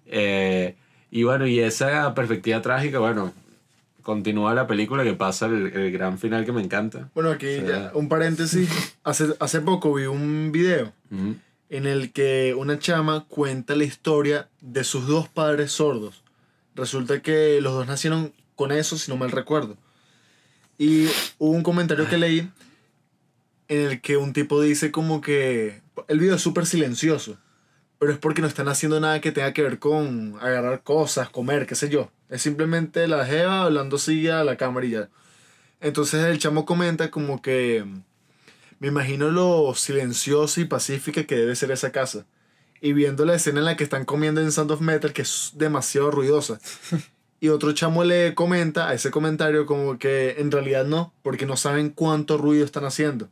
[0.05, 0.75] Eh,
[1.09, 3.33] y bueno, y esa perspectiva trágica, bueno,
[4.03, 7.09] continúa la película que pasa el, el gran final que me encanta.
[7.15, 8.95] Bueno, aquí ya, un paréntesis.
[9.03, 10.93] Hace, hace poco vi un video.
[11.69, 16.23] En el que una chama cuenta la historia de sus dos padres sordos.
[16.75, 19.77] Resulta que los dos nacieron con eso, si no mal recuerdo.
[20.77, 22.49] Y hubo un comentario que leí
[23.67, 27.37] en el que un tipo dice como que el video es súper silencioso,
[27.99, 31.67] pero es porque no están haciendo nada que tenga que ver con agarrar cosas, comer,
[31.67, 32.11] qué sé yo.
[32.29, 35.09] Es simplemente la jeva hablando así a la cámara y ya.
[35.81, 37.85] Entonces el chamo comenta como que
[38.79, 42.25] me imagino lo silenciosa y pacífica que debe ser esa casa.
[42.81, 45.51] Y viendo la escena en la que están comiendo en Sound of Metal, que es
[45.55, 46.59] demasiado ruidosa.
[47.41, 51.55] Y otro chamo le comenta a ese comentario como que en realidad no, porque no
[51.55, 53.29] saben cuánto ruido están haciendo.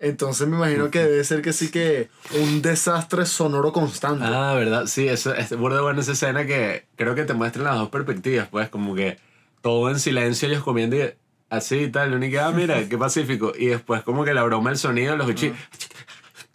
[0.00, 2.08] Entonces me imagino que debe ser que sí que
[2.40, 4.24] un desastre sonoro constante.
[4.24, 4.86] Ah, ¿verdad?
[4.86, 8.46] Sí, eso es burda buena esa escena que creo que te muestra las dos perspectivas,
[8.48, 9.18] pues, como que
[9.60, 11.14] todo en silencio, ellos comiendo y
[11.50, 13.52] así y tal, lo único ah, mira, qué pacífico.
[13.58, 15.52] Y después como que la broma del sonido, los bichos,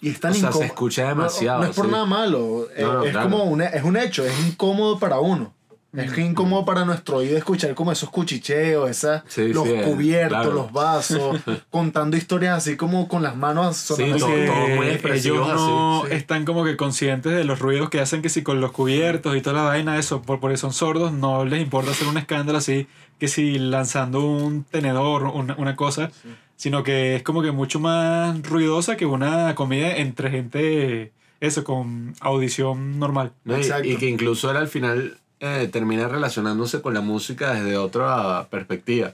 [0.01, 1.91] Y es tan O sea, se escucha demasiado, No, es por sí.
[1.91, 2.67] nada malo.
[2.75, 3.29] eh, No, no, es claro.
[3.29, 5.53] como un, es un hecho, es incómodo para uno.
[5.95, 10.39] Es incómodo para nuestro oído escuchar como esos cuchicheos, esas, Sí, los sí, eh, cubiertos,
[10.39, 10.51] claro.
[10.51, 11.39] los vasos,
[11.69, 14.17] contando historias así como con las manos sonando.
[14.17, 16.15] todo- Porque todo muy ellos expresivos no así, sí.
[16.17, 19.41] están como que conscientes de los ruidos que hacen que si con los cubiertos y
[19.41, 22.87] toda la vaina, eso, por, porque son sordos, no les importa hacer un escándalo así,
[23.19, 26.11] que si lanzando un tenedor, una, una cosa,
[26.55, 32.13] sino que es como que mucho más ruidosa que una comida entre gente, eso, con
[32.19, 33.33] audición normal.
[33.43, 33.57] ¿no?
[33.57, 33.87] Y, Exacto.
[33.87, 39.13] y que incluso él al final eh, termina relacionándose con la música desde otra perspectiva.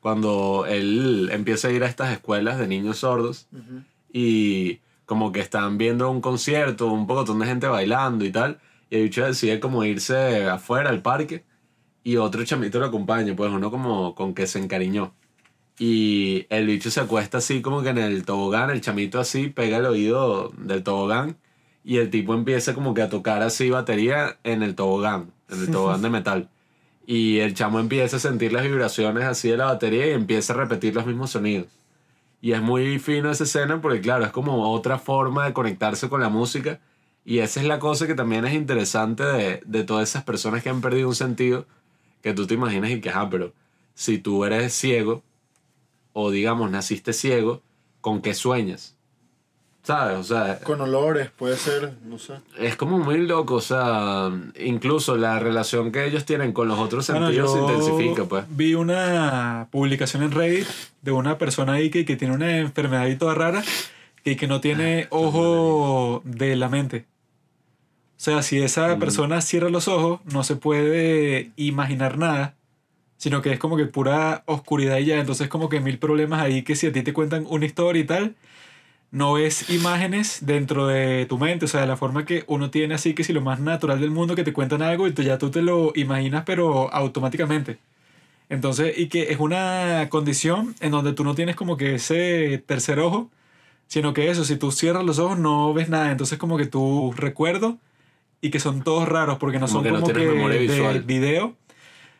[0.00, 3.46] Cuando él empieza a ir a estas escuelas de niños sordos
[4.12, 8.96] y como que están viendo un concierto, un poco de gente bailando y tal, y
[8.96, 11.44] el bicho decide como irse afuera al parque
[12.02, 15.14] y otro chamito lo acompaña, pues uno como con que se encariñó.
[15.78, 19.78] Y el bicho se acuesta así como que en el tobogán, el chamito así pega
[19.78, 21.38] el oído del tobogán
[21.84, 25.70] y el tipo empieza como que a tocar así batería en el tobogán, en el
[25.70, 26.50] tobogán de metal.
[27.06, 30.56] Y el chamo empieza a sentir las vibraciones así de la batería y empieza a
[30.56, 31.68] repetir los mismos sonidos.
[32.42, 36.20] Y es muy fino esa escena porque, claro, es como otra forma de conectarse con
[36.20, 36.80] la música.
[37.24, 40.70] Y esa es la cosa que también es interesante de, de todas esas personas que
[40.70, 41.66] han perdido un sentido.
[42.22, 43.52] Que tú te imaginas y que, ah, pero
[43.94, 45.22] si tú eres ciego,
[46.12, 47.62] o digamos, naciste ciego,
[48.00, 48.96] ¿con qué sueñas?
[49.82, 50.18] ¿Sabes?
[50.18, 52.34] O sea, Con olores, puede ser, no sé.
[52.58, 57.06] es como muy loco, o sea, incluso la relación que ellos tienen con los otros
[57.08, 58.44] Bueno, sentidos se intensifica, pues.
[58.50, 60.66] Vi una publicación en Reddit
[61.00, 63.62] de una persona ahí que, que tiene una enfermedad y toda rara
[64.22, 67.06] y que no tiene ojo de la mente.
[68.20, 72.54] O sea, si esa persona cierra los ojos, no se puede imaginar nada,
[73.16, 75.20] sino que es como que pura oscuridad y ya.
[75.20, 78.04] Entonces, como que mil problemas ahí que si a ti te cuentan una historia y
[78.04, 78.36] tal,
[79.10, 82.94] no ves imágenes dentro de tu mente, o sea, de la forma que uno tiene
[82.94, 85.38] así que si lo más natural del mundo que te cuentan algo y tú ya
[85.38, 87.78] tú te lo imaginas pero automáticamente.
[88.50, 93.00] Entonces, y que es una condición en donde tú no tienes como que ese tercer
[93.00, 93.30] ojo,
[93.88, 97.16] sino que eso, si tú cierras los ojos no ves nada, entonces como que tus
[97.16, 97.76] recuerdos
[98.40, 100.60] y que son todos raros porque no Como son que no como tienes que memoria
[100.60, 101.02] de visual.
[101.02, 101.56] video,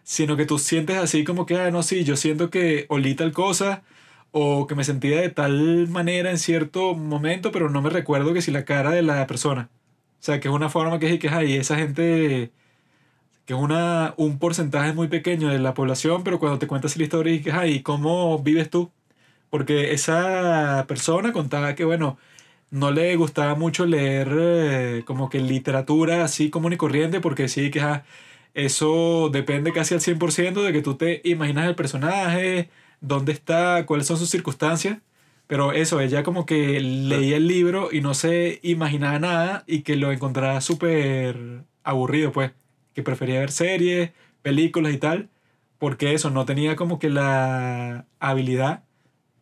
[0.02, 3.32] sino que tú sientes así como que, ah, no, sí, yo siento que olí tal
[3.32, 3.82] cosa
[4.32, 8.42] o que me sentía de tal manera en cierto momento, pero no me recuerdo que
[8.42, 9.70] si la cara de la persona.
[10.20, 12.52] O sea, que es una forma que es que hay esa gente
[13.46, 17.02] que es una, un porcentaje muy pequeño de la población, pero cuando te cuentas la
[17.04, 18.92] historia y que ay, ¿cómo vives tú?
[19.50, 22.18] Porque esa persona contaba que, bueno,
[22.70, 27.70] no le gustaba mucho leer eh, como que literatura así común y corriente, porque sí
[27.70, 28.04] que ajá,
[28.54, 32.70] eso depende casi al 100% de que tú te imaginas el personaje,
[33.00, 34.98] dónde está, cuáles son sus circunstancias.
[35.46, 39.96] Pero eso, ella como que leía el libro y no se imaginaba nada y que
[39.96, 42.52] lo encontraba súper aburrido, pues.
[42.94, 45.28] Que prefería ver series, películas y tal.
[45.78, 48.84] Porque eso, no tenía como que la habilidad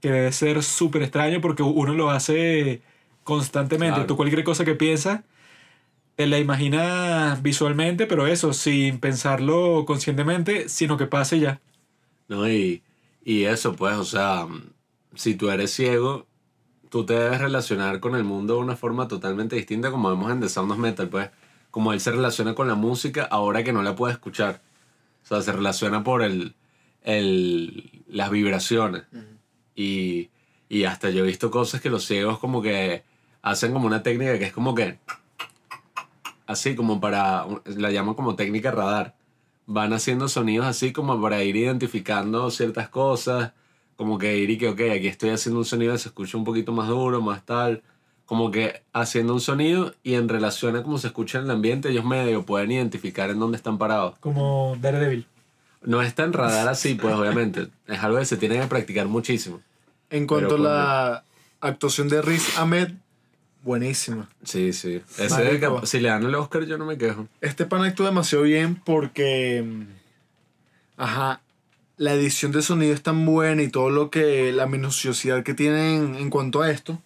[0.01, 2.83] que debe ser súper extraño porque uno lo hace
[3.29, 3.97] constantemente.
[3.97, 4.07] Claro.
[4.07, 5.21] Tú cualquier cosa que piensas,
[6.17, 11.61] te la imaginas visualmente, pero eso, sin pensarlo conscientemente, sino que pase ya.
[12.27, 12.49] ¿no?
[12.49, 12.83] Y,
[13.23, 14.47] y eso, pues, o sea,
[15.15, 16.27] si tú eres ciego,
[16.89, 20.41] tú te debes relacionar con el mundo de una forma totalmente distinta, como vemos en
[20.41, 21.29] The Sound of Metal, pues,
[21.71, 24.63] como él se relaciona con la música ahora que no la puede escuchar.
[25.23, 26.55] O sea, se relaciona por el,
[27.03, 29.03] el, las vibraciones.
[29.77, 30.31] y,
[30.71, 33.03] y hasta yo he visto cosas que los ciegos como que
[33.43, 34.99] hacen como una técnica que es como que,
[36.47, 39.15] así como para, la llaman como técnica radar
[39.67, 43.53] van haciendo sonidos así como para ir identificando ciertas cosas,
[43.97, 46.45] como que ir y que, ok, aquí estoy haciendo un sonido que se escucha un
[46.45, 47.83] poquito más duro, más tal,
[48.25, 51.91] como que haciendo un sonido y en relación a cómo se escucha en el ambiente,
[51.91, 54.17] ellos medio pueden identificar en dónde están parados.
[54.21, 55.27] Como Daredevil.
[55.83, 59.61] No es tan radar así, pues obviamente, es algo que se tiene que practicar muchísimo.
[60.09, 61.25] En cuanto a la
[61.61, 62.93] actuación de Riz Ahmed,
[63.69, 64.31] buenísima.
[64.43, 65.03] Sí, sí.
[65.19, 67.29] Ese si le dan el Oscar yo no me quejo.
[67.43, 69.65] Este pan actúa demasiado bien porque.
[70.97, 71.43] Ajá.
[71.99, 74.53] La edición de sonido es tan buena y todo lo que.
[74.53, 77.01] La minuciosidad que tienen en cuanto a esto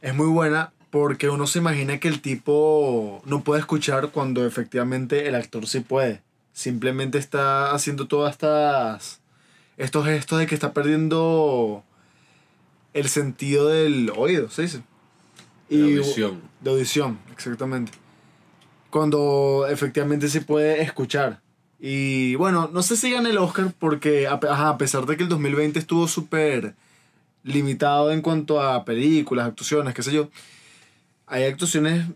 [0.00, 5.28] es muy buena porque uno se imagina que el tipo no puede escuchar cuando efectivamente
[5.28, 6.22] el actor sí puede.
[6.54, 9.20] Simplemente está haciendo todas estas.
[9.76, 11.82] Estos gestos de que está perdiendo
[12.94, 14.82] el sentido del oído, ¿se dice?
[15.78, 16.40] La audición.
[16.60, 17.92] De audición, exactamente.
[18.90, 21.40] Cuando efectivamente se puede escuchar.
[21.80, 25.16] Y bueno, no sé si gane el Oscar porque a, pe- ajá, a pesar de
[25.16, 26.74] que el 2020 estuvo súper
[27.42, 30.28] limitado en cuanto a películas, actuaciones, qué sé yo,
[31.26, 32.06] hay actuaciones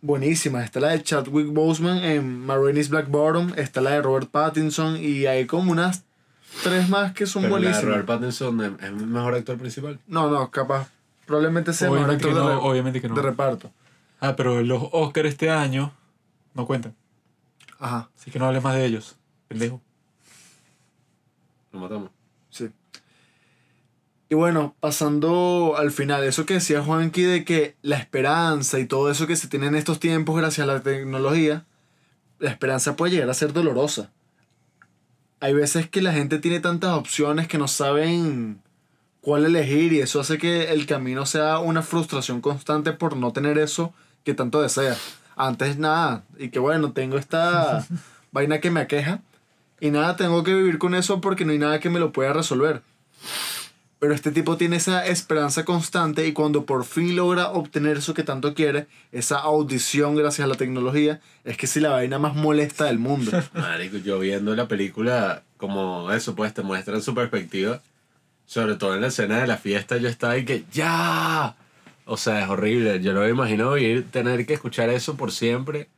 [0.00, 0.64] buenísimas.
[0.64, 5.26] Está la de Chadwick Boseman en Marini's Black Bottom, está la de Robert Pattinson y
[5.26, 6.04] hay como unas
[6.62, 7.90] tres más que son Pero la de buenísimas.
[7.94, 9.98] Robert Pattinson es es el mejor actor principal.
[10.06, 10.88] No, no, capaz.
[11.26, 13.14] Probablemente sea el mejor Obviamente actor que de, no, re- obviamente que no.
[13.14, 13.70] de reparto.
[14.20, 15.92] Ah, pero los Oscars este año
[16.54, 16.94] no cuentan.
[17.78, 18.08] Ajá.
[18.16, 19.16] Así que no hables más de ellos,
[19.48, 19.80] pendejo.
[21.72, 22.10] Lo matamos.
[22.50, 22.70] Sí.
[24.28, 29.10] Y bueno, pasando al final, eso que decía Juanqui de que la esperanza y todo
[29.10, 31.64] eso que se tiene en estos tiempos gracias a la tecnología,
[32.38, 34.10] la esperanza puede llegar a ser dolorosa.
[35.40, 38.62] Hay veces que la gente tiene tantas opciones que no saben
[39.26, 43.58] cuál elegir y eso hace que el camino sea una frustración constante por no tener
[43.58, 43.92] eso
[44.22, 44.96] que tanto desea.
[45.34, 47.84] Antes nada, y que bueno, tengo esta
[48.30, 49.22] vaina que me aqueja
[49.80, 52.34] y nada, tengo que vivir con eso porque no hay nada que me lo pueda
[52.34, 52.82] resolver.
[53.98, 58.22] Pero este tipo tiene esa esperanza constante y cuando por fin logra obtener eso que
[58.22, 62.84] tanto quiere, esa audición gracias a la tecnología, es que sí la vaina más molesta
[62.84, 63.32] del mundo.
[63.54, 67.82] Marico, yo viendo la película, como eso, pues te muestran su perspectiva.
[68.46, 71.56] Sobre todo en la escena de la fiesta, yo estaba ahí que ¡Ya!
[72.06, 73.02] O sea, es horrible.
[73.02, 75.88] Yo no me imagino ir, tener que escuchar eso por siempre.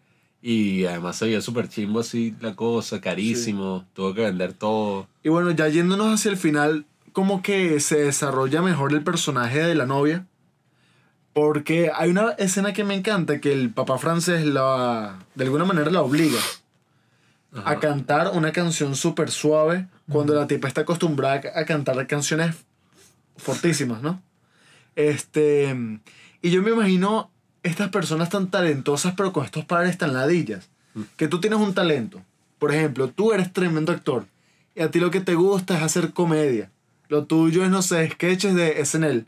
[0.41, 3.85] Y además se veía súper chimbo así la cosa, carísimo.
[3.93, 5.07] Tuvo que vender todo.
[5.23, 9.75] Y bueno, ya yéndonos hacia el final, como que se desarrolla mejor el personaje de
[9.75, 10.25] la novia.
[11.35, 15.91] Porque hay una escena que me encanta, que el papá francés la, de alguna manera
[15.91, 16.41] la obliga
[17.65, 22.57] a cantar una canción súper suave cuando la tipa está acostumbrada a cantar canciones
[23.37, 24.23] fortísimas, ¿no?
[24.97, 25.77] Este,
[26.43, 27.31] y yo me imagino
[27.63, 30.69] estas personas tan talentosas pero con estos padres tan ladillas,
[31.17, 32.21] que tú tienes un talento.
[32.59, 34.27] Por ejemplo, tú eres tremendo actor
[34.75, 36.71] y a ti lo que te gusta es hacer comedia.
[37.09, 39.27] Lo tuyo es, no sé, sketches de SNL.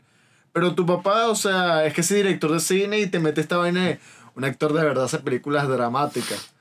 [0.53, 3.57] Pero tu papá, o sea, es que es director de cine y te mete esta
[3.57, 3.99] vaina de
[4.35, 6.53] un actor de verdad hace películas dramáticas.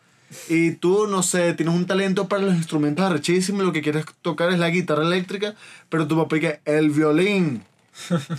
[0.49, 4.05] Y tú, no sé, tienes un talento para los instrumentos arrechísimos y lo que quieres
[4.23, 5.55] tocar es la guitarra eléctrica,
[5.89, 7.65] pero tu papá que el violín.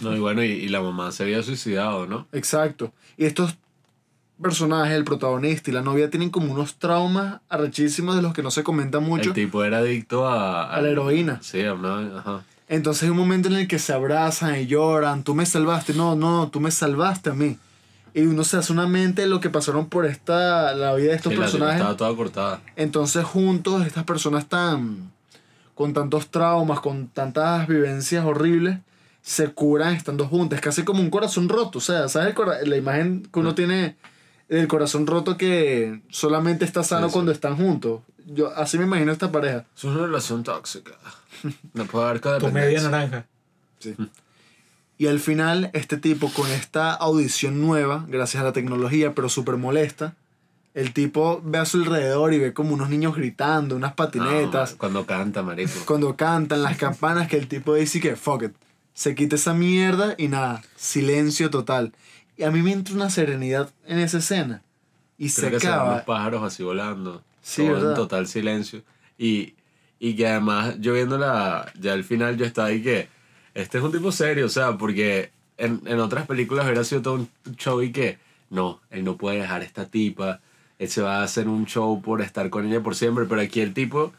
[0.02, 2.28] No, y bueno, y, y la mamá se había suicidado, ¿no?
[2.32, 2.94] Exacto.
[3.18, 3.56] Y estos
[4.42, 8.52] personajes, el protagonista y la novia, tienen como unos traumas arrechísimos de los que no
[8.52, 9.30] se comenta mucho.
[9.30, 10.74] El tipo era adicto a...
[10.74, 11.40] A la heroína.
[11.44, 12.20] Sí, a una...
[12.20, 12.44] Ajá.
[12.68, 16.16] Entonces hay un momento en el que se abrazan y lloran, tú me salvaste, no,
[16.16, 17.58] no, tú me salvaste a mí.
[18.14, 21.16] Y uno se hace una mente de lo que pasaron por esta, la vida de
[21.16, 21.78] estos Sí, personajes.
[21.78, 22.62] estaba toda cortada.
[22.76, 25.12] Entonces juntos, estas personas tan,
[25.76, 28.80] con tantos traumas, con tantas vivencias horribles,
[29.22, 30.58] se curan estando juntas.
[30.58, 31.78] Es casi como un corazón roto.
[31.78, 33.96] O sea, ¿sabes el cora- la imagen que uno tiene
[34.50, 37.14] del corazón roto que solamente está sano Sí, sí.
[37.14, 38.02] cuando están juntos?
[38.26, 39.66] Yo así me imagino esta pareja.
[39.78, 40.92] Es una relación tóxica.
[41.74, 43.26] No puede haber Tu media naranja.
[45.02, 49.58] Y al final, este tipo con esta audición nueva, gracias a la tecnología, pero súper
[49.58, 50.14] molesta,
[50.76, 54.74] el tipo ve a su alrededor y ve como unos niños gritando, unas No, patinetas,
[54.74, 55.72] ma- cuando canta, marico.
[55.88, 58.52] cuando cantan las campanas, que el tipo dice que fuck it,
[58.94, 61.94] se quita esa mierda y nada, silencio total.
[62.38, 64.62] Y a mí me entra una serenidad en esa escena.
[65.18, 65.94] Y se Creo que se ven acaba.
[65.96, 67.24] los pájaros así volando.
[67.42, 68.84] Sí, todo total silencio.
[69.18, 69.56] Y,
[70.00, 73.10] y que además, yo viendo la, ya al final, yo estaba ahí que
[73.54, 77.14] este es un tipo serio, o sea, porque en, en otras películas hubiera sido todo
[77.16, 78.18] un show y que
[78.50, 80.42] no, él no puede dejar a esta tipa,
[80.80, 83.62] él se va a hacer un show por estar con ella por siempre, pero aquí
[83.62, 84.12] el tipo,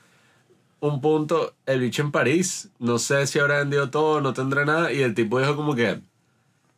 [0.81, 4.93] un punto, el bicho en París, no sé si habrá vendido todo, no tendrá nada,
[4.93, 6.01] y el tipo dijo como que,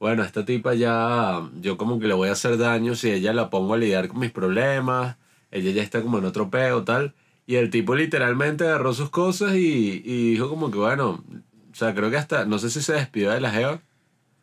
[0.01, 3.51] bueno, esta tipa ya, yo como que le voy a hacer daño si ella la
[3.51, 5.17] pongo a lidiar con mis problemas,
[5.51, 7.15] ella ya está como en otro peo, tal.
[7.47, 11.23] Y el tipo literalmente agarró sus cosas y, y dijo como que, bueno,
[11.75, 13.81] o sea, creo que hasta, no sé si se despidió de la Jeva.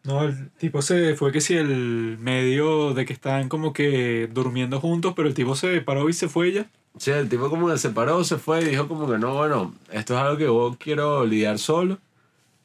[0.04, 4.82] No, el tipo se fue que si el medio de que estaban como que durmiendo
[4.82, 6.70] juntos, pero el tipo se paró y se fue ya.
[6.98, 9.74] Sí, el tipo como que se paró, se fue y dijo como que no, bueno,
[9.94, 12.00] esto es algo que yo quiero lidiar solo.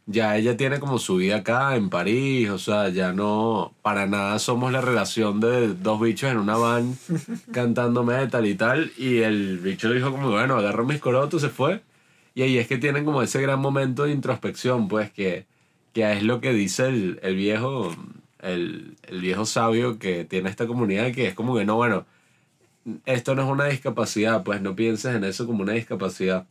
[0.07, 4.41] Ya ella tiene como su vida acá en París, o sea, ya no, para nada
[4.41, 6.97] somos la relación de dos bichos en una van
[7.53, 8.91] cantando metal y tal.
[8.97, 11.83] Y el bicho dijo como, bueno, agarró mis corotos, se fue.
[12.37, 15.47] Y ahí es que tienen como ese gran momento de introspección, pues, que,
[15.95, 17.97] que es lo que dice el, el viejo,
[18.41, 22.05] el, el viejo sabio que tiene esta comunidad, que es como que no, bueno,
[23.07, 26.47] esto no es una discapacidad, pues no pienses en eso como una discapacidad.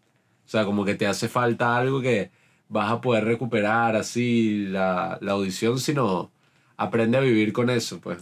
[0.47, 2.31] O sea, como que te hace falta algo que
[2.67, 6.31] vas a poder recuperar así la, la audición, sino
[6.77, 8.17] aprende a vivir con eso, pues.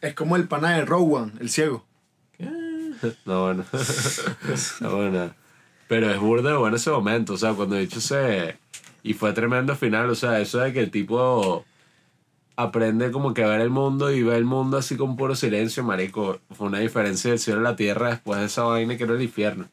[0.00, 1.84] Es como el pana de Rowan, el ciego.
[3.26, 3.64] No, bueno.
[4.80, 5.47] no, bueno.
[5.88, 8.58] Pero es burda bueno ese momento, o sea, cuando de hecho se...
[9.02, 11.64] Y fue tremendo final, o sea, eso de que el tipo
[12.56, 15.84] aprende como que a ver el mundo y ve el mundo así con puro silencio,
[15.84, 16.40] marico.
[16.50, 19.22] Fue una diferencia del cielo a la tierra después de esa vaina que era el
[19.22, 19.68] infierno.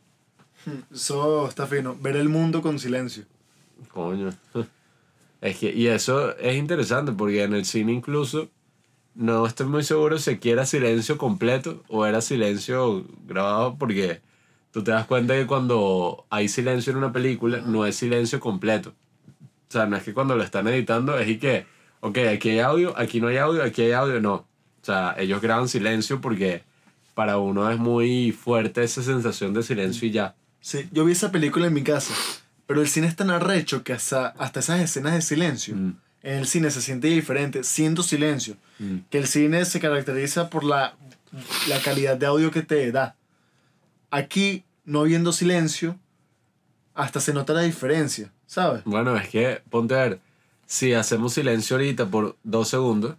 [0.93, 1.95] Eso está fino.
[1.99, 3.25] Ver el mundo con silencio.
[3.91, 4.29] Coño.
[5.41, 8.49] Es que, y eso es interesante porque en el cine incluso
[9.15, 14.21] no estoy muy seguro si aquí era silencio completo o era silencio grabado porque
[14.75, 18.93] tú te das cuenta que cuando hay silencio en una película no es silencio completo.
[19.69, 21.65] O sea, no es que cuando lo están editando es y que,
[22.01, 24.33] ok, aquí hay audio, aquí no hay audio, aquí hay audio, no.
[24.33, 24.45] O
[24.81, 26.63] sea, ellos graban silencio porque
[27.13, 30.35] para uno es muy fuerte esa sensación de silencio y ya.
[30.59, 32.13] Sí, yo vi esa película en mi casa,
[32.67, 35.93] pero el cine es tan arrecho que hasta, hasta esas escenas de silencio, Mm.
[36.23, 38.97] en el cine se siente diferente, siendo silencio, Mm.
[39.09, 40.95] que el cine se caracteriza por la,
[41.69, 43.15] la calidad de audio que te da.
[44.11, 45.99] Aquí, no viendo silencio,
[46.93, 48.83] hasta se nota la diferencia, ¿sabes?
[48.85, 50.19] Bueno, es que, ponte a ver,
[50.65, 53.15] si hacemos silencio ahorita por dos segundos,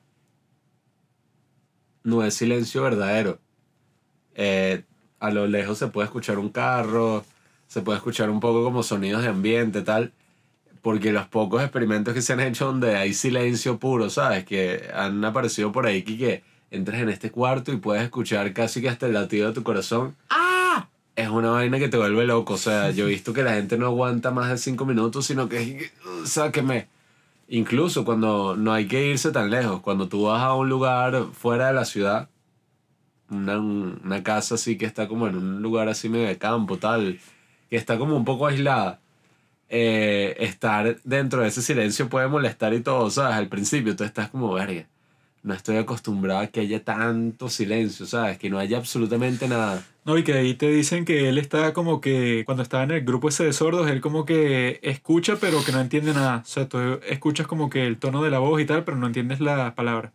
[2.03, 3.39] no es silencio verdadero.
[4.35, 4.85] Eh,
[5.19, 7.25] a lo lejos se puede escuchar un carro,
[7.67, 10.13] se puede escuchar un poco como sonidos de ambiente, tal.
[10.83, 14.45] Porque los pocos experimentos que se han hecho donde hay silencio puro, ¿sabes?
[14.45, 18.81] Que han aparecido por ahí que, que entras en este cuarto y puedes escuchar casi
[18.81, 20.15] que hasta el latido de tu corazón.
[20.31, 20.46] ¡Ah!
[21.17, 22.55] Es una vaina que te vuelve loco.
[22.55, 25.49] O sea, yo he visto que la gente no aguanta más de cinco minutos, sino
[25.49, 25.91] que,
[26.25, 26.89] sáqueme.
[27.49, 31.69] Incluso cuando no hay que irse tan lejos, cuando tú vas a un lugar fuera
[31.69, 32.29] de la ciudad,
[33.31, 37.19] una, una casa así que está como en un lugar así medio de campo, tal,
[37.71, 39.01] que está como un poco aislada,
[39.69, 43.37] eh, estar dentro de ese silencio puede molestar y todo, ¿sabes?
[43.37, 44.87] Al principio tú estás como, verga,
[45.47, 48.37] no estoy acostumbrado a que haya tanto silencio, ¿sabes?
[48.37, 49.85] Que no haya absolutamente nada.
[50.05, 53.05] No, y que ahí te dicen que él está como que, cuando estaba en el
[53.05, 56.39] grupo ese de sordos, él como que escucha pero que no entiende nada.
[56.45, 56.79] O sea, tú
[57.09, 60.13] escuchas como que el tono de la voz y tal, pero no entiendes la palabra.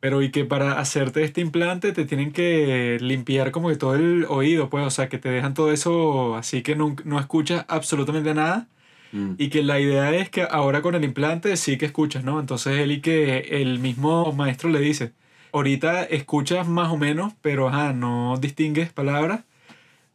[0.00, 4.26] Pero y que para hacerte este implante te tienen que limpiar como que todo el
[4.28, 8.34] oído, pues, o sea, que te dejan todo eso así que no, no escuchas absolutamente
[8.34, 8.68] nada.
[9.12, 9.34] Mm.
[9.38, 12.40] Y que la idea es que ahora con el implante sí que escuchas, ¿no?
[12.40, 15.12] Entonces él y que el mismo maestro le dice,
[15.52, 19.44] ahorita escuchas más o menos, pero ajá, no distingues palabras.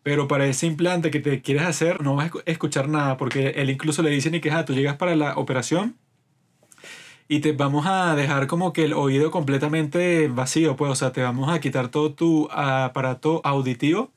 [0.04, 3.50] Pero para ese implante que te quieres hacer, no vas a escu- escuchar nada, porque
[3.58, 5.98] él incluso le dice ni que, ajá, tú llegas para la operación
[7.28, 11.22] y te vamos a dejar como que el oído completamente vacío, pues, o sea, te
[11.22, 14.12] vamos a quitar todo tu aparato auditivo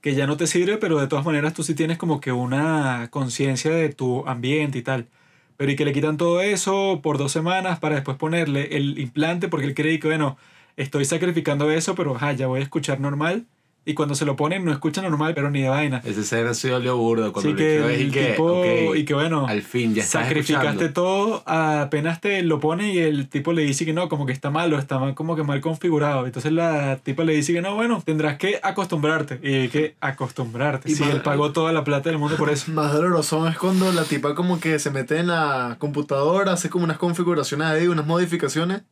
[0.00, 3.08] que ya no te sirve, pero de todas maneras tú sí tienes como que una
[3.10, 5.08] conciencia de tu ambiente y tal.
[5.56, 9.48] Pero y que le quitan todo eso por dos semanas para después ponerle el implante
[9.48, 10.38] porque él cree que, bueno,
[10.76, 13.46] estoy sacrificando eso, pero ajá, ya voy a escuchar normal.
[13.86, 16.02] Y cuando se lo ponen no escucha normal, pero ni de vaina.
[16.04, 19.04] Ese escena sí dolió burdo cuando Así lo que y el que, tipo, ok, y
[19.06, 20.92] que bueno, al fin ya estás sacrificaste escuchando.
[20.92, 24.50] todo, apenas te lo pone y el tipo le dice que no, como que está
[24.50, 26.26] malo, está mal, como que mal configurado.
[26.26, 29.40] Entonces la tipa le dice que no, bueno, tendrás que acostumbrarte.
[29.42, 30.90] Y hay que acostumbrarte.
[30.90, 32.70] Y sí, más- él pagó toda la plata del mundo por eso.
[32.72, 36.84] Más doloroso es cuando la tipa como que se mete en la computadora, hace como
[36.84, 38.82] unas configuraciones ahí, unas modificaciones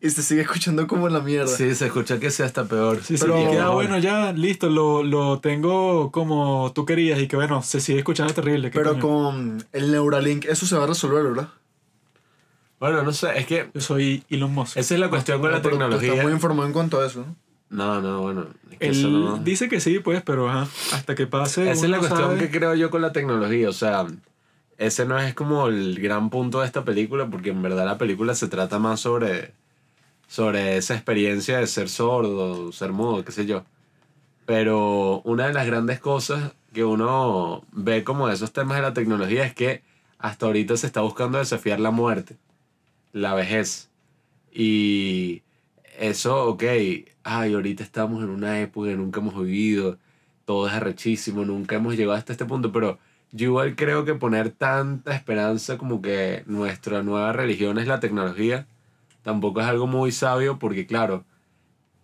[0.00, 1.48] y se sigue escuchando como la mierda.
[1.48, 2.98] Sí, se escucha que sea hasta peor.
[3.02, 7.26] Sí, sí, Pero- y queda bueno ya, listo, lo, lo tengo como tú querías y
[7.28, 8.70] que bueno, se sigue escuchando terrible.
[8.70, 9.00] ¿qué Pero coño?
[9.02, 11.48] con el Neuralink eso se va a resolver, ¿verdad?
[12.80, 14.76] Bueno, no sé, es que Yo soy Elon Musk.
[14.76, 16.10] esa es la cuestión con la Pero tecnología.
[16.10, 17.36] Estás muy informado en cuanto a eso, ¿no?
[17.70, 18.46] No, no, bueno.
[18.70, 21.68] es que Él eso no- dice que sí, pues, pero ajá, hasta que pase.
[21.70, 22.38] Esa es la cuestión sabe.
[22.38, 23.68] que creo yo con la tecnología.
[23.68, 24.06] O sea,
[24.78, 28.34] ese no es como el gran punto de esta película, porque en verdad la película
[28.36, 29.52] se trata más sobre,
[30.28, 33.64] sobre esa experiencia de ser sordo, ser mudo, qué sé yo.
[34.46, 38.94] Pero una de las grandes cosas que uno ve como de esos temas de la
[38.94, 39.82] tecnología es que
[40.18, 42.36] hasta ahorita se está buscando desafiar la muerte,
[43.12, 43.90] la vejez.
[44.52, 45.42] Y
[45.98, 46.64] eso, ok,
[47.24, 49.98] ay, ahorita estamos en una época que nunca hemos vivido,
[50.44, 52.98] todo es arrechísimo, nunca hemos llegado hasta este punto, pero
[53.32, 58.66] yo igual creo que poner tanta esperanza como que nuestra nueva religión es la tecnología,
[59.22, 61.24] tampoco es algo muy sabio porque claro,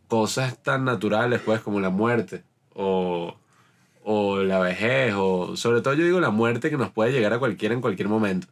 [0.09, 3.35] cosas tan naturales pues como la muerte o,
[4.03, 7.39] o la vejez o sobre todo yo digo la muerte que nos puede llegar a
[7.39, 8.47] cualquiera en cualquier momento.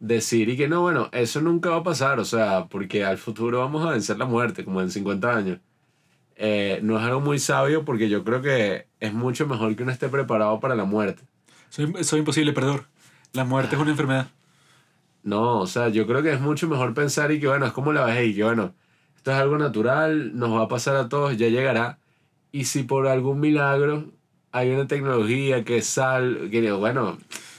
[0.00, 3.60] Decir y que no, bueno, eso nunca va a pasar, o sea, porque al futuro
[3.60, 5.60] vamos a vencer la muerte, como en 50 años.
[6.36, 9.92] Eh, no es algo muy sabio porque yo creo que es mucho mejor que uno
[9.92, 11.22] esté preparado para la muerte.
[11.70, 12.86] Soy, soy imposible, perdedor.
[13.32, 14.28] La muerte es una enfermedad.
[15.24, 17.92] No, o sea, yo creo que es mucho mejor pensar y que bueno, es como
[17.92, 18.74] la vejez y que bueno,
[19.16, 21.98] esto es algo natural, nos va a pasar a todos, ya llegará.
[22.52, 24.12] Y si por algún milagro
[24.52, 27.18] hay una tecnología que sal, que bueno,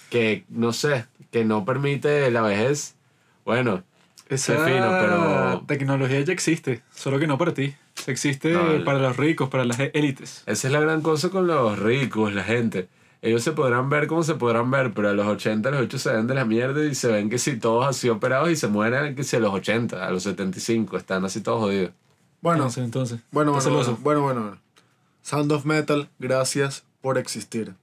[0.09, 2.95] que no sé, que no permite la vejez,
[3.43, 3.83] bueno,
[4.27, 7.75] Esa Qué fino, pero- tecnología ya existe, solo que no para ti.
[8.07, 10.41] Existe No, el- para los ricos, para las élites.
[10.47, 12.87] esa es la gran cosa con los ricos, la gente.
[13.25, 16.13] Ellos se podrán ver como se podrán ver, pero a los 80 los 8 se
[16.13, 19.15] ven de la mierda y se ven que si todos así operados y se mueren
[19.15, 21.89] que si a los 80, a los 75, están así todos jodidos.
[22.41, 23.19] Bueno, Entonces, entonces.
[23.31, 24.57] bueno, bueno, bueno, bueno, bueno.
[25.23, 27.73] Sound of Metal, gracias por existir.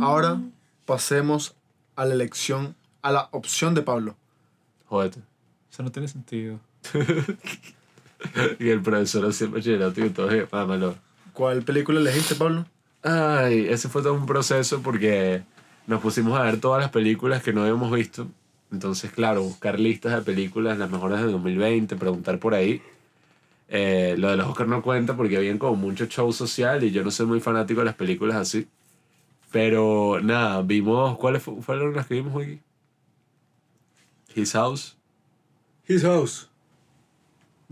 [0.00, 0.40] Ahora
[0.86, 1.54] pasemos
[1.94, 4.16] a la elección, a la opción de Pablo.
[4.86, 5.20] Jódete.
[5.70, 6.58] Eso no tiene sentido.
[8.58, 10.96] Y el profesor así bachillerato y todo, mámalo.
[11.34, 12.64] ¿Cuál película elegiste, Pablo?
[13.04, 15.42] Ay, ese fue todo un proceso porque
[15.86, 18.28] nos pusimos a ver todas las películas que no habíamos visto.
[18.72, 22.82] Entonces, claro, buscar listas de películas, las mejores de 2020, preguntar por ahí.
[23.68, 27.04] Eh, lo de los Oscar no cuenta porque habían como mucho show social y yo
[27.04, 28.66] no soy muy fanático de las películas así.
[29.52, 31.18] Pero nada, vimos.
[31.18, 32.60] ¿Cuáles fu- fueron las que vimos hoy?
[34.34, 34.96] His House.
[35.86, 36.48] His House.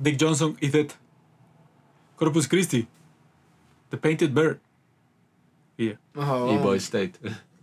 [0.01, 0.93] Dick Johnson is dead.
[2.17, 2.87] Corpus Christi.
[3.91, 4.61] The Painted Bird.
[5.83, 5.97] Y.
[6.19, 6.57] Ajá, Y.
[6.59, 7.15] Boy State.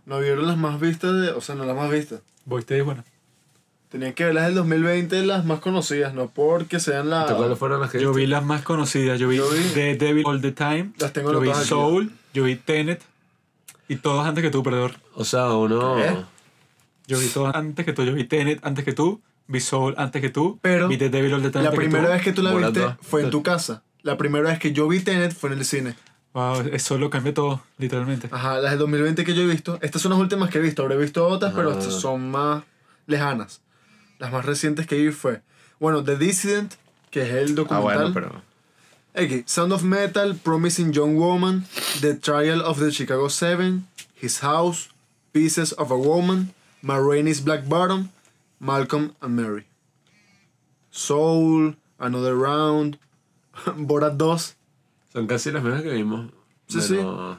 [0.06, 1.30] No vieron las más vistas de.
[1.30, 2.20] O sea, no las más vistas.
[2.44, 3.04] Boy State es buena.
[3.90, 7.30] Tenían que ver las del 2020, las más conocidas, no porque sean las.
[7.32, 8.20] ¿Cuáles fueron las que Yo viste?
[8.20, 9.18] vi las más conocidas.
[9.18, 10.92] Yo vi, Yo vi- The Devil All the Time.
[10.98, 11.64] Las tengo yo vi aquí.
[11.64, 12.12] Soul.
[12.32, 13.02] Yo vi Tenet.
[13.88, 14.92] Y todos antes que tú, perdedor.
[15.16, 15.96] O sea, uno...
[15.96, 16.16] ¿Qué?
[17.08, 18.04] Yo vi todos antes que tú.
[18.04, 19.20] Yo vi Tenet antes que tú.
[19.48, 20.60] Vi Soul antes que tú.
[20.62, 22.52] Pero Vi The Devil All the Time La antes primera que vez que tú la
[22.52, 22.80] Volando.
[22.80, 23.82] viste fue en tu casa.
[24.02, 25.96] La primera vez que yo vi Tenet fue en el cine.
[26.32, 28.28] Wow, eso lo cambia todo, literalmente.
[28.30, 29.78] Ajá, las del 2020 que yo he visto.
[29.82, 30.82] Estas son las últimas que he visto.
[30.82, 31.78] Habré visto otras, pero Ah.
[31.78, 32.62] estas son más
[33.06, 33.60] lejanas.
[34.18, 35.42] Las más recientes que vi fue.
[35.80, 36.74] Bueno, The Dissident,
[37.10, 38.12] que es el Ah, documental.
[38.12, 38.42] bueno, pero...
[39.12, 41.66] Ok, Sound of Metal, Promising Young Woman,
[42.00, 43.88] The Trial of the Chicago Seven,
[44.22, 44.90] His House,
[45.32, 48.10] Pieces of a Woman, Ma Rainey's Black Bottom,
[48.60, 49.64] Malcolm and Mary.
[50.90, 52.98] Soul, Another Round,
[53.76, 54.54] Borat 2.
[55.12, 56.30] Son casi las mismas que vimos.
[56.68, 56.94] Sí, sí.
[56.96, 57.38] pero-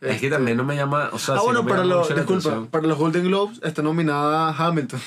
[0.00, 1.10] Es que Este- también no me llama...
[1.12, 4.48] O sea, ah, sí bueno, no para, lo- disculpa, para los Golden Globes está nominada
[4.56, 5.00] Hamilton.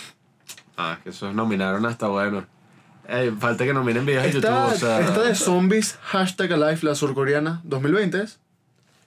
[0.78, 2.46] Ah, que esos nominaron hasta bueno.
[3.08, 5.00] Eh, falta que nominen videos de Esta, YouTube, o sea...
[5.02, 8.40] esta de Zombies, hashtag Alive, la surcoreana, 2020 es.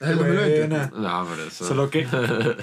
[0.01, 0.67] Es el 2020.
[0.69, 0.91] Buena.
[0.95, 1.65] No, pero eso...
[1.65, 2.07] Solo que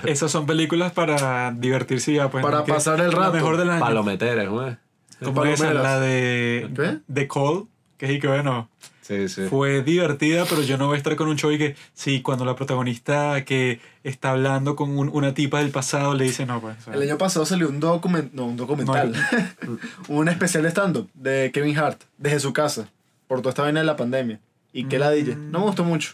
[0.05, 2.43] esas son películas para divertirse y ya, pues.
[2.43, 3.33] Para pasar el La rato.
[3.33, 3.79] mejor del año.
[3.79, 4.77] Palometeres, güey.
[5.23, 5.83] Como esa, palomeras.
[5.83, 6.99] la de ¿Qué?
[7.11, 7.67] The Call,
[7.97, 8.69] que es y que bueno,
[9.03, 9.43] Sí, sí.
[9.49, 12.45] fue divertida, pero yo no voy a estar con un show y que sí, cuando
[12.45, 16.75] la protagonista que está hablando con un- una tipa del pasado le dice no, pues.
[16.87, 19.13] El año pasado salió un document, no, un documental,
[20.07, 22.89] un especial de stand-up de Kevin Hart, desde su casa,
[23.27, 24.39] por toda esta vaina de la pandemia.
[24.71, 25.35] Y que la DJ.
[25.35, 26.13] No me gustó mucho.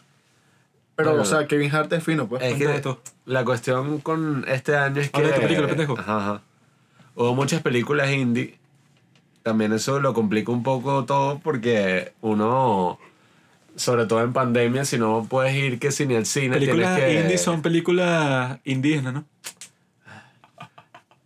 [0.95, 2.43] Pero, o sea, Kevin Hart es fino, pues.
[2.43, 3.01] Es que todo.
[3.25, 5.17] la cuestión con este año es que...
[5.17, 5.97] Habla de tu película, pendejo.
[5.97, 6.41] Ajá, ajá.
[7.15, 8.58] Hubo muchas películas indie.
[9.43, 12.99] También eso lo complica un poco todo porque uno,
[13.75, 17.15] sobre todo en pandemia, si no puedes ir que si ni al cine, películas tienes
[17.15, 17.21] que...
[17.21, 19.25] indie son películas indígenas, ¿no?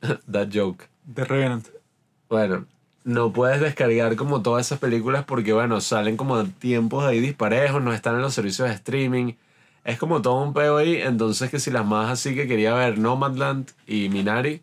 [0.32, 0.86] That joke.
[1.14, 1.68] The Revenant.
[2.30, 2.66] Bueno,
[3.04, 7.94] no puedes descargar como todas esas películas porque, bueno, salen como tiempos ahí disparejos, no
[7.94, 9.34] están en los servicios de streaming.
[9.84, 10.96] Es como todo un peo ahí.
[10.96, 14.62] Entonces, que si las más así que quería ver, Nomadland y Minari,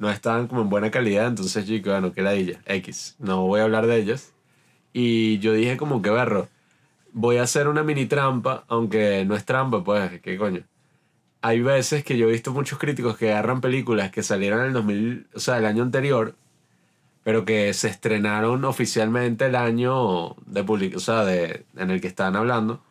[0.00, 1.28] no estaban como en buena calidad.
[1.28, 3.16] Entonces, yo dije, bueno, que la ella, X.
[3.20, 4.32] No voy a hablar de ellas.
[4.92, 6.48] Y yo dije, como que berro,
[7.12, 10.62] voy a hacer una mini trampa, aunque no es trampa, pues, ¿qué coño?
[11.42, 14.72] Hay veces que yo he visto muchos críticos que agarran películas que salieron en el
[14.72, 16.34] 2000, o sea, el año anterior,
[17.22, 22.08] pero que se estrenaron oficialmente el año de public o sea, de, en el que
[22.08, 22.82] estaban hablando.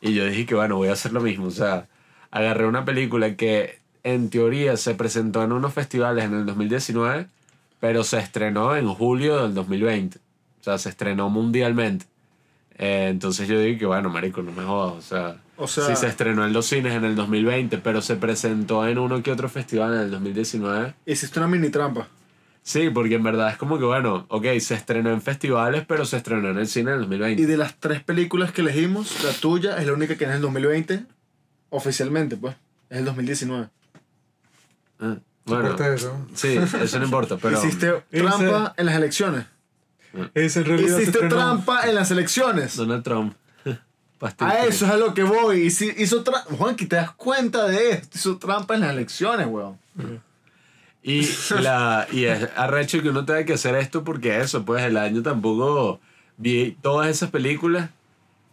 [0.00, 1.46] Y yo dije que bueno, voy a hacer lo mismo.
[1.46, 1.88] O sea,
[2.30, 7.26] agarré una película que en teoría se presentó en unos festivales en el 2019,
[7.80, 10.18] pero se estrenó en julio del 2020.
[10.60, 12.06] O sea, se estrenó mundialmente.
[12.78, 14.94] Eh, entonces yo dije que bueno, marico, no me jodas.
[14.96, 18.16] O sea, O sea- sí se estrenó en los cines en el 2020, pero se
[18.16, 20.94] presentó en uno que otro festival en el 2019.
[21.06, 22.06] Hiciste una mini trampa.
[22.62, 26.16] Sí, porque en verdad es como que, bueno, ok, se estrenó en festivales, pero se
[26.16, 27.42] estrenó en el cine en el 2020.
[27.42, 30.40] Y de las tres películas que elegimos, la tuya es la única que es el
[30.42, 31.04] 2020,
[31.70, 32.56] oficialmente, pues.
[32.90, 33.68] Es el 2019.
[35.00, 35.76] Ah, bueno,
[36.34, 37.58] sí, eso no importa, pero...
[37.58, 39.46] Hiciste trampa en las elecciones.
[40.34, 42.76] Es en realidad Hiciste trampa en las elecciones.
[42.76, 43.34] Donald Trump.
[44.40, 45.60] A eso es a lo que voy.
[45.66, 46.24] Hizo, hizo.
[46.56, 48.16] Juanqui, ¿te das cuenta de esto?
[48.16, 49.78] Hizo trampa en las elecciones, weón.
[51.02, 51.28] Y,
[51.60, 55.22] la, y es arrecho que uno tenga que hacer esto porque eso, pues el año
[55.22, 56.00] tampoco
[56.38, 57.90] vi todas esas películas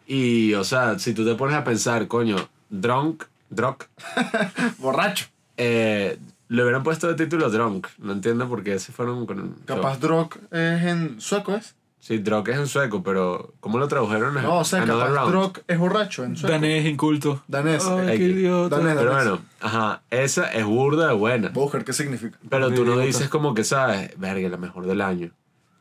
[0.06, 2.36] y, o sea, si tú te pones a pensar, coño,
[2.70, 3.86] Drunk, Drunk,
[4.78, 5.26] Borracho.
[5.57, 6.20] eh,
[6.55, 9.55] le hubieran puesto de título Drunk, no entiendo por qué se fueron con...
[9.65, 11.75] Capaz Drog es en sueco, ¿es?
[11.99, 14.35] Sí, Drunk es en sueco, pero ¿cómo lo tradujeron?
[14.35, 15.30] No, o sea, Another capaz.
[15.30, 16.51] Drog es borracho en sueco.
[16.53, 17.41] Danés inculto.
[17.47, 17.85] Danés.
[17.88, 18.77] Ay, qué idiota.
[18.77, 18.95] Danés.
[18.97, 21.49] Pero bueno, ajá, esa es burda de buena.
[21.49, 22.38] Buscar qué significa.
[22.49, 23.05] Pero tú no Idiota.
[23.07, 24.11] dices como que, ¿sabes?
[24.19, 25.31] Verga, la mejor del año.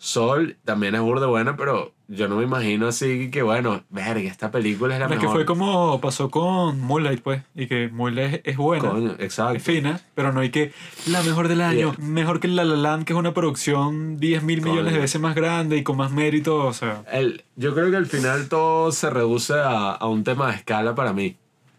[0.05, 4.51] Sol también es burda buena, pero yo no me imagino así que, bueno, verga, esta
[4.51, 5.29] película es la La mejor.
[5.29, 7.45] que fue como pasó con Moonlight, pues.
[7.55, 8.91] Y que Moonlight es, es buena.
[8.91, 9.55] Coño, exacto.
[9.55, 10.73] Es fina, pero no hay que.
[11.07, 11.95] La mejor del año.
[11.99, 14.73] Mejor que La La Land, que es una producción 10 mil Coño.
[14.73, 16.67] millones de veces más grande y con más mérito.
[16.67, 17.05] O sea.
[17.13, 20.97] El, yo creo que al final todo se reduce a, a un tema de escala
[20.97, 21.37] para mí.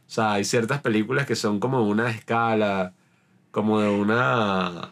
[0.07, 2.93] O sea, hay ciertas películas que son como de una escala,
[3.51, 4.91] como de una...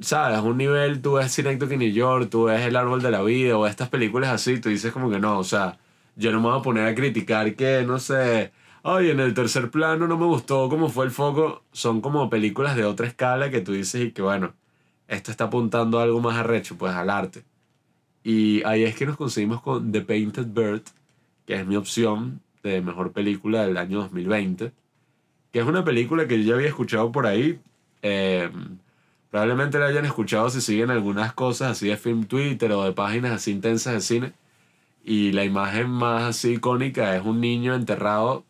[0.00, 0.40] ¿Sabes?
[0.40, 3.56] Un nivel, tú ves Synecdoche en New York, tú ves El Árbol de la Vida
[3.56, 5.78] o estas películas así, tú dices como que no, o sea,
[6.16, 8.52] yo no me voy a poner a criticar que, no sé,
[8.82, 11.62] ay, en el tercer plano no me gustó cómo fue el foco.
[11.72, 14.54] Son como películas de otra escala que tú dices y que bueno,
[15.08, 17.44] esto está apuntando a algo más arrecho, pues al arte.
[18.24, 20.82] Y ahí es que nos conseguimos con The Painted Bird,
[21.46, 24.72] que es mi opción de mejor película del año 2020,
[25.52, 27.60] que es una película que yo ya había escuchado por ahí.
[28.02, 28.50] eh,
[29.30, 33.32] probablemente la hayan escuchado si siguen algunas cosas así de Film Twitter o de páginas
[33.32, 34.32] así intensas de cine.
[35.04, 38.44] Y la imagen más así icónica es un niño enterrado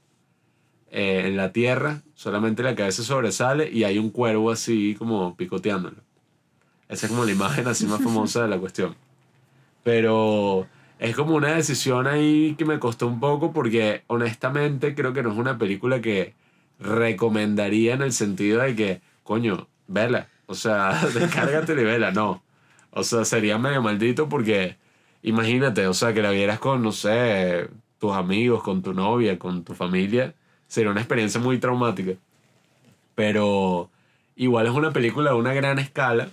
[0.91, 5.99] eh, en la tierra, solamente la cabeza sobresale y hay un cuervo así como picoteándolo.
[6.89, 8.97] Esa es como la imagen así más famosa de la cuestión.
[9.83, 10.67] Pero
[10.99, 15.33] es como una decisión ahí que me costó un poco porque honestamente creo que no
[15.33, 16.35] es una película que
[16.79, 20.29] recomendaría en el sentido de que, coño, vela.
[20.47, 22.11] O sea, descárgatela y vela.
[22.13, 22.43] No.
[22.91, 24.77] O sea, sería medio maldito porque
[25.23, 27.69] imagínate, o sea, que la vieras con, no sé,
[27.99, 30.35] tus amigos, con tu novia, con tu familia.
[30.69, 32.13] Sería una experiencia muy traumática.
[33.15, 33.91] Pero
[34.37, 36.29] igual es una película de una gran escala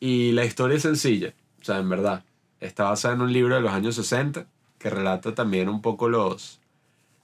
[0.00, 1.34] y la historia es sencilla.
[1.60, 2.24] O sea, en verdad.
[2.60, 4.46] Está basada en un libro de los años 60
[4.78, 6.60] que relata también un poco los,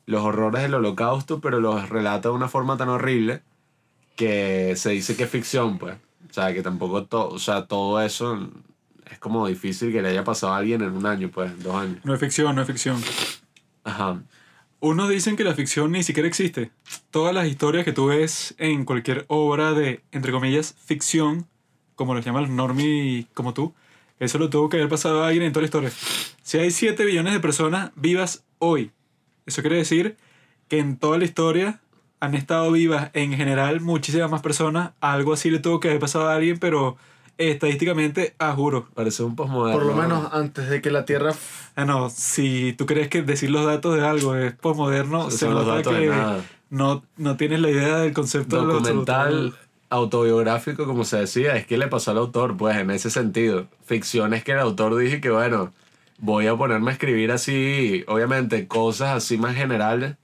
[0.06, 3.42] los horrores del holocausto, pero los relata de una forma tan horrible
[4.16, 5.96] que se dice que es ficción, pues.
[6.30, 8.48] O sea, que tampoco todo, o sea, todo eso
[9.10, 11.74] es como difícil que le haya pasado a alguien en un año, pues, en dos
[11.74, 12.04] años.
[12.04, 13.02] No es ficción, no es ficción.
[13.84, 14.22] Ajá.
[14.78, 16.70] Unos dicen que la ficción ni siquiera existe.
[17.10, 21.46] Todas las historias que tú ves en cualquier obra de, entre comillas, ficción,
[21.96, 23.74] como los llaman los normies como tú,
[24.20, 25.90] eso lo tuvo que haber pasado a alguien en toda la historia.
[26.42, 28.92] Si hay 7 billones de personas vivas hoy,
[29.44, 30.16] eso quiere decir
[30.68, 31.80] que en toda la historia
[32.20, 34.92] han estado vivas en general muchísimas más personas.
[35.00, 36.96] Algo así le tuvo que haber pasado a alguien, pero
[37.38, 38.88] estadísticamente, a juro.
[38.94, 39.78] Parece un posmoderno.
[39.78, 41.32] Por lo menos antes de que la Tierra...
[41.74, 45.46] Ah, no, si tú crees que decir los datos de algo es posmoderno, Esos se
[45.46, 46.44] son los nota que nada.
[46.68, 49.54] no, no tienes la idea del concepto de lo documental
[49.90, 53.66] autobiográfico, como se decía, es que le pasó al autor, pues en ese sentido.
[53.84, 55.72] Ficción es que el autor dije que, bueno,
[56.18, 60.16] voy a ponerme a escribir así, obviamente, cosas así más generales.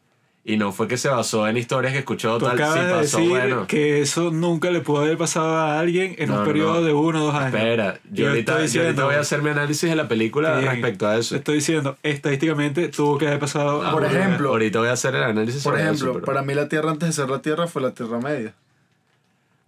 [0.49, 2.93] Y no fue que se basó en historias que escuchó Tú tal, sí acabas de
[2.93, 3.67] pasó, decir bueno.
[3.67, 6.83] que eso nunca le pudo haber pasado a alguien en No, un periodo no.
[6.83, 7.55] de uno o dos años.
[7.55, 8.63] Espera, yo Yo ahorita, estoy yo ahorita
[8.93, 10.71] diciendo- voy a hacer mi análisis de la película Bien.
[10.71, 11.35] respecto a eso.
[11.35, 13.83] Estoy diciendo, estadísticamente tuvo que haber pasado.
[13.85, 16.55] Ah, Por ejemplo- Ahorita voy a hacer el análisis Por ejemplo, eso, pero- para mí
[16.55, 18.55] la Tierra antes de ser la Tierra fue la Tierra Media.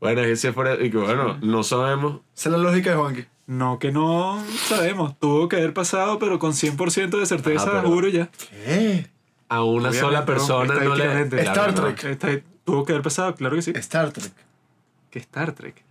[0.00, 2.20] Bueno, es que si fuera- y que bueno, no sabemos.
[2.36, 3.24] Esa es la lógica de Juanqui.
[3.48, 5.18] No, que no sabemos.
[5.18, 8.28] Tuvo que haber pasado, pero con 100% de certeza, Ajá, pero- juro ya.
[8.64, 9.06] ¿Qué?
[9.48, 10.26] A una Obviamente, sola ¿no?
[10.26, 11.04] persona no le...
[11.04, 11.36] Estadísticamente.
[11.42, 11.94] Claro Star que no.
[11.94, 12.04] Trek.
[12.04, 13.72] Esta- tuvo que haber pasado, claro que sí.
[13.76, 14.32] Star Trek.
[15.10, 15.84] que Star Trek.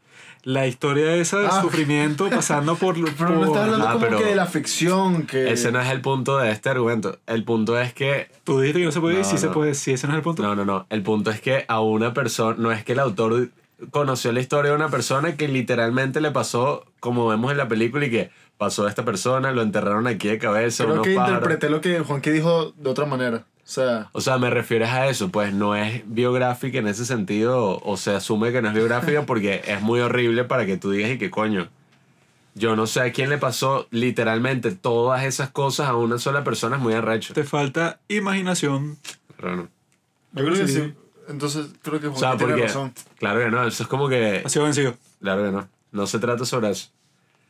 [0.43, 1.61] La historia esa de Ah.
[1.61, 2.93] sufrimiento pasando por...
[2.95, 5.51] Pero no por- estás hablando Ah, como pero- que de la ficción, que...
[5.51, 7.17] Ese no es el punto de este argumento.
[7.25, 9.51] El punto es que Tú dijiste que no se puede, No, y sí se no.
[9.53, 10.43] puede, sí, ese no es el punto.
[10.43, 10.85] No, no, no.
[10.89, 13.49] El punto es que a una persona, no es que el autor
[13.91, 18.05] conoció la historia de una persona que literalmente le pasó, como vemos en la película,
[18.05, 21.35] y que pasó a esta persona, lo enterraron aquí de cabeza, Creo que pájaros.
[21.37, 23.45] interpreté lo que Juanqui dijo de otra manera.
[23.63, 27.79] O sea, O sea, me refieres a eso, pues no es biográfica en ese sentido,
[27.83, 31.11] o se asume que no es biográfica porque es muy horrible para que tú digas
[31.11, 31.67] y que coño.
[32.55, 36.77] Yo no sé a quién le pasó literalmente todas esas cosas a una sola persona,
[36.77, 37.33] es muy arrecho.
[37.35, 38.97] Te falta imaginación.
[39.35, 39.67] Pero no.
[40.33, 40.73] yo creo que Sí.
[40.81, 40.93] sí.
[41.27, 42.67] Entonces, creo que O Juanqui sea, tiene porque.
[42.67, 42.93] razón.
[43.19, 44.41] Claro que no, eso es como que.
[44.45, 44.95] Ha sido vencido.
[45.21, 45.67] Claro que no.
[45.91, 46.89] No se trata sobre eso.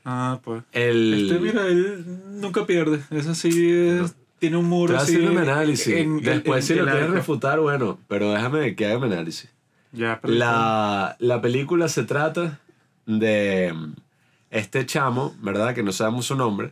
[0.09, 0.63] Ah, pues.
[0.71, 1.29] El.
[1.29, 2.05] Este, mira, él
[2.39, 3.01] nunca pierde.
[3.11, 5.25] Eso sí es- tiene un muro Estoy así.
[5.25, 5.87] mi análisis.
[5.87, 9.11] en- en- Después, en si lo el quieres refutar, bueno, pero déjame que haga mi
[9.13, 9.49] análisis.
[9.91, 12.59] Ya, La, la película se trata
[13.05, 13.93] de mm,
[14.51, 15.75] este chamo, ¿verdad?
[15.75, 16.71] Que no sabemos su nombre.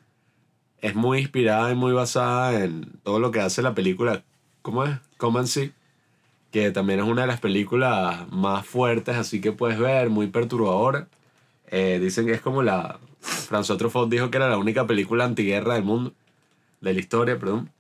[0.80, 4.24] Es muy inspirada y muy basada en todo lo que hace la película.
[4.62, 4.98] ¿Cómo es?
[5.18, 5.74] Come See.
[6.52, 11.08] Que también es una de las películas más fuertes, así que puedes ver, muy perturbadora.
[11.68, 13.00] Eh, dicen que es como la.
[13.26, 16.14] François Truffaut dijo que era la única película antiguerra del mundo.
[16.82, 17.72] De la historia, perdón.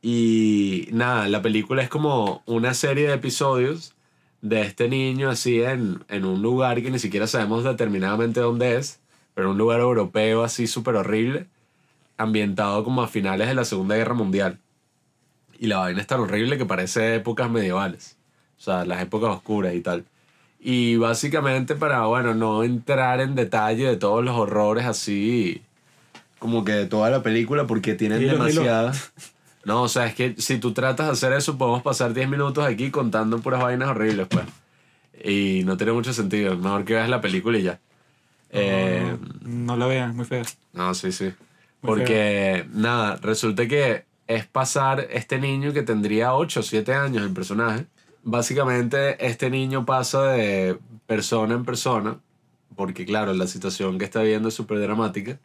[0.00, 3.94] Y nada, la película es como una serie de episodios
[4.40, 9.00] de este niño así en, en un lugar que ni siquiera sabemos determinadamente dónde es,
[9.34, 11.46] pero un lugar europeo así súper horrible,
[12.18, 14.58] ambientado como a finales de la Segunda Guerra Mundial.
[15.58, 18.16] Y la vaina es tan horrible que parece épocas medievales,
[18.58, 20.04] o sea, las épocas oscuras y tal.
[20.64, 25.60] Y básicamente para, bueno, no entrar en detalle de todos los horrores así,
[26.38, 29.12] como que de toda la película, porque tienen Dilo, demasiadas.
[29.64, 32.64] No, o sea, es que si tú tratas de hacer eso, podemos pasar 10 minutos
[32.66, 34.44] aquí contando puras vainas horribles, pues.
[35.22, 36.56] Y no tiene mucho sentido.
[36.56, 37.78] Mejor que veas la película y ya.
[38.50, 40.42] Eh, No la vean, muy fea.
[40.72, 41.26] no, sí, sí.
[41.26, 41.32] Muy
[41.80, 47.32] Porque, nada, resulta que es pasar este niño que tendría 8 o 7 años, el
[47.32, 47.86] personaje.
[48.24, 52.20] Básicamente, este niño pasa de persona en persona,
[52.76, 55.38] porque claro, la situación que está viendo es súper dramática.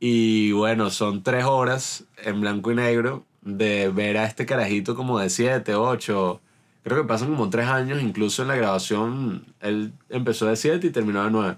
[0.00, 5.18] Y bueno, son tres horas en blanco y negro de ver a este carajito como
[5.18, 6.40] de 7, 8,
[6.82, 10.90] creo que pasan como tres años, incluso en la grabación él empezó de 7 y
[10.90, 11.56] terminó de 9.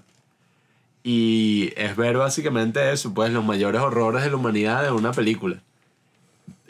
[1.03, 5.61] Y es ver básicamente eso, pues los mayores horrores de la humanidad en una película.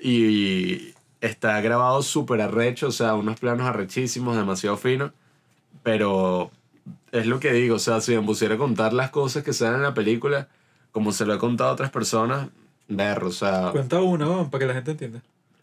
[0.02, 0.93] Y
[1.24, 5.12] está grabado súper arrecho, o sea, unos planos arrechísimos, demasiado finos.
[5.82, 6.52] Pero
[7.12, 9.76] es lo que digo, o sea, si me pusiera a contar las cosas que salen
[9.76, 10.50] en la película,
[10.92, 12.50] como se lo he contado a otras personas,
[12.90, 13.70] ver, o sea...
[13.72, 15.22] Cuenta una, vamos, para que la gente entienda.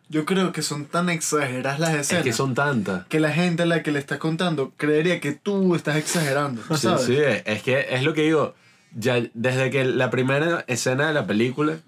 [0.09, 2.25] Yo creo que son tan exageradas las escenas.
[2.25, 3.07] Es que son tantas.
[3.07, 6.63] que la gente a la que le estás contando creería que tú estás exagerando.
[6.71, 7.05] Sí, ¿sabes?
[7.05, 8.55] sí, es que es lo que digo.
[8.97, 11.79] Ya, desde que la primera escena de la película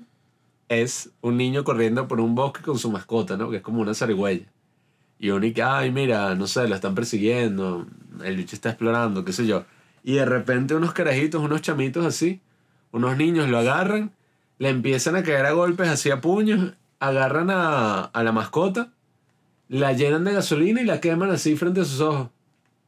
[0.80, 3.50] es un niño corriendo por un bosque con su mascota, ¿no?
[3.50, 4.46] Que es como una zarigüeya.
[5.18, 7.86] Y uno y ay, mira, no sé, lo están persiguiendo,
[8.24, 9.64] el bicho está explorando, qué sé yo.
[10.02, 12.40] Y de repente unos carajitos, unos chamitos así,
[12.90, 14.12] unos niños lo agarran,
[14.58, 18.92] le empiezan a caer a golpes así a puños, agarran a, a la mascota,
[19.68, 22.28] la llenan de gasolina y la queman así frente a sus ojos.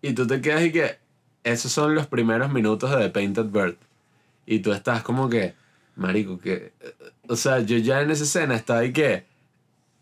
[0.02, 0.98] Y tú te quedas y que
[1.44, 3.76] esos son los primeros minutos de The Painted Bird.
[4.46, 5.54] Y tú estás como que,
[5.96, 6.72] marico, que...
[7.28, 9.24] O sea, yo ya en esa escena estaba ahí que...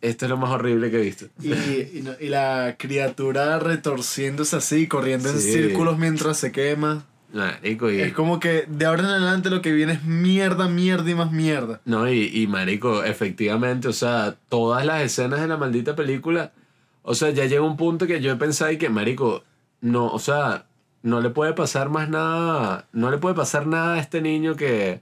[0.00, 1.26] Esto es lo más horrible que he visto.
[1.40, 5.52] Y, y, no- y la criatura retorciéndose así, corriendo en Sí.
[5.52, 7.04] círculos mientras se quema.
[7.32, 8.00] Marico, y...
[8.00, 11.30] Es como que de ahora en adelante lo que viene es mierda, mierda y más
[11.30, 11.80] mierda.
[11.84, 16.52] No, y, y marico, efectivamente, o sea, todas las escenas de la maldita película,
[17.02, 19.44] o sea, ya llega un punto que yo he pensado y que, marico,
[19.80, 20.66] no, o sea,
[21.02, 25.00] no le puede pasar más nada, no le puede pasar nada a este niño que,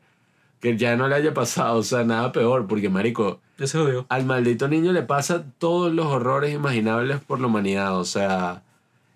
[0.61, 4.07] que ya no le haya pasado, o sea, nada peor, porque, marico, Ya se jodió.
[4.09, 8.63] al maldito niño le pasa todos los horrores imaginables por la humanidad, o sea,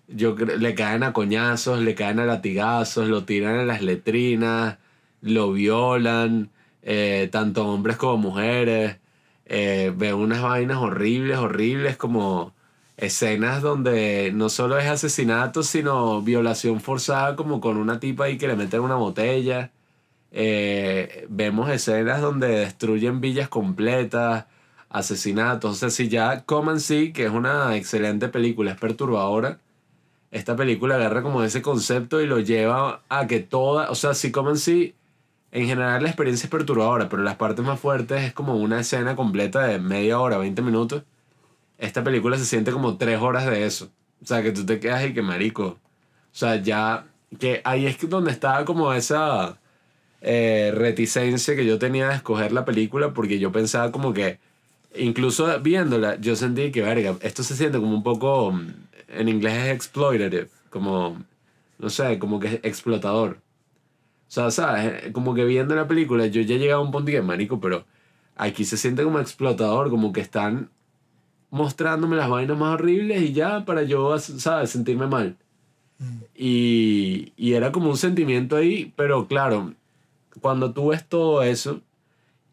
[0.07, 4.77] yo le caen a coñazos, le caen a latigazos, lo tiran en las letrinas,
[5.21, 6.49] lo violan,
[6.83, 8.97] eh, tanto hombres como mujeres,
[9.45, 12.53] eh, veo unas vainas horribles, horribles como
[12.97, 18.47] escenas donde no solo es asesinato, sino violación forzada como con una tipa ahí que
[18.47, 19.71] le meten una botella.
[20.37, 24.47] Eh, vemos escenas donde destruyen villas completas,
[24.89, 25.71] asesinatos.
[25.71, 29.59] O sea, si ya Coman sí, que es una excelente película, es perturbadora,
[30.31, 34.31] esta película agarra como ese concepto y lo lleva a que toda, o sea, si
[34.31, 34.93] Coman sí,
[35.51, 39.15] en general la experiencia es perturbadora, pero las partes más fuertes es como una escena
[39.15, 41.03] completa de media hora, 20 minutos.
[41.77, 43.89] Esta película se siente como tres horas de eso.
[44.21, 45.65] O sea, que tú te quedas y que marico.
[45.67, 45.77] O
[46.33, 47.07] sea, ya,
[47.39, 49.59] que ahí es donde estaba como esa
[50.27, 54.39] eh, reticencia que yo tenía de escoger la película porque yo pensaba como que,
[54.95, 58.73] incluso viéndola, yo sentí que, verga, esto se siente como un poco, mm,
[59.09, 61.23] en inglés es exploitative, como,
[61.77, 63.37] no sé, como que es explotador.
[64.27, 65.11] O sea, ¿sabes?
[65.11, 67.85] Como que viendo la película, yo ya llegaba a un punto que, marico, pero
[68.35, 70.71] aquí se siente como explotador, como que están
[71.51, 74.71] mostrándome las vainas más horribles y ya para yo, ¿sabes?
[74.71, 75.37] Sentirme mal.
[76.35, 79.75] Y, y era como un sentimiento ahí, pero claro,
[80.41, 81.81] cuando tú ves todo eso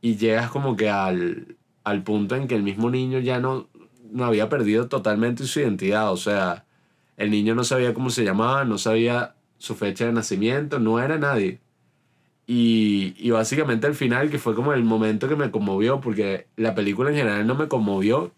[0.01, 3.69] y llegas como que al, al punto en que el mismo niño ya no,
[4.11, 6.65] no había perdido totalmente su identidad, o sea,
[7.17, 11.19] el niño no sabía cómo se llamaba, no sabía su fecha de nacimiento, no era
[11.19, 11.61] nadie.
[12.47, 16.75] Y, y básicamente al final, que fue como el momento que me conmovió, porque la
[16.75, 18.33] película en general no me conmovió,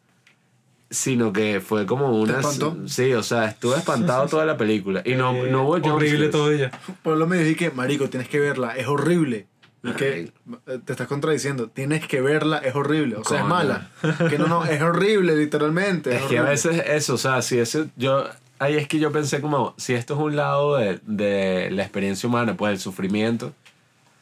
[0.91, 2.41] sino que fue como una...
[2.41, 2.77] espantó?
[2.87, 5.03] Sí, o sea, estuve espantado toda la película.
[5.05, 6.71] Y no, Eh, no hubo Horrible todo ella.
[7.03, 9.47] Pablo me dijo que, marico, tienes que verla, es horrible.
[9.83, 10.33] Y que
[10.67, 13.17] eh, te estás contradiciendo, tienes que verla, es horrible.
[13.17, 13.91] O sea, es mala.
[14.31, 16.11] Que no, no, es horrible, literalmente.
[16.17, 16.51] Es que a horrible.
[16.51, 18.25] veces eso, o sea, si ese, yo,
[18.59, 22.27] ahí es que yo pensé como, si esto es un lado de, de la experiencia
[22.29, 23.53] humana, pues el sufrimiento,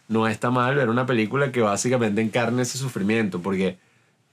[0.08, 3.78] no está mal ver una película que básicamente encarne ese sufrimiento, porque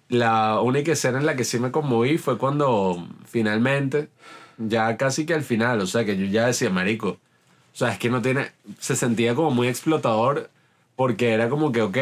[0.09, 4.09] la única escena en la que sí me conmoví fue cuando finalmente,
[4.57, 7.99] ya casi que al final, o sea, que yo ya decía, marico, o sea, es
[7.99, 10.49] que no tiene, se sentía como muy explotador,
[10.95, 11.97] porque era como que, ok,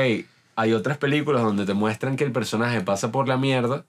[0.55, 3.85] hay otras películas donde te muestran que el personaje pasa por la mierda,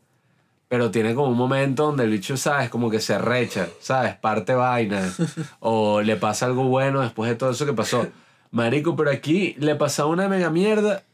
[0.68, 2.68] pero tiene como un momento donde el bicho, ¿sabes?
[2.68, 4.16] Como que se arrecha, ¿sabes?
[4.16, 5.10] Parte vaina.
[5.60, 8.06] o le pasa algo bueno después de todo eso que pasó.
[8.50, 11.04] Marico, pero aquí le pasaba una mega mierda,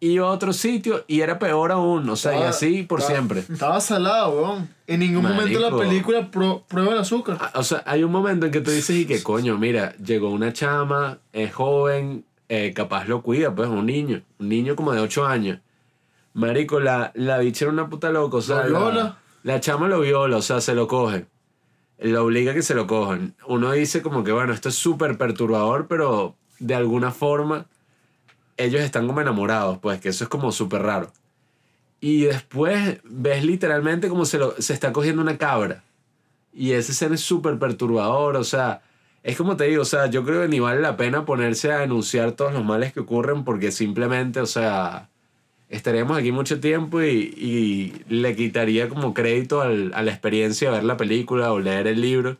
[0.00, 2.08] iba a otro sitio y era peor aún.
[2.08, 3.40] O sea, y Estaba- así por estaba- siempre.
[3.40, 4.68] Estaba salado, weón.
[4.86, 5.78] En ningún momento la Marico.
[5.88, 7.36] película pro- prueba el azúcar.
[7.40, 10.30] Ah, O sea, hay un momento en que tú dices y que coño, mira, llegó
[10.30, 15.00] una chama, es joven, eh, capaz lo cuida, pues un niño, un niño como de
[15.00, 15.58] 8 años.
[16.34, 19.18] Marico, la, la bicha era una puta loca, o sea, ¿Lo la, viola?
[19.42, 21.26] la chama lo viola, o sea, se lo coge.
[21.98, 23.34] Lo obliga a que se lo cojan.
[23.48, 27.66] Uno dice como que, bueno, esto es súper perturbador, pero de alguna forma
[28.58, 31.12] ellos están como enamorados, pues que eso es como súper raro.
[32.00, 35.82] Y después ves literalmente como se, lo, se está cogiendo una cabra.
[36.52, 38.82] Y esa escena es súper perturbador, o sea,
[39.22, 41.78] es como te digo, o sea, yo creo que ni vale la pena ponerse a
[41.78, 45.08] denunciar todos los males que ocurren porque simplemente, o sea,
[45.68, 50.76] estaríamos aquí mucho tiempo y, y le quitaría como crédito al, a la experiencia de
[50.76, 52.36] ver la película o leer el libro.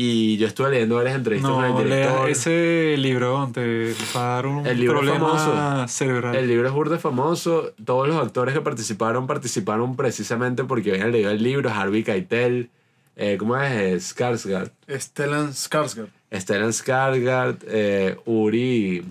[0.00, 2.30] Y yo estuve leyendo varias entrevistas con No, el lea director.
[2.30, 5.88] ese libro te va a dar un El libro problema famoso.
[5.88, 6.36] cerebral.
[6.36, 7.72] El libro es burda famoso.
[7.84, 11.68] Todos los actores que participaron participaron precisamente porque habían leído el libro.
[11.70, 12.70] Harvey Keitel,
[13.16, 14.14] eh, ¿cómo es?
[14.16, 14.70] Skarsgård.
[14.88, 16.10] Stellan Skarsgård.
[16.32, 19.04] Stellan Skarsgård, eh, Uri.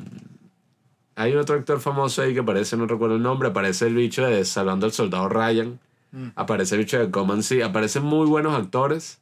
[1.17, 3.49] Hay otro actor famoso ahí que aparece, no recuerdo el nombre.
[3.49, 5.79] Aparece el bicho de Salvando al Soldado Ryan.
[6.13, 6.27] Mm.
[6.37, 7.61] Aparece el bicho de Comancy.
[7.61, 9.19] Aparecen muy buenos actores.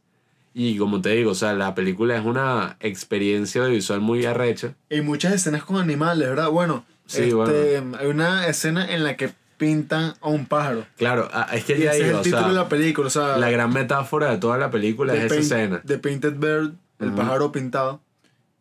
[0.57, 4.73] Y como te digo, o sea, la película es una experiencia audiovisual muy arrecha.
[4.89, 6.49] Y muchas escenas con animales, ¿verdad?
[6.49, 10.85] Bueno, Sí, este, hay una escena en la que pintan a un pájaro.
[10.97, 13.09] Claro, es que ya ese es digo, el o título sea, de la película, o
[13.09, 15.81] sea, la gran metáfora de toda la película es esa escena.
[15.85, 17.17] The Painted Bird, el Ujú.
[17.17, 17.99] pájaro pintado.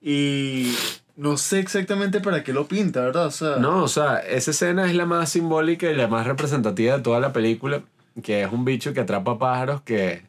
[0.03, 0.75] Y
[1.17, 3.27] no sé exactamente para qué lo pinta, ¿verdad?
[3.27, 6.97] O sea, No, o sea, esa escena es la más simbólica y la más representativa
[6.97, 7.83] de toda la película,
[8.23, 10.23] que es un bicho que atrapa pájaros que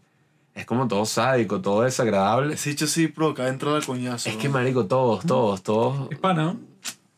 [0.55, 2.53] es como todo sádico, todo desagradable.
[2.53, 4.29] ese hecho sí provoca entrar al coñazo.
[4.29, 4.41] Es ¿no?
[4.41, 6.09] que, marico, todos, todos, todos...
[6.11, 6.59] Es pana, ¿no?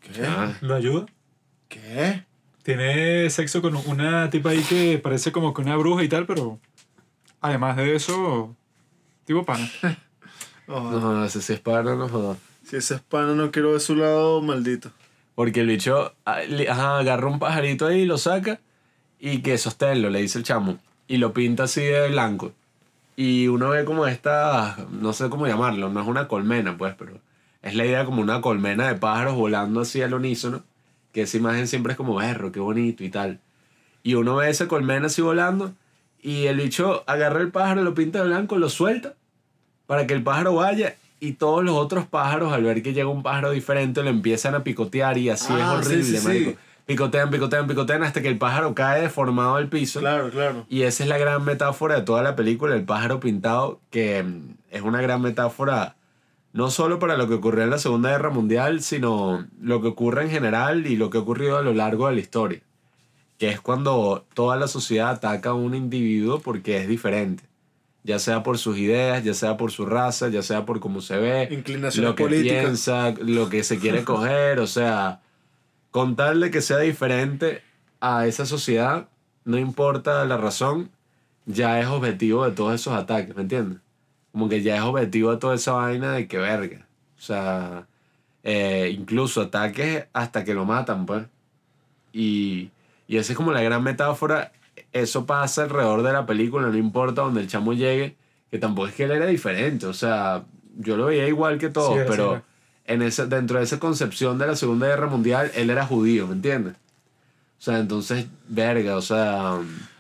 [0.01, 0.26] ¿Qué?
[0.26, 1.05] Ah, Lo ayuda.
[1.69, 2.26] ¿Qué?
[2.64, 6.59] Tiene sexo con una tipa ahí que parece como que una bruja y tal, pero
[7.39, 8.55] además de eso,
[9.23, 9.69] tipo pana.
[10.68, 10.99] Ojalá.
[10.99, 12.39] no, ese sí es para, no jodas.
[12.65, 14.91] Si ese es pana, no quiero ver su lado maldito.
[15.35, 16.39] Porque el bicho ah,
[16.69, 18.59] ajá, agarra un pajarito ahí, lo saca
[19.19, 20.80] y que sosténlo, le dice el chamo.
[21.07, 22.51] Y lo pinta así de blanco.
[23.18, 27.19] Y uno ve como esta, no sé cómo llamarlo, no es una colmena, pues, pero
[27.64, 30.64] es la idea como una colmena de pájaros volando así al unísono.
[31.11, 33.39] Que esa imagen siempre es como berro, qué bonito y tal.
[34.03, 35.73] Y uno ve esa colmena así volando
[36.22, 39.15] y el bicho agarra el pájaro, lo pinta de blanco, lo suelta
[39.88, 43.23] para que el pájaro vaya y todos los otros pájaros al ver que llega un
[43.23, 46.27] pájaro diferente lo empiezan a picotear y así Ah, es sí, horrible, sí, sí.
[46.27, 46.60] marico.
[46.88, 49.99] Picotean, picotean, picotean hasta que el pájaro cae deformado al piso.
[49.99, 50.66] Claro, claro.
[50.69, 54.56] Y esa es la gran metáfora de toda la película, el pájaro pintado, que mm,
[54.72, 55.98] es una gran metáfora
[56.53, 60.24] no solo para lo que ocurrió en la Segunda Guerra Mundial, sino lo que ocurre
[60.24, 62.61] en general y lo que ha ocurrido a lo largo de la historia.
[63.38, 67.43] Que es cuando toda la sociedad ataca a un individuo porque es diferente.
[68.03, 71.17] Ya sea por sus ideas, ya sea por su raza, ya sea por cómo se
[71.17, 71.64] ve,
[71.98, 72.64] lo que políticas.
[72.64, 75.19] piensa, lo que se quiere coger, o sea,
[75.91, 77.61] con tal de que sea diferente
[77.99, 79.07] a esa sociedad,
[79.45, 80.91] no importa la razón,
[81.45, 83.80] ya es objetivo de todos esos ataques, ¿me entiendes?
[84.32, 86.85] Como que ya es objetivo de toda esa vaina de que verga.
[87.17, 87.88] O sea,
[88.43, 91.25] eh, incluso ataques hasta que lo matan, pues.
[92.14, 92.69] Y,
[93.07, 94.51] y esa es como la gran metáfora.
[94.93, 98.16] Eso pasa alrededor de la película, no importa donde el chamo llegue,
[98.51, 99.88] que tampoco es que él era diferente.
[99.88, 100.43] O sea,
[100.77, 102.43] yo lo veía igual que todos, Sí, era, sí pero.
[102.88, 106.33] En ese, dentro de esa concepción de la Segunda Guerra Mundial, él era judío, ¿me
[106.33, 106.74] entiendes?
[106.74, 109.57] O sea, entonces, verga, o sea...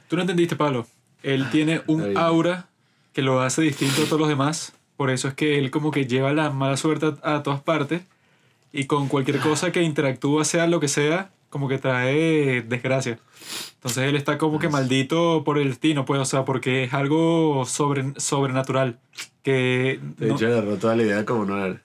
[0.07, 0.87] Tú no entendiste, Pablo.
[1.23, 2.67] Él tiene un aura
[3.13, 4.73] que lo hace distinto a todos los demás.
[4.95, 8.01] Por eso es que él como que lleva la mala suerte a, a todas partes.
[8.71, 13.19] Y con cualquier cosa que interactúa, sea lo que sea, como que trae desgracia.
[13.75, 17.65] Entonces él está como que maldito por el destino, pues, o sea, porque es algo
[17.65, 18.99] sobre, sobrenatural.
[19.43, 21.81] Que De no- hecho, agarró toda la idea como no era.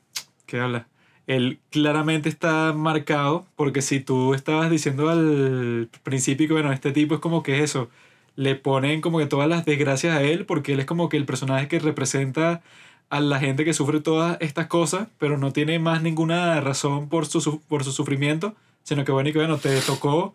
[0.47, 0.87] ¿Qué habla?
[1.37, 7.15] Él claramente está marcado porque si tú estabas diciendo al principio que, bueno, este tipo
[7.15, 7.89] es como que eso,
[8.37, 11.27] le ponen como que todas las desgracias a él porque él es como que el
[11.27, 12.63] personaje que representa
[13.11, 17.27] a la gente que sufre todas estas cosas, pero no tiene más ninguna razón por
[17.27, 18.55] su, por su sufrimiento,
[18.85, 20.35] sino que bueno, y que bueno, te tocó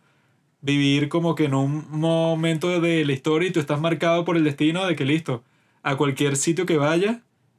[0.61, 4.43] vivir como que en un momento de la historia y tú estás marcado por el
[4.43, 5.43] destino de que listo,
[5.83, 7.17] a cualquier sitio que vayas,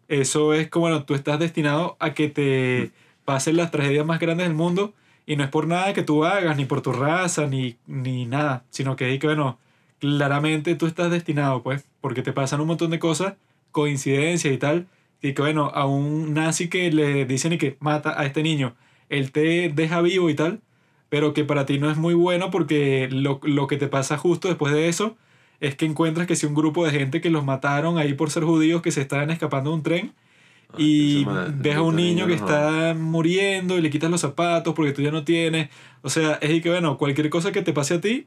[0.08, 2.92] eso es como, bueno, tú estás destinado a que te
[3.28, 4.94] pasen las tragedias más grandes del mundo
[5.26, 8.64] y no es por nada que tú hagas, ni por tu raza, ni, ni nada,
[8.70, 9.58] sino que, que, bueno,
[9.98, 13.34] claramente tú estás destinado, pues, porque te pasan un montón de cosas,
[13.70, 14.86] coincidencias y tal,
[15.20, 18.74] y que, bueno, a un nazi que le dicen y que mata a este niño,
[19.10, 20.62] él te deja vivo y tal,
[21.10, 24.48] pero que para ti no es muy bueno porque lo, lo que te pasa justo
[24.48, 25.18] después de eso
[25.60, 28.44] es que encuentras que si un grupo de gente que los mataron ahí por ser
[28.44, 30.14] judíos que se estaban escapando de un tren
[30.76, 35.02] y ves a un niño que está muriendo y le quitas los zapatos porque tú
[35.02, 35.70] ya no tienes.
[36.02, 38.26] O sea, es y que bueno, cualquier cosa que te pase a ti,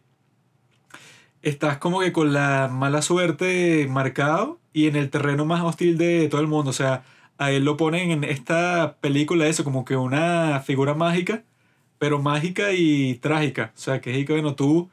[1.42, 6.28] estás como que con la mala suerte marcado y en el terreno más hostil de
[6.30, 6.72] todo el mundo.
[6.72, 7.04] O sea,
[7.38, 11.44] a él lo ponen en esta película, eso, como que una figura mágica,
[12.00, 13.74] pero mágica y trágica.
[13.76, 14.90] O sea, que es que, bueno, tú,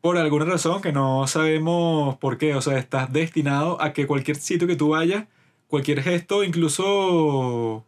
[0.00, 4.36] por alguna razón que no sabemos por qué, o sea, estás destinado a que cualquier
[4.36, 5.26] sitio que tú vayas,
[5.68, 7.84] cualquier gesto, incluso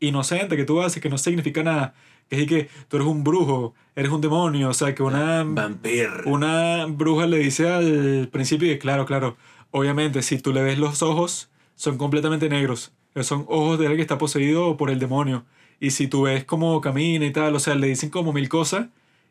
[0.00, 1.94] inocente que tú haces, que no significa nada,
[2.28, 6.08] que es que tú eres un brujo, eres un demonio, o sea, que una, Vampir.
[6.26, 9.36] una bruja le dice al principio, y claro, claro,
[9.70, 14.02] obviamente, si tú le ves los ojos, son completamente negros, son ojos de alguien que
[14.02, 15.44] está poseído por el demonio,
[15.80, 18.88] y si tú ves cómo camina y tal, o sea, le dicen como mil cosas,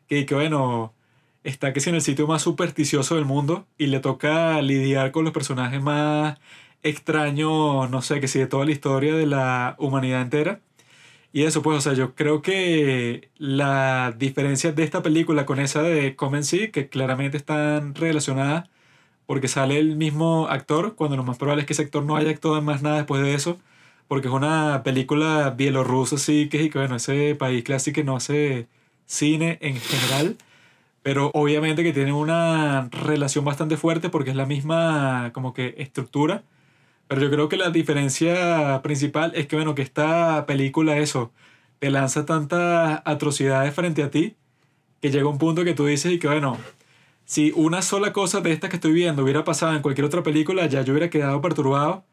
[0.08, 0.92] que, que bueno,
[1.44, 5.24] está que si en el sitio más supersticioso del mundo, y le toca lidiar con
[5.24, 6.38] los personajes más
[6.82, 10.60] extraños, no sé, que si de toda la historia de la humanidad entera.
[11.32, 15.82] Y eso, pues, o sea, yo creo que la diferencia de esta película con esa
[15.82, 18.70] de Come See, que claramente están relacionadas,
[19.26, 22.30] porque sale el mismo actor, cuando lo más probable es que ese actor no haya
[22.30, 23.58] actuado en más nada después de eso,
[24.08, 28.68] porque es una película bielorrusa, que, que, bueno, ese país clásico que no hace
[29.06, 30.36] cine en general,
[31.02, 36.44] pero obviamente que tiene una relación bastante fuerte porque es la misma, como que, estructura
[37.08, 41.32] pero yo creo que la diferencia principal es que, bueno, que esta película, eso,
[41.78, 44.36] te lanza tantas atrocidades frente a ti
[45.00, 46.58] que llega un punto que tú dices y que, bueno,
[47.26, 50.66] si una sola cosa de estas que estoy viendo hubiera pasado en cualquier otra película,
[50.66, 52.04] ya yo hubiera quedado perturbado.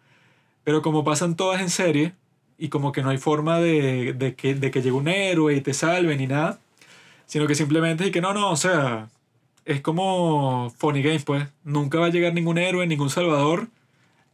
[0.63, 2.13] Pero como pasan todas en serie
[2.57, 5.61] y como que no hay forma de, de que, de que llegue un héroe y
[5.61, 6.59] te salve ni nada,
[7.25, 9.09] sino que simplemente es que no, no, o sea,
[9.65, 11.47] es como Funny Games, pues.
[11.63, 13.69] Nunca va a llegar ningún héroe, ningún salvador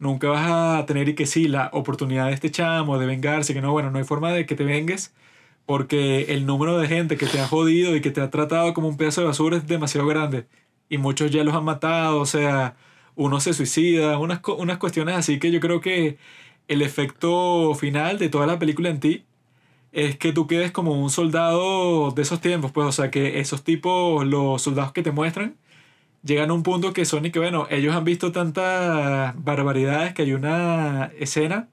[0.00, 3.60] nunca vas a tener y que sí la oportunidad de este chamo de vengarse, que
[3.60, 5.14] no, bueno, no hay forma de que te vengues
[5.66, 8.88] porque el número de gente que te ha jodido y que te ha tratado como
[8.88, 10.46] un pedazo de basura es demasiado grande.
[10.88, 12.76] Y muchos ya los han matado, o sea,
[13.14, 16.18] uno se suicida, unas, unas cuestiones así que yo creo que
[16.68, 19.26] el efecto final de toda la película en ti
[19.92, 23.64] es que tú quedes como un soldado de esos tiempos, pues, o sea, que esos
[23.64, 25.56] tipos, los soldados que te muestran,
[26.22, 30.22] llegan a un punto que son y que, bueno, ellos han visto tantas barbaridades que
[30.22, 31.68] hay una escena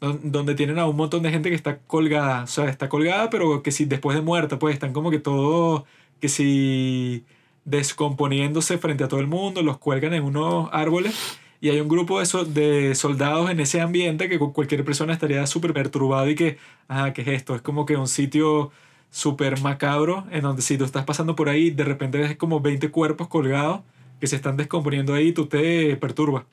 [0.00, 3.62] donde tienen a un montón de gente que está colgada, o sea, está colgada, pero
[3.62, 5.86] que si después de muerta, pues están como que todo,
[6.20, 7.24] que si
[7.64, 11.14] descomponiéndose frente a todo el mundo, los cuelgan en unos árboles
[11.60, 15.72] y hay un grupo de, de soldados en ese ambiente que cualquier persona estaría súper
[15.72, 17.54] perturbado y que, ah, ¿qué es esto?
[17.54, 18.70] Es como que un sitio
[19.14, 22.90] súper macabro, en donde si tú estás pasando por ahí, de repente ves como 20
[22.90, 23.82] cuerpos colgados
[24.20, 26.44] que se están descomponiendo ahí tú te perturbas.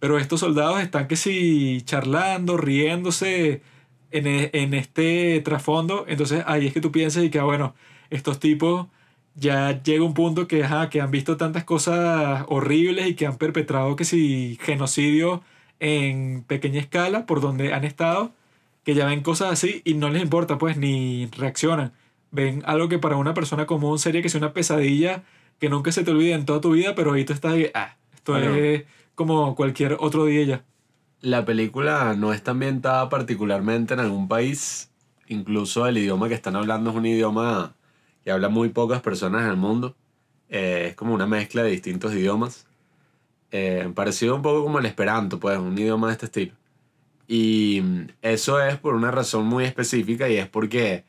[0.00, 3.62] Pero estos soldados están que si charlando, riéndose
[4.10, 7.74] en, e, en este trasfondo, entonces ahí es que tú piensas y que, ah, bueno,
[8.10, 8.86] estos tipos
[9.34, 13.36] ya llega un punto que, ajá, que han visto tantas cosas horribles y que han
[13.38, 15.42] perpetrado que si genocidio
[15.80, 18.32] en pequeña escala por donde han estado
[18.88, 21.92] que ya ven cosas así y no les importa, pues, ni reaccionan.
[22.30, 25.24] Ven algo que para una persona común sería que sea una pesadilla
[25.60, 28.38] que nunca se te olvide en toda tu vida, pero ahorita estás ahí, ah, esto
[28.38, 28.84] es
[29.14, 30.64] como cualquier otro día ya.
[31.20, 34.90] La película no está ambientada particularmente en algún país,
[35.26, 37.74] incluso el idioma que están hablando es un idioma
[38.24, 39.96] que habla muy pocas personas en el mundo.
[40.48, 42.66] Eh, es como una mezcla de distintos idiomas.
[43.50, 46.57] Eh, parecido un poco como el esperanto, pues, un idioma de este estilo.
[47.28, 47.82] Y
[48.22, 51.04] eso es por una razón muy específica y es porque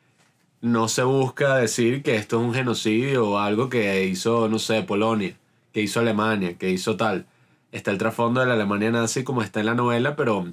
[0.60, 4.82] no se busca decir que esto es un genocidio o algo que hizo, no sé,
[4.82, 5.34] Polonia,
[5.72, 7.26] que hizo Alemania, que hizo tal.
[7.72, 10.46] Está el trasfondo de la Alemania nazi como está en la novela, pero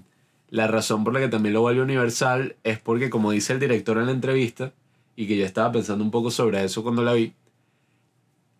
[0.50, 3.98] la razón por la que también lo vuelve universal es porque, como dice el director
[3.98, 4.72] en la entrevista,
[5.18, 7.34] y que yo estaba pensando un poco sobre eso cuando la vi,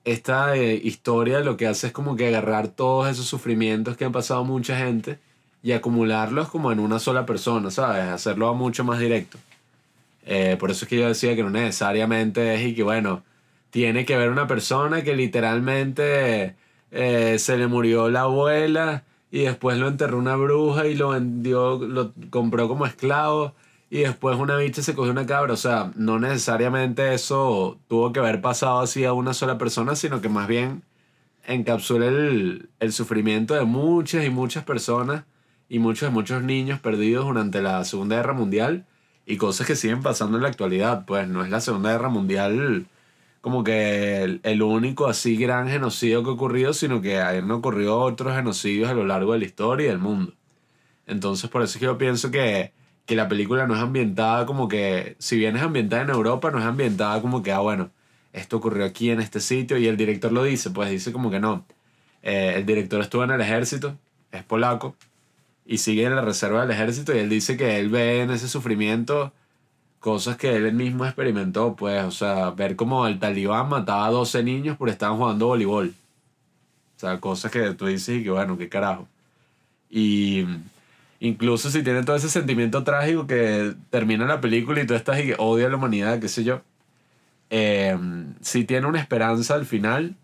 [0.04, 4.12] esta eh, historia lo que hace es como que agarrar todos esos sufrimientos que han
[4.12, 5.20] pasado mucha gente
[5.68, 8.06] y acumularlos como en una sola persona, ¿sabes?
[8.06, 9.38] Hacerlo mucho más directo.
[10.26, 13.24] Eh, por eso es que yo decía que no necesariamente es y que, bueno,
[13.70, 16.56] tiene que ver una persona que literalmente
[16.92, 21.78] eh, se le murió la abuela y después lo enterró una bruja y lo vendió,
[21.80, 23.54] lo compró como esclavo
[23.90, 25.52] y después una bicha se cogió una cabra.
[25.52, 30.22] O sea, no necesariamente eso tuvo que haber pasado así a una sola persona, sino
[30.22, 30.84] que más bien
[31.46, 35.26] encapsula el, el sufrimiento de muchas y muchas personas
[35.70, 38.86] y muchos, muchos niños perdidos durante la Segunda Guerra Mundial
[39.26, 41.06] y cosas que siguen pasando en la actualidad.
[41.06, 42.88] Pues no es la Segunda Guerra Mundial
[43.42, 48.36] como que el, único así gran genocidio que ha ocurrido, sino que han ocurrido otros
[48.36, 50.34] genocidios a lo largo de la historia y del mundo.
[51.06, 52.74] Entonces por eso es que yo pienso que,
[53.06, 56.60] que la película no es ambientada como que, si bien es ambientada en Europa, no
[56.60, 57.92] es ambientada como que, ah, bueno,
[58.34, 61.40] esto ocurrió aquí en este sitio y el director lo dice, pues dice como que
[61.40, 61.66] no.
[62.24, 63.98] Eh, el director estuvo en el ejército,
[64.32, 64.96] es polaco,
[65.68, 68.48] y sigue en la reserva del ejército y él dice que él ve en ese
[68.48, 69.34] sufrimiento
[70.00, 74.44] cosas que él mismo experimentó, pues, o sea, ver como el talibán mataba a 12
[74.44, 75.94] niños por estar jugando voleibol.
[76.96, 79.08] O sea, cosas que tú dices y que bueno, qué carajo.
[79.90, 80.46] Y
[81.20, 85.28] incluso si tiene todo ese sentimiento trágico que termina la película y tú estás y
[85.28, 86.62] que odia a la humanidad, qué sé yo.
[87.50, 87.98] Eh,
[88.42, 90.16] si tiene una esperanza al final.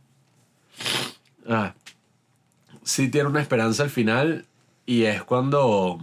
[1.47, 1.73] Ah,
[2.83, 4.45] sí tiene una esperanza al final
[4.85, 5.99] y es cuando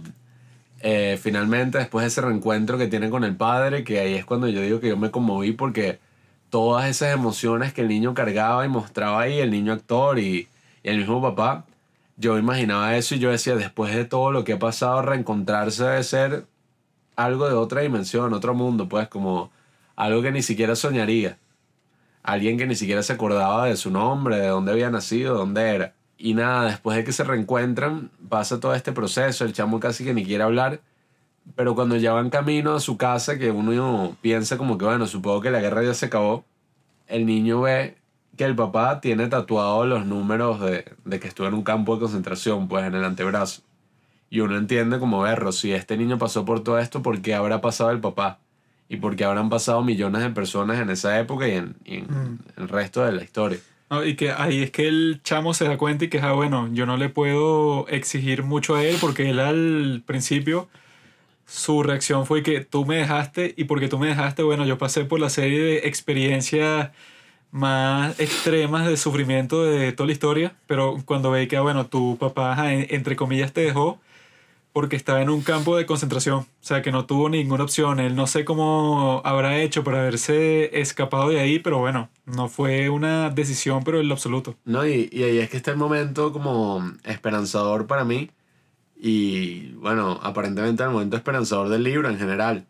[0.81, 4.47] eh, finalmente después de ese reencuentro que tiene con el padre, que ahí es cuando
[4.47, 5.99] yo digo que yo me conmoví porque
[6.49, 10.47] todas esas emociones que el niño cargaba y mostraba ahí, el niño actor y,
[10.83, 11.65] el mismo papá,
[12.17, 16.03] yo imaginaba eso y yo decía, después de todo lo que ha pasado, reencontrarse debe
[16.03, 16.45] ser
[17.15, 19.51] algo de otra dimensión, otro mundo, pues como
[19.95, 21.37] algo que ni siquiera soñaría.
[22.23, 25.93] Alguien que ni siquiera se acordaba de su nombre, de dónde había nacido, dónde era.
[26.23, 30.13] Y nada, después de que se reencuentran, pasa todo este proceso, el chamo casi que
[30.13, 30.79] ni quiere hablar,
[31.55, 35.41] pero cuando ya van camino a su casa, que uno piensa como que, bueno, supongo
[35.41, 36.45] que la guerra ya se acabó,
[37.07, 37.97] el niño ve
[38.37, 42.01] que el papá tiene tatuados los números de, de que estuvo en un campo de
[42.01, 43.63] concentración, pues en el antebrazo.
[44.29, 47.61] Y uno entiende como verlo, si este niño pasó por todo esto, ¿por qué habrá
[47.61, 48.37] pasado el papá?
[48.87, 52.05] Y por qué habrán pasado millones de personas en esa época y en, y en
[52.05, 52.39] Mm.
[52.57, 53.57] el resto de la historia.
[53.91, 56.69] No, y que ahí es que el chamo se da cuenta y que, ah, bueno,
[56.71, 60.69] yo no le puedo exigir mucho a él porque él al principio
[61.45, 65.05] su reacción fue que tú me dejaste y porque tú me dejaste, bueno, yo pasé
[65.05, 66.91] por la serie de experiencias
[67.51, 72.17] más extremas de sufrimiento de toda la historia, pero cuando ve que, ah, bueno, tu
[72.17, 74.01] papá, entre comillas, te dejó
[74.73, 78.15] porque estaba en un campo de concentración, o sea, que no tuvo ninguna opción, él
[78.15, 83.29] no sé cómo habrá hecho para haberse escapado de ahí, pero bueno, no fue una
[83.29, 84.55] decisión, pero en lo absoluto.
[84.65, 88.31] No, y, y ahí es que está el momento como esperanzador para mí.
[88.95, 92.67] Y bueno, aparentemente el momento esperanzador del libro en general.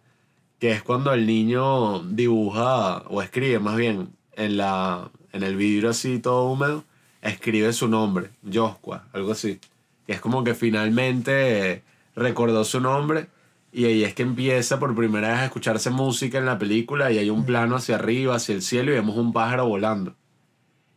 [0.60, 5.90] Que es cuando el niño dibuja, o escribe más bien, en, la, en el vidrio
[5.90, 6.84] así todo húmedo,
[7.22, 9.60] escribe su nombre, Joshua, algo así.
[10.06, 11.84] Que es como que finalmente
[12.16, 13.28] recordó su nombre.
[13.74, 17.18] Y ahí es que empieza por primera vez a escucharse música en la película y
[17.20, 20.16] hay un plano hacia arriba, hacia el cielo y vemos un pájaro volando.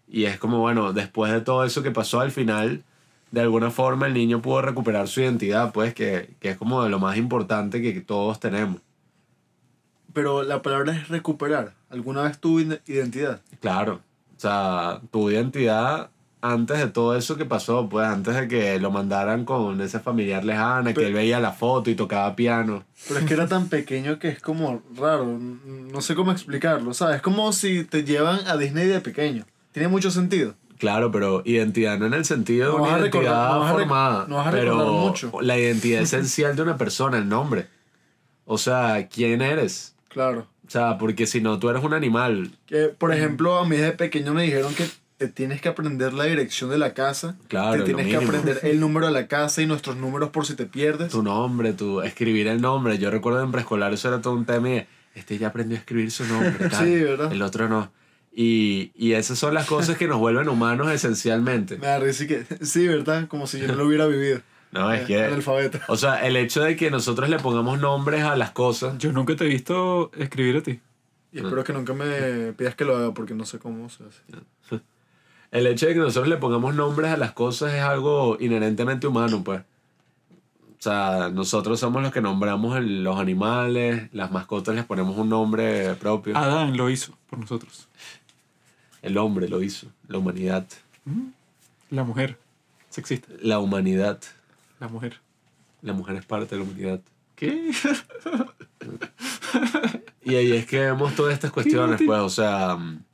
[0.09, 2.83] Y es como, bueno, después de todo eso que pasó al final,
[3.31, 6.91] de alguna forma el niño pudo recuperar su identidad, pues que, que es como de
[6.91, 8.81] lo más importante que todos tenemos.
[10.13, 11.75] Pero la palabra es recuperar.
[11.91, 13.41] ¿Alguna vez ide- identidad?
[13.61, 14.01] Claro,
[14.37, 16.11] o sea, tu identidad
[16.47, 20.45] antes de todo eso que pasó, pues antes de que lo mandaran con ese familiar
[20.45, 22.85] lejana, que él veía la foto y tocaba piano.
[23.09, 25.25] Pero es que era tan pequeño que es como raro.
[25.27, 27.17] No sé cómo explicarlo, ¿sabes?
[27.17, 29.47] Es como si te llevan a Disney de pequeño.
[29.73, 30.55] Tiene mucho sentido.
[30.79, 33.69] Claro, pero identidad no en el sentido de No una vas a recordar- identidad no
[33.79, 35.33] formada, no pero mucho.
[35.41, 37.69] la identidad esencial de una persona, el nombre.
[38.45, 39.95] O sea, ¿quién eres?
[40.09, 40.47] Claro.
[40.67, 42.51] O sea, porque si no, tú eres un animal.
[42.67, 44.87] Que, por ejemplo, a mí de pequeño me dijeron que
[45.17, 47.37] te tienes que aprender la dirección de la casa.
[47.49, 50.55] Claro, te tienes que aprender el número de la casa y nuestros números por si
[50.55, 51.13] te pierdes.
[51.13, 52.99] Tu nombre, tu escribir el nombre.
[52.99, 56.11] Yo recuerdo en preescolar eso era todo un tema y este ya aprendió a escribir
[56.11, 56.53] su nombre.
[56.71, 56.85] tal.
[56.85, 57.33] Sí, ¿verdad?
[57.33, 57.93] El otro no.
[58.37, 61.77] Y, y esas son las cosas que nos vuelven humanos esencialmente.
[61.81, 63.29] Me risa que sí, ¿verdad?
[63.29, 64.41] Como si yo no lo hubiera vivido.
[64.73, 65.23] No, es que...
[65.23, 65.79] Analfabeto.
[65.87, 68.99] O sea, el hecho de que nosotros le pongamos nombres a las cosas...
[68.99, 70.81] Yo nunca te he visto escribir a ti.
[71.31, 74.83] Y espero que nunca me pidas que lo haga porque no sé cómo se hace.
[75.55, 79.45] El hecho de que nosotros le pongamos nombres a las cosas es algo inherentemente humano,
[79.45, 79.61] pues.
[79.61, 85.95] O sea, nosotros somos los que nombramos los animales, las mascotas les ponemos un nombre
[85.95, 86.37] propio.
[86.37, 87.87] Adán lo hizo por nosotros.
[89.01, 90.67] El hombre lo hizo, la humanidad.
[91.89, 92.37] La mujer.
[92.91, 93.29] Sexista.
[93.41, 94.19] La humanidad.
[94.81, 95.21] La mujer.
[95.83, 97.01] La mujer es parte de la humanidad.
[97.37, 97.71] ¿Qué?
[100.25, 103.05] Y ahí es que vemos todas estas cuestiones, pues, o sea, mm,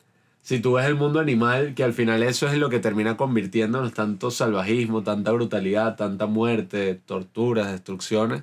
[0.51, 3.95] si tú ves el mundo animal, que al final eso es lo que termina convirtiéndonos
[3.95, 8.43] tanto salvajismo, tanta brutalidad, tanta muerte, torturas, destrucciones,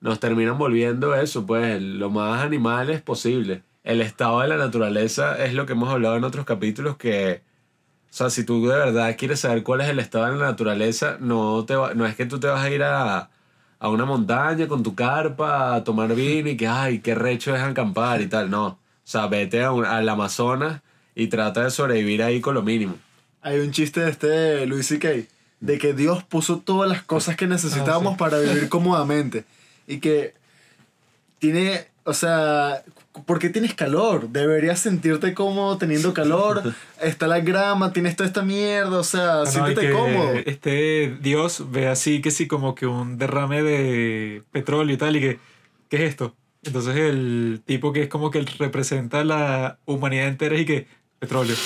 [0.00, 3.64] nos terminan volviendo eso, pues, lo más animales posible.
[3.84, 7.42] El estado de la naturaleza es lo que hemos hablado en otros capítulos que,
[8.10, 11.18] o sea, si tú de verdad quieres saber cuál es el estado de la naturaleza,
[11.20, 13.30] no, te va- no es que tú te vas a ir a,
[13.78, 17.62] a una montaña con tu carpa a tomar vino y que, ay, qué recho es
[17.62, 18.50] acampar y tal.
[18.50, 18.66] No.
[18.68, 20.82] O sea, vete al Amazonas
[21.16, 22.94] y trata de sobrevivir ahí con lo mínimo.
[23.42, 25.08] Hay un chiste de este Luis C.K.
[25.60, 28.18] de que Dios puso todas las cosas que necesitábamos Ah, sí.
[28.18, 29.44] para vivir cómodamente.
[29.88, 30.34] Y que
[31.38, 32.82] tiene O sea,
[33.26, 34.28] ¿por qué tienes calor?
[34.28, 36.62] Deberías sentirte cómodo teniendo calor.
[37.02, 38.98] Está la grama, tienes toda esta mierda.
[38.98, 40.32] O sea, Ah, no, siéntete que cómodo.
[40.46, 45.20] Este Dios ve así que sí como que un derrame de petróleo y tal y
[45.20, 45.38] que
[45.88, 46.34] ¿qué es esto?
[46.62, 50.86] Entonces el tipo que es como que él representa la humanidad entera y que
[51.18, 51.56] petróleo.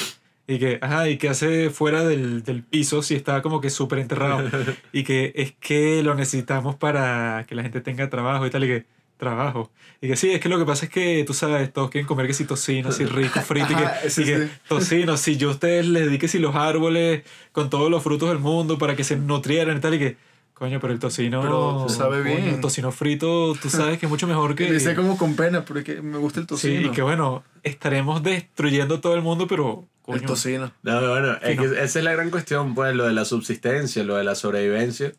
[0.46, 4.00] Y que, ajá, y que hace fuera del, del piso si está como que súper
[4.00, 4.48] enterrado.
[4.92, 8.64] y que es que lo necesitamos para que la gente tenga trabajo y tal.
[8.64, 8.86] Y que,
[9.20, 9.70] trabajo.
[10.00, 12.26] Y que sí, es que lo que pasa es que tú sabes, todos quieren comer
[12.26, 13.72] que si tocino, así rico, frito.
[13.72, 14.50] Y que, Ajá, sí, y que sí.
[14.66, 17.22] tocino, si yo a ustedes les dedique si los árboles
[17.52, 19.94] con todos los frutos del mundo para que se nutrieran y tal.
[19.94, 20.16] Y que,
[20.60, 21.40] coño, pero el tocino.
[21.42, 22.54] Pero sabe coño, bien.
[22.54, 24.70] El tocino frito, tú sabes que es mucho mejor que.
[24.72, 26.80] Dice como con pena, porque me gusta el Sí, tocino.
[26.86, 29.88] y que bueno, estaremos destruyendo todo el mundo, pero.
[30.02, 30.72] Coño, el tocino.
[30.82, 34.16] No, bueno, es que esa es la gran cuestión, pues, lo de la subsistencia, lo
[34.16, 35.12] de la sobrevivencia.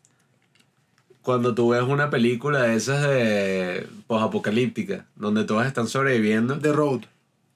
[1.22, 7.02] Cuando tú ves una película de esas de posapocalíptica, donde todas están sobreviviendo, The Road.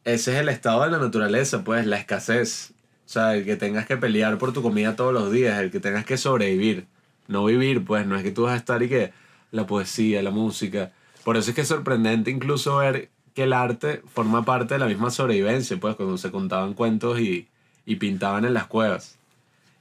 [0.05, 2.73] ese es el estado de la naturaleza, pues, la escasez.
[3.07, 5.81] O sea, el que tengas que pelear por tu comida todos los días, el que
[5.81, 6.87] tengas que sobrevivir,
[7.29, 9.13] no vivir, pues, no es que tú vas a estar y que
[9.51, 10.93] la poesía, la música.
[11.25, 14.87] Por eso es que es sorprendente incluso ver que el arte forma parte de la
[14.87, 17.49] misma sobrevivencia, pues, cuando se contaban cuentos y,
[17.85, 19.19] y pintaban en las cuevas.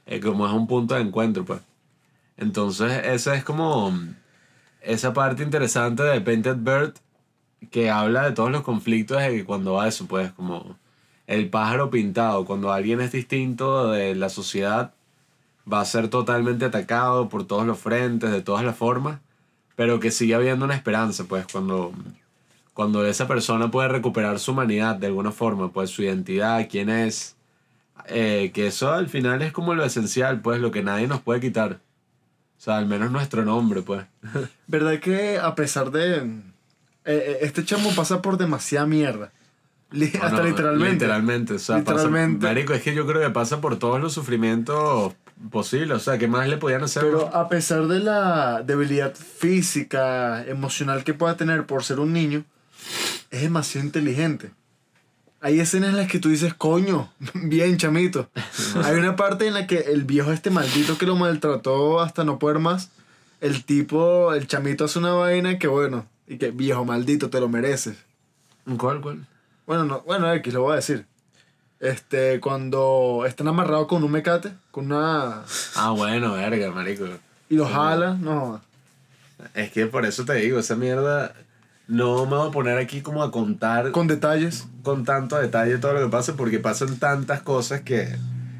[0.06, 1.60] Eh, como es un punto de encuentro, pues.
[2.36, 4.14] Entonces, esa es como mm,
[4.82, 6.94] esa parte interesante de Painted Bird
[7.70, 10.78] que habla de todos los conflictos de que cuando va eso, pues, como
[11.26, 14.94] el pájaro pintado, cuando alguien es distinto de la sociedad,
[15.70, 19.18] va a ser totalmente atacado por todos los frentes, de todas las formas,
[19.74, 21.92] pero que sigue habiendo una esperanza, pues, cuando,
[22.72, 27.36] cuando esa persona puede recuperar su humanidad de alguna forma, pues, su identidad, quién es,
[28.08, 31.40] eh, que eso al final es como lo esencial, pues, lo que nadie nos puede
[31.40, 31.80] quitar.
[32.58, 34.06] O sea, al menos nuestro nombre, pues.
[34.66, 36.16] ¿Verdad que a pesar de...
[36.16, 36.30] eh,
[37.04, 39.32] eh, este chamo pasa por demasiada mierda?
[39.90, 40.94] Hasta Bueno, literalmente.
[40.94, 42.38] Literalmente, o sea, Literalmente.
[42.38, 45.14] Pasa, marico, es que yo creo que pasa por todos los sufrimientos
[45.50, 45.96] posibles.
[45.96, 47.02] O sea, ¿qué más le podían hacer?
[47.02, 52.44] Pero a pesar de la debilidad física, emocional que pueda tener por ser un niño,
[53.30, 54.50] es demasiado inteligente.
[55.40, 58.28] Hay escenas en las que tú dices, coño, bien chamito.
[58.82, 62.38] Hay una parte en la que el viejo este maldito que lo maltrató hasta no
[62.38, 62.90] poder más,
[63.40, 67.48] el tipo, el chamito hace una vaina que bueno, y que viejo maldito, te lo
[67.48, 67.96] mereces.
[68.78, 69.26] ¿Cuál, cuál?
[69.66, 71.06] Bueno, no, bueno, X, lo voy a decir.
[71.86, 75.42] Este, cuando están amarrados con un mecate, con una...
[75.76, 77.04] Ah, bueno, verga, marico.
[77.48, 78.60] y lo jala, no.
[79.54, 81.32] Es que por eso te digo, esa mierda
[81.88, 84.66] no me voy a poner aquí como a contar con, Con detalles.
[85.04, 88.16] tanto detalle todo lo que pasa porque pasan tantas cosas que...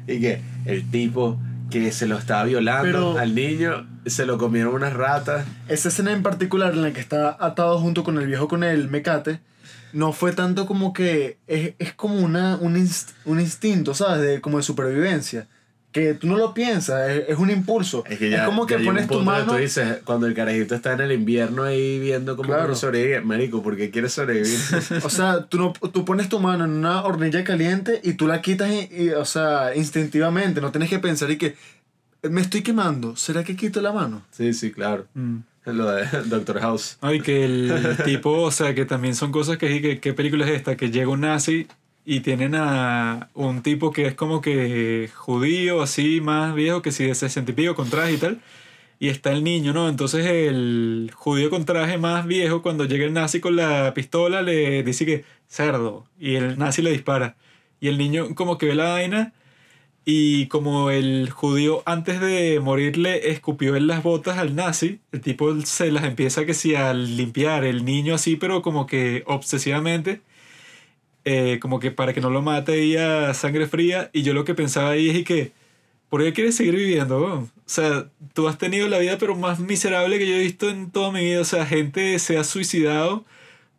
[0.07, 1.37] Y que el tipo
[1.69, 5.45] que se lo estaba violando Pero- al niño, se lo comieron unas ratas.
[5.67, 8.87] Esa escena en particular en la que está atado junto con el viejo con el
[8.87, 9.41] mecate,
[9.93, 14.21] no fue tanto como que es, es como una, un, inst- un instinto, ¿sabes?
[14.21, 15.47] De, como de supervivencia.
[15.91, 18.03] Que tú no lo piensas, es, es un impulso.
[18.07, 19.53] Es que ya, como que pones tu mano.
[19.53, 22.75] Tú dices, cuando el carajito está en el invierno ahí viendo cómo Claro.
[22.75, 24.59] sobrevivir, marico, ¿por qué quiere sobrevivir?
[25.03, 28.41] O sea, tú, no, tú pones tu mano en una hornilla caliente y tú la
[28.41, 30.61] quitas, y, y, o sea, instintivamente.
[30.61, 31.55] No tienes que pensar y que
[32.21, 33.15] me estoy quemando.
[33.15, 34.21] ¿Será que quito la mano?
[34.31, 35.07] sí, sí, claro.
[35.15, 35.37] Mm.
[35.73, 36.97] Lo de Doctor House.
[37.01, 40.51] Ay, que el tipo, o sea, que también son cosas que, que ¿qué película es
[40.51, 40.77] esta?
[40.77, 41.67] Que llega un nazi
[42.05, 47.05] y tienen a un tipo que es como que judío, así, más viejo, que si
[47.05, 48.39] de 60 y pico con traje y tal.
[48.99, 49.89] Y está el niño, ¿no?
[49.89, 54.83] Entonces el judío con traje más viejo, cuando llega el nazi con la pistola, le
[54.83, 56.05] dice que cerdo.
[56.17, 57.35] Y el nazi le dispara.
[57.81, 59.33] Y el niño como que ve la vaina
[60.09, 65.19] y como el judío antes de morir le escupió en las botas al nazi, el
[65.19, 70.21] tipo se las empieza que sí a limpiar, el niño así, pero como que obsesivamente,
[71.25, 74.09] eh, como que para que no lo mate y a sangre fría.
[74.13, 75.51] Y yo lo que pensaba ahí es que,
[76.09, 77.19] ¿por qué quieres seguir viviendo?
[77.21, 77.43] weón?
[77.43, 80.91] O sea, tú has tenido la vida pero más miserable que yo he visto en
[80.91, 81.41] toda mi vida.
[81.41, 83.25] O sea, gente se ha suicidado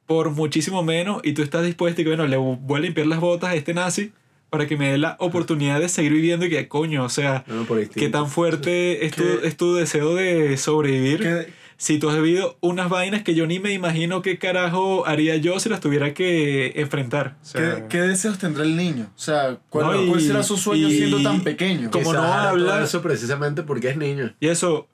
[0.06, 3.20] por muchísimo menos y tú estás dispuesto y que, bueno, le voy a limpiar las
[3.20, 4.12] botas a este nazi
[4.50, 7.66] para que me dé la oportunidad de seguir viviendo y que, coño, o sea, No,
[7.94, 11.20] qué tan fuerte es tu, es tu deseo de sobrevivir.
[11.20, 15.36] ¿Qué- Si tú has vivido unas vainas que yo ni me imagino qué carajo haría
[15.36, 17.36] yo si las tuviera que enfrentar.
[17.40, 19.06] O sea, ¿Qué, qué deseos tendrá el niño?
[19.14, 21.92] O sea, ¿cuál, No, y- cuál será su sueño y- siendo tan pequeño?
[21.92, 24.34] como no hará todo habla- eso precisamente porque es niño.
[24.40, 24.88] Y eso,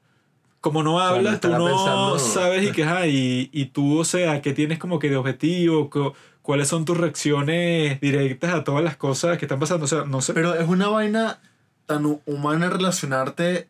[0.61, 3.65] como no sea, no hablas, tú estará no pensando- sabes y que, ajá, y, y
[3.65, 5.89] tú, o sea, ¿qué tienes como que de objetivo?
[5.89, 6.13] Co-
[6.45, 9.87] ¿Cuáles son tus reacciones directas a todas las cosas que están pasando?
[9.87, 10.35] O sea, no sé.
[10.35, 11.41] Pero es una vaina
[11.87, 13.67] tan hu- humana relacionarte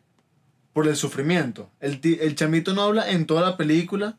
[0.73, 1.69] por el sufrimiento.
[1.79, 4.17] El, ti- el chamito no habla en toda la película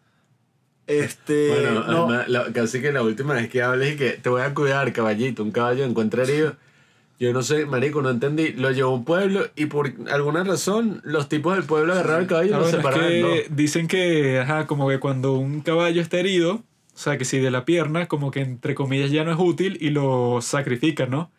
[0.86, 1.48] Este.
[1.48, 4.40] Bueno, no, además, la- casi que la última vez que hables y que te voy
[4.42, 6.56] a cuidar, caballito, un caballo encuentra herido.
[7.18, 8.52] Yo no sé, marico, no entendí.
[8.52, 12.26] Lo llevó a un pueblo y por alguna razón los tipos del pueblo agarraron el
[12.28, 13.04] caballo y Ah, lo es separaron.
[13.04, 13.56] en que dos.
[13.56, 16.62] dicen que, ajá, como que cuando un caballo está herido,
[16.96, 19.76] o sea, que si de la pierna, como que entre comillas ya no es útil
[19.82, 21.30] y lo sacrifican, ¿no?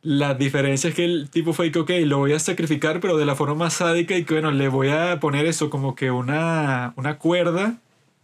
[0.00, 3.26] La diferencia es que el tipo fue que, ok, lo voy a sacrificar, pero de
[3.26, 6.94] la forma más sádica y que, bueno, le voy a poner eso como que una,
[6.96, 7.76] una cuerda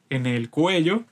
[0.08, 1.02] en el cuello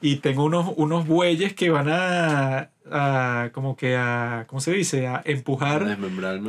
[0.00, 5.06] y tengo unos, unos bueyes que van a, a, como que a, ¿cómo se dice?
[5.06, 5.96] A empujar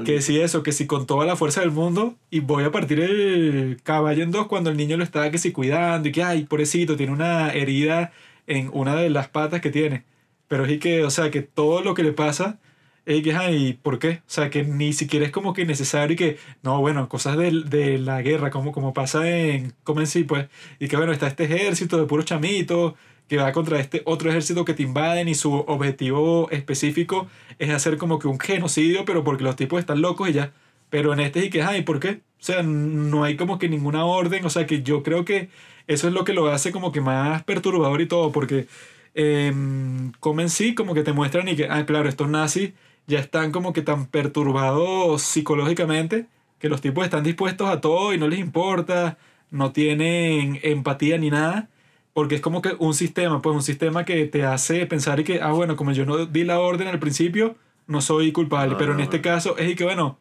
[0.06, 3.00] que si eso, que si con toda la fuerza del mundo y voy a partir
[3.00, 6.46] el caballo en dos cuando el niño lo estaba que si cuidando y que, ay,
[6.46, 8.12] pobrecito, tiene una herida
[8.48, 10.06] en una de las patas que tiene.
[10.48, 12.60] Pero es que, o sea, que todo lo que le pasa
[13.06, 14.22] es que, ay, ¿por qué?
[14.28, 17.52] O sea, que ni siquiera es como que necesario y que, no, bueno, cosas de,
[17.52, 20.48] de la guerra, como, como pasa en Comen sí, pues,
[20.80, 22.94] y que, bueno, está este ejército de puros chamitos
[23.28, 27.28] que va contra este otro ejército que te invaden y su objetivo específico
[27.60, 30.54] es hacer como que un genocidio, pero porque los tipos están locos y ya.
[30.90, 32.22] Pero en este y que, ay, ¿por qué?
[32.40, 35.50] O sea, no hay como que ninguna orden, o sea, que yo creo que
[35.88, 38.68] eso es lo que lo hace como que más perturbador y todo, porque
[39.14, 42.74] em, comen sí como que te muestran y que, ah, claro, estos nazis
[43.08, 46.28] ya están como que tan perturbados psicológicamente
[46.60, 49.18] que los tipos están dispuestos a todo y no les importa,
[49.52, 51.70] no tienen empatía ni nada,
[52.14, 55.42] porque es como que un sistema, pues un sistema que te hace pensar y que,
[55.42, 57.56] ah, bueno, como yo no di la orden al principio,
[57.88, 60.18] no soy culpable, pero en este caso es y que, bueno,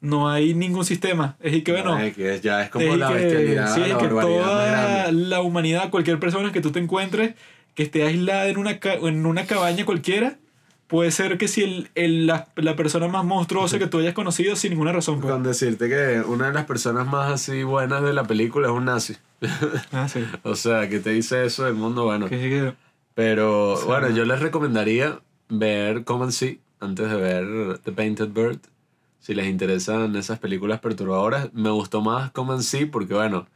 [0.00, 3.08] no hay ningún sistema, es y que, bueno, Ay, que ya es como es la
[3.08, 7.34] que- bestialidad, sí, la es que toda la humanidad, cualquier persona que tú te encuentres,
[7.74, 10.36] que esté aislada en una, en una cabaña cualquiera,
[10.86, 14.54] puede ser que si el, el- la, la persona más monstruosa que tú hayas conocido
[14.54, 15.20] sin ninguna razón.
[15.20, 15.32] pues.
[15.32, 18.84] Con decirte que una de las personas más así buenas de la película es un
[18.84, 19.16] nazi.
[19.92, 20.24] Ah, sí.
[20.44, 22.28] O sea, que te dice eso del mundo bueno.
[22.28, 22.72] Que- que-
[23.14, 23.84] Pero Sí.
[23.86, 25.18] bueno, yo les recomendaría
[25.48, 28.58] ver Common Sea antes de ver The Painted Bird.
[29.26, 31.52] Si les interesan esas películas perturbadoras.
[31.52, 33.48] Me gustó más Common Sea porque bueno,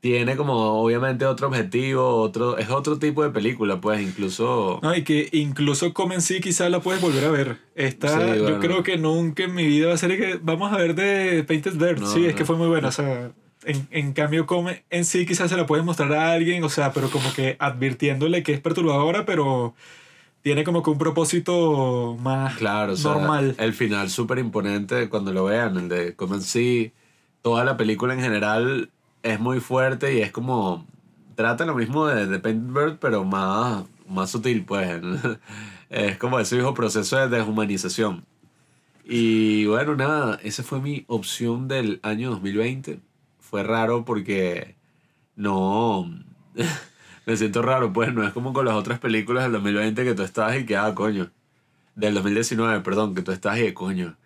[0.00, 4.80] tiene como obviamente otro objetivo, otro, es otro tipo de película, pues incluso...
[4.82, 7.58] No, y que incluso Comen sí quizás la puedes volver a ver.
[7.74, 10.78] Esta, Sí, yo creo que nunca en mi vida va a ser que vamos a
[10.78, 12.00] ver de Painted Bird.
[12.00, 12.88] No, sí, es que fue muy buena.
[12.88, 13.32] O sea,
[13.64, 16.94] en, en cambio, Come en sí quizás se la puedes mostrar a alguien, o sea,
[16.94, 19.74] pero como que advirtiéndole que es perturbadora, pero
[20.42, 23.54] tiene como que un propósito más Claro, o sea, normal.
[23.58, 26.90] el final súper imponente cuando lo vean, el de Common Sea,
[27.42, 28.90] toda la película en general
[29.22, 30.86] es muy fuerte y es como,
[31.34, 35.00] trata lo mismo de, de Painted Bird, pero más, más sutil, pues.
[35.90, 38.24] es como ese mismo proceso de deshumanización.
[39.04, 43.00] Y bueno, nada, esa fue mi opción del año 2020.
[43.40, 44.76] Fue raro porque
[45.36, 46.10] no...
[47.28, 50.22] Me siento raro, pues no es como con las otras películas del 2020 que tú
[50.22, 51.30] estabas y que, ah, coño.
[51.94, 54.16] Del 2019, perdón, que tú estás y de coño.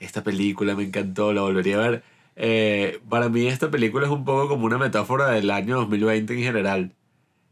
[0.00, 2.02] Esta película me encantó, la volvería a ver.
[2.34, 6.42] Eh, para mí esta película es un poco como una metáfora del año 2020 en
[6.42, 6.92] general.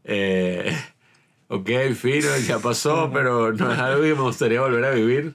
[0.03, 0.75] Eh,
[1.47, 5.33] ok, fino, ya pasó, pero no es algo que me gustaría volver a vivir.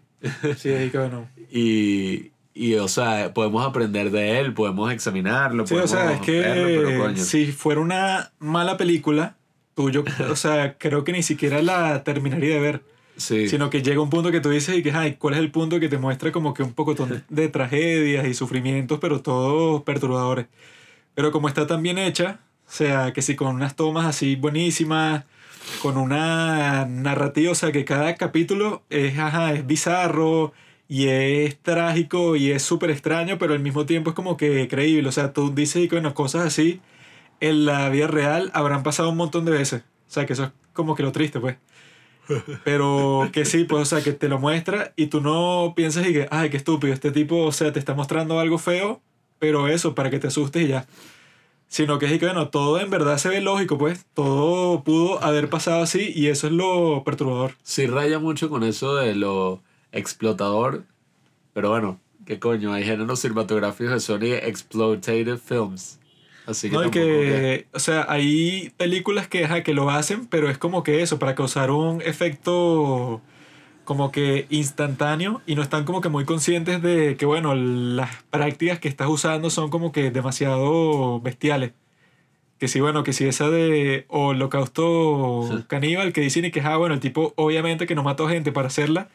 [0.58, 1.26] Sí, ahí que bueno.
[1.50, 6.20] Y, y, o sea, podemos aprender de él, podemos examinarlo, Sí, o podemos sea, es
[6.20, 7.16] que verlo, pero coño.
[7.16, 9.36] si fuera una mala película,
[9.74, 12.82] tú yo, o sea, creo que ni siquiera la terminaría de ver.
[13.16, 13.48] Sí.
[13.48, 15.78] Sino que llega un punto que tú dices y que, ay, ¿cuál es el punto
[15.78, 16.96] que te muestra como que un poco
[17.28, 20.46] de tragedias y sufrimientos, pero todos perturbadores?
[21.14, 25.24] Pero como está tan bien hecha, o sea, que si con unas tomas así buenísimas,
[25.80, 30.52] con una narrativa, o sea, que cada capítulo es, ajá, es bizarro
[30.88, 35.08] y es trágico y es súper extraño, pero al mismo tiempo es como que creíble.
[35.08, 36.80] O sea, tú dices y bueno, cosas así
[37.40, 39.82] en la vida real habrán pasado un montón de veces.
[40.08, 41.56] O sea, que eso es como que lo triste, pues.
[42.64, 46.12] Pero que sí, pues, o sea, que te lo muestra y tú no piensas y
[46.12, 49.02] que, ay, qué estúpido, este tipo, o sea, te está mostrando algo feo,
[49.38, 50.86] pero eso, para que te asustes y ya.
[51.68, 54.06] Sino que es que, bueno, todo en verdad se ve lógico, pues.
[54.14, 57.56] Todo pudo haber pasado así y eso es lo perturbador.
[57.62, 60.84] Sí raya mucho con eso de lo explotador.
[61.52, 65.98] Pero bueno, qué coño, hay géneros cinematográficos de Sony Exploitative Films.
[66.46, 70.50] Así que No, tampoco que, o sea, hay películas que, ajá, que lo hacen, pero
[70.50, 73.22] es como que eso, para causar un efecto
[73.84, 78.78] como que instantáneo y no están como que muy conscientes de que, bueno, las prácticas
[78.78, 81.72] que estás usando son como que demasiado bestiales.
[82.58, 86.94] Que sí, bueno, que si esa de holocausto caníbal que dicen y que, ah, bueno,
[86.94, 89.08] el tipo obviamente que no mató gente para hacerla,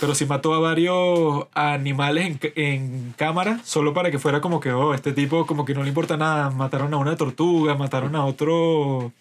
[0.00, 4.72] pero sí mató a varios animales en, en cámara solo para que fuera como que,
[4.72, 6.50] oh, este tipo como que no le importa nada.
[6.50, 9.12] Mataron a una tortuga, mataron a otro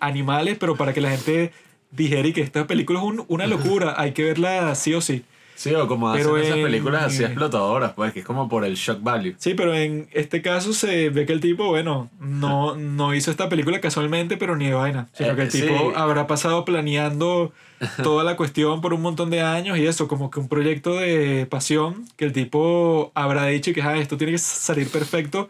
[0.00, 1.52] animales, pero para que la gente
[1.90, 5.24] dijera y que esta película es un- una locura, hay que verla sí o sí.
[5.54, 8.64] Sí, o como hacen Pero esas en- películas así explotadoras, pues, que es como por
[8.64, 9.34] el shock value.
[9.38, 13.48] Sí, pero en este caso se ve que el tipo, bueno, no, no hizo esta
[13.48, 15.08] película casualmente, pero ni de vaina.
[15.12, 15.62] Sino Eh, que el sí.
[15.62, 17.52] tipo habrá pasado planeando
[18.02, 21.46] toda la cuestión por un montón de años y eso, como que un proyecto de
[21.50, 25.48] pasión que el tipo habrá dicho que "Ah, esto tiene que salir perfecto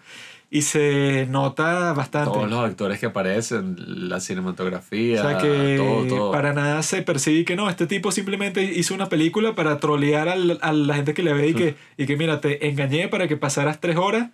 [0.57, 2.31] y se nota bastante.
[2.31, 3.75] Todos los actores que aparecen,
[4.09, 6.31] la cinematografía, O sea que todo, todo.
[6.31, 10.61] para nada se percibe que no, este tipo simplemente hizo una película para trolear al-
[10.63, 13.37] a la gente que le ve y que, y que mira, te engañé para que
[13.37, 14.31] pasaras tres horas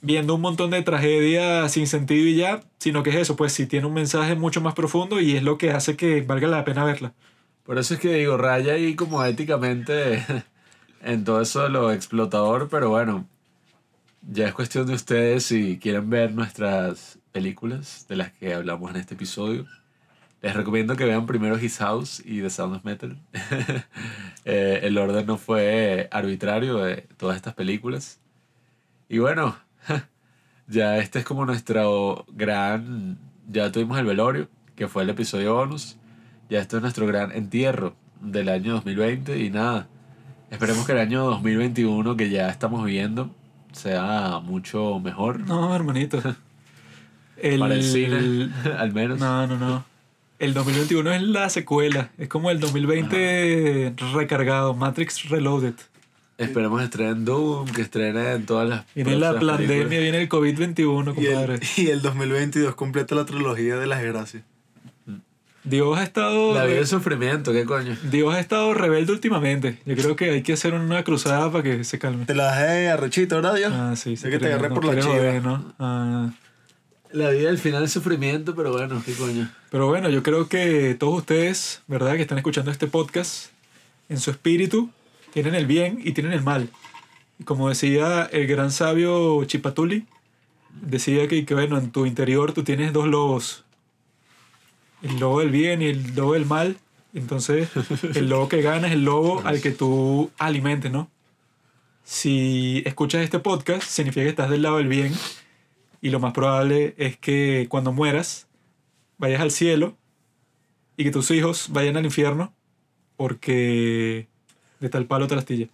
[0.00, 3.66] viendo un montón de tragedias sin sentido y ya, sino que es eso, pues sí
[3.66, 6.84] tiene un mensaje mucho más profundo y es lo que hace que valga la pena
[6.84, 7.12] verla.
[7.64, 10.24] Por eso es que digo, raya ahí como éticamente
[11.02, 13.26] en todo eso de lo explotador, pero bueno,
[14.22, 18.96] ya es cuestión de ustedes si quieren ver nuestras películas de las que hablamos en
[18.96, 19.66] este episodio.
[20.40, 23.18] Les recomiendo que vean primero His House y The Sound of Metal.
[24.50, 28.18] Eh, el orden no fue arbitrario de todas estas películas.
[29.06, 29.58] Y bueno,
[30.66, 33.18] ya este es como nuestro gran...
[33.46, 35.98] Ya tuvimos el velorio, que fue el episodio bonus.
[36.48, 39.88] Ya esto es nuestro gran entierro del año 2020 y nada.
[40.50, 43.34] Esperemos que el año 2021 que ya estamos viviendo
[43.72, 46.20] sea mucho mejor No, hermanito.
[47.36, 49.18] El, para el cine, al menos.
[49.18, 49.84] No, no, no.
[50.38, 52.10] El 2021 es la secuela.
[52.18, 55.74] Es como el 2020 recargado, Matrix Reloaded.
[56.38, 58.84] Esperemos que estrenen Doom, que estrenen todas las.
[58.94, 61.54] Viene la pandemia, viene el COVID-21, Y compadre.
[61.54, 64.44] el, y el 2022 completa la trilogía de las gracias.
[65.68, 66.54] Dios ha estado.
[66.54, 67.96] La vida es sufrimiento, ¿qué coño?
[68.10, 69.78] Dios ha estado rebelde últimamente.
[69.84, 72.24] Yo creo que hay que hacer una cruzada para que se calme.
[72.24, 73.72] Te la dejé arrechito, ¿verdad, Dios?
[73.74, 75.14] Ah, sí, Sé que te agarré no por la chiva.
[75.14, 75.74] joder, ¿no?
[75.78, 76.30] Ah,
[77.12, 79.50] La vida al final es sufrimiento, pero bueno, ¿qué coño?
[79.70, 82.14] pero bueno, yo creo que todos ustedes, ¿verdad?
[82.16, 83.50] Que están escuchando este podcast,
[84.08, 84.90] en su espíritu,
[85.34, 86.70] tienen el bien y tienen el mal.
[87.38, 90.06] Y como decía el gran sabio Chipatuli,
[90.80, 93.64] decía que, que bueno, en tu interior tú tienes dos lobos.
[95.02, 96.76] El lobo del bien y el lobo del mal.
[97.14, 97.68] Entonces,
[98.14, 101.10] el lobo que gana es el lobo al que tú alimentes, ¿no?
[102.04, 105.12] Si escuchas este podcast, significa que estás del lado del bien.
[106.00, 108.46] Y lo más probable es que cuando mueras,
[109.18, 109.96] vayas al cielo
[110.96, 112.52] y que tus hijos vayan al infierno
[113.16, 114.28] porque
[114.80, 115.66] de tal palo tal astilla.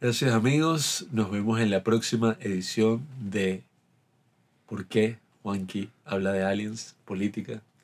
[0.00, 3.62] Gracias amigos, nos vemos en la próxima edición de
[4.66, 7.60] ¿Por qué Juanqui habla de aliens, política?